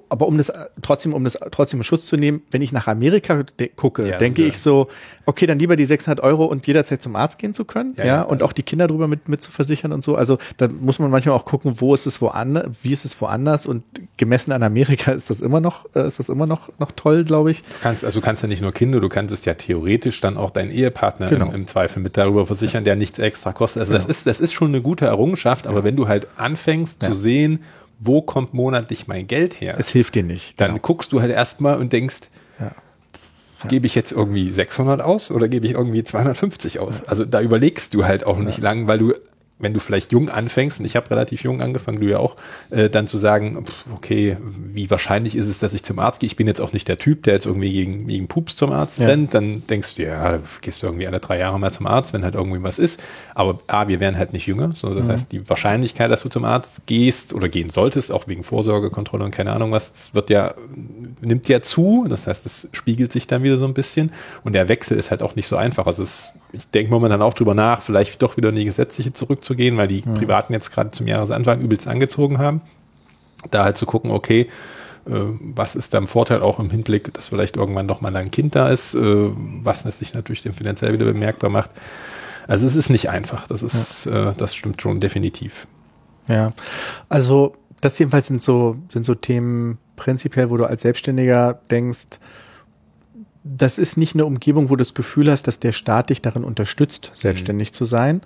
aber 0.08 0.26
um 0.26 0.36
das 0.36 0.52
trotzdem, 0.82 1.14
um 1.14 1.24
das 1.24 1.38
trotzdem 1.50 1.80
in 1.80 1.84
Schutz 1.84 2.06
zu 2.06 2.16
nehmen, 2.16 2.42
wenn 2.50 2.60
ich 2.60 2.72
nach 2.72 2.88
Amerika 2.88 3.44
de 3.58 3.68
gucke, 3.68 4.06
ja, 4.06 4.18
denke 4.18 4.42
ja. 4.42 4.48
ich 4.48 4.58
so, 4.58 4.88
okay, 5.24 5.46
dann 5.46 5.58
lieber 5.58 5.76
die 5.76 5.84
600 5.84 6.22
Euro 6.22 6.44
und 6.44 6.66
jederzeit 6.66 7.02
zum 7.02 7.16
Arzt 7.16 7.38
gehen 7.38 7.54
zu 7.54 7.64
können, 7.64 7.94
ja, 7.96 8.04
ja 8.04 8.22
und 8.22 8.42
auch 8.42 8.52
die 8.52 8.62
Kinder 8.62 8.86
drüber 8.86 9.08
mit, 9.08 9.28
mit 9.28 9.42
zu 9.42 9.50
versichern 9.50 9.92
und 9.92 10.02
so. 10.02 10.16
Also 10.16 10.38
da 10.58 10.68
muss 10.68 10.98
man 10.98 11.10
manchmal 11.10 11.34
auch 11.34 11.44
gucken, 11.44 11.80
wo 11.80 11.94
ist 11.94 12.06
es 12.06 12.20
woanders, 12.20 12.66
wie 12.82 12.92
ist 12.92 13.04
es 13.04 13.20
woanders 13.20 13.66
und 13.66 13.82
gemessen 14.16 14.52
an 14.52 14.62
Amerika 14.62 15.12
ist 15.12 15.30
das 15.30 15.40
immer 15.40 15.60
noch, 15.60 15.86
äh, 15.94 16.06
ist 16.06 16.18
das 16.18 16.28
immer 16.28 16.46
noch, 16.46 16.70
noch 16.78 16.92
toll, 16.92 17.24
glaube 17.24 17.50
ich. 17.50 17.62
Du 17.62 17.68
kannst, 17.82 18.04
also 18.04 18.20
du 18.20 18.24
kannst 18.24 18.42
ja 18.42 18.48
nicht 18.48 18.62
nur 18.62 18.72
Kinder, 18.72 19.00
du 19.00 19.08
kannst 19.08 19.32
es 19.32 19.44
ja 19.44 19.54
theoretisch 19.54 20.20
dann 20.20 20.36
auch 20.36 20.50
deinen 20.50 20.70
Ehepartner 20.70 21.28
genau. 21.28 21.46
im, 21.46 21.54
im, 21.54 21.66
Zweifel 21.66 22.02
mit 22.02 22.16
darüber 22.16 22.46
versichern, 22.46 22.84
der 22.84 22.96
nichts 22.96 23.18
extra 23.18 23.52
kostet. 23.52 23.80
Also 23.80 23.92
genau. 23.92 24.06
das 24.06 24.16
ist, 24.16 24.26
das 24.26 24.40
ist 24.40 24.52
schon 24.52 24.68
eine 24.68 24.82
gute 24.82 25.06
Errungenschaft, 25.06 25.66
aber 25.66 25.84
wenn 25.84 25.96
du 25.96 26.08
halt 26.08 26.28
anfängst 26.36 27.02
zu 27.02 27.12
sehen, 27.12 27.60
wo 27.98 28.22
kommt 28.22 28.54
monatlich 28.54 29.08
mein 29.08 29.26
Geld 29.26 29.60
her? 29.60 29.76
Es 29.78 29.88
hilft 29.90 30.14
dir 30.14 30.22
nicht. 30.22 30.60
Dann 30.60 30.72
genau. 30.72 30.80
guckst 30.82 31.12
du 31.12 31.20
halt 31.20 31.32
erstmal 31.32 31.78
und 31.78 31.92
denkst, 31.92 32.20
ja. 32.58 32.72
Ja. 33.62 33.68
gebe 33.68 33.86
ich 33.86 33.94
jetzt 33.94 34.12
irgendwie 34.12 34.50
600 34.50 35.00
aus 35.00 35.30
oder 35.30 35.48
gebe 35.48 35.66
ich 35.66 35.72
irgendwie 35.72 36.04
250 36.04 36.78
aus? 36.78 37.00
Ja. 37.00 37.08
Also 37.08 37.24
da 37.24 37.40
überlegst 37.40 37.94
du 37.94 38.04
halt 38.04 38.24
auch 38.24 38.38
nicht 38.38 38.58
lang, 38.58 38.86
weil 38.86 38.98
du 38.98 39.14
wenn 39.58 39.74
du 39.74 39.80
vielleicht 39.80 40.12
jung 40.12 40.28
anfängst, 40.28 40.80
und 40.80 40.86
ich 40.86 40.96
habe 40.96 41.10
relativ 41.10 41.42
jung 41.42 41.60
angefangen, 41.60 42.00
du 42.00 42.06
ja 42.06 42.18
auch, 42.18 42.36
äh, 42.70 42.88
dann 42.88 43.08
zu 43.08 43.18
sagen, 43.18 43.64
okay, 43.94 44.36
wie 44.40 44.90
wahrscheinlich 44.90 45.34
ist 45.34 45.48
es, 45.48 45.58
dass 45.58 45.74
ich 45.74 45.82
zum 45.82 45.98
Arzt 45.98 46.20
gehe? 46.20 46.28
Ich 46.28 46.36
bin 46.36 46.46
jetzt 46.46 46.60
auch 46.60 46.72
nicht 46.72 46.88
der 46.88 46.98
Typ, 46.98 47.24
der 47.24 47.34
jetzt 47.34 47.46
irgendwie 47.46 47.72
gegen, 47.72 48.06
gegen 48.06 48.28
Pups 48.28 48.56
zum 48.56 48.72
Arzt 48.72 49.00
ja. 49.00 49.06
rennt. 49.06 49.34
Dann 49.34 49.66
denkst 49.66 49.96
du, 49.96 50.04
ja, 50.04 50.38
gehst 50.60 50.82
du 50.82 50.86
irgendwie 50.86 51.06
alle 51.06 51.20
drei 51.20 51.38
Jahre 51.38 51.58
mal 51.58 51.72
zum 51.72 51.86
Arzt, 51.86 52.12
wenn 52.12 52.24
halt 52.24 52.34
irgendwie 52.34 52.62
was 52.62 52.78
ist. 52.78 53.00
Aber 53.34 53.58
A, 53.66 53.88
wir 53.88 54.00
werden 54.00 54.16
halt 54.16 54.32
nicht 54.32 54.46
jünger. 54.46 54.70
So, 54.72 54.94
das 54.94 55.06
mhm. 55.06 55.12
heißt, 55.12 55.32
die 55.32 55.48
Wahrscheinlichkeit, 55.48 56.10
dass 56.10 56.22
du 56.22 56.28
zum 56.28 56.44
Arzt 56.44 56.86
gehst 56.86 57.34
oder 57.34 57.48
gehen 57.48 57.68
solltest, 57.68 58.12
auch 58.12 58.28
wegen 58.28 58.44
Vorsorgekontrolle 58.44 59.24
und 59.24 59.30
keine 59.32 59.52
Ahnung 59.52 59.72
was, 59.72 59.92
das 59.92 60.14
wird 60.14 60.30
ja, 60.30 60.54
nimmt 61.20 61.48
ja 61.48 61.60
zu. 61.60 62.06
Das 62.08 62.26
heißt, 62.26 62.46
es 62.46 62.68
spiegelt 62.72 63.12
sich 63.12 63.26
dann 63.26 63.42
wieder 63.42 63.56
so 63.56 63.64
ein 63.64 63.74
bisschen. 63.74 64.12
Und 64.44 64.52
der 64.52 64.68
Wechsel 64.68 64.96
ist 64.96 65.10
halt 65.10 65.22
auch 65.22 65.34
nicht 65.34 65.46
so 65.46 65.56
einfach. 65.56 65.86
Also 65.86 66.02
es 66.02 66.32
ich 66.52 66.68
denke 66.68 66.90
momentan 66.90 67.22
auch 67.22 67.34
drüber 67.34 67.54
nach, 67.54 67.82
vielleicht 67.82 68.22
doch 68.22 68.36
wieder 68.36 68.48
in 68.48 68.54
die 68.54 68.64
gesetzliche 68.64 69.12
zurückzugehen, 69.12 69.76
weil 69.76 69.88
die 69.88 70.02
mhm. 70.04 70.14
Privaten 70.14 70.52
jetzt 70.52 70.70
gerade 70.72 70.90
zum 70.90 71.06
Jahresanfang 71.06 71.60
übelst 71.60 71.86
angezogen 71.88 72.38
haben. 72.38 72.60
Da 73.50 73.64
halt 73.64 73.76
zu 73.76 73.86
gucken, 73.86 74.10
okay, 74.10 74.48
äh, 75.06 75.10
was 75.40 75.74
ist 75.74 75.94
da 75.94 75.98
im 75.98 76.06
Vorteil 76.06 76.42
auch 76.42 76.58
im 76.58 76.70
Hinblick, 76.70 77.12
dass 77.14 77.28
vielleicht 77.28 77.56
irgendwann 77.56 77.88
doch 77.88 78.00
mal 78.00 78.14
ein 78.16 78.30
Kind 78.30 78.54
da 78.56 78.68
ist, 78.68 78.94
äh, 78.94 79.30
was 79.62 79.84
es 79.84 79.98
sich 79.98 80.14
natürlich 80.14 80.42
dann 80.42 80.54
finanziell 80.54 80.92
wieder 80.92 81.06
bemerkbar 81.06 81.50
macht. 81.50 81.70
Also 82.46 82.66
es 82.66 82.76
ist 82.76 82.88
nicht 82.88 83.10
einfach, 83.10 83.46
das 83.46 83.62
ist, 83.62 84.06
ja. 84.06 84.30
äh, 84.30 84.34
das 84.34 84.54
stimmt 84.54 84.80
schon 84.80 85.00
definitiv. 85.00 85.66
Ja, 86.28 86.52
also 87.08 87.52
das 87.80 87.98
jedenfalls 87.98 88.26
sind 88.26 88.42
so, 88.42 88.74
sind 88.88 89.04
so 89.04 89.14
Themen 89.14 89.78
prinzipiell, 89.96 90.50
wo 90.50 90.56
du 90.56 90.64
als 90.64 90.82
Selbstständiger 90.82 91.60
denkst, 91.70 92.18
das 93.56 93.78
ist 93.78 93.96
nicht 93.96 94.14
eine 94.14 94.24
Umgebung, 94.24 94.70
wo 94.70 94.76
du 94.76 94.82
das 94.84 94.94
Gefühl 94.94 95.30
hast, 95.30 95.46
dass 95.46 95.60
der 95.60 95.72
Staat 95.72 96.10
dich 96.10 96.22
darin 96.22 96.44
unterstützt, 96.44 97.12
selbstständig 97.16 97.70
mhm. 97.70 97.72
zu 97.72 97.84
sein. 97.84 98.20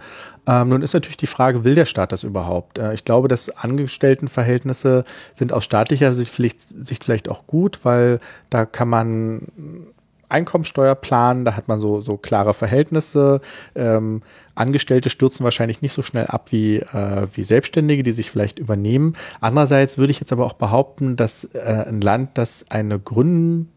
Ähm, 0.46 0.70
nun 0.70 0.82
ist 0.82 0.94
natürlich 0.94 1.16
die 1.16 1.26
Frage, 1.26 1.64
will 1.64 1.74
der 1.74 1.84
Staat 1.84 2.12
das 2.12 2.24
überhaupt? 2.24 2.78
Äh, 2.78 2.94
ich 2.94 3.04
glaube, 3.04 3.28
dass 3.28 3.50
Angestelltenverhältnisse 3.56 5.04
sind 5.32 5.52
aus 5.52 5.64
staatlicher 5.64 6.14
Sicht 6.14 6.32
vielleicht, 6.32 6.60
Sicht 6.60 7.04
vielleicht 7.04 7.28
auch 7.28 7.46
gut, 7.46 7.80
weil 7.84 8.18
da 8.50 8.64
kann 8.64 8.88
man 8.88 9.46
Einkommensteuer 10.28 10.94
planen, 10.94 11.44
da 11.44 11.56
hat 11.56 11.68
man 11.68 11.78
so, 11.78 12.00
so 12.00 12.16
klare 12.16 12.54
Verhältnisse. 12.54 13.40
Ähm, 13.74 14.22
Angestellte 14.54 15.10
stürzen 15.10 15.44
wahrscheinlich 15.44 15.82
nicht 15.82 15.92
so 15.92 16.02
schnell 16.02 16.26
ab 16.26 16.50
wie, 16.50 16.76
äh, 16.78 17.26
wie 17.34 17.42
Selbstständige, 17.42 18.02
die 18.02 18.12
sich 18.12 18.30
vielleicht 18.30 18.58
übernehmen. 18.58 19.14
Andererseits 19.40 19.98
würde 19.98 20.10
ich 20.10 20.20
jetzt 20.20 20.32
aber 20.32 20.46
auch 20.46 20.54
behaupten, 20.54 21.16
dass 21.16 21.44
äh, 21.52 21.84
ein 21.86 22.00
Land, 22.00 22.30
das 22.34 22.66
eine 22.70 22.98
Gründung 22.98 23.68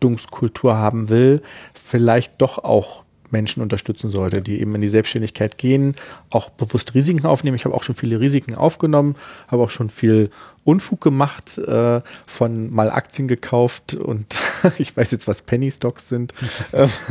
Bildungskultur 0.00 0.76
haben 0.76 1.10
will, 1.10 1.42
vielleicht 1.74 2.40
doch 2.40 2.58
auch 2.58 3.04
Menschen 3.30 3.62
unterstützen 3.62 4.10
sollte, 4.10 4.42
die 4.42 4.60
eben 4.60 4.74
in 4.74 4.80
die 4.80 4.88
Selbstständigkeit 4.88 5.56
gehen, 5.56 5.94
auch 6.30 6.50
bewusst 6.50 6.94
Risiken 6.94 7.26
aufnehmen. 7.26 7.54
Ich 7.56 7.64
habe 7.64 7.74
auch 7.74 7.84
schon 7.84 7.94
viele 7.94 8.18
Risiken 8.18 8.54
aufgenommen, 8.56 9.14
habe 9.46 9.62
auch 9.62 9.70
schon 9.70 9.88
viel 9.90 10.30
Unfug 10.70 11.00
gemacht, 11.00 11.58
äh, 11.58 12.00
von 12.26 12.72
mal 12.72 12.90
Aktien 12.90 13.26
gekauft 13.26 13.94
und 13.94 14.36
ich 14.78 14.96
weiß 14.96 15.10
jetzt, 15.10 15.26
was 15.26 15.42
Penny 15.42 15.70
Stocks 15.70 16.08
sind. 16.08 16.32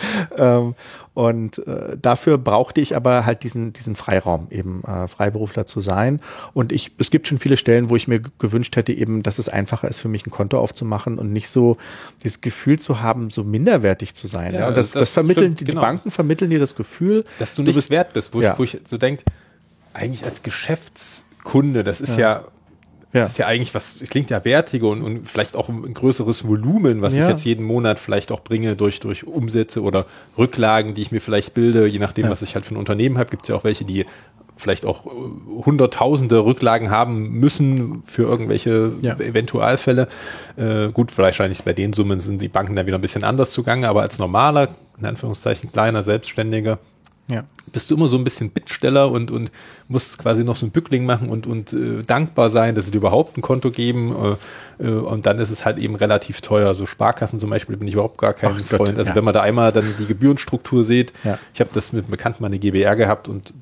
ähm, 0.36 0.74
und 1.14 1.66
äh, 1.66 1.96
dafür 2.00 2.38
brauchte 2.38 2.80
ich 2.80 2.94
aber 2.94 3.26
halt 3.26 3.42
diesen, 3.42 3.72
diesen 3.72 3.96
Freiraum, 3.96 4.46
eben 4.50 4.82
äh, 4.84 5.08
Freiberufler 5.08 5.66
zu 5.66 5.80
sein. 5.80 6.20
Und 6.54 6.72
ich, 6.72 6.92
es 6.98 7.10
gibt 7.10 7.26
schon 7.26 7.38
viele 7.38 7.56
Stellen, 7.56 7.90
wo 7.90 7.96
ich 7.96 8.06
mir 8.06 8.20
gewünscht 8.20 8.76
hätte, 8.76 8.92
eben, 8.92 9.22
dass 9.22 9.38
es 9.38 9.48
einfacher 9.48 9.88
ist, 9.88 10.00
für 10.00 10.08
mich 10.08 10.26
ein 10.26 10.30
Konto 10.30 10.58
aufzumachen 10.58 11.18
und 11.18 11.32
nicht 11.32 11.48
so 11.48 11.76
dieses 12.22 12.40
Gefühl 12.40 12.78
zu 12.78 13.00
haben, 13.00 13.30
so 13.30 13.44
minderwertig 13.44 14.14
zu 14.14 14.26
sein. 14.28 14.54
Ja, 14.54 14.60
ja. 14.60 14.68
Und 14.68 14.76
das, 14.76 14.92
das, 14.92 15.00
das 15.00 15.10
vermitteln, 15.12 15.52
stimmt, 15.52 15.60
die, 15.60 15.64
genau. 15.64 15.80
Banken 15.80 16.10
vermitteln 16.10 16.50
dir 16.50 16.60
das 16.60 16.76
Gefühl, 16.76 17.24
dass 17.38 17.54
du 17.54 17.62
nichts 17.62 17.74
du 17.74 17.78
bist, 17.78 17.90
wert 17.90 18.12
bist, 18.12 18.34
wo, 18.34 18.40
ja. 18.40 18.52
ich, 18.52 18.58
wo 18.58 18.64
ich 18.64 18.80
so 18.84 18.96
denke, 18.96 19.24
eigentlich 19.92 20.24
als 20.24 20.42
Geschäftskunde, 20.42 21.82
das 21.82 22.00
ist 22.00 22.16
ja, 22.16 22.32
ja 22.32 22.44
ja. 23.12 23.22
Das 23.22 23.32
ist 23.32 23.38
ja 23.38 23.46
eigentlich 23.46 23.74
was, 23.74 23.96
klingt 24.08 24.30
ja 24.30 24.44
wertiger 24.44 24.88
und, 24.88 25.02
und 25.02 25.28
vielleicht 25.28 25.56
auch 25.56 25.68
ein 25.68 25.94
größeres 25.94 26.46
Volumen, 26.46 27.02
was 27.02 27.16
ja. 27.16 27.22
ich 27.22 27.28
jetzt 27.28 27.44
jeden 27.44 27.64
Monat 27.64 27.98
vielleicht 27.98 28.30
auch 28.30 28.40
bringe 28.40 28.76
durch, 28.76 29.00
durch 29.00 29.26
Umsätze 29.26 29.82
oder 29.82 30.06
Rücklagen, 30.38 30.94
die 30.94 31.02
ich 31.02 31.10
mir 31.10 31.20
vielleicht 31.20 31.54
bilde, 31.54 31.86
je 31.86 31.98
nachdem, 31.98 32.26
ja. 32.26 32.30
was 32.30 32.42
ich 32.42 32.54
halt 32.54 32.66
für 32.66 32.74
ein 32.74 32.78
Unternehmen 32.78 33.18
habe. 33.18 33.30
Gibt 33.30 33.42
es 33.42 33.48
ja 33.48 33.56
auch 33.56 33.64
welche, 33.64 33.84
die 33.84 34.06
vielleicht 34.60 34.84
auch 34.84 35.06
äh, 35.06 35.10
hunderttausende 35.64 36.44
Rücklagen 36.44 36.90
haben 36.90 37.30
müssen 37.30 38.02
für 38.06 38.22
irgendwelche 38.22 38.92
ja. 39.00 39.14
Eventualfälle. 39.18 40.06
Äh, 40.56 40.88
gut, 40.88 41.16
wahrscheinlich 41.18 41.64
bei 41.64 41.72
den 41.72 41.92
Summen 41.92 42.20
sind 42.20 42.40
die 42.40 42.48
Banken 42.48 42.76
dann 42.76 42.86
wieder 42.86 42.98
ein 42.98 43.02
bisschen 43.02 43.24
anders 43.24 43.50
zugange, 43.50 43.88
aber 43.88 44.02
als 44.02 44.18
normaler, 44.18 44.68
in 44.98 45.06
Anführungszeichen 45.06 45.72
kleiner 45.72 46.02
Selbstständiger, 46.02 46.78
ja. 47.30 47.44
bist 47.72 47.90
du 47.90 47.96
immer 47.96 48.08
so 48.08 48.16
ein 48.16 48.24
bisschen 48.24 48.50
Bittsteller 48.50 49.10
und, 49.10 49.30
und 49.30 49.50
musst 49.88 50.18
quasi 50.18 50.44
noch 50.44 50.56
so 50.56 50.66
ein 50.66 50.70
Bückling 50.70 51.06
machen 51.06 51.28
und, 51.28 51.46
und 51.46 51.72
äh, 51.72 52.02
dankbar 52.06 52.50
sein, 52.50 52.74
dass 52.74 52.86
sie 52.86 52.90
dir 52.90 52.98
überhaupt 52.98 53.38
ein 53.38 53.42
Konto 53.42 53.70
geben. 53.70 54.14
Äh, 54.78 54.84
äh, 54.84 54.90
und 54.90 55.26
dann 55.26 55.38
ist 55.38 55.50
es 55.50 55.64
halt 55.64 55.78
eben 55.78 55.94
relativ 55.94 56.40
teuer. 56.40 56.74
So 56.74 56.86
Sparkassen 56.86 57.40
zum 57.40 57.50
Beispiel 57.50 57.76
bin 57.76 57.88
ich 57.88 57.94
überhaupt 57.94 58.18
gar 58.18 58.34
kein 58.34 58.56
Ach 58.56 58.60
Freund. 58.60 58.90
Gott, 58.90 58.98
also 58.98 59.10
ja. 59.10 59.14
wenn 59.14 59.24
man 59.24 59.34
da 59.34 59.42
einmal 59.42 59.72
dann 59.72 59.94
die 59.98 60.06
Gebührenstruktur 60.06 60.84
sieht, 60.84 61.12
ja. 61.24 61.38
ich 61.54 61.60
habe 61.60 61.70
das 61.72 61.92
mit 61.92 62.04
einem 62.04 62.10
Bekannten 62.10 62.42
mal 62.42 62.48
eine 62.48 62.58
GBR 62.58 62.96
gehabt 62.96 63.28
und 63.28 63.54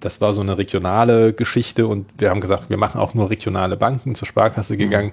das 0.00 0.20
war 0.20 0.32
so 0.32 0.40
eine 0.40 0.58
regionale 0.58 1.32
Geschichte 1.32 1.86
und 1.86 2.06
wir 2.18 2.30
haben 2.30 2.40
gesagt, 2.40 2.70
wir 2.70 2.76
machen 2.76 3.00
auch 3.00 3.14
nur 3.14 3.30
regionale 3.30 3.76
Banken 3.76 4.14
zur 4.14 4.28
Sparkasse 4.28 4.74
mhm. 4.74 4.78
gegangen. 4.78 5.12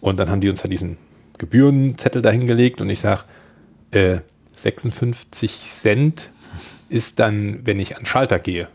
Und 0.00 0.18
dann 0.20 0.30
haben 0.30 0.40
die 0.40 0.48
uns 0.48 0.62
halt 0.62 0.72
diesen 0.72 0.96
Gebührenzettel 1.38 2.22
dahingelegt 2.22 2.80
und 2.80 2.90
ich 2.90 3.00
sage, 3.00 3.22
äh, 3.90 4.18
56 4.54 5.60
Cent 5.60 6.30
ist 6.88 7.18
dann, 7.18 7.60
wenn 7.64 7.78
ich 7.78 7.96
an 7.96 8.06
Schalter 8.06 8.38
gehe, 8.38 8.68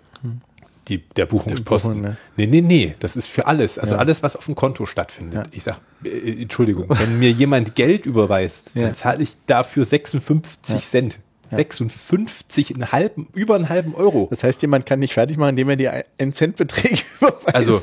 die, 0.88 0.98
der 0.98 1.26
Buchungsposten. 1.26 1.94
Buchung, 1.94 2.10
ne? 2.10 2.18
Nee, 2.35 2.48
nee, 2.48 2.61
nee, 2.61 2.95
das 2.99 3.15
ist 3.15 3.27
für 3.27 3.48
alles. 3.48 3.80
Also 3.80 3.95
ja. 3.95 3.99
alles, 3.99 4.22
was 4.23 4.35
auf 4.35 4.45
dem 4.45 4.56
Konto 4.56 4.85
stattfindet. 4.85 5.48
Ja. 5.48 5.52
Ich 5.52 5.64
sag, 5.64 5.80
äh, 6.03 6.41
Entschuldigung, 6.41 6.85
wenn 6.90 7.19
mir 7.19 7.31
jemand 7.31 7.76
Geld 7.76 8.06
überweist, 8.06 8.72
ja. 8.73 8.84
dann 8.84 8.95
zahle 8.95 9.23
ich 9.23 9.38
dafür 9.45 9.85
56 9.85 10.85
Cent. 10.85 11.19
56 11.49 12.76
in 12.76 12.91
halben, 12.91 13.28
über 13.34 13.56
einen 13.56 13.70
halben 13.70 13.95
Euro. 13.95 14.28
Das 14.30 14.44
heißt, 14.44 14.61
jemand 14.61 14.86
kann 14.86 14.99
nicht 14.99 15.14
fertig 15.14 15.38
machen, 15.38 15.52
indem 15.52 15.70
er 15.70 15.76
dir 15.76 16.03
einen 16.18 16.34
Cent 16.34 16.56
Beträge 16.56 17.03
überweist. 17.20 17.56
Also, 17.56 17.82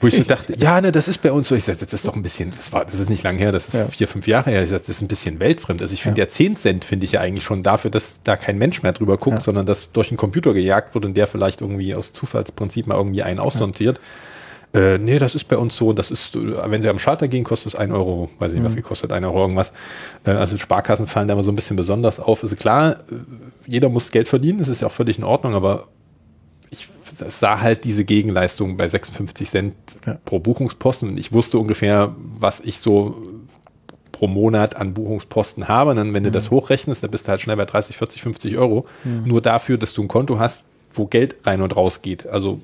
wo 0.00 0.06
ich 0.06 0.16
so 0.16 0.24
dachte, 0.24 0.54
ja, 0.58 0.80
ne, 0.80 0.92
das 0.92 1.08
ist 1.08 1.22
bei 1.22 1.32
uns 1.32 1.48
so. 1.48 1.54
Ich 1.54 1.64
sage, 1.64 1.78
das 1.78 1.92
ist 1.92 2.06
doch 2.06 2.16
ein 2.16 2.22
bisschen, 2.22 2.50
das 2.54 2.72
war, 2.72 2.84
das 2.84 2.94
ist 2.94 3.08
nicht 3.08 3.22
lang 3.22 3.38
her, 3.38 3.52
das 3.52 3.68
ist 3.68 3.74
ja. 3.74 3.86
vier, 3.86 4.08
fünf 4.08 4.26
Jahre 4.26 4.50
her. 4.50 4.62
Ich 4.62 4.70
sage, 4.70 4.80
das 4.80 4.88
ist 4.88 5.02
ein 5.02 5.08
bisschen 5.08 5.40
weltfremd. 5.40 5.80
Also 5.82 5.94
ich 5.94 6.02
finde 6.02 6.20
ja. 6.20 6.26
ja 6.26 6.30
10 6.30 6.56
Cent 6.56 6.84
finde 6.84 7.06
ich 7.06 7.12
ja 7.12 7.20
eigentlich 7.20 7.44
schon 7.44 7.62
dafür, 7.62 7.90
dass 7.90 8.20
da 8.22 8.36
kein 8.36 8.58
Mensch 8.58 8.82
mehr 8.82 8.92
drüber 8.92 9.16
guckt, 9.16 9.38
ja. 9.38 9.42
sondern 9.42 9.66
dass 9.66 9.92
durch 9.92 10.10
einen 10.10 10.18
Computer 10.18 10.52
gejagt 10.54 10.94
wird 10.94 11.04
und 11.04 11.16
der 11.16 11.26
vielleicht 11.26 11.60
irgendwie 11.60 11.94
aus 11.94 12.12
Zufallsprinzip 12.12 12.86
mal 12.86 12.96
irgendwie 12.96 13.22
einen 13.22 13.38
aussortiert. 13.38 13.98
Ja. 13.98 14.02
Äh, 14.72 14.98
nee, 14.98 15.18
das 15.18 15.34
ist 15.34 15.44
bei 15.44 15.56
uns 15.56 15.76
so, 15.76 15.92
das 15.92 16.10
ist, 16.10 16.36
wenn 16.36 16.80
sie 16.80 16.88
am 16.88 16.98
Schalter 16.98 17.26
gehen, 17.26 17.42
kostet 17.42 17.74
es 17.74 17.78
ein 17.78 17.90
Euro, 17.90 18.30
weiß 18.38 18.52
ich, 18.52 18.60
mhm. 18.60 18.64
was 18.64 18.76
gekostet, 18.76 19.10
ein 19.10 19.24
Euro 19.24 19.40
irgendwas. 19.40 19.72
Äh, 20.24 20.30
also 20.30 20.56
Sparkassen 20.58 21.06
fallen 21.06 21.26
da 21.26 21.34
immer 21.34 21.42
so 21.42 21.50
ein 21.50 21.56
bisschen 21.56 21.76
besonders 21.76 22.20
auf. 22.20 22.42
Also 22.42 22.54
klar, 22.54 22.92
äh, 22.92 22.96
jeder 23.66 23.88
muss 23.88 24.12
Geld 24.12 24.28
verdienen, 24.28 24.58
das 24.58 24.68
ist 24.68 24.80
ja 24.80 24.86
auch 24.86 24.92
völlig 24.92 25.18
in 25.18 25.24
Ordnung, 25.24 25.54
aber 25.54 25.88
ich 26.70 26.88
sah 27.02 27.60
halt 27.60 27.82
diese 27.82 28.04
Gegenleistung 28.04 28.76
bei 28.76 28.86
56 28.86 29.48
Cent 29.48 29.74
ja. 30.06 30.18
pro 30.24 30.38
Buchungsposten 30.38 31.08
und 31.08 31.18
ich 31.18 31.32
wusste 31.32 31.58
ungefähr, 31.58 32.14
was 32.16 32.60
ich 32.60 32.78
so 32.78 33.40
pro 34.12 34.28
Monat 34.28 34.76
an 34.76 34.94
Buchungsposten 34.94 35.66
habe. 35.66 35.90
Und 35.90 35.96
dann, 35.96 36.14
wenn 36.14 36.22
mhm. 36.22 36.26
du 36.26 36.32
das 36.32 36.52
hochrechnest, 36.52 37.02
dann 37.02 37.10
bist 37.10 37.26
du 37.26 37.30
halt 37.30 37.40
schnell 37.40 37.56
bei 37.56 37.64
30, 37.64 37.96
40, 37.96 38.22
50 38.22 38.58
Euro. 38.58 38.86
Mhm. 39.02 39.24
Nur 39.24 39.40
dafür, 39.40 39.78
dass 39.78 39.94
du 39.94 40.02
ein 40.02 40.08
Konto 40.08 40.38
hast, 40.38 40.64
wo 40.92 41.06
Geld 41.06 41.36
rein 41.44 41.62
und 41.62 41.74
raus 41.74 42.02
geht. 42.02 42.26
Also 42.26 42.60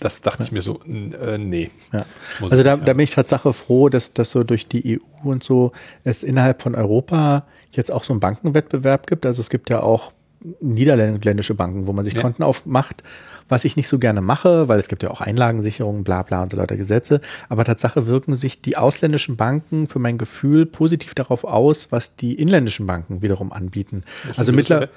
das 0.00 0.20
dachte 0.20 0.42
ja. 0.42 0.46
ich 0.46 0.52
mir 0.52 0.62
so, 0.62 0.80
äh, 0.84 1.38
nee. 1.38 1.70
Ja. 1.92 2.04
Also 2.40 2.62
da, 2.62 2.76
da 2.76 2.92
bin 2.92 3.04
ich 3.04 3.10
Tatsache 3.10 3.52
froh, 3.52 3.88
dass 3.88 4.12
das 4.12 4.30
so 4.30 4.44
durch 4.44 4.68
die 4.68 5.00
EU 5.00 5.28
und 5.28 5.42
so 5.42 5.72
es 6.04 6.22
innerhalb 6.22 6.62
von 6.62 6.74
Europa 6.74 7.44
jetzt 7.72 7.90
auch 7.90 8.04
so 8.04 8.12
einen 8.12 8.20
Bankenwettbewerb 8.20 9.06
gibt. 9.06 9.26
Also 9.26 9.40
es 9.40 9.50
gibt 9.50 9.70
ja 9.70 9.82
auch 9.82 10.12
niederländische 10.60 11.54
Banken, 11.54 11.86
wo 11.86 11.92
man 11.92 12.04
sich 12.04 12.14
ja. 12.14 12.22
Konten 12.22 12.42
aufmacht 12.42 13.02
was 13.48 13.64
ich 13.64 13.76
nicht 13.76 13.88
so 13.88 13.98
gerne 13.98 14.20
mache, 14.20 14.68
weil 14.68 14.78
es 14.78 14.88
gibt 14.88 15.02
ja 15.02 15.10
auch 15.10 15.20
Einlagensicherungen, 15.20 16.04
bla 16.04 16.22
bla 16.22 16.42
und 16.42 16.50
so 16.50 16.56
lauter 16.56 16.76
Gesetze. 16.76 17.20
Aber 17.48 17.64
Tatsache 17.64 18.06
wirken 18.06 18.34
sich 18.34 18.60
die 18.60 18.76
ausländischen 18.76 19.36
Banken 19.36 19.88
für 19.88 19.98
mein 19.98 20.18
Gefühl 20.18 20.66
positiv 20.66 21.14
darauf 21.14 21.44
aus, 21.44 21.90
was 21.90 22.16
die 22.16 22.34
inländischen 22.34 22.86
Banken 22.86 23.22
wiederum 23.22 23.52
anbieten. 23.52 24.04
Also 24.36 24.52
mittlerweile. 24.52 24.88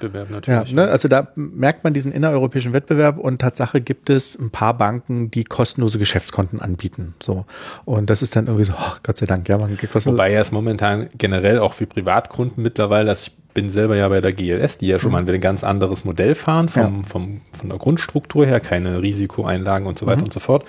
Ja, 0.46 0.64
ne, 0.72 0.88
also 0.88 1.08
da 1.08 1.30
merkt 1.36 1.84
man 1.84 1.94
diesen 1.94 2.12
innereuropäischen 2.12 2.74
Wettbewerb 2.74 3.18
und 3.18 3.40
Tatsache 3.40 3.82
gibt 3.82 4.10
es 4.10 4.38
ein 4.38 4.50
paar 4.50 4.78
Banken, 4.78 5.32
die 5.32 5.44
kostenlose 5.44 5.98
Geschäftskonten 5.98 6.62
anbieten. 6.62 7.16
So. 7.22 7.46
Und 7.86 8.10
das 8.10 8.22
ist 8.22 8.36
dann 8.36 8.48
irgendwie 8.48 8.66
so, 8.66 8.74
oh, 8.74 8.96
Gott 9.04 9.18
sei 9.18 9.26
Dank, 9.26 9.48
ja, 9.48 9.58
man 9.58 9.78
geht 9.78 9.92
Wobei 10.06 10.32
ja 10.32 10.40
es 10.40 10.52
momentan 10.52 11.10
generell 11.18 11.60
auch 11.60 11.74
für 11.74 11.86
Privatkunden 11.86 12.64
mittlerweile, 12.64 13.06
dass 13.06 13.28
ich 13.28 13.41
bin 13.54 13.70
selber 13.70 13.96
ja 13.96 14.08
bei 14.10 14.22
der 14.22 14.34
GLS, 14.34 14.78
die 14.78 14.88
ja 14.88 15.00
schon 15.00 15.10
mhm. 15.10 15.26
mal 15.26 15.34
ein 15.34 15.42
ganz 15.42 15.64
anderes 15.64 16.06
Modell 16.06 16.36
fahren, 16.36 16.70
vom, 16.70 16.82
ja. 17.02 17.04
vom, 17.08 17.42
von 17.52 17.70
der 17.70 17.78
Grundstruktur 17.78 18.46
her, 18.46 18.60
keine 18.60 19.02
Risikoeinlagen 19.02 19.88
und 19.88 20.00
so 20.00 20.06
weiter 20.06 20.20
mhm. 20.20 20.26
und 20.26 20.34
so 20.34 20.40
fort. 20.40 20.66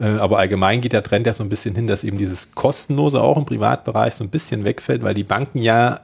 Äh, 0.00 0.06
aber 0.06 0.38
allgemein 0.38 0.80
geht 0.80 0.92
der 0.92 1.02
Trend 1.02 1.26
ja 1.26 1.34
so 1.34 1.42
ein 1.42 1.48
bisschen 1.48 1.74
hin, 1.74 1.86
dass 1.86 2.04
eben 2.04 2.18
dieses 2.18 2.54
Kostenlose 2.54 3.20
auch 3.20 3.36
im 3.36 3.46
Privatbereich 3.46 4.14
so 4.14 4.24
ein 4.24 4.30
bisschen 4.30 4.64
wegfällt, 4.64 5.02
weil 5.02 5.14
die 5.14 5.24
Banken 5.24 5.58
ja 5.58 6.00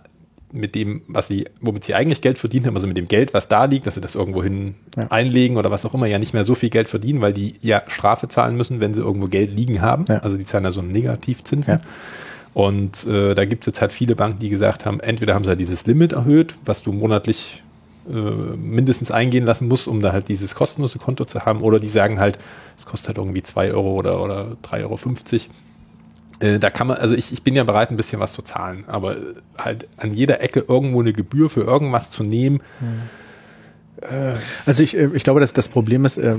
mit 0.52 0.74
dem, 0.74 1.02
was 1.09 1.28
sie, 1.28 1.46
womit 1.60 1.84
sie 1.84 1.94
eigentlich 1.94 2.20
Geld 2.20 2.38
verdient 2.38 2.66
haben, 2.66 2.74
also 2.74 2.86
mit 2.86 2.96
dem 2.96 3.09
Geld, 3.09 3.32
was 3.32 3.48
da 3.48 3.64
liegt, 3.64 3.86
dass 3.86 3.94
sie 3.94 4.00
das 4.00 4.14
irgendwo 4.14 4.42
hin 4.42 4.74
ja. 4.96 5.06
einlegen 5.09 5.56
oder 5.56 5.70
was 5.70 5.84
auch 5.84 5.94
immer, 5.94 6.06
ja 6.06 6.18
nicht 6.18 6.34
mehr 6.34 6.44
so 6.44 6.54
viel 6.54 6.68
Geld 6.68 6.88
verdienen, 6.88 7.22
weil 7.22 7.32
die 7.32 7.54
ja 7.62 7.82
Strafe 7.86 8.28
zahlen 8.28 8.56
müssen, 8.56 8.78
wenn 8.78 8.92
sie 8.92 9.00
irgendwo 9.00 9.28
Geld 9.28 9.56
liegen 9.56 9.80
haben. 9.80 10.04
Ja. 10.09 10.18
Also 10.18 10.36
die 10.36 10.44
zahlen 10.44 10.64
da 10.64 10.70
so 10.70 10.80
einen 10.80 10.92
Negativzinsen. 10.92 11.80
Und 12.54 13.06
äh, 13.06 13.34
da 13.34 13.44
gibt 13.44 13.62
es 13.62 13.66
jetzt 13.66 13.80
halt 13.80 13.92
viele 13.92 14.14
Banken, 14.14 14.38
die 14.38 14.50
gesagt 14.50 14.84
haben, 14.84 15.00
entweder 15.00 15.34
haben 15.34 15.44
sie 15.44 15.50
halt 15.50 15.60
dieses 15.60 15.86
Limit 15.86 16.12
erhöht, 16.12 16.54
was 16.64 16.82
du 16.82 16.92
monatlich 16.92 17.62
äh, 18.08 18.12
mindestens 18.12 19.10
eingehen 19.10 19.44
lassen 19.44 19.68
musst, 19.68 19.88
um 19.88 20.00
da 20.00 20.12
halt 20.12 20.28
dieses 20.28 20.54
kostenlose 20.54 20.98
Konto 20.98 21.24
zu 21.24 21.40
haben, 21.46 21.62
oder 21.62 21.80
die 21.80 21.88
sagen 21.88 22.20
halt, 22.20 22.38
es 22.76 22.84
kostet 22.84 23.08
halt 23.08 23.18
irgendwie 23.18 23.42
zwei 23.42 23.72
Euro 23.72 23.94
oder, 23.94 24.22
oder 24.22 24.56
3,50 24.70 24.82
Euro. 24.82 24.96
Äh, 26.40 26.58
da 26.58 26.68
kann 26.68 26.88
man, 26.88 26.98
also 26.98 27.14
ich, 27.14 27.32
ich 27.32 27.42
bin 27.42 27.54
ja 27.54 27.64
bereit, 27.64 27.90
ein 27.90 27.96
bisschen 27.96 28.20
was 28.20 28.34
zu 28.34 28.42
zahlen, 28.42 28.84
aber 28.86 29.16
halt 29.56 29.88
an 29.96 30.12
jeder 30.12 30.42
Ecke 30.42 30.64
irgendwo 30.68 31.00
eine 31.00 31.14
Gebühr 31.14 31.48
für 31.48 31.62
irgendwas 31.62 32.10
zu 32.10 32.22
nehmen, 32.22 32.60
hm 32.80 33.02
also 34.66 34.82
ich, 34.82 34.96
äh, 34.96 35.10
ich 35.14 35.24
glaube, 35.24 35.40
dass 35.40 35.52
das 35.52 35.68
Problem 35.68 36.04
ist, 36.04 36.18
äh, 36.18 36.34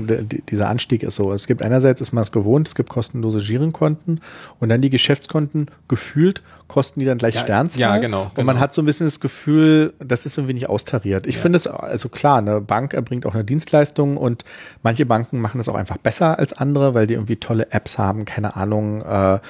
dieser 0.48 0.68
Anstieg 0.68 1.02
ist 1.02 1.16
so. 1.16 1.32
Es 1.32 1.46
gibt 1.46 1.62
einerseits 1.62 2.00
ist 2.00 2.12
man 2.12 2.22
es 2.22 2.32
gewohnt, 2.32 2.68
es 2.68 2.74
gibt 2.74 2.88
kostenlose 2.88 3.38
Girenkonten 3.38 4.20
und 4.60 4.68
dann 4.68 4.80
die 4.80 4.90
Geschäftskonten 4.90 5.66
gefühlt 5.88 6.42
kosten 6.68 7.00
die 7.00 7.06
dann 7.06 7.18
gleich 7.18 7.34
ja, 7.34 7.40
Sternzahl. 7.40 7.80
Ja, 7.80 7.96
genau, 7.98 8.24
genau. 8.24 8.32
Und 8.36 8.46
man 8.46 8.58
hat 8.58 8.74
so 8.74 8.82
ein 8.82 8.84
bisschen 8.84 9.06
das 9.06 9.20
Gefühl, 9.20 9.92
das 9.98 10.24
ist 10.26 10.38
irgendwie 10.38 10.54
nicht 10.54 10.68
austariert. 10.68 11.26
Ich 11.26 11.36
ja. 11.36 11.42
finde 11.42 11.58
es, 11.58 11.66
also 11.66 12.08
klar, 12.08 12.38
eine 12.38 12.60
Bank 12.60 12.94
erbringt 12.94 13.26
auch 13.26 13.34
eine 13.34 13.44
Dienstleistung 13.44 14.16
und 14.16 14.44
manche 14.82 15.04
Banken 15.04 15.40
machen 15.40 15.58
das 15.58 15.68
auch 15.68 15.74
einfach 15.74 15.98
besser 15.98 16.38
als 16.38 16.52
andere, 16.52 16.94
weil 16.94 17.06
die 17.06 17.14
irgendwie 17.14 17.36
tolle 17.36 17.70
Apps 17.70 17.98
haben, 17.98 18.24
keine 18.24 18.56
Ahnung. 18.56 19.02
Äh, 19.02 19.04
ja, 19.04 19.40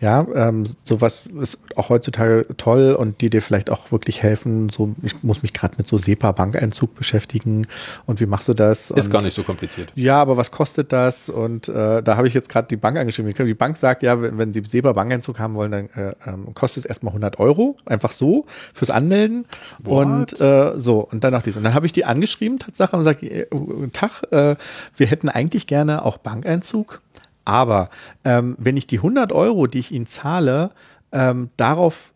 ja 0.00 0.26
ähm, 0.34 0.64
sowas 0.84 1.26
ist 1.26 1.58
auch 1.76 1.88
heutzutage 1.88 2.46
toll 2.56 2.94
und 2.94 3.20
die 3.20 3.30
dir 3.30 3.42
vielleicht 3.42 3.70
auch 3.70 3.90
wirklich 3.90 4.22
helfen. 4.22 4.68
So, 4.70 4.94
ich 5.02 5.22
muss 5.22 5.42
mich 5.42 5.52
gerade 5.52 5.74
mit 5.76 5.86
so 5.88 5.98
SEPA-Bankeinzug 5.98 6.94
beschäftigen 6.94 7.59
und 8.06 8.20
wie 8.20 8.26
machst 8.26 8.48
du 8.48 8.54
das? 8.54 8.90
Ist 8.90 9.06
und, 9.06 9.12
gar 9.12 9.22
nicht 9.22 9.34
so 9.34 9.42
kompliziert. 9.42 9.92
Ja, 9.94 10.20
aber 10.20 10.36
was 10.36 10.50
kostet 10.50 10.92
das? 10.92 11.28
Und 11.28 11.68
äh, 11.68 12.02
da 12.02 12.16
habe 12.16 12.28
ich 12.28 12.34
jetzt 12.34 12.48
gerade 12.48 12.68
die 12.68 12.76
Bank 12.76 12.98
angeschrieben. 12.98 13.32
Die 13.46 13.54
Bank 13.54 13.76
sagt, 13.76 14.02
ja, 14.02 14.20
wenn, 14.20 14.38
wenn 14.38 14.52
sie 14.52 14.62
SEPA-Bankeinzug 14.66 15.38
haben 15.38 15.54
wollen, 15.54 15.70
dann 15.70 15.88
äh, 15.90 16.12
ähm, 16.26 16.54
kostet 16.54 16.84
es 16.84 16.88
erstmal 16.88 17.10
100 17.10 17.38
Euro, 17.38 17.76
einfach 17.86 18.12
so, 18.12 18.46
fürs 18.72 18.90
Anmelden. 18.90 19.46
What? 19.78 20.06
Und 20.06 20.40
äh, 20.40 20.78
so, 20.78 21.00
und 21.00 21.24
dann 21.24 21.32
noch 21.32 21.42
dies. 21.42 21.56
Und 21.56 21.64
dann 21.64 21.74
habe 21.74 21.86
ich 21.86 21.92
die 21.92 22.04
angeschrieben, 22.04 22.58
Tatsache, 22.58 22.96
und 22.96 23.04
sage, 23.04 23.26
äh, 23.26 23.46
Tag, 23.92 24.22
äh, 24.30 24.56
wir 24.96 25.06
hätten 25.06 25.28
eigentlich 25.28 25.66
gerne 25.66 26.04
auch 26.04 26.18
Bankeinzug, 26.18 27.00
aber 27.44 27.90
ähm, 28.24 28.56
wenn 28.58 28.76
ich 28.76 28.86
die 28.86 28.98
100 28.98 29.32
Euro, 29.32 29.66
die 29.66 29.78
ich 29.78 29.92
Ihnen 29.92 30.06
zahle, 30.06 30.70
ähm, 31.12 31.50
darauf 31.56 32.12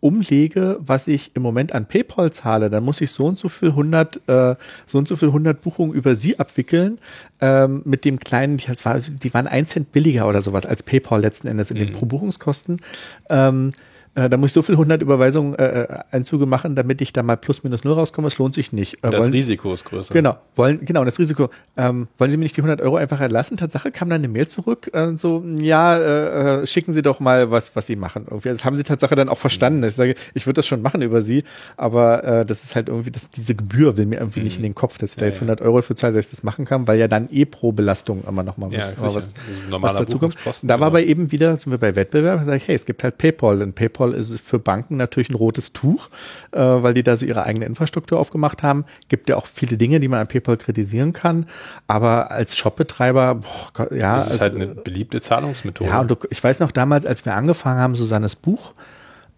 umlege, 0.00 0.78
was 0.80 1.08
ich 1.08 1.32
im 1.34 1.42
Moment 1.42 1.72
an 1.72 1.86
PayPal 1.86 2.32
zahle, 2.32 2.70
dann 2.70 2.84
muss 2.84 3.00
ich 3.00 3.10
so 3.10 3.26
und 3.26 3.38
so 3.38 3.48
viel 3.48 3.70
100, 3.70 4.28
äh, 4.28 4.56
so 4.86 4.98
und 4.98 5.08
so 5.08 5.16
viel 5.16 5.28
100 5.28 5.60
Buchungen 5.60 5.92
über 5.92 6.14
Sie 6.14 6.38
abwickeln, 6.38 6.98
ähm, 7.40 7.82
mit 7.84 8.04
dem 8.04 8.20
kleinen, 8.20 8.58
die, 8.58 8.68
war, 8.68 8.98
die 8.98 9.34
waren 9.34 9.46
ein 9.46 9.66
Cent 9.66 9.90
billiger 9.92 10.28
oder 10.28 10.42
sowas 10.42 10.66
als 10.66 10.82
PayPal 10.82 11.20
letzten 11.20 11.48
Endes 11.48 11.70
in 11.70 11.78
den 11.78 11.88
mhm. 11.88 11.92
Pro-Buchungskosten. 11.92 12.80
Ähm, 13.28 13.70
Äh, 14.18 14.28
da 14.28 14.36
muss 14.36 14.50
ich 14.50 14.54
so 14.54 14.62
viel 14.62 14.74
100 14.74 15.00
Überweisungen, 15.00 15.54
äh, 15.54 15.82
äh, 15.82 15.98
Einzüge 16.10 16.44
machen, 16.46 16.74
damit 16.74 17.00
ich 17.00 17.12
da 17.12 17.22
mal 17.22 17.36
plus 17.36 17.62
minus 17.62 17.84
null 17.84 17.92
rauskomme. 17.94 18.26
Es 18.26 18.36
lohnt 18.38 18.52
sich 18.52 18.72
nicht. 18.72 18.94
Äh, 19.04 19.10
das 19.10 19.22
wollen, 19.22 19.32
Risiko 19.32 19.72
ist 19.72 19.84
größer. 19.84 20.12
Genau, 20.12 20.36
wollen, 20.56 20.84
genau, 20.84 21.04
das 21.04 21.20
Risiko. 21.20 21.50
Ähm, 21.76 22.08
wollen 22.18 22.30
Sie 22.30 22.36
mir 22.36 22.42
nicht 22.42 22.56
die 22.56 22.62
100 22.62 22.80
Euro 22.80 22.96
einfach 22.96 23.20
erlassen? 23.20 23.56
Tatsache 23.56 23.92
kam 23.92 24.10
dann 24.10 24.20
eine 24.20 24.28
Mail 24.28 24.48
zurück, 24.48 24.90
äh, 24.92 25.16
so, 25.16 25.44
ja, 25.60 25.96
äh, 25.96 26.62
äh, 26.62 26.66
schicken 26.66 26.92
Sie 26.92 27.02
doch 27.02 27.20
mal 27.20 27.52
was, 27.52 27.76
was 27.76 27.86
Sie 27.86 27.94
machen. 27.94 28.26
Irgendwie. 28.28 28.48
Das 28.48 28.64
haben 28.64 28.76
Sie 28.76 28.82
Tatsache 28.82 29.14
dann 29.14 29.28
auch 29.28 29.38
verstanden. 29.38 29.84
Ich 29.84 29.94
sage, 29.94 30.16
ich 30.34 30.46
würde 30.46 30.54
das 30.54 30.66
schon 30.66 30.82
machen 30.82 31.00
über 31.02 31.22
Sie, 31.22 31.44
aber 31.76 32.24
äh, 32.24 32.44
das 32.44 32.64
ist 32.64 32.74
halt 32.74 32.88
irgendwie, 32.88 33.12
das, 33.12 33.30
diese 33.30 33.54
Gebühr 33.54 33.96
will 33.96 34.06
mir 34.06 34.18
irgendwie 34.18 34.40
mhm. 34.40 34.44
nicht 34.46 34.56
in 34.56 34.64
den 34.64 34.74
Kopf, 34.74 34.98
dass 34.98 35.12
ich 35.12 35.16
ja, 35.16 35.20
da 35.20 35.26
jetzt 35.26 35.36
100 35.36 35.60
Euro 35.60 35.80
für 35.82 35.94
zahle, 35.94 36.14
dass 36.14 36.26
ich 36.26 36.30
das 36.32 36.42
machen 36.42 36.64
kann, 36.64 36.88
weil 36.88 36.98
ja 36.98 37.06
dann 37.06 37.28
eh 37.30 37.44
pro 37.44 37.70
Belastung 37.70 38.24
immer 38.26 38.42
noch 38.42 38.56
mal 38.56 38.66
was, 38.72 38.74
ja, 38.74 38.94
was, 38.98 39.32
was 39.70 39.94
dazu 39.94 40.18
kommt. 40.18 40.34
Da 40.64 40.80
war 40.80 40.88
aber 40.88 41.02
eben 41.02 41.30
wieder, 41.30 41.54
sind 41.54 41.70
wir 41.70 41.78
bei 41.78 41.94
Wettbewerb, 41.94 42.42
sage 42.42 42.56
ich, 42.56 42.66
hey, 42.66 42.74
es 42.74 42.84
gibt 42.84 43.04
halt 43.04 43.16
PayPal 43.16 43.62
und 43.62 43.76
PayPal 43.76 44.07
ist 44.12 44.40
für 44.40 44.58
Banken 44.58 44.96
natürlich 44.96 45.30
ein 45.30 45.34
rotes 45.34 45.72
Tuch, 45.72 46.08
äh, 46.52 46.58
weil 46.58 46.94
die 46.94 47.02
da 47.02 47.16
so 47.16 47.26
ihre 47.26 47.44
eigene 47.44 47.66
Infrastruktur 47.66 48.18
aufgemacht 48.18 48.62
haben. 48.62 48.84
Gibt 49.08 49.28
ja 49.28 49.36
auch 49.36 49.46
viele 49.46 49.76
Dinge, 49.76 50.00
die 50.00 50.08
man 50.08 50.20
an 50.20 50.28
PayPal 50.28 50.56
kritisieren 50.56 51.12
kann, 51.12 51.46
aber 51.86 52.30
als 52.30 52.56
Shopbetreiber, 52.56 53.36
boah, 53.36 53.92
ja. 53.92 54.16
Das 54.16 54.26
ist 54.26 54.32
also, 54.32 54.42
halt 54.42 54.54
eine 54.56 54.66
beliebte 54.68 55.20
Zahlungsmethode. 55.20 55.90
Ja, 55.90 56.00
und 56.00 56.16
ich 56.30 56.42
weiß 56.42 56.60
noch 56.60 56.72
damals, 56.72 57.06
als 57.06 57.24
wir 57.24 57.34
angefangen 57.34 57.80
haben, 57.80 57.94
Susannes 57.94 58.36
Buch 58.36 58.74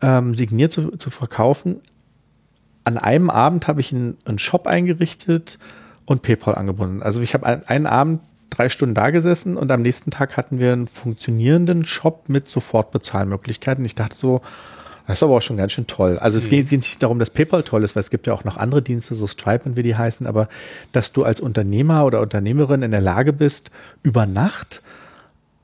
ähm, 0.01 0.35
signiert 0.35 0.73
zu, 0.73 0.91
zu 0.91 1.11
verkaufen, 1.11 1.81
an 2.85 2.99
einem 2.99 3.31
Abend 3.31 3.69
habe 3.69 3.81
ich 3.81 3.93
einen, 3.93 4.17
einen 4.25 4.39
Shop 4.39 4.67
eingerichtet 4.67 5.59
und 6.07 6.23
PayPal 6.23 6.55
angebunden. 6.55 7.03
Also 7.03 7.21
ich 7.21 7.35
habe 7.35 7.47
ein, 7.47 7.67
einen 7.67 7.87
Abend 7.87 8.21
drei 8.61 8.69
Stunden 8.69 8.95
da 8.95 9.09
gesessen 9.09 9.57
und 9.57 9.71
am 9.73 9.81
nächsten 9.81 10.11
Tag 10.11 10.37
hatten 10.37 10.59
wir 10.59 10.75
einen 10.75 10.87
funktionierenden 10.87 11.87
Shop 11.87 12.29
mit 12.29 12.47
Sofortbezahlmöglichkeiten. 12.49 13.83
Ich 13.87 13.95
dachte 13.95 14.17
so, 14.17 14.43
das 15.07 15.19
ist 15.19 15.23
aber 15.23 15.39
auch 15.39 15.43
schon 15.43 15.57
ganz 15.57 15.73
schön 15.73 15.87
toll. 15.87 16.19
Also 16.19 16.37
es 16.37 16.45
mhm. 16.45 16.51
geht 16.51 16.73
nicht 16.73 17.03
darum, 17.03 17.19
dass 17.19 17.31
PayPal 17.31 17.63
toll 17.63 17.85
ist, 17.85 17.97
weil 17.97 18.03
es 18.03 18.11
gibt 18.11 18.27
ja 18.27 18.35
auch 18.35 18.45
noch 18.45 18.59
andere 18.59 18.83
Dienste, 18.83 19.15
so 19.15 19.27
Stripe 19.27 19.67
und 19.67 19.79
wie 19.79 19.83
die 19.83 19.97
heißen, 19.97 20.27
aber 20.27 20.49
dass 20.93 21.13
du 21.13 21.25
als 21.25 21.41
Unternehmer 21.41 22.05
oder 22.05 22.21
Unternehmerin 22.21 22.83
in 22.83 22.91
der 22.91 23.01
Lage 23.01 23.33
bist, 23.33 23.71
über 24.03 24.27
Nacht 24.27 24.83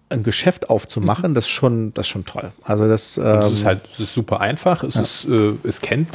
ein 0.08 0.22
Geschäft 0.22 0.70
aufzumachen, 0.70 1.32
mhm. 1.32 1.34
das 1.34 1.44
ist 1.44 1.50
schon, 1.50 1.92
das 1.92 2.06
ist 2.06 2.10
schon 2.10 2.24
toll. 2.24 2.50
Also 2.64 2.88
das, 2.88 3.18
ähm, 3.18 3.24
das 3.24 3.52
ist 3.52 3.66
halt, 3.66 3.82
das 3.90 4.00
ist 4.00 4.14
super 4.14 4.40
einfach. 4.40 4.82
Es 4.84 4.94
ja. 4.94 5.02
ist, 5.02 5.26
äh, 5.26 5.52
es 5.64 5.82
kennt 5.82 6.08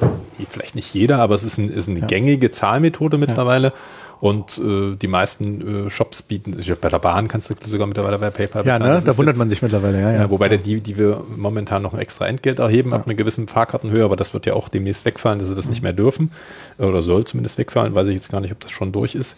äh, 0.00 0.06
vielleicht 0.48 0.76
nicht 0.76 0.94
jeder, 0.94 1.18
aber 1.18 1.34
es 1.34 1.42
ist, 1.42 1.58
ein, 1.58 1.68
ist 1.68 1.90
eine 1.90 2.00
ja. 2.00 2.06
gängige 2.06 2.50
Zahlmethode 2.50 3.18
mittlerweile. 3.18 3.68
Ja. 3.68 3.74
Und 4.22 4.56
äh, 4.58 4.94
die 4.94 5.08
meisten 5.08 5.86
äh, 5.86 5.90
Shops 5.90 6.22
bieten, 6.22 6.56
ich, 6.56 6.72
bei 6.78 6.88
der 6.88 7.00
Bahn 7.00 7.26
kannst 7.26 7.50
du 7.50 7.54
sogar 7.68 7.88
mittlerweile 7.88 8.20
bei 8.20 8.30
PayPal 8.30 8.62
bezahlen. 8.62 8.82
Ja, 8.82 8.94
ne? 8.94 9.02
da 9.04 9.18
wundert 9.18 9.34
jetzt, 9.34 9.38
man 9.40 9.50
sich 9.50 9.62
mittlerweile, 9.62 10.00
ja, 10.00 10.12
ja. 10.12 10.30
wobei 10.30 10.48
der, 10.48 10.58
die, 10.58 10.80
die 10.80 10.96
wir 10.96 11.24
momentan 11.36 11.82
noch 11.82 11.92
ein 11.92 11.98
extra 11.98 12.28
Entgelt 12.28 12.60
erheben, 12.60 12.90
ja. 12.90 12.98
ab 12.98 13.06
einer 13.06 13.16
gewissen 13.16 13.48
Fahrkartenhöhe, 13.48 14.04
aber 14.04 14.14
das 14.14 14.32
wird 14.32 14.46
ja 14.46 14.54
auch 14.54 14.68
demnächst 14.68 15.04
wegfallen, 15.06 15.40
dass 15.40 15.48
sie 15.48 15.56
das 15.56 15.64
mhm. 15.64 15.70
nicht 15.72 15.82
mehr 15.82 15.92
dürfen. 15.92 16.30
Oder 16.78 17.02
soll 17.02 17.24
zumindest 17.24 17.58
wegfallen, 17.58 17.96
weiß 17.96 18.06
ich 18.06 18.14
jetzt 18.14 18.30
gar 18.30 18.40
nicht, 18.40 18.52
ob 18.52 18.60
das 18.60 18.70
schon 18.70 18.92
durch 18.92 19.16
ist. 19.16 19.36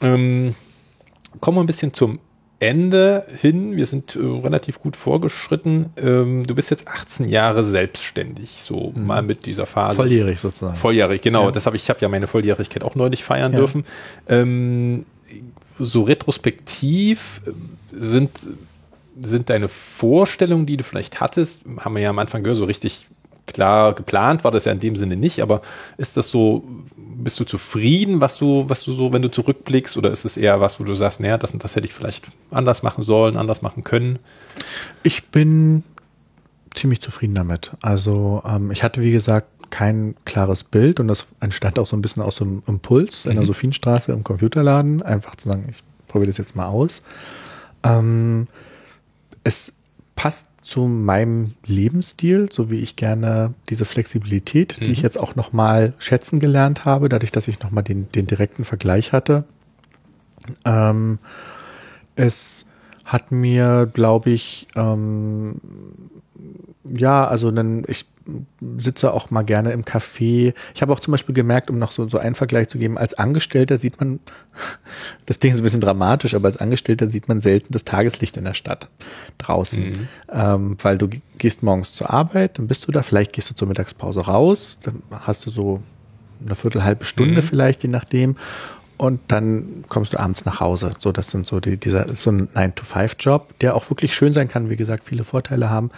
Ähm, 0.00 0.54
kommen 1.40 1.56
wir 1.56 1.64
ein 1.64 1.66
bisschen 1.66 1.92
zum 1.92 2.20
Ende 2.62 3.26
hin. 3.40 3.76
Wir 3.76 3.86
sind 3.86 4.14
äh, 4.14 4.20
relativ 4.20 4.80
gut 4.80 4.96
vorgeschritten. 4.96 5.86
Ähm, 5.96 6.46
du 6.46 6.54
bist 6.54 6.70
jetzt 6.70 6.86
18 6.86 7.28
Jahre 7.28 7.64
selbstständig, 7.64 8.62
so 8.62 8.92
mhm. 8.94 9.06
mal 9.06 9.22
mit 9.22 9.46
dieser 9.46 9.66
Phase. 9.66 9.96
Volljährig 9.96 10.38
sozusagen. 10.38 10.76
Volljährig, 10.76 11.20
genau. 11.22 11.46
Ja. 11.46 11.50
Das 11.50 11.66
habe 11.66 11.76
ich, 11.76 11.82
ich 11.82 11.90
habe 11.90 12.00
ja 12.00 12.08
meine 12.08 12.28
Volljährigkeit 12.28 12.84
auch 12.84 12.94
neulich 12.94 13.24
feiern 13.24 13.52
ja. 13.52 13.58
dürfen. 13.58 13.84
Ähm, 14.28 15.06
so 15.78 16.02
retrospektiv 16.02 17.42
äh, 17.46 17.50
sind 17.90 18.30
sind 19.20 19.50
deine 19.50 19.68
Vorstellungen, 19.68 20.64
die 20.64 20.78
du 20.78 20.84
vielleicht 20.84 21.20
hattest, 21.20 21.64
haben 21.80 21.94
wir 21.94 22.00
ja 22.00 22.08
am 22.08 22.18
Anfang 22.18 22.42
gehört, 22.42 22.58
so 22.58 22.64
richtig 22.64 23.06
klar 23.46 23.92
geplant 23.92 24.44
war 24.44 24.50
das 24.50 24.64
ja 24.64 24.72
in 24.72 24.80
dem 24.80 24.96
Sinne 24.96 25.16
nicht, 25.16 25.42
aber 25.42 25.60
ist 25.98 26.16
das 26.16 26.28
so, 26.28 26.64
bist 27.24 27.38
du 27.40 27.44
zufrieden, 27.44 28.20
was 28.20 28.38
du, 28.38 28.64
was 28.68 28.84
du 28.84 28.92
so, 28.92 29.12
wenn 29.12 29.22
du 29.22 29.30
zurückblickst, 29.30 29.96
oder 29.96 30.10
ist 30.10 30.24
es 30.24 30.36
eher 30.36 30.60
was, 30.60 30.80
wo 30.80 30.84
du 30.84 30.94
sagst, 30.94 31.20
naja, 31.20 31.38
das 31.38 31.52
und 31.52 31.62
das 31.64 31.76
hätte 31.76 31.86
ich 31.86 31.92
vielleicht 31.92 32.26
anders 32.50 32.82
machen 32.82 33.02
sollen, 33.02 33.36
anders 33.36 33.62
machen 33.62 33.84
können? 33.84 34.18
Ich 35.02 35.28
bin 35.28 35.84
ziemlich 36.74 37.00
zufrieden 37.00 37.34
damit. 37.34 37.72
Also 37.82 38.42
ähm, 38.46 38.70
ich 38.70 38.82
hatte, 38.82 39.02
wie 39.02 39.12
gesagt, 39.12 39.48
kein 39.70 40.14
klares 40.24 40.64
Bild 40.64 41.00
und 41.00 41.08
das 41.08 41.26
entstand 41.40 41.78
auch 41.78 41.86
so 41.86 41.96
ein 41.96 42.02
bisschen 42.02 42.22
aus 42.22 42.36
dem 42.36 42.62
Impuls 42.66 43.24
in 43.24 43.32
der 43.32 43.40
mhm. 43.40 43.46
Sophienstraße 43.46 44.12
im 44.12 44.22
Computerladen, 44.22 45.02
einfach 45.02 45.34
zu 45.36 45.48
sagen, 45.48 45.66
ich 45.68 45.82
probiere 46.08 46.28
das 46.28 46.38
jetzt 46.38 46.54
mal 46.54 46.66
aus. 46.66 47.02
Ähm, 47.82 48.48
es 49.44 49.74
passt 50.14 50.51
zu 50.62 50.86
meinem 50.86 51.54
Lebensstil, 51.66 52.50
so 52.50 52.70
wie 52.70 52.80
ich 52.80 52.96
gerne 52.96 53.52
diese 53.68 53.84
Flexibilität, 53.84 54.78
mhm. 54.80 54.84
die 54.84 54.92
ich 54.92 54.98
mhm. 54.98 55.04
jetzt 55.04 55.18
auch 55.18 55.34
nochmal 55.34 55.92
schätzen 55.98 56.38
gelernt 56.38 56.84
habe, 56.84 57.08
dadurch, 57.08 57.32
dass 57.32 57.48
ich 57.48 57.60
nochmal 57.60 57.84
den, 57.84 58.10
den 58.12 58.26
direkten 58.26 58.64
Vergleich 58.64 59.12
hatte. 59.12 59.44
Ähm, 60.64 61.18
es 62.14 62.66
hat 63.04 63.32
mir, 63.32 63.90
glaube 63.92 64.30
ich, 64.30 64.68
ähm, 64.76 65.56
ja, 66.84 67.26
also 67.26 67.50
dann, 67.50 67.84
ich 67.86 68.06
sitze 68.76 69.12
auch 69.12 69.30
mal 69.30 69.42
gerne 69.42 69.72
im 69.72 69.84
Café. 69.84 70.54
Ich 70.74 70.82
habe 70.82 70.92
auch 70.92 71.00
zum 71.00 71.12
Beispiel 71.12 71.34
gemerkt, 71.34 71.70
um 71.70 71.78
noch 71.78 71.92
so, 71.92 72.06
so 72.08 72.18
einen 72.18 72.34
Vergleich 72.34 72.68
zu 72.68 72.78
geben, 72.78 72.98
als 72.98 73.14
Angestellter 73.14 73.78
sieht 73.78 74.00
man, 74.00 74.20
das 75.26 75.38
Ding 75.38 75.52
ist 75.52 75.58
ein 75.58 75.64
bisschen 75.64 75.80
dramatisch, 75.80 76.34
aber 76.34 76.48
als 76.48 76.58
Angestellter 76.58 77.08
sieht 77.08 77.28
man 77.28 77.40
selten 77.40 77.72
das 77.72 77.84
Tageslicht 77.84 78.36
in 78.36 78.44
der 78.44 78.54
Stadt 78.54 78.88
draußen. 79.38 79.84
Mhm. 79.84 80.08
Ähm, 80.30 80.76
weil 80.82 80.98
du 80.98 81.08
gehst 81.38 81.62
morgens 81.62 81.94
zur 81.94 82.10
Arbeit, 82.10 82.58
dann 82.58 82.68
bist 82.68 82.86
du 82.86 82.92
da, 82.92 83.02
vielleicht 83.02 83.32
gehst 83.32 83.50
du 83.50 83.54
zur 83.54 83.68
Mittagspause 83.68 84.22
raus, 84.22 84.78
dann 84.82 85.02
hast 85.10 85.46
du 85.46 85.50
so 85.50 85.82
eine 86.44 86.54
Viertel, 86.54 86.84
halbe 86.84 87.04
Stunde 87.04 87.42
mhm. 87.42 87.46
vielleicht, 87.46 87.82
je 87.82 87.88
nachdem. 87.88 88.36
Und 88.96 89.20
dann 89.28 89.84
kommst 89.88 90.12
du 90.12 90.20
abends 90.20 90.44
nach 90.44 90.60
Hause. 90.60 90.92
So, 90.98 91.10
das 91.10 91.28
sind 91.28 91.44
so 91.44 91.58
die, 91.58 91.76
dieser, 91.76 92.14
so 92.14 92.30
ein 92.30 92.48
9-to-5-Job, 92.50 93.58
der 93.58 93.74
auch 93.74 93.90
wirklich 93.90 94.14
schön 94.14 94.32
sein 94.32 94.48
kann, 94.48 94.70
wie 94.70 94.76
gesagt, 94.76 95.04
viele 95.04 95.24
Vorteile 95.24 95.70
haben. 95.70 95.90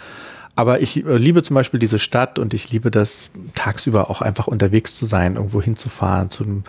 Aber 0.55 0.81
ich 0.81 1.05
äh, 1.05 1.17
liebe 1.17 1.43
zum 1.43 1.55
Beispiel 1.55 1.79
diese 1.79 1.99
Stadt 1.99 2.39
und 2.39 2.53
ich 2.53 2.71
liebe 2.71 2.91
das 2.91 3.31
tagsüber 3.55 4.09
auch 4.09 4.21
einfach 4.21 4.47
unterwegs 4.47 4.95
zu 4.95 5.05
sein, 5.05 5.35
irgendwo 5.35 5.61
hinzufahren, 5.61 6.29
zu 6.29 6.43
einem 6.43 6.63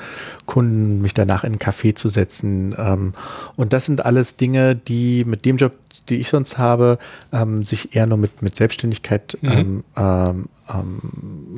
Kunden, 0.45 1.01
mich 1.01 1.15
danach 1.15 1.45
in 1.45 1.53
einen 1.53 1.59
Café 1.59 1.95
zu 1.95 2.09
setzen. 2.09 2.75
Ähm, 2.77 3.15
und 3.57 3.73
das 3.73 3.85
sind 3.85 4.05
alles 4.05 4.37
Dinge, 4.37 4.75
die 4.75 5.25
mit 5.25 5.45
dem 5.45 5.57
Job, 5.57 5.73
die 6.09 6.17
ich 6.17 6.29
sonst 6.29 6.59
habe, 6.59 6.99
ähm, 7.33 7.63
sich 7.63 7.95
eher 7.95 8.07
nur 8.07 8.19
mit, 8.19 8.43
mit 8.43 8.57
Selbstständigkeit 8.57 9.39
mhm. 9.41 9.85
ähm, 9.97 10.49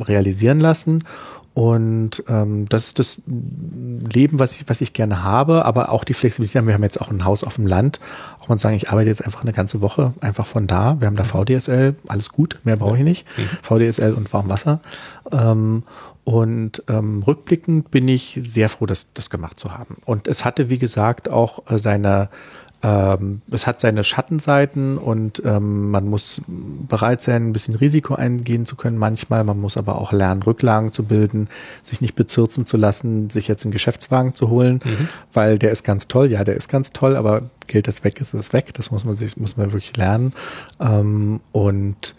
realisieren 0.01 0.61
lassen. 0.61 1.03
Und 1.59 2.23
ähm, 2.29 2.69
das 2.69 2.87
ist 2.87 3.01
das 3.01 3.21
Leben, 3.27 4.39
was 4.39 4.55
ich, 4.55 4.69
was 4.69 4.81
ich 4.81 4.93
gerne 4.93 5.25
habe, 5.25 5.65
aber 5.65 5.91
auch 5.91 6.05
die 6.05 6.15
Flexibilität. 6.15 6.65
Wir 6.65 6.73
haben 6.73 6.85
jetzt 6.85 7.01
auch 7.01 7.11
ein 7.11 7.25
Haus 7.25 7.43
auf 7.43 7.57
dem 7.57 7.67
Land. 7.67 7.99
Auch 8.39 8.49
man 8.49 8.59
sagen, 8.59 8.77
ich 8.77 8.91
arbeite 8.91 9.09
jetzt 9.09 9.25
einfach 9.25 9.43
eine 9.43 9.53
ganze 9.53 9.81
Woche 9.81 10.15
einfach 10.21 10.47
von 10.47 10.69
da. 10.69 11.01
Wir 11.01 11.09
haben 11.09 11.17
da 11.17 11.25
mhm. 11.25 11.27
VDSL, 11.27 11.97
alles 12.07 12.29
gut, 12.29 12.61
mehr 12.63 12.77
brauche 12.77 12.99
ich 12.99 13.03
nicht. 13.03 13.27
Mhm. 13.37 13.43
VDSL 13.63 14.13
und 14.13 14.33
Warmwasser. 14.33 14.81
Ähm, 15.33 15.83
und 16.23 16.85
ähm, 16.87 17.25
rückblickend 17.27 17.91
bin 17.91 18.07
ich 18.07 18.39
sehr 18.41 18.69
froh, 18.69 18.87
das, 18.87 19.13
das 19.13 19.29
gemacht 19.29 19.59
zu 19.59 19.77
haben. 19.77 19.97
Und 20.05 20.29
es 20.29 20.45
hatte, 20.45 20.71
wie 20.71 20.79
gesagt, 20.79 21.29
auch 21.29 21.69
äh, 21.69 21.81
seine 21.81 22.29
ähm, 22.81 23.43
es 23.51 23.67
hat 23.67 23.81
seine 23.81 24.05
Schattenseiten 24.05 24.99
und 24.99 25.43
ähm, 25.45 25.91
man 25.91 26.07
muss 26.07 26.41
bereit 26.47 27.21
sein, 27.21 27.49
ein 27.49 27.53
bisschen 27.53 27.75
Risiko 27.75 28.15
eingehen 28.15 28.67
zu 28.67 28.77
können 28.77 28.99
manchmal. 28.99 29.43
Man 29.43 29.61
muss 29.61 29.77
aber 29.77 29.99
auch 29.99 30.13
lernen, 30.13 30.43
Rücklagen 30.43 30.93
zu 30.93 31.03
bilden, 31.03 31.49
sich 31.83 32.01
nicht 32.01 32.15
bezirzen 32.15 32.67
zu 32.67 32.77
lassen, 32.77 33.31
sich 33.31 33.49
jetzt 33.49 33.65
einen 33.65 33.73
Geschäftswagen 33.73 34.33
zu 34.33 34.49
holen, 34.49 34.81
mhm. 34.85 35.09
weil 35.33 35.59
der 35.59 35.73
ist 35.73 35.83
ganz 35.83 36.07
toll. 36.07 36.31
Ja, 36.31 36.45
der 36.45 36.57
ist 36.57 36.69
ganz 36.69 36.93
toll, 36.93 37.17
aber 37.17 37.51
Geld, 37.67 37.89
das 37.89 38.05
weg 38.05 38.21
ist, 38.21 38.33
ist 38.33 38.53
weg. 38.53 38.73
Das 38.75 38.93
muss 38.93 39.05
man 39.05 39.17
sich, 39.17 39.37
muss 39.37 39.57
man 39.57 39.73
wirklich 39.73 39.97
lernen. 39.97 40.33
Ähm, 40.79 41.41
und 41.51 42.15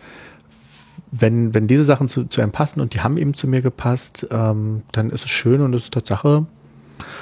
wenn, 1.11 1.53
wenn 1.53 1.67
diese 1.67 1.85
Sachen 1.85 2.09
zu, 2.09 2.25
zu 2.25 2.41
einem 2.41 2.51
passen 2.51 2.81
und 2.81 2.93
die 2.93 2.99
haben 2.99 3.17
eben 3.17 3.33
zu 3.33 3.47
mir 3.47 3.61
gepasst, 3.61 4.27
ähm, 4.29 4.83
dann 4.91 5.09
ist 5.09 5.23
es 5.23 5.29
schön 5.29 5.61
und 5.61 5.73
es 5.73 5.83
ist 5.83 5.93
Tatsache 5.93 6.45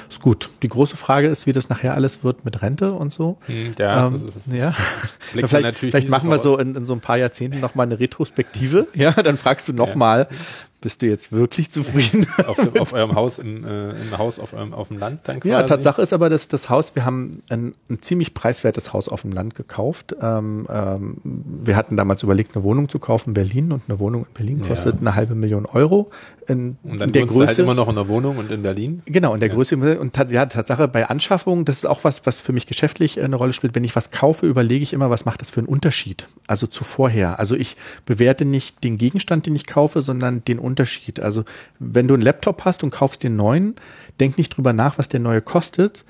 ist 0.08 0.22
gut. 0.22 0.50
Die 0.62 0.68
große 0.68 0.96
Frage 0.96 1.28
ist, 1.28 1.46
wie 1.46 1.52
das 1.52 1.68
nachher 1.68 1.94
alles 1.94 2.24
wird 2.24 2.44
mit 2.44 2.62
Rente 2.62 2.92
und 2.92 3.12
so. 3.12 3.38
Hm, 3.46 3.70
ja, 3.78 4.06
ähm, 4.06 4.12
das 4.12 4.22
ist, 4.22 4.36
ja. 4.50 4.74
Das 5.34 5.50
vielleicht, 5.50 5.78
vielleicht 5.78 6.08
machen 6.08 6.30
wir 6.30 6.38
so 6.38 6.58
in, 6.58 6.74
in, 6.74 6.86
so 6.86 6.94
ein 6.94 7.00
paar 7.00 7.18
Jahrzehnten 7.18 7.60
nochmal 7.60 7.86
eine 7.86 8.00
Retrospektive. 8.00 8.86
Ja, 8.98 9.12
dann 9.12 9.36
fragst 9.36 9.68
du 9.68 9.72
nochmal, 9.72 10.26
ja. 10.30 10.36
Bist 10.80 11.02
du 11.02 11.06
jetzt 11.06 11.32
wirklich 11.32 11.72
zufrieden? 11.72 12.26
auf, 12.46 12.56
dem, 12.56 12.80
auf, 12.80 12.92
eurem 12.92 13.16
Haus, 13.16 13.40
im, 13.40 13.64
äh, 13.64 13.90
im 13.90 14.16
Haus 14.16 14.38
auf, 14.38 14.52
eurem, 14.52 14.72
auf 14.72 14.88
dem 14.88 14.98
Land 14.98 15.22
dann 15.24 15.40
quasi? 15.40 15.48
Ja, 15.48 15.64
Tatsache 15.64 16.00
ist 16.02 16.12
aber, 16.12 16.30
dass 16.30 16.46
das 16.46 16.70
Haus, 16.70 16.94
wir 16.94 17.04
haben 17.04 17.42
ein, 17.48 17.74
ein 17.90 18.00
ziemlich 18.00 18.32
preiswertes 18.32 18.92
Haus 18.92 19.08
auf 19.08 19.22
dem 19.22 19.32
Land 19.32 19.56
gekauft. 19.56 20.14
Ähm, 20.22 20.68
ähm, 20.70 21.16
wir 21.24 21.74
hatten 21.74 21.96
damals 21.96 22.22
überlegt, 22.22 22.54
eine 22.54 22.62
Wohnung 22.62 22.88
zu 22.88 23.00
kaufen 23.00 23.30
in 23.30 23.34
Berlin 23.34 23.72
und 23.72 23.82
eine 23.88 23.98
Wohnung 23.98 24.26
in 24.26 24.32
Berlin 24.34 24.60
kostet 24.60 24.94
ja. 24.94 25.00
eine 25.00 25.16
halbe 25.16 25.34
Million 25.34 25.66
Euro. 25.66 26.10
In, 26.48 26.78
und 26.82 26.98
dann 26.98 27.10
in 27.10 27.12
der 27.12 27.26
Größe 27.26 27.48
halt 27.48 27.58
immer 27.58 27.74
noch 27.74 27.88
in 27.90 27.94
der 27.94 28.08
Wohnung 28.08 28.38
und 28.38 28.50
in 28.50 28.62
Berlin? 28.62 29.02
Genau, 29.04 29.34
in 29.34 29.40
der 29.40 29.50
ja. 29.50 29.54
Größe. 29.54 29.76
Und 30.00 30.16
ja, 30.30 30.46
Tatsache 30.46 30.88
bei 30.88 31.06
Anschaffung, 31.06 31.66
das 31.66 31.76
ist 31.76 31.84
auch 31.84 32.04
was, 32.04 32.24
was 32.24 32.40
für 32.40 32.54
mich 32.54 32.66
geschäftlich 32.66 33.20
eine 33.20 33.36
Rolle 33.36 33.52
spielt. 33.52 33.74
Wenn 33.74 33.84
ich 33.84 33.94
was 33.94 34.10
kaufe, 34.10 34.46
überlege 34.46 34.82
ich 34.82 34.94
immer, 34.94 35.10
was 35.10 35.26
macht 35.26 35.42
das 35.42 35.50
für 35.50 35.60
einen 35.60 35.68
Unterschied? 35.68 36.26
Also 36.46 36.66
zu 36.66 36.84
vorher. 36.84 37.38
Also 37.38 37.54
ich 37.54 37.76
bewerte 38.06 38.46
nicht 38.46 38.82
den 38.82 38.96
Gegenstand, 38.96 39.44
den 39.44 39.54
ich 39.54 39.66
kaufe, 39.66 40.00
sondern 40.00 40.42
den 40.42 40.58
Unterschied. 40.58 41.20
Also 41.20 41.44
wenn 41.78 42.08
du 42.08 42.14
einen 42.14 42.22
Laptop 42.22 42.64
hast 42.64 42.82
und 42.82 42.90
kaufst 42.90 43.22
den 43.22 43.36
neuen, 43.36 43.76
denk 44.18 44.38
nicht 44.38 44.56
drüber 44.56 44.72
nach, 44.72 44.96
was 44.96 45.08
der 45.08 45.20
neue 45.20 45.42
kostet 45.42 46.06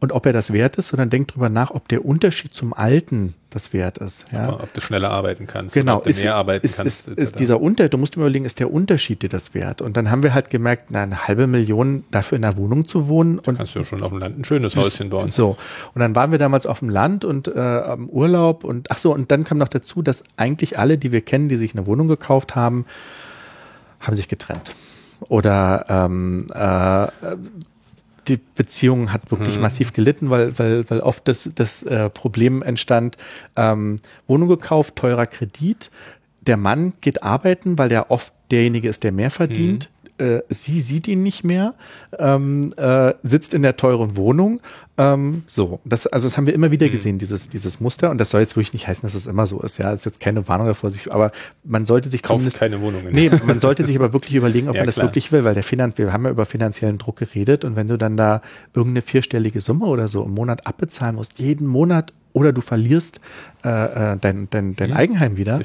und 0.00 0.12
ob 0.12 0.24
er 0.24 0.32
das 0.32 0.52
wert 0.52 0.76
ist, 0.76 0.88
sondern 0.88 1.10
denk 1.10 1.28
drüber 1.28 1.50
nach, 1.50 1.70
ob 1.70 1.86
der 1.88 2.04
Unterschied 2.04 2.54
zum 2.54 2.72
alten 2.72 3.34
das 3.50 3.72
wert 3.72 3.98
ist. 3.98 4.26
Ja? 4.32 4.52
ob 4.60 4.72
du 4.72 4.80
schneller 4.80 5.10
arbeiten 5.10 5.46
kannst, 5.46 5.74
genau. 5.74 5.98
ob 5.98 6.04
du 6.04 6.10
ist, 6.10 6.22
mehr 6.22 6.36
arbeiten 6.36 6.64
ist, 6.64 6.78
kannst. 6.78 7.08
Ist, 7.08 7.18
ist 7.18 7.38
dieser 7.38 7.60
Unterschied, 7.60 7.92
du 7.92 7.98
musst 7.98 8.14
dir 8.14 8.20
überlegen, 8.20 8.46
ist 8.46 8.60
der 8.60 8.72
Unterschied 8.72 9.22
dir 9.22 9.28
das 9.28 9.52
wert? 9.52 9.82
Und 9.82 9.96
dann 9.96 10.10
haben 10.10 10.22
wir 10.22 10.32
halt 10.32 10.48
gemerkt, 10.48 10.86
na, 10.88 11.02
eine 11.02 11.28
halbe 11.28 11.46
Million 11.46 12.04
dafür 12.10 12.36
in 12.36 12.44
einer 12.44 12.56
Wohnung 12.56 12.86
zu 12.86 13.08
wohnen. 13.08 13.40
Und 13.40 13.58
kannst 13.58 13.74
du 13.74 13.80
ja 13.80 13.84
schon 13.84 14.02
auf 14.02 14.10
dem 14.10 14.18
Land 14.18 14.38
ein 14.38 14.44
schönes 14.44 14.74
Häuschen 14.76 15.10
bauen. 15.10 15.30
So. 15.30 15.56
Und 15.94 16.00
dann 16.00 16.14
waren 16.16 16.30
wir 16.30 16.38
damals 16.38 16.64
auf 16.66 16.78
dem 16.78 16.88
Land 16.88 17.24
und 17.24 17.48
äh, 17.48 17.58
am 17.58 18.08
Urlaub 18.08 18.64
und 18.64 18.90
ach 18.90 18.98
so, 18.98 19.12
und 19.12 19.30
dann 19.30 19.44
kam 19.44 19.58
noch 19.58 19.68
dazu, 19.68 20.00
dass 20.00 20.22
eigentlich 20.36 20.78
alle, 20.78 20.96
die 20.96 21.12
wir 21.12 21.20
kennen, 21.20 21.48
die 21.48 21.56
sich 21.56 21.74
eine 21.74 21.86
Wohnung 21.86 22.08
gekauft 22.08 22.54
haben, 22.54 22.86
haben 24.00 24.16
sich 24.16 24.28
getrennt 24.28 24.74
oder 25.28 25.84
ähm, 25.88 26.46
äh, 26.54 27.06
die 28.30 28.40
Beziehung 28.54 29.12
hat 29.12 29.30
wirklich 29.30 29.56
mhm. 29.56 29.62
massiv 29.62 29.92
gelitten, 29.92 30.30
weil, 30.30 30.58
weil, 30.58 30.88
weil 30.88 31.00
oft 31.00 31.26
das, 31.28 31.48
das 31.54 31.82
äh, 31.82 32.08
Problem 32.10 32.62
entstand, 32.62 33.16
ähm, 33.56 33.96
Wohnung 34.26 34.48
gekauft, 34.48 34.96
teurer 34.96 35.26
Kredit, 35.26 35.90
der 36.40 36.56
Mann 36.56 36.94
geht 37.00 37.22
arbeiten, 37.22 37.78
weil 37.78 37.88
der 37.88 38.10
oft 38.10 38.32
derjenige 38.50 38.88
ist, 38.88 39.02
der 39.04 39.12
mehr 39.12 39.30
verdient. 39.30 39.90
Mhm 39.92 39.99
äh, 40.20 40.42
sie 40.48 40.80
sieht 40.80 41.08
ihn 41.08 41.22
nicht 41.22 41.44
mehr, 41.44 41.74
ähm, 42.18 42.70
äh, 42.76 43.14
sitzt 43.22 43.54
in 43.54 43.62
der 43.62 43.76
teuren 43.76 44.16
Wohnung. 44.16 44.60
Ähm, 44.98 45.44
so, 45.46 45.80
das, 45.84 46.06
also 46.06 46.26
das 46.26 46.36
haben 46.36 46.46
wir 46.46 46.54
immer 46.54 46.70
wieder 46.70 46.86
mhm. 46.86 46.90
gesehen, 46.90 47.18
dieses, 47.18 47.48
dieses 47.48 47.80
Muster. 47.80 48.10
Und 48.10 48.18
das 48.18 48.30
soll 48.30 48.42
jetzt 48.42 48.56
wirklich 48.56 48.72
nicht 48.72 48.86
heißen, 48.86 49.02
dass 49.02 49.14
es 49.14 49.26
immer 49.26 49.46
so 49.46 49.60
ist. 49.60 49.78
Ja, 49.78 49.90
das 49.90 50.00
ist 50.00 50.04
jetzt 50.04 50.20
keine 50.20 50.46
Warnung 50.46 50.66
davor, 50.66 50.90
sich, 50.90 51.12
aber 51.12 51.32
man 51.64 51.86
sollte 51.86 52.10
sich 52.10 52.22
Kauft 52.22 52.58
keine 52.58 52.80
Wohnungen. 52.80 53.12
Nee, 53.12 53.30
man 53.44 53.60
sollte 53.60 53.84
sich 53.84 53.96
aber 53.96 54.12
wirklich 54.12 54.34
überlegen, 54.34 54.68
ob 54.68 54.74
ja, 54.76 54.82
man 54.82 54.86
das 54.86 54.96
klar. 54.96 55.06
wirklich 55.06 55.32
will, 55.32 55.44
weil 55.44 55.54
der 55.54 55.62
Finanz, 55.62 55.96
wir 55.96 56.12
haben 56.12 56.24
ja 56.24 56.30
über 56.30 56.44
finanziellen 56.44 56.98
Druck 56.98 57.16
geredet 57.16 57.64
und 57.64 57.76
wenn 57.76 57.86
du 57.86 57.96
dann 57.96 58.16
da 58.16 58.42
irgendeine 58.74 59.02
vierstellige 59.02 59.60
Summe 59.60 59.86
oder 59.86 60.08
so 60.08 60.24
im 60.24 60.34
Monat 60.34 60.66
abbezahlen 60.66 61.16
musst, 61.16 61.38
jeden 61.38 61.66
Monat 61.66 62.12
oder 62.32 62.52
du 62.52 62.60
verlierst 62.60 63.20
äh, 63.64 64.12
äh 64.12 64.16
dein, 64.20 64.48
dein, 64.50 64.76
dein 64.76 64.90
mhm. 64.90 64.96
Eigenheim 64.96 65.36
wieder. 65.36 65.60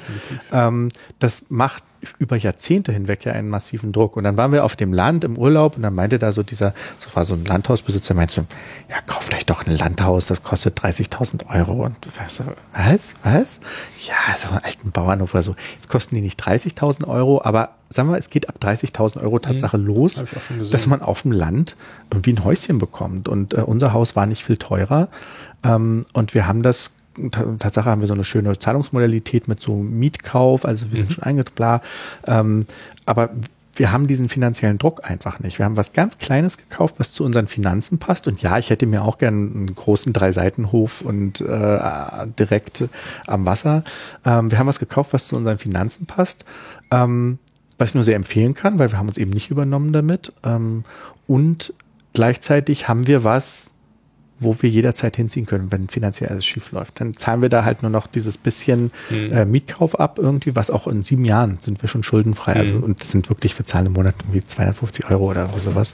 Ähm, 0.52 0.90
das 1.20 1.46
macht 1.50 1.84
über 2.20 2.36
Jahrzehnte 2.36 2.92
hinweg 2.92 3.26
ja 3.26 3.34
einen 3.34 3.50
massiven 3.50 3.92
Druck. 3.92 4.18
Und 4.18 4.24
dann 4.24 4.38
waren 4.38 4.52
wir 4.52 4.64
auf 4.64 4.76
dem 4.76 4.94
Land 4.94 5.24
im 5.24 5.38
Urlaub 5.38 5.76
und 5.76 5.84
dann 5.84 5.96
meinte 5.96 6.20
da 6.20 6.32
so 6.32 6.44
dieser, 6.44 6.74
so 7.00 7.16
war 7.16 7.26
so 7.26 7.34
ein 7.34 7.46
Landhausbesitzer, 7.46 8.14
meinte, 8.14 8.46
ja, 8.90 8.96
kauft 9.06 9.34
euch 9.34 9.46
doch 9.46 9.66
ein 9.66 9.76
Landhaus, 9.76 10.28
das 10.28 10.44
kostet 10.44 10.80
30.000 10.80 11.48
Euro. 11.54 11.86
Und 11.86 11.96
so, 12.28 12.44
was, 12.74 13.16
was? 13.24 13.60
Ja, 14.08 14.38
so 14.38 14.50
einen 14.50 14.64
alten 14.64 14.92
Bauernhof 14.92 15.34
oder 15.34 15.44
so. 15.44 15.56
Jetzt 15.76 15.90
kosten 15.90 16.16
die 16.16 16.22
nicht 16.22 16.42
30.000 16.42 17.08
Euro, 17.08 17.42
aber 17.44 17.70
sagen 17.90 18.10
wir, 18.10 18.18
es 18.18 18.30
geht 18.30 18.50
ab 18.50 18.56
30.000 18.62 19.22
Euro 19.22 19.40
Tatsache 19.40 19.78
mhm. 19.78 19.86
los, 19.86 20.24
dass 20.72 20.88
man 20.88 21.02
auf 21.02 21.24
dem 21.24 21.32
Land 21.32 21.76
irgendwie 22.12 22.34
ein 22.34 22.44
Häuschen 22.44 22.78
bekommt. 22.78 23.28
Und 23.28 23.54
äh, 23.54 23.62
unser 23.62 23.94
Haus 23.94 24.16
war 24.16 24.26
nicht 24.26 24.44
viel 24.44 24.58
teurer. 24.58 25.10
Ähm, 25.64 26.06
und 26.14 26.34
wir 26.34 26.48
haben 26.48 26.62
das 26.62 26.92
Tatsache 27.32 27.90
haben 27.90 28.02
wir 28.02 28.08
so 28.08 28.14
eine 28.14 28.24
schöne 28.24 28.58
Zahlungsmodalität 28.58 29.48
mit 29.48 29.60
so 29.60 29.76
Mietkauf, 29.76 30.66
also 30.66 30.92
wir 30.92 30.98
sind 30.98 31.10
mhm. 31.10 31.14
schon 31.14 31.24
eingeplant. 31.24 31.84
Ähm, 32.28 32.66
aber 33.06 33.30
wir 33.76 33.92
haben 33.92 34.08
diesen 34.08 34.30
finanziellen 34.30 34.78
Druck 34.78 35.10
einfach 35.10 35.40
nicht. 35.40 35.60
Wir 35.60 35.66
haben 35.66 35.76
was 35.76 35.94
ganz 35.94 36.18
Kleines 36.18 36.58
gekauft, 36.58 36.96
was 36.98 37.12
zu 37.12 37.24
unseren 37.24 37.48
Finanzen 37.48 38.00
passt. 38.00 38.28
Und 38.28 38.42
ja, 38.42 38.58
ich 38.58 38.70
hätte 38.70 38.86
mir 38.86 39.04
auch 39.04 39.18
gern 39.18 39.52
einen 39.54 39.76
großen 39.76 40.14
Drei-Seiten-Hof 40.14 41.02
und 41.02 41.42
äh, 41.42 41.80
direkt 42.40 42.86
am 43.28 43.46
Wasser. 43.46 43.84
Ähm, 44.26 44.50
wir 44.50 44.60
haben 44.60 44.68
was 44.68 44.80
gekauft, 44.80 45.14
was 45.14 45.28
zu 45.28 45.36
unseren 45.36 45.58
Finanzen 45.58 46.06
passt. 46.06 46.46
Ähm, 46.92 47.40
was 47.78 47.90
ich 47.90 47.96
nur 47.96 48.04
sehr 48.04 48.16
empfehlen 48.16 48.54
kann, 48.54 48.80
weil 48.80 48.92
wir 48.92 48.98
haben 48.98 49.10
uns 49.10 49.18
eben 49.18 49.32
nicht 49.32 49.52
übernommen 49.52 49.92
damit. 49.92 50.32
Ähm, 50.44 50.84
und 51.28 51.74
gleichzeitig 52.14 52.88
haben 52.88 53.08
wir 53.08 53.24
was, 53.24 53.74
wo 54.40 54.56
wir 54.60 54.70
jederzeit 54.70 55.16
hinziehen 55.16 55.46
können, 55.46 55.72
wenn 55.72 55.88
finanziell 55.88 56.30
alles 56.30 56.46
schief 56.46 56.72
läuft. 56.72 57.00
Dann 57.00 57.14
zahlen 57.16 57.42
wir 57.42 57.50
da 57.50 57.64
halt 57.64 57.84
nur 57.84 57.92
noch 57.92 58.08
dieses 58.08 58.38
bisschen 58.38 58.92
mhm. 59.10 59.32
äh, 59.32 59.46
Mietkauf 59.46 60.00
ab 60.00 60.20
irgendwie, 60.20 60.56
was 60.56 60.70
auch 60.70 60.88
in 60.88 61.04
sieben 61.04 61.26
Jahren 61.26 61.58
sind 61.60 61.82
wir 61.82 61.88
schon 61.88 62.04
schuldenfrei. 62.04 62.54
Also, 62.54 62.74
mhm. 62.74 62.78
Also 62.78 62.86
und 62.86 63.02
das 63.02 63.12
sind 63.12 63.30
wirklich, 63.30 63.58
wir 63.58 63.66
zahlen 63.66 63.88
im 63.88 63.94
Monat 63.94 64.16
irgendwie 64.22 64.44
250 64.44 65.10
Euro 65.10 65.32
oder 65.32 65.50
sowas. 65.58 65.94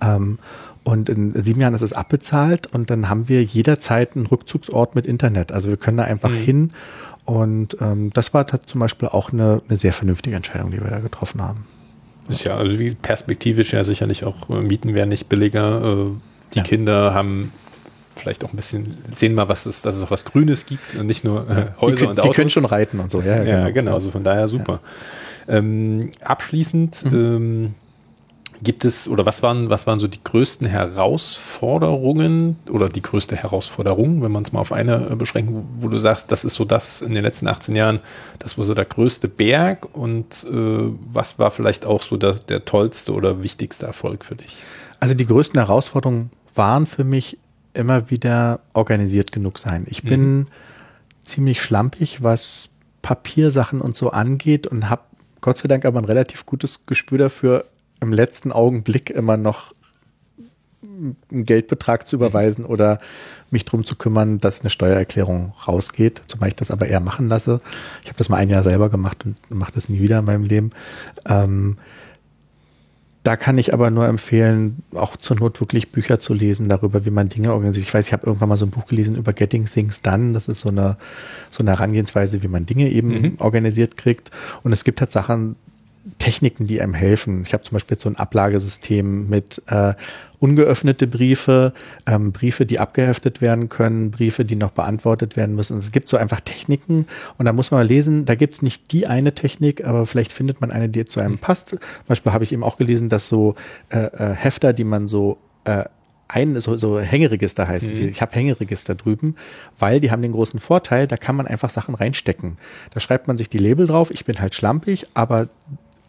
Ähm, 0.00 0.38
und 0.84 1.08
in 1.08 1.40
sieben 1.40 1.60
Jahren 1.62 1.74
ist 1.74 1.82
es 1.82 1.94
abbezahlt 1.94 2.66
und 2.66 2.90
dann 2.90 3.08
haben 3.08 3.28
wir 3.28 3.42
jederzeit 3.42 4.16
einen 4.16 4.26
Rückzugsort 4.26 4.94
mit 4.94 5.06
Internet. 5.06 5.50
Also 5.50 5.70
wir 5.70 5.76
können 5.78 5.96
da 5.96 6.04
einfach 6.04 6.30
mhm. 6.30 6.36
hin. 6.36 6.70
Und 7.24 7.78
ähm, 7.80 8.10
das 8.12 8.34
war 8.34 8.46
zum 8.46 8.80
Beispiel 8.80 9.08
auch 9.08 9.32
eine, 9.32 9.62
eine 9.66 9.78
sehr 9.78 9.94
vernünftige 9.94 10.36
Entscheidung, 10.36 10.70
die 10.70 10.80
wir 10.80 10.90
da 10.90 11.00
getroffen 11.00 11.42
haben. 11.42 11.66
Ist 12.28 12.44
ja, 12.44 12.56
also 12.56 12.78
wie 12.78 12.94
perspektivisch 12.94 13.72
ja 13.72 13.82
sicherlich 13.82 14.24
auch 14.24 14.48
äh, 14.50 14.60
Mieten 14.60 14.94
werden 14.94 15.08
nicht 15.08 15.28
billiger. 15.28 15.82
Äh, 15.82 16.10
die 16.54 16.58
ja. 16.58 16.64
Kinder 16.64 17.14
haben 17.14 17.52
vielleicht 18.16 18.44
auch 18.44 18.52
ein 18.52 18.56
bisschen 18.56 18.98
sehen 19.14 19.34
mal, 19.34 19.48
was 19.48 19.66
es, 19.66 19.82
dass 19.82 19.96
es 19.96 20.02
auch 20.02 20.10
was 20.10 20.24
Grünes 20.24 20.66
gibt 20.66 20.94
und 20.94 21.06
nicht 21.06 21.24
nur 21.24 21.48
äh, 21.48 21.80
Häuser 21.80 21.96
die, 21.96 22.06
und 22.06 22.20
Autos. 22.20 22.30
Die 22.30 22.36
können 22.36 22.50
schon 22.50 22.64
reiten 22.64 23.00
und 23.00 23.10
so, 23.10 23.20
ja. 23.20 23.42
Ja, 23.42 23.64
genau, 23.64 23.72
genau 23.72 23.94
also 23.94 24.10
von 24.10 24.24
daher 24.24 24.48
super. 24.48 24.80
Ja. 25.46 25.54
Ähm, 25.56 26.10
abschließend 26.22 27.04
mhm. 27.10 27.14
ähm, 27.14 27.74
gibt 28.62 28.84
es 28.84 29.08
oder 29.08 29.26
was 29.26 29.42
waren 29.42 29.68
was 29.68 29.86
waren 29.86 29.98
so 30.00 30.08
die 30.08 30.22
größten 30.22 30.66
Herausforderungen 30.66 32.56
oder 32.70 32.88
die 32.88 33.02
größte 33.02 33.36
Herausforderung, 33.36 34.22
wenn 34.22 34.32
man 34.32 34.44
es 34.44 34.52
mal 34.52 34.60
auf 34.60 34.72
eine 34.72 35.10
äh, 35.10 35.16
beschränken, 35.16 35.66
wo 35.80 35.88
du 35.88 35.98
sagst, 35.98 36.32
das 36.32 36.44
ist 36.44 36.54
so 36.54 36.64
das 36.64 37.02
in 37.02 37.14
den 37.14 37.22
letzten 37.22 37.48
18 37.48 37.76
Jahren, 37.76 38.00
das 38.38 38.56
war 38.58 38.64
so 38.64 38.74
der 38.74 38.84
größte 38.84 39.28
Berg 39.28 39.88
und 39.94 40.46
äh, 40.50 40.90
was 41.12 41.38
war 41.38 41.50
vielleicht 41.50 41.84
auch 41.86 42.02
so 42.02 42.16
der, 42.16 42.34
der 42.34 42.64
tollste 42.64 43.12
oder 43.12 43.42
wichtigste 43.42 43.86
Erfolg 43.86 44.24
für 44.24 44.36
dich? 44.36 44.56
Also 45.00 45.14
die 45.14 45.26
größten 45.26 45.58
Herausforderungen 45.60 46.30
waren 46.54 46.86
für 46.86 47.04
mich 47.04 47.38
immer 47.74 48.10
wieder 48.10 48.60
organisiert 48.72 49.32
genug 49.32 49.58
sein. 49.58 49.86
Ich 49.88 50.02
bin 50.02 50.36
mhm. 50.36 50.46
ziemlich 51.22 51.60
schlampig, 51.60 52.22
was 52.22 52.70
Papiersachen 53.02 53.80
und 53.80 53.96
so 53.96 54.10
angeht 54.10 54.66
und 54.66 54.88
habe 54.88 55.02
Gott 55.40 55.58
sei 55.58 55.68
Dank 55.68 55.84
aber 55.84 55.98
ein 55.98 56.06
relativ 56.06 56.46
gutes 56.46 56.86
Gespür 56.86 57.18
dafür, 57.18 57.66
im 58.00 58.12
letzten 58.12 58.50
Augenblick 58.50 59.10
immer 59.10 59.36
noch 59.36 59.74
einen 60.82 61.44
Geldbetrag 61.44 62.06
zu 62.06 62.16
überweisen 62.16 62.64
mhm. 62.64 62.70
oder 62.70 63.00
mich 63.50 63.64
drum 63.64 63.84
zu 63.84 63.96
kümmern, 63.96 64.40
dass 64.40 64.60
eine 64.60 64.70
Steuererklärung 64.70 65.52
rausgeht, 65.66 66.22
zumal 66.26 66.48
ich 66.48 66.56
das 66.56 66.70
aber 66.70 66.86
eher 66.86 67.00
machen 67.00 67.28
lasse. 67.28 67.60
Ich 68.02 68.08
habe 68.08 68.18
das 68.18 68.28
mal 68.28 68.36
ein 68.36 68.48
Jahr 68.48 68.62
selber 68.62 68.88
gemacht 68.88 69.24
und 69.24 69.38
mache 69.50 69.72
das 69.72 69.88
nie 69.88 70.00
wieder 70.00 70.20
in 70.20 70.24
meinem 70.24 70.44
Leben. 70.44 70.70
Ähm, 71.26 71.78
da 73.24 73.36
kann 73.36 73.56
ich 73.56 73.72
aber 73.72 73.90
nur 73.90 74.06
empfehlen, 74.06 74.82
auch 74.94 75.16
zur 75.16 75.38
Not 75.38 75.58
wirklich 75.58 75.90
Bücher 75.90 76.18
zu 76.20 76.34
lesen 76.34 76.68
darüber, 76.68 77.06
wie 77.06 77.10
man 77.10 77.30
Dinge 77.30 77.54
organisiert. 77.54 77.86
Ich 77.86 77.94
weiß, 77.94 78.06
ich 78.06 78.12
habe 78.12 78.26
irgendwann 78.26 78.50
mal 78.50 78.58
so 78.58 78.66
ein 78.66 78.70
Buch 78.70 78.84
gelesen 78.84 79.16
über 79.16 79.32
Getting 79.32 79.64
Things 79.64 80.02
Done. 80.02 80.34
Das 80.34 80.46
ist 80.46 80.60
so 80.60 80.68
eine, 80.68 80.98
so 81.48 81.64
eine 81.64 81.70
Herangehensweise, 81.70 82.42
wie 82.42 82.48
man 82.48 82.66
Dinge 82.66 82.90
eben 82.90 83.08
mhm. 83.08 83.36
organisiert 83.38 83.96
kriegt. 83.96 84.30
Und 84.62 84.74
es 84.74 84.84
gibt 84.84 85.00
halt 85.00 85.10
Sachen, 85.10 85.56
Techniken, 86.18 86.66
die 86.66 86.80
einem 86.80 86.94
helfen. 86.94 87.42
Ich 87.46 87.54
habe 87.54 87.62
zum 87.62 87.76
Beispiel 87.76 87.98
so 87.98 88.08
ein 88.08 88.16
Ablagesystem 88.16 89.28
mit 89.28 89.62
äh, 89.68 89.94
ungeöffnete 90.38 91.06
Briefe, 91.06 91.72
ähm, 92.06 92.32
Briefe, 92.32 92.66
die 92.66 92.78
abgeheftet 92.78 93.40
werden 93.40 93.70
können, 93.70 94.10
Briefe, 94.10 94.44
die 94.44 94.56
noch 94.56 94.72
beantwortet 94.72 95.36
werden 95.36 95.54
müssen. 95.54 95.74
Und 95.74 95.78
es 95.78 95.92
gibt 95.92 96.10
so 96.10 96.18
einfach 96.18 96.40
Techniken 96.40 97.06
und 97.38 97.46
da 97.46 97.54
muss 97.54 97.70
man 97.70 97.80
mal 97.80 97.86
lesen, 97.86 98.26
da 98.26 98.34
gibt 98.34 98.52
es 98.54 98.60
nicht 98.60 98.92
die 98.92 99.06
eine 99.06 99.34
Technik, 99.34 99.84
aber 99.84 100.06
vielleicht 100.06 100.32
findet 100.32 100.60
man 100.60 100.70
eine, 100.70 100.90
die 100.90 101.06
zu 101.06 101.20
einem 101.20 101.38
passt. 101.38 101.70
Zum 101.70 101.78
Beispiel 102.06 102.32
habe 102.32 102.44
ich 102.44 102.52
eben 102.52 102.62
auch 102.62 102.76
gelesen, 102.76 103.08
dass 103.08 103.28
so 103.28 103.54
äh, 103.88 104.00
äh, 104.00 104.34
Hefter, 104.34 104.74
die 104.74 104.84
man 104.84 105.08
so 105.08 105.38
äh, 105.64 105.84
ein, 106.28 106.60
so, 106.60 106.76
so 106.76 107.00
Hängeregister 107.00 107.68
heißen 107.68 107.90
mhm. 107.90 107.94
die. 107.94 108.06
Ich 108.08 108.20
habe 108.20 108.34
Hängeregister 108.34 108.94
drüben, 108.94 109.36
weil 109.78 110.00
die 110.00 110.10
haben 110.10 110.22
den 110.22 110.32
großen 110.32 110.58
Vorteil, 110.58 111.06
da 111.06 111.16
kann 111.16 111.36
man 111.36 111.46
einfach 111.46 111.70
Sachen 111.70 111.94
reinstecken. 111.94 112.58
Da 112.92 113.00
schreibt 113.00 113.28
man 113.28 113.36
sich 113.36 113.48
die 113.48 113.58
Label 113.58 113.86
drauf, 113.86 114.10
ich 114.10 114.24
bin 114.24 114.40
halt 114.40 114.54
schlampig, 114.54 115.06
aber 115.14 115.48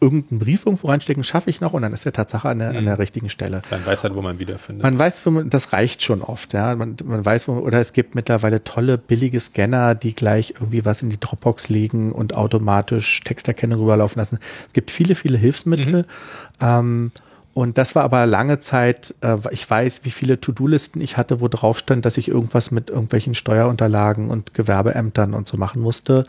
irgendeinen 0.06 0.40
Brief 0.40 0.66
irgendwo 0.66 0.88
reinstecken, 0.88 1.24
schaffe 1.24 1.50
ich 1.50 1.62
noch 1.62 1.74
und 1.74 1.82
dann 1.82 1.92
ist 1.92 2.06
der 2.06 2.14
Tatsache 2.14 2.48
an 2.48 2.60
der, 2.60 2.72
mhm. 2.72 2.78
an 2.78 2.86
der 2.86 3.00
richtigen 3.00 3.30
Stelle. 3.30 3.62
Dann 3.70 3.86
weiß 3.86 4.04
halt, 4.04 4.16
wo 4.16 4.22
man 4.22 4.40
wiederfindet. 4.40 4.84
Man 4.84 4.98
weiß, 4.98 5.26
wo 5.26 5.32
man, 5.32 5.50
das 5.50 5.74
reicht 5.74 6.04
schon 6.04 6.22
oft, 6.22 6.54
ja. 6.54 6.76
Man, 6.76 6.96
man 7.04 7.26
weiß, 7.26 7.48
wo, 7.48 7.54
oder 7.54 7.82
es 7.82 7.94
gibt 7.94 8.14
mittlerweile 8.14 8.64
tolle, 8.64 8.98
billige 8.98 9.40
Scanner, 9.40 9.96
die 9.96 10.14
gleich 10.14 10.54
irgendwie 10.60 10.86
was 10.86 11.02
in 11.02 11.10
die 11.10 11.20
Dropbox 11.20 11.70
legen 11.70 12.12
und 12.12 12.36
automatisch 12.36 13.22
Texterkennung 13.22 13.80
rüberlaufen 13.80 14.20
lassen. 14.20 14.40
Es 14.68 14.74
gibt 14.74 14.92
viele, 14.92 15.16
viele 15.16 15.38
Hilfsmittel. 15.38 16.04
Mhm. 16.04 16.06
Ähm, 16.62 17.12
und 17.56 17.78
das 17.78 17.96
war 17.96 18.04
aber 18.04 18.26
lange 18.26 18.60
Zeit, 18.60 19.16
äh, 19.22 19.38
ich 19.52 19.68
weiß, 19.68 20.02
wie 20.04 20.12
viele 20.12 20.42
To-Do-Listen 20.42 21.00
ich 21.00 21.16
hatte, 21.16 21.40
wo 21.40 21.48
drauf 21.48 21.80
stand, 21.80 22.06
dass 22.06 22.18
ich 22.18 22.28
irgendwas 22.28 22.70
mit 22.70 22.90
irgendwelchen 22.90 23.34
Steuerunterlagen 23.34 24.30
und 24.30 24.54
Gewerbeämtern 24.54 25.34
und 25.34 25.48
so 25.48 25.56
machen 25.56 25.82
musste. 25.82 26.26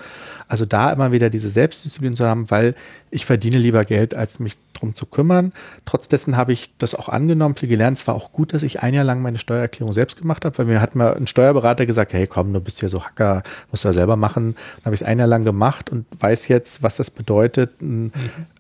Also 0.49 0.65
da 0.65 0.93
immer 0.93 1.13
wieder 1.13 1.29
diese 1.29 1.51
Selbstdisziplin 1.51 2.15
zu 2.15 2.25
haben, 2.27 2.51
weil 2.51 2.75
ich 3.11 3.27
verdiene 3.27 3.59
lieber 3.59 3.85
Geld, 3.85 4.15
als 4.15 4.39
mich 4.39 4.57
drum 4.75 4.95
zu 4.95 5.07
kümmern. 5.07 5.53
Trotz 5.87 6.09
dessen 6.09 6.37
habe 6.37 6.53
ich 6.53 6.71
das 6.79 6.95
auch 6.95 7.09
angenommen, 7.09 7.57
viel 7.57 7.69
gelernt. 7.69 7.97
Es 7.97 8.07
war 8.07 8.15
auch 8.15 8.33
gut, 8.33 8.53
dass 8.53 8.63
ich 8.63 8.83
ein 8.83 8.95
Jahr 8.95 9.05
lang 9.05 9.23
meine 9.23 9.39
Steuererklärung 9.39 9.93
selbst 9.93 10.19
gemacht 10.19 10.45
habe, 10.45 10.57
weil 10.59 10.67
mir 10.67 10.81
hat 10.81 10.95
mal 10.95 11.15
ein 11.15 11.27
Steuerberater 11.27 11.87
gesagt, 11.87 12.13
hey 12.13 12.27
komm, 12.27 12.53
du 12.53 12.61
bist 12.61 12.81
hier 12.81 12.89
so 12.89 13.05
Hacker, 13.05 13.43
musst 13.71 13.85
du 13.85 13.93
selber 13.93 14.17
machen. 14.17 14.55
Dann 14.77 14.85
habe 14.87 14.95
ich 14.95 15.01
es 15.01 15.07
ein 15.07 15.19
Jahr 15.19 15.29
lang 15.29 15.45
gemacht 15.45 15.91
und 15.91 16.07
weiß 16.19 16.49
jetzt, 16.49 16.83
was 16.83 16.97
das 16.97 17.11
bedeutet, 17.11 17.81
ein, 17.81 18.05
mhm. 18.05 18.13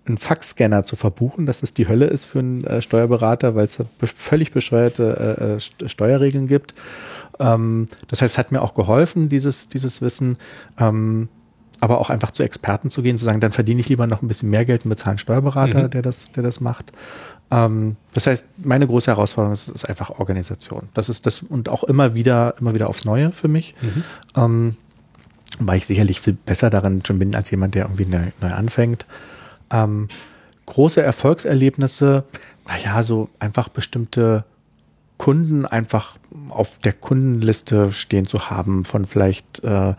einen 0.06 0.18
Faxscanner 0.18 0.82
zu 0.82 0.96
verbuchen, 0.96 1.46
dass 1.46 1.62
es 1.62 1.74
die 1.74 1.86
Hölle 1.86 2.06
ist 2.06 2.24
für 2.24 2.40
einen 2.40 2.64
äh, 2.64 2.82
Steuerberater, 2.82 3.54
weil 3.54 3.66
es 3.66 3.84
völlig 4.00 4.52
bescheuerte 4.52 5.58
äh, 5.80 5.84
äh 5.84 5.88
Steuerregeln 5.88 6.48
gibt. 6.48 6.74
Ähm, 7.38 7.88
das 8.08 8.22
heißt, 8.22 8.34
es 8.34 8.38
hat 8.38 8.52
mir 8.52 8.62
auch 8.62 8.74
geholfen, 8.74 9.28
dieses, 9.28 9.68
dieses 9.68 10.00
Wissen. 10.00 10.36
Ähm, 10.78 11.28
aber 11.80 12.00
auch 12.00 12.10
einfach 12.10 12.30
zu 12.30 12.42
Experten 12.42 12.90
zu 12.90 13.02
gehen, 13.02 13.18
zu 13.18 13.24
sagen, 13.24 13.40
dann 13.40 13.52
verdiene 13.52 13.80
ich 13.80 13.88
lieber 13.88 14.06
noch 14.06 14.22
ein 14.22 14.28
bisschen 14.28 14.50
mehr 14.50 14.64
Geld 14.64 14.84
und 14.84 14.90
bezahle 14.90 15.10
einen 15.10 15.18
Steuerberater, 15.18 15.84
mhm. 15.84 15.90
der 15.90 16.02
das, 16.02 16.30
der 16.32 16.42
das 16.42 16.60
macht. 16.60 16.92
Ähm, 17.50 17.96
das 18.14 18.26
heißt, 18.26 18.46
meine 18.64 18.86
große 18.86 19.10
Herausforderung 19.10 19.54
ist, 19.54 19.68
ist, 19.68 19.88
einfach 19.88 20.10
Organisation. 20.18 20.88
Das 20.94 21.08
ist 21.08 21.26
das 21.26 21.42
und 21.42 21.68
auch 21.68 21.84
immer 21.84 22.14
wieder, 22.14 22.54
immer 22.60 22.74
wieder 22.74 22.88
aufs 22.88 23.04
Neue 23.04 23.32
für 23.32 23.48
mich. 23.48 23.74
Mhm. 23.82 24.04
Ähm, 24.36 24.76
weil 25.58 25.78
ich 25.78 25.86
sicherlich 25.86 26.20
viel 26.20 26.34
besser 26.34 26.70
darin 26.70 27.02
schon 27.06 27.18
bin 27.18 27.34
als 27.34 27.50
jemand, 27.50 27.74
der 27.74 27.84
irgendwie 27.84 28.06
neu, 28.06 28.30
neu 28.40 28.52
anfängt. 28.52 29.06
Ähm, 29.70 30.08
große 30.66 31.02
Erfolgserlebnisse, 31.02 32.24
naja, 32.66 33.02
so 33.02 33.28
einfach 33.38 33.68
bestimmte 33.68 34.44
Kunden 35.18 35.64
einfach 35.64 36.18
auf 36.50 36.78
der 36.84 36.92
Kundenliste 36.92 37.90
stehen 37.92 38.26
zu 38.26 38.50
haben 38.50 38.84
von 38.84 39.06
vielleicht 39.06 39.64
äh, 39.64 39.94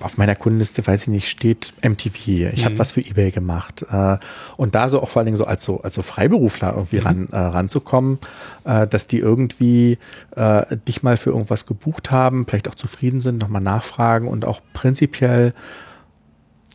auf 0.00 0.16
meiner 0.16 0.34
Kundenliste, 0.34 0.86
weiß 0.86 1.02
ich 1.02 1.08
nicht, 1.08 1.28
steht 1.28 1.74
MTV. 1.82 2.16
Ich 2.26 2.60
mhm. 2.60 2.64
habe 2.64 2.78
was 2.78 2.92
für 2.92 3.00
eBay 3.00 3.30
gemacht 3.30 3.84
äh, 3.90 4.16
und 4.56 4.74
da 4.74 4.88
so 4.88 5.02
auch 5.02 5.10
vor 5.10 5.20
allen 5.20 5.26
Dingen 5.26 5.36
so 5.36 5.44
als 5.44 5.64
so 5.64 5.80
als 5.82 5.94
so 5.94 6.02
Freiberufler 6.02 6.72
irgendwie 6.74 7.00
mhm. 7.00 7.06
ran 7.06 7.28
äh, 7.32 7.38
ranzukommen, 7.38 8.18
äh, 8.64 8.86
dass 8.86 9.08
die 9.08 9.18
irgendwie 9.18 9.98
äh, 10.36 10.76
dich 10.88 11.02
mal 11.02 11.18
für 11.18 11.30
irgendwas 11.30 11.66
gebucht 11.66 12.10
haben, 12.10 12.46
vielleicht 12.46 12.68
auch 12.68 12.74
zufrieden 12.74 13.20
sind, 13.20 13.42
nochmal 13.42 13.62
nachfragen 13.62 14.26
und 14.26 14.46
auch 14.46 14.62
prinzipiell 14.72 15.52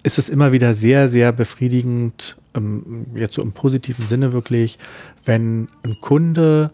ist 0.04 0.20
es 0.20 0.30
immer 0.30 0.52
wieder 0.52 0.76
sehr 0.76 1.08
sehr 1.08 1.32
befriedigend, 1.32 2.38
ähm, 2.56 3.08
jetzt 3.16 3.34
so 3.34 3.42
im 3.42 3.54
positiven 3.54 4.08
Sinne 4.08 4.34
wirklich, 4.34 4.78
wenn 5.26 5.68
ein 5.84 5.98
Kunde 6.00 6.70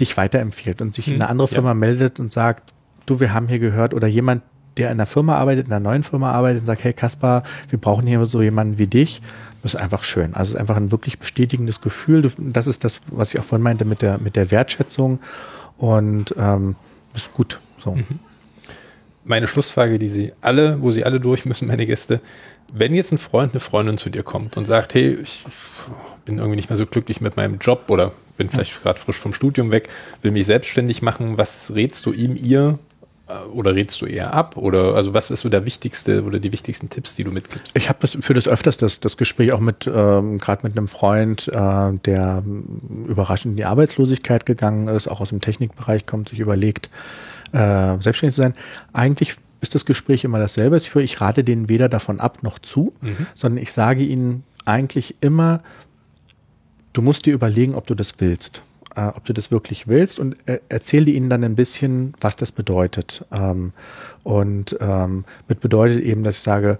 dich 0.00 0.16
weiterempfiehlt 0.16 0.80
und 0.80 0.94
sich 0.94 1.06
hm, 1.06 1.14
eine 1.14 1.28
andere 1.28 1.48
Firma 1.48 1.70
ja. 1.70 1.74
meldet 1.74 2.20
und 2.20 2.32
sagt, 2.32 2.72
du, 3.06 3.20
wir 3.20 3.32
haben 3.32 3.48
hier 3.48 3.58
gehört, 3.58 3.94
oder 3.94 4.06
jemand, 4.06 4.42
der 4.76 4.88
in 4.88 4.94
einer 4.94 5.06
Firma 5.06 5.36
arbeitet, 5.36 5.66
in 5.66 5.72
einer 5.72 5.80
neuen 5.80 6.02
Firma 6.02 6.32
arbeitet 6.32 6.60
und 6.60 6.66
sagt, 6.66 6.84
hey 6.84 6.92
Kaspar, 6.92 7.44
wir 7.70 7.80
brauchen 7.80 8.06
hier 8.06 8.24
so 8.26 8.42
jemanden 8.42 8.78
wie 8.78 8.86
dich. 8.86 9.22
Das 9.62 9.74
ist 9.74 9.80
einfach 9.80 10.04
schön. 10.04 10.34
Also 10.34 10.50
es 10.50 10.54
ist 10.54 10.60
einfach 10.60 10.76
ein 10.76 10.92
wirklich 10.92 11.18
bestätigendes 11.18 11.80
Gefühl. 11.80 12.30
Das 12.38 12.66
ist 12.66 12.84
das, 12.84 13.00
was 13.10 13.32
ich 13.32 13.40
auch 13.40 13.44
vorhin 13.44 13.62
meinte 13.62 13.84
mit 13.84 14.02
der, 14.02 14.18
mit 14.18 14.36
der 14.36 14.50
Wertschätzung. 14.50 15.18
Und 15.78 16.34
ähm, 16.38 16.76
ist 17.14 17.32
gut. 17.32 17.58
So. 17.82 17.92
Mhm. 17.92 18.04
Meine 19.24 19.48
Schlussfrage, 19.48 19.98
die 19.98 20.08
Sie 20.08 20.32
alle, 20.40 20.82
wo 20.82 20.90
Sie 20.90 21.04
alle 21.04 21.20
durch 21.20 21.46
müssen, 21.46 21.66
meine 21.68 21.86
Gäste, 21.86 22.20
wenn 22.72 22.94
jetzt 22.94 23.12
ein 23.12 23.18
Freund, 23.18 23.52
eine 23.52 23.60
Freundin 23.60 23.98
zu 23.98 24.10
dir 24.10 24.22
kommt 24.22 24.56
und 24.56 24.66
sagt, 24.66 24.94
hey, 24.94 25.14
ich 25.14 25.44
bin 26.24 26.38
irgendwie 26.38 26.56
nicht 26.56 26.68
mehr 26.68 26.76
so 26.76 26.86
glücklich 26.86 27.20
mit 27.20 27.36
meinem 27.36 27.58
Job 27.58 27.84
oder 27.88 28.12
bin 28.36 28.48
vielleicht 28.48 28.82
gerade 28.82 28.98
frisch 28.98 29.16
vom 29.16 29.32
Studium 29.32 29.70
weg, 29.70 29.88
will 30.22 30.30
mich 30.30 30.46
selbstständig 30.46 31.02
machen. 31.02 31.38
Was 31.38 31.74
rätst 31.74 32.06
du 32.06 32.12
ihm, 32.12 32.36
ihr? 32.36 32.78
Äh, 33.28 33.38
oder 33.52 33.74
rätst 33.74 34.00
du 34.00 34.06
eher 34.06 34.34
ab? 34.34 34.56
Oder 34.56 34.94
also 34.94 35.14
was 35.14 35.30
ist 35.30 35.40
so 35.40 35.48
der 35.48 35.66
wichtigste 35.66 36.24
oder 36.24 36.38
die 36.38 36.52
wichtigsten 36.52 36.88
Tipps, 36.88 37.16
die 37.16 37.24
du 37.24 37.32
mitgibst? 37.32 37.76
Ich 37.76 37.88
habe 37.88 37.98
das 38.00 38.16
für 38.20 38.34
das 38.34 38.48
öfters 38.48 38.76
das, 38.76 39.00
das 39.00 39.16
Gespräch 39.16 39.52
auch 39.52 39.60
mit 39.60 39.86
ähm, 39.86 40.38
gerade 40.38 40.66
mit 40.66 40.76
einem 40.76 40.88
Freund, 40.88 41.48
äh, 41.48 41.92
der 42.04 42.42
überraschend 43.06 43.52
in 43.52 43.56
die 43.56 43.64
Arbeitslosigkeit 43.64 44.46
gegangen 44.46 44.88
ist, 44.88 45.08
auch 45.08 45.20
aus 45.20 45.30
dem 45.30 45.40
Technikbereich 45.40 46.06
kommt, 46.06 46.28
sich 46.28 46.38
überlegt, 46.38 46.90
äh, 47.52 48.00
selbstständig 48.00 48.34
zu 48.34 48.42
sein. 48.42 48.54
Eigentlich 48.92 49.36
ist 49.60 49.74
das 49.74 49.84
Gespräch 49.84 50.24
immer 50.24 50.38
dasselbe. 50.38 50.76
Ich, 50.76 50.94
ich 50.94 51.20
rate 51.20 51.42
denen 51.42 51.68
weder 51.68 51.88
davon 51.88 52.20
ab 52.20 52.42
noch 52.42 52.58
zu, 52.58 52.92
mhm. 53.00 53.26
sondern 53.34 53.62
ich 53.62 53.72
sage 53.72 54.02
ihnen 54.02 54.44
eigentlich 54.64 55.16
immer, 55.20 55.62
du 56.96 57.02
musst 57.02 57.26
dir 57.26 57.34
überlegen, 57.34 57.74
ob 57.74 57.86
du 57.86 57.94
das 57.94 58.14
willst, 58.20 58.62
äh, 58.94 59.06
ob 59.06 59.24
du 59.24 59.34
das 59.34 59.50
wirklich 59.50 59.86
willst 59.86 60.18
und 60.18 60.36
äh, 60.48 60.60
erzähle 60.68 61.10
ihnen 61.10 61.28
dann 61.28 61.44
ein 61.44 61.54
bisschen, 61.54 62.14
was 62.20 62.36
das 62.36 62.52
bedeutet. 62.52 63.24
Ähm, 63.30 63.72
und 64.22 64.76
ähm, 64.80 65.24
mit 65.46 65.60
bedeutet 65.60 66.02
eben, 66.02 66.24
dass 66.24 66.38
ich 66.38 66.42
sage, 66.42 66.78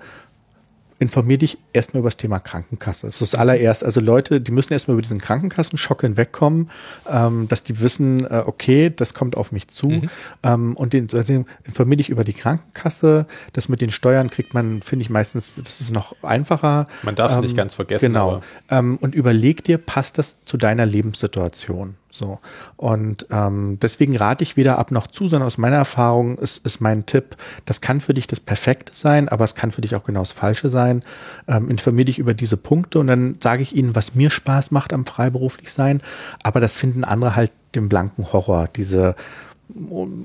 informier 0.99 1.39
dich 1.39 1.59
erstmal 1.73 2.01
über 2.01 2.09
das 2.09 2.17
Thema 2.17 2.39
Krankenkasse. 2.39 3.07
Das 3.07 3.21
ist 3.21 3.33
das 3.33 3.39
allererste. 3.39 3.85
Also 3.85 4.01
Leute, 4.01 4.41
die 4.41 4.51
müssen 4.51 4.73
erstmal 4.73 4.95
über 4.95 5.03
diesen 5.03 5.19
Krankenkassenschock 5.19 6.01
hinwegkommen, 6.01 6.71
ähm, 7.11 7.49
dass 7.49 7.63
die 7.63 7.81
wissen, 7.81 8.25
äh, 8.25 8.43
okay, 8.47 8.91
das 8.95 9.13
kommt 9.13 9.37
auf 9.37 9.53
mich 9.53 9.69
zu. 9.69 9.89
Mhm. 9.89 10.11
Ähm, 10.43 10.77
und 10.77 10.93
den, 10.93 11.09
also 11.13 11.45
informier 11.65 11.99
dich 11.99 12.09
über 12.09 12.25
die 12.25 12.33
Krankenkasse. 12.33 13.27
Das 13.53 13.69
mit 13.69 13.81
den 13.81 13.91
Steuern 13.91 14.31
kriegt 14.31 14.55
man, 14.55 14.81
finde 14.83 15.03
ich 15.03 15.11
meistens, 15.11 15.57
das 15.57 15.81
ist 15.81 15.93
noch 15.93 16.15
einfacher. 16.23 16.87
Man 17.03 17.15
darf 17.15 17.33
es 17.33 17.37
ähm, 17.37 17.43
nicht 17.43 17.57
ganz 17.57 17.75
vergessen. 17.75 18.07
Genau. 18.07 18.41
Ähm, 18.71 18.97
und 19.01 19.15
überleg 19.15 19.65
dir, 19.65 19.79
passt 19.79 20.19
das 20.19 20.43
zu 20.45 20.57
deiner 20.57 20.87
Lebenssituation? 20.87 21.97
So. 22.17 22.39
Und 22.77 23.27
ähm, 23.31 23.79
deswegen 23.81 24.17
rate 24.17 24.43
ich 24.43 24.57
weder 24.57 24.79
ab 24.79 24.91
noch 24.91 25.07
zu, 25.07 25.29
sondern 25.29 25.47
aus 25.47 25.59
meiner 25.59 25.77
Erfahrung 25.77 26.39
ist, 26.39 26.65
ist 26.65 26.81
mein 26.81 27.07
Tipp, 27.07 27.37
das 27.65 27.81
kann 27.81 28.01
für 28.01 28.15
dich 28.15 28.27
das 28.27 28.41
Perfekte 28.41 28.93
sein, 28.95 29.29
aber 29.29 29.45
es 29.45 29.55
kann 29.55 29.71
für 29.71 29.81
dich 29.81 29.95
auch 29.95 30.05
genau 30.05 30.21
das 30.21 30.33
Falsche 30.33 30.69
sein. 30.69 31.03
Ähm, 31.49 31.71
informier 31.71 32.05
dich 32.05 32.19
über 32.19 32.35
diese 32.35 32.57
Punkte 32.57 32.99
und 32.99 33.07
dann 33.07 33.37
sage 33.41 33.63
ich 33.63 33.75
ihnen, 33.75 33.95
was 33.95 34.15
mir 34.15 34.31
Spaß 34.31 34.71
macht 34.71 34.93
am 34.93 35.07
freiberuflich 35.07 35.73
sein. 35.73 36.01
Aber 36.43 36.61
das 36.61 36.77
finden 36.77 37.05
andere 37.05 37.37
halt 37.37 37.53
den 37.75 37.89
blanken 37.89 38.33
Horror, 38.33 38.69
diese 38.75 39.15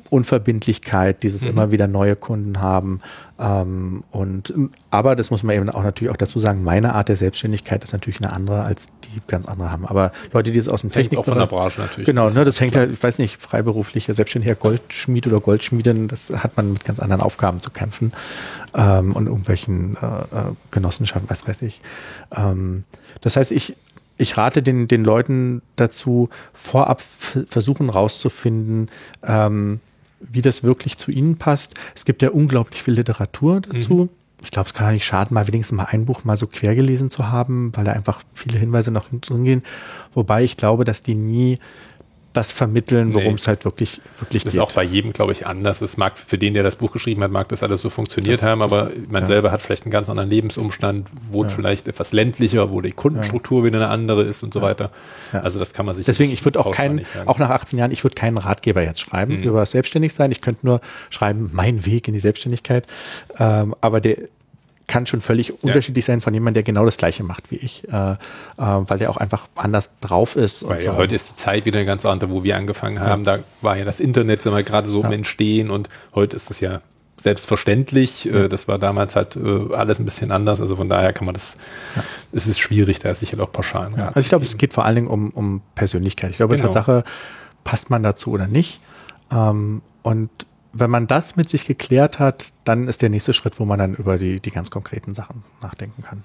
Unverbindlichkeit, 0.10 1.24
dieses 1.24 1.44
mhm. 1.44 1.50
immer 1.50 1.72
wieder 1.72 1.88
neue 1.88 2.16
Kunden 2.16 2.60
haben. 2.60 3.02
Ähm, 3.40 4.04
und 4.12 4.54
aber 4.92 5.16
das 5.16 5.32
muss 5.32 5.42
man 5.42 5.56
eben 5.56 5.70
auch 5.70 5.84
natürlich 5.84 6.12
auch 6.12 6.18
dazu 6.18 6.38
sagen, 6.38 6.64
meine 6.64 6.94
Art 6.94 7.10
der 7.10 7.16
Selbstständigkeit 7.16 7.84
ist 7.84 7.92
natürlich 7.92 8.22
eine 8.22 8.34
andere, 8.34 8.64
als 8.64 8.88
die 8.88 9.20
ganz 9.28 9.48
andere 9.48 9.72
haben. 9.72 9.88
Aber 9.88 10.12
Leute, 10.32 10.52
die 10.52 10.58
jetzt 10.58 10.70
aus 10.70 10.82
dem 10.82 10.92
Technik 10.92 11.20
auch 11.20 11.26
von 11.26 11.40
der 11.40 11.48
Branche 11.48 11.82
natürlich. 11.82 12.06
Genau, 12.06 12.30
ne, 12.30 12.46
das 12.46 12.62
hängt 12.62 12.76
ja, 12.76 12.86
ich 12.86 13.02
weiß 13.02 13.18
nicht, 13.18 13.42
freiberufliche 13.42 14.14
Selbstständiger 14.14 14.54
Goldschmied 14.54 15.26
oder 15.26 15.40
Goldschmiedin, 15.40 16.08
das 16.08 16.30
hat 16.30 16.56
man 16.56 16.74
mit 16.74 16.86
ganz 16.86 17.00
anderen 17.00 17.22
Aufgaben 17.22 17.60
zu 17.60 17.72
kämpfen 17.72 18.14
ähm, 18.76 19.14
und 19.14 19.26
irgendwelchen 19.26 19.98
äh, 20.02 20.06
äh 20.06 20.44
Genossenschaften, 20.70 21.30
was 21.30 21.48
weiß 21.48 21.64
ich. 21.64 21.82
Ähm, 22.36 22.84
das 23.22 23.36
heißt, 23.36 23.52
ich 23.52 23.76
ich 24.22 24.38
rate 24.38 24.61
den, 24.61 24.88
den 24.88 25.03
Leuten 25.03 25.61
dazu, 25.76 26.30
vorab 26.53 27.02
versuchen 27.02 27.89
rauszufinden, 27.89 28.89
ähm, 29.23 29.80
wie 30.19 30.41
das 30.41 30.64
wirklich 30.64 30.98
zu 30.98 31.11
ihnen 31.11 31.38
passt. 31.38 31.73
Es 31.95 32.06
gibt 32.06 32.22
ja 32.22 32.30
unglaublich 32.30 32.84
viel 32.84 32.93
Literatur 32.93 33.61
dazu. 33.61 33.93
Mhm. 33.93 34.10
Ich 34.43 34.52
glaube, 34.52 34.68
es 34.68 34.73
kann 34.73 34.93
nicht 34.93 35.06
schaden, 35.06 35.35
mal 35.35 35.48
wenigstens 35.48 35.77
mal 35.77 35.88
ein 35.91 36.06
Buch 36.06 36.23
mal 36.23 36.38
so 36.38 36.48
quer 36.48 36.73
gelesen 36.73 37.10
zu 37.10 37.30
haben, 37.30 37.72
weil 37.76 37.85
da 37.85 37.91
einfach 37.91 38.23
viele 38.34 38.57
Hinweise 38.57 38.91
noch 38.91 39.10
drin 39.10 39.43
gehen. 39.43 39.64
Wobei 40.14 40.43
ich 40.43 40.57
glaube, 40.57 40.84
dass 40.84 41.02
die 41.02 41.15
nie 41.15 41.60
das 42.34 42.52
vermitteln, 42.52 43.14
worum 43.14 43.30
nee. 43.30 43.36
es 43.36 43.48
halt 43.48 43.66
wirklich, 43.66 44.02
wirklich 44.20 44.20
das 44.20 44.30
geht. 44.30 44.45
Das 44.48 44.53
ist 44.53 44.60
auch 44.60 44.72
bei 44.74 44.84
jedem, 44.84 45.12
glaube 45.12 45.34
ich, 45.34 45.45
anders. 45.45 45.82
Es 45.82 45.98
mag 45.98 46.18
für 46.18 46.38
den, 46.38 46.53
der 46.53 46.64
das 46.64 46.78
Buch 46.78 46.91
geschrieben 46.91 47.24
hat, 47.24 47.32
mag 47.32 47.49
das 47.49 47.62
alles 47.64 47.82
so 47.82 47.90
funktioniert 47.90 48.41
das, 48.41 48.49
haben, 48.49 48.62
aber 48.62 48.86
das, 48.86 48.94
man 49.10 49.24
ja. 49.24 49.28
selber 49.28 49.52
hat 49.52 49.62
vielleicht 49.62 49.84
einen 49.84 49.91
ganz 49.91 50.10
anderen 50.10 50.30
Lebensumstand, 50.30 51.10
wohnt 51.30 51.52
ja. 51.52 51.56
vielleicht 51.56 51.88
etwas 51.88 52.14
ländlicher, 52.14 52.72
wo 52.72 52.82
die 52.82 52.91
Kundenstruktur 52.91 53.60
ja. 53.60 53.66
wieder 53.66 53.78
eine 53.78 53.90
andere 53.90 54.24
ist 54.24 54.44
und 54.44 54.53
so 54.53 54.62
weiter. 54.62 54.91
Also 55.34 55.60
das 55.60 55.74
kann 55.74 55.86
man 55.86 55.95
sich. 55.95 56.06
Deswegen, 56.06 56.32
ich 56.32 56.44
würde 56.45 56.60
auch 56.60 56.72
keinen, 56.72 57.02
auch 57.26 57.40
nach 57.40 57.49
18 57.49 57.78
Jahren, 57.80 57.91
ich 57.91 58.03
würde 58.03 58.16
keinen 58.16 58.38
Ratgeber 58.38 58.82
jetzt 58.82 59.02
schreiben 59.02 59.38
mhm. 59.38 59.44
über 59.44 59.66
Selbstständigsein. 59.66 60.32
Ich 60.32 60.41
könnte 60.41 60.66
nur 60.66 60.82
schreiben, 61.10 61.49
mein 61.53 61.86
Weg 61.86 62.08
in 62.08 62.14
die 62.14 62.20
Selbstständigkeit. 62.20 62.88
Ähm, 63.40 63.76
aber 63.82 63.99
der, 63.99 64.18
kann 64.92 65.06
schon 65.06 65.22
völlig 65.22 65.48
ja. 65.48 65.54
unterschiedlich 65.62 66.04
sein 66.04 66.20
von 66.20 66.34
jemandem, 66.34 66.56
der 66.56 66.64
genau 66.64 66.84
das 66.84 66.98
Gleiche 66.98 67.24
macht 67.24 67.50
wie 67.50 67.56
ich, 67.56 67.88
äh, 67.88 68.12
äh, 68.12 68.18
weil 68.58 68.98
der 68.98 69.10
auch 69.10 69.16
einfach 69.16 69.48
anders 69.56 69.98
drauf 70.02 70.36
ist. 70.36 70.68
Weil 70.68 70.84
ja, 70.84 70.92
so. 70.92 70.98
heute 70.98 71.16
ist 71.16 71.32
die 71.32 71.36
Zeit 71.38 71.66
wieder 71.66 71.80
eine 71.80 71.86
ganz 71.86 72.06
andere, 72.06 72.30
wo 72.30 72.44
wir 72.44 72.58
angefangen 72.58 73.00
haben. 73.00 73.24
Ja. 73.24 73.38
Da 73.38 73.44
war 73.62 73.78
ja 73.78 73.86
das 73.86 74.02
Internet 74.02 74.46
immer 74.46 74.64
gerade 74.64 74.90
so 74.90 75.02
im 75.02 75.12
Entstehen 75.14 75.72
und 75.72 75.88
heute 76.14 76.36
ist 76.36 76.52
es 76.52 76.60
ja 76.60 76.82
selbstverständlich. 77.16 78.32
Äh, 78.34 78.50
das 78.50 78.68
war 78.68 78.80
damals 78.80 79.16
halt 79.16 79.38
äh, 79.38 79.74
alles 79.74 80.00
ein 80.00 80.06
bisschen 80.06 80.30
anders. 80.32 80.60
Also 80.60 80.76
von 80.76 80.90
daher 80.90 81.14
kann 81.14 81.26
man 81.26 81.36
das, 81.36 81.58
ja. 81.96 82.04
es 82.34 82.48
ist 82.48 82.60
schwierig, 82.60 83.00
da 83.00 83.12
ist 83.12 83.22
sicher 83.22 83.42
auch 83.42 83.52
pauschal. 83.52 83.92
Ja, 83.96 84.08
also 84.08 84.20
ich 84.20 84.28
glaube, 84.28 84.44
es 84.44 84.58
geht 84.58 84.74
vor 84.74 84.84
allen 84.84 84.96
Dingen 84.96 85.08
um, 85.08 85.30
um 85.30 85.62
Persönlichkeit. 85.74 86.32
Ich 86.32 86.38
glaube, 86.38 86.58
genau. 86.58 86.68
Tatsache, 86.68 87.06
passt 87.64 87.90
man 87.90 88.04
dazu 88.04 88.32
oder 88.32 88.48
nicht. 88.48 88.82
Ähm, 89.32 89.82
und 90.02 90.30
wenn 90.73 90.89
man 90.89 91.07
das 91.07 91.35
mit 91.35 91.49
sich 91.49 91.65
geklärt 91.65 92.19
hat, 92.19 92.53
dann 92.64 92.88
ist 92.88 93.02
der 93.02 93.10
nächste 93.10 93.34
Schritt, 93.34 93.60
wo 93.60 93.65
man 93.65 93.80
dann 93.80 93.95
über 93.95 94.18
die, 94.18 94.39
die 94.39 94.52
ganz 94.52 94.72
konkreten 94.72 95.14
Sachen 95.14 95.43
nachdenken 95.61 96.03
kann. 96.03 96.23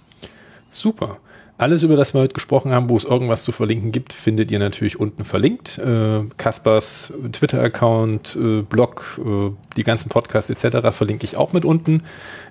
Super. 0.71 1.19
Alles, 1.59 1.83
über 1.83 1.97
das 1.97 2.13
wir 2.13 2.21
heute 2.21 2.35
gesprochen 2.35 2.71
haben, 2.71 2.91
wo 2.91 2.99
es 2.99 3.05
irgendwas 3.05 3.43
zu 3.43 3.51
verlinken 3.51 3.91
gibt, 3.91 4.13
findet 4.13 4.51
ihr 4.51 4.59
natürlich 4.59 5.01
unten 5.01 5.25
verlinkt. 5.25 5.79
Äh, 5.79 6.25
Kaspers 6.37 7.15
Twitter-Account, 7.33 8.37
äh, 8.39 8.61
Blog, 8.61 9.19
äh, 9.25 9.53
die 9.79 9.83
ganzen 9.83 10.11
Podcasts 10.11 10.51
etc. 10.51 10.89
verlinke 10.95 11.25
ich 11.25 11.39
auch 11.39 11.55
mit 11.55 11.65
unten. 11.65 12.03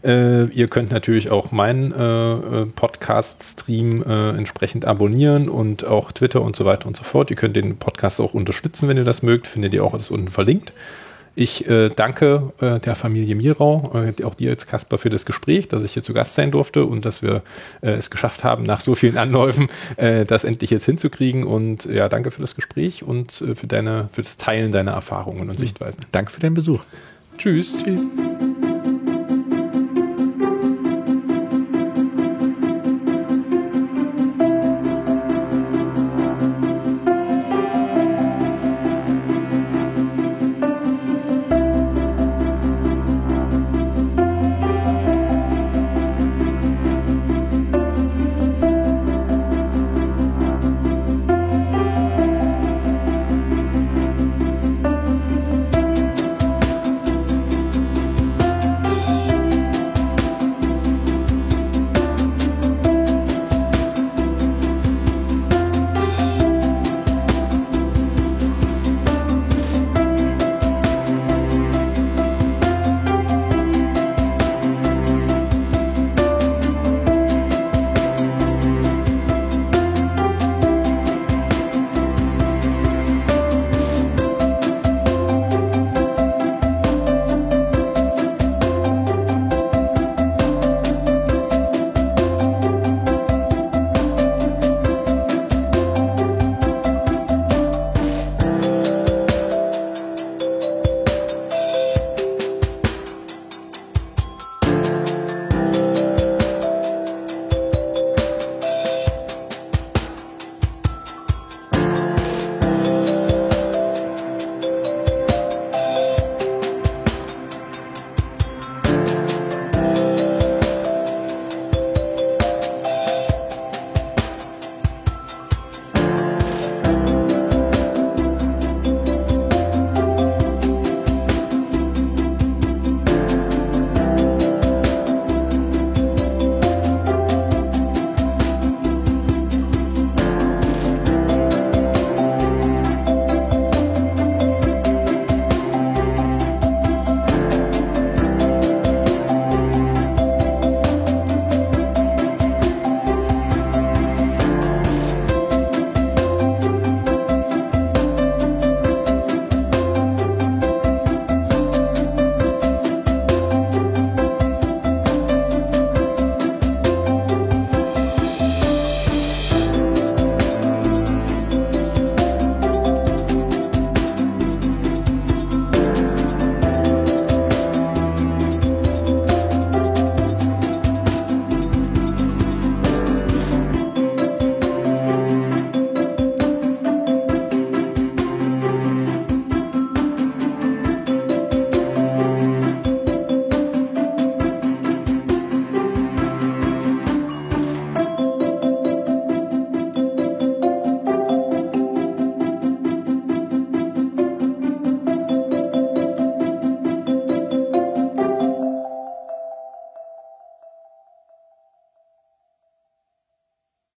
Äh, 0.04 0.46
ihr 0.46 0.68
könnt 0.70 0.92
natürlich 0.92 1.30
auch 1.30 1.52
meinen 1.52 1.92
äh, 1.92 2.34
äh, 2.34 2.66
Podcast-Stream 2.66 4.02
entsprechend 4.02 4.86
abonnieren 4.86 5.50
und 5.50 5.86
auch 5.86 6.12
Twitter 6.12 6.42
und 6.42 6.56
so 6.56 6.66
weiter 6.66 6.88
und 6.88 6.98
so 6.98 7.04
fort. 7.04 7.30
Ihr 7.30 7.36
könnt 7.36 7.56
den 7.56 7.78
Podcast 7.78 8.20
auch 8.20 8.34
unterstützen, 8.34 8.90
wenn 8.90 8.98
ihr 8.98 9.04
das 9.04 9.22
mögt. 9.22 9.46
Findet 9.46 9.76
ihr 9.76 9.84
auch 9.84 9.94
alles 9.94 10.10
unten 10.10 10.30
verlinkt. 10.30 10.74
Ich 11.36 11.68
äh, 11.68 11.90
danke 11.90 12.54
äh, 12.62 12.80
der 12.80 12.96
Familie 12.96 13.36
Mirau, 13.36 13.92
äh, 13.94 14.24
auch 14.24 14.36
dir 14.36 14.50
jetzt, 14.50 14.68
Kasper, 14.68 14.98
für 14.98 15.10
das 15.10 15.26
Gespräch, 15.26 15.68
dass 15.68 15.84
ich 15.84 15.92
hier 15.92 16.04
zu 16.04 16.14
Gast 16.14 16.36
sein 16.36 16.52
durfte 16.52 16.86
und 16.86 17.04
dass 17.04 17.22
wir 17.22 17.44
äh, 17.82 17.92
es 17.92 18.10
geschafft 18.10 18.46
haben, 18.46 18.64
nach 18.64 18.80
so 18.80 18.96
vielen 18.96 19.18
Anläufen 19.18 19.68
äh, 19.98 20.24
das 20.24 20.46
endlich 20.46 20.70
jetzt 20.70 20.86
hinzukriegen. 20.86 21.44
Und 21.44 21.86
ja, 21.86 22.08
danke 22.08 22.32
für 22.32 22.42
das 22.42 22.56
Gespräch 22.56 23.04
und 23.04 23.42
äh, 23.42 23.54
für, 23.56 23.68
deine, 23.68 24.10
für 24.14 24.22
das 24.22 24.38
Teilen 24.38 24.72
deiner 24.72 24.92
Erfahrungen 24.92 25.50
und 25.50 25.60
Sichtweisen. 25.60 26.02
Danke 26.14 26.32
für 26.32 26.40
den 26.40 26.54
Besuch. 26.54 26.84
Tschüss. 27.38 27.84
Tschüss. 27.84 28.08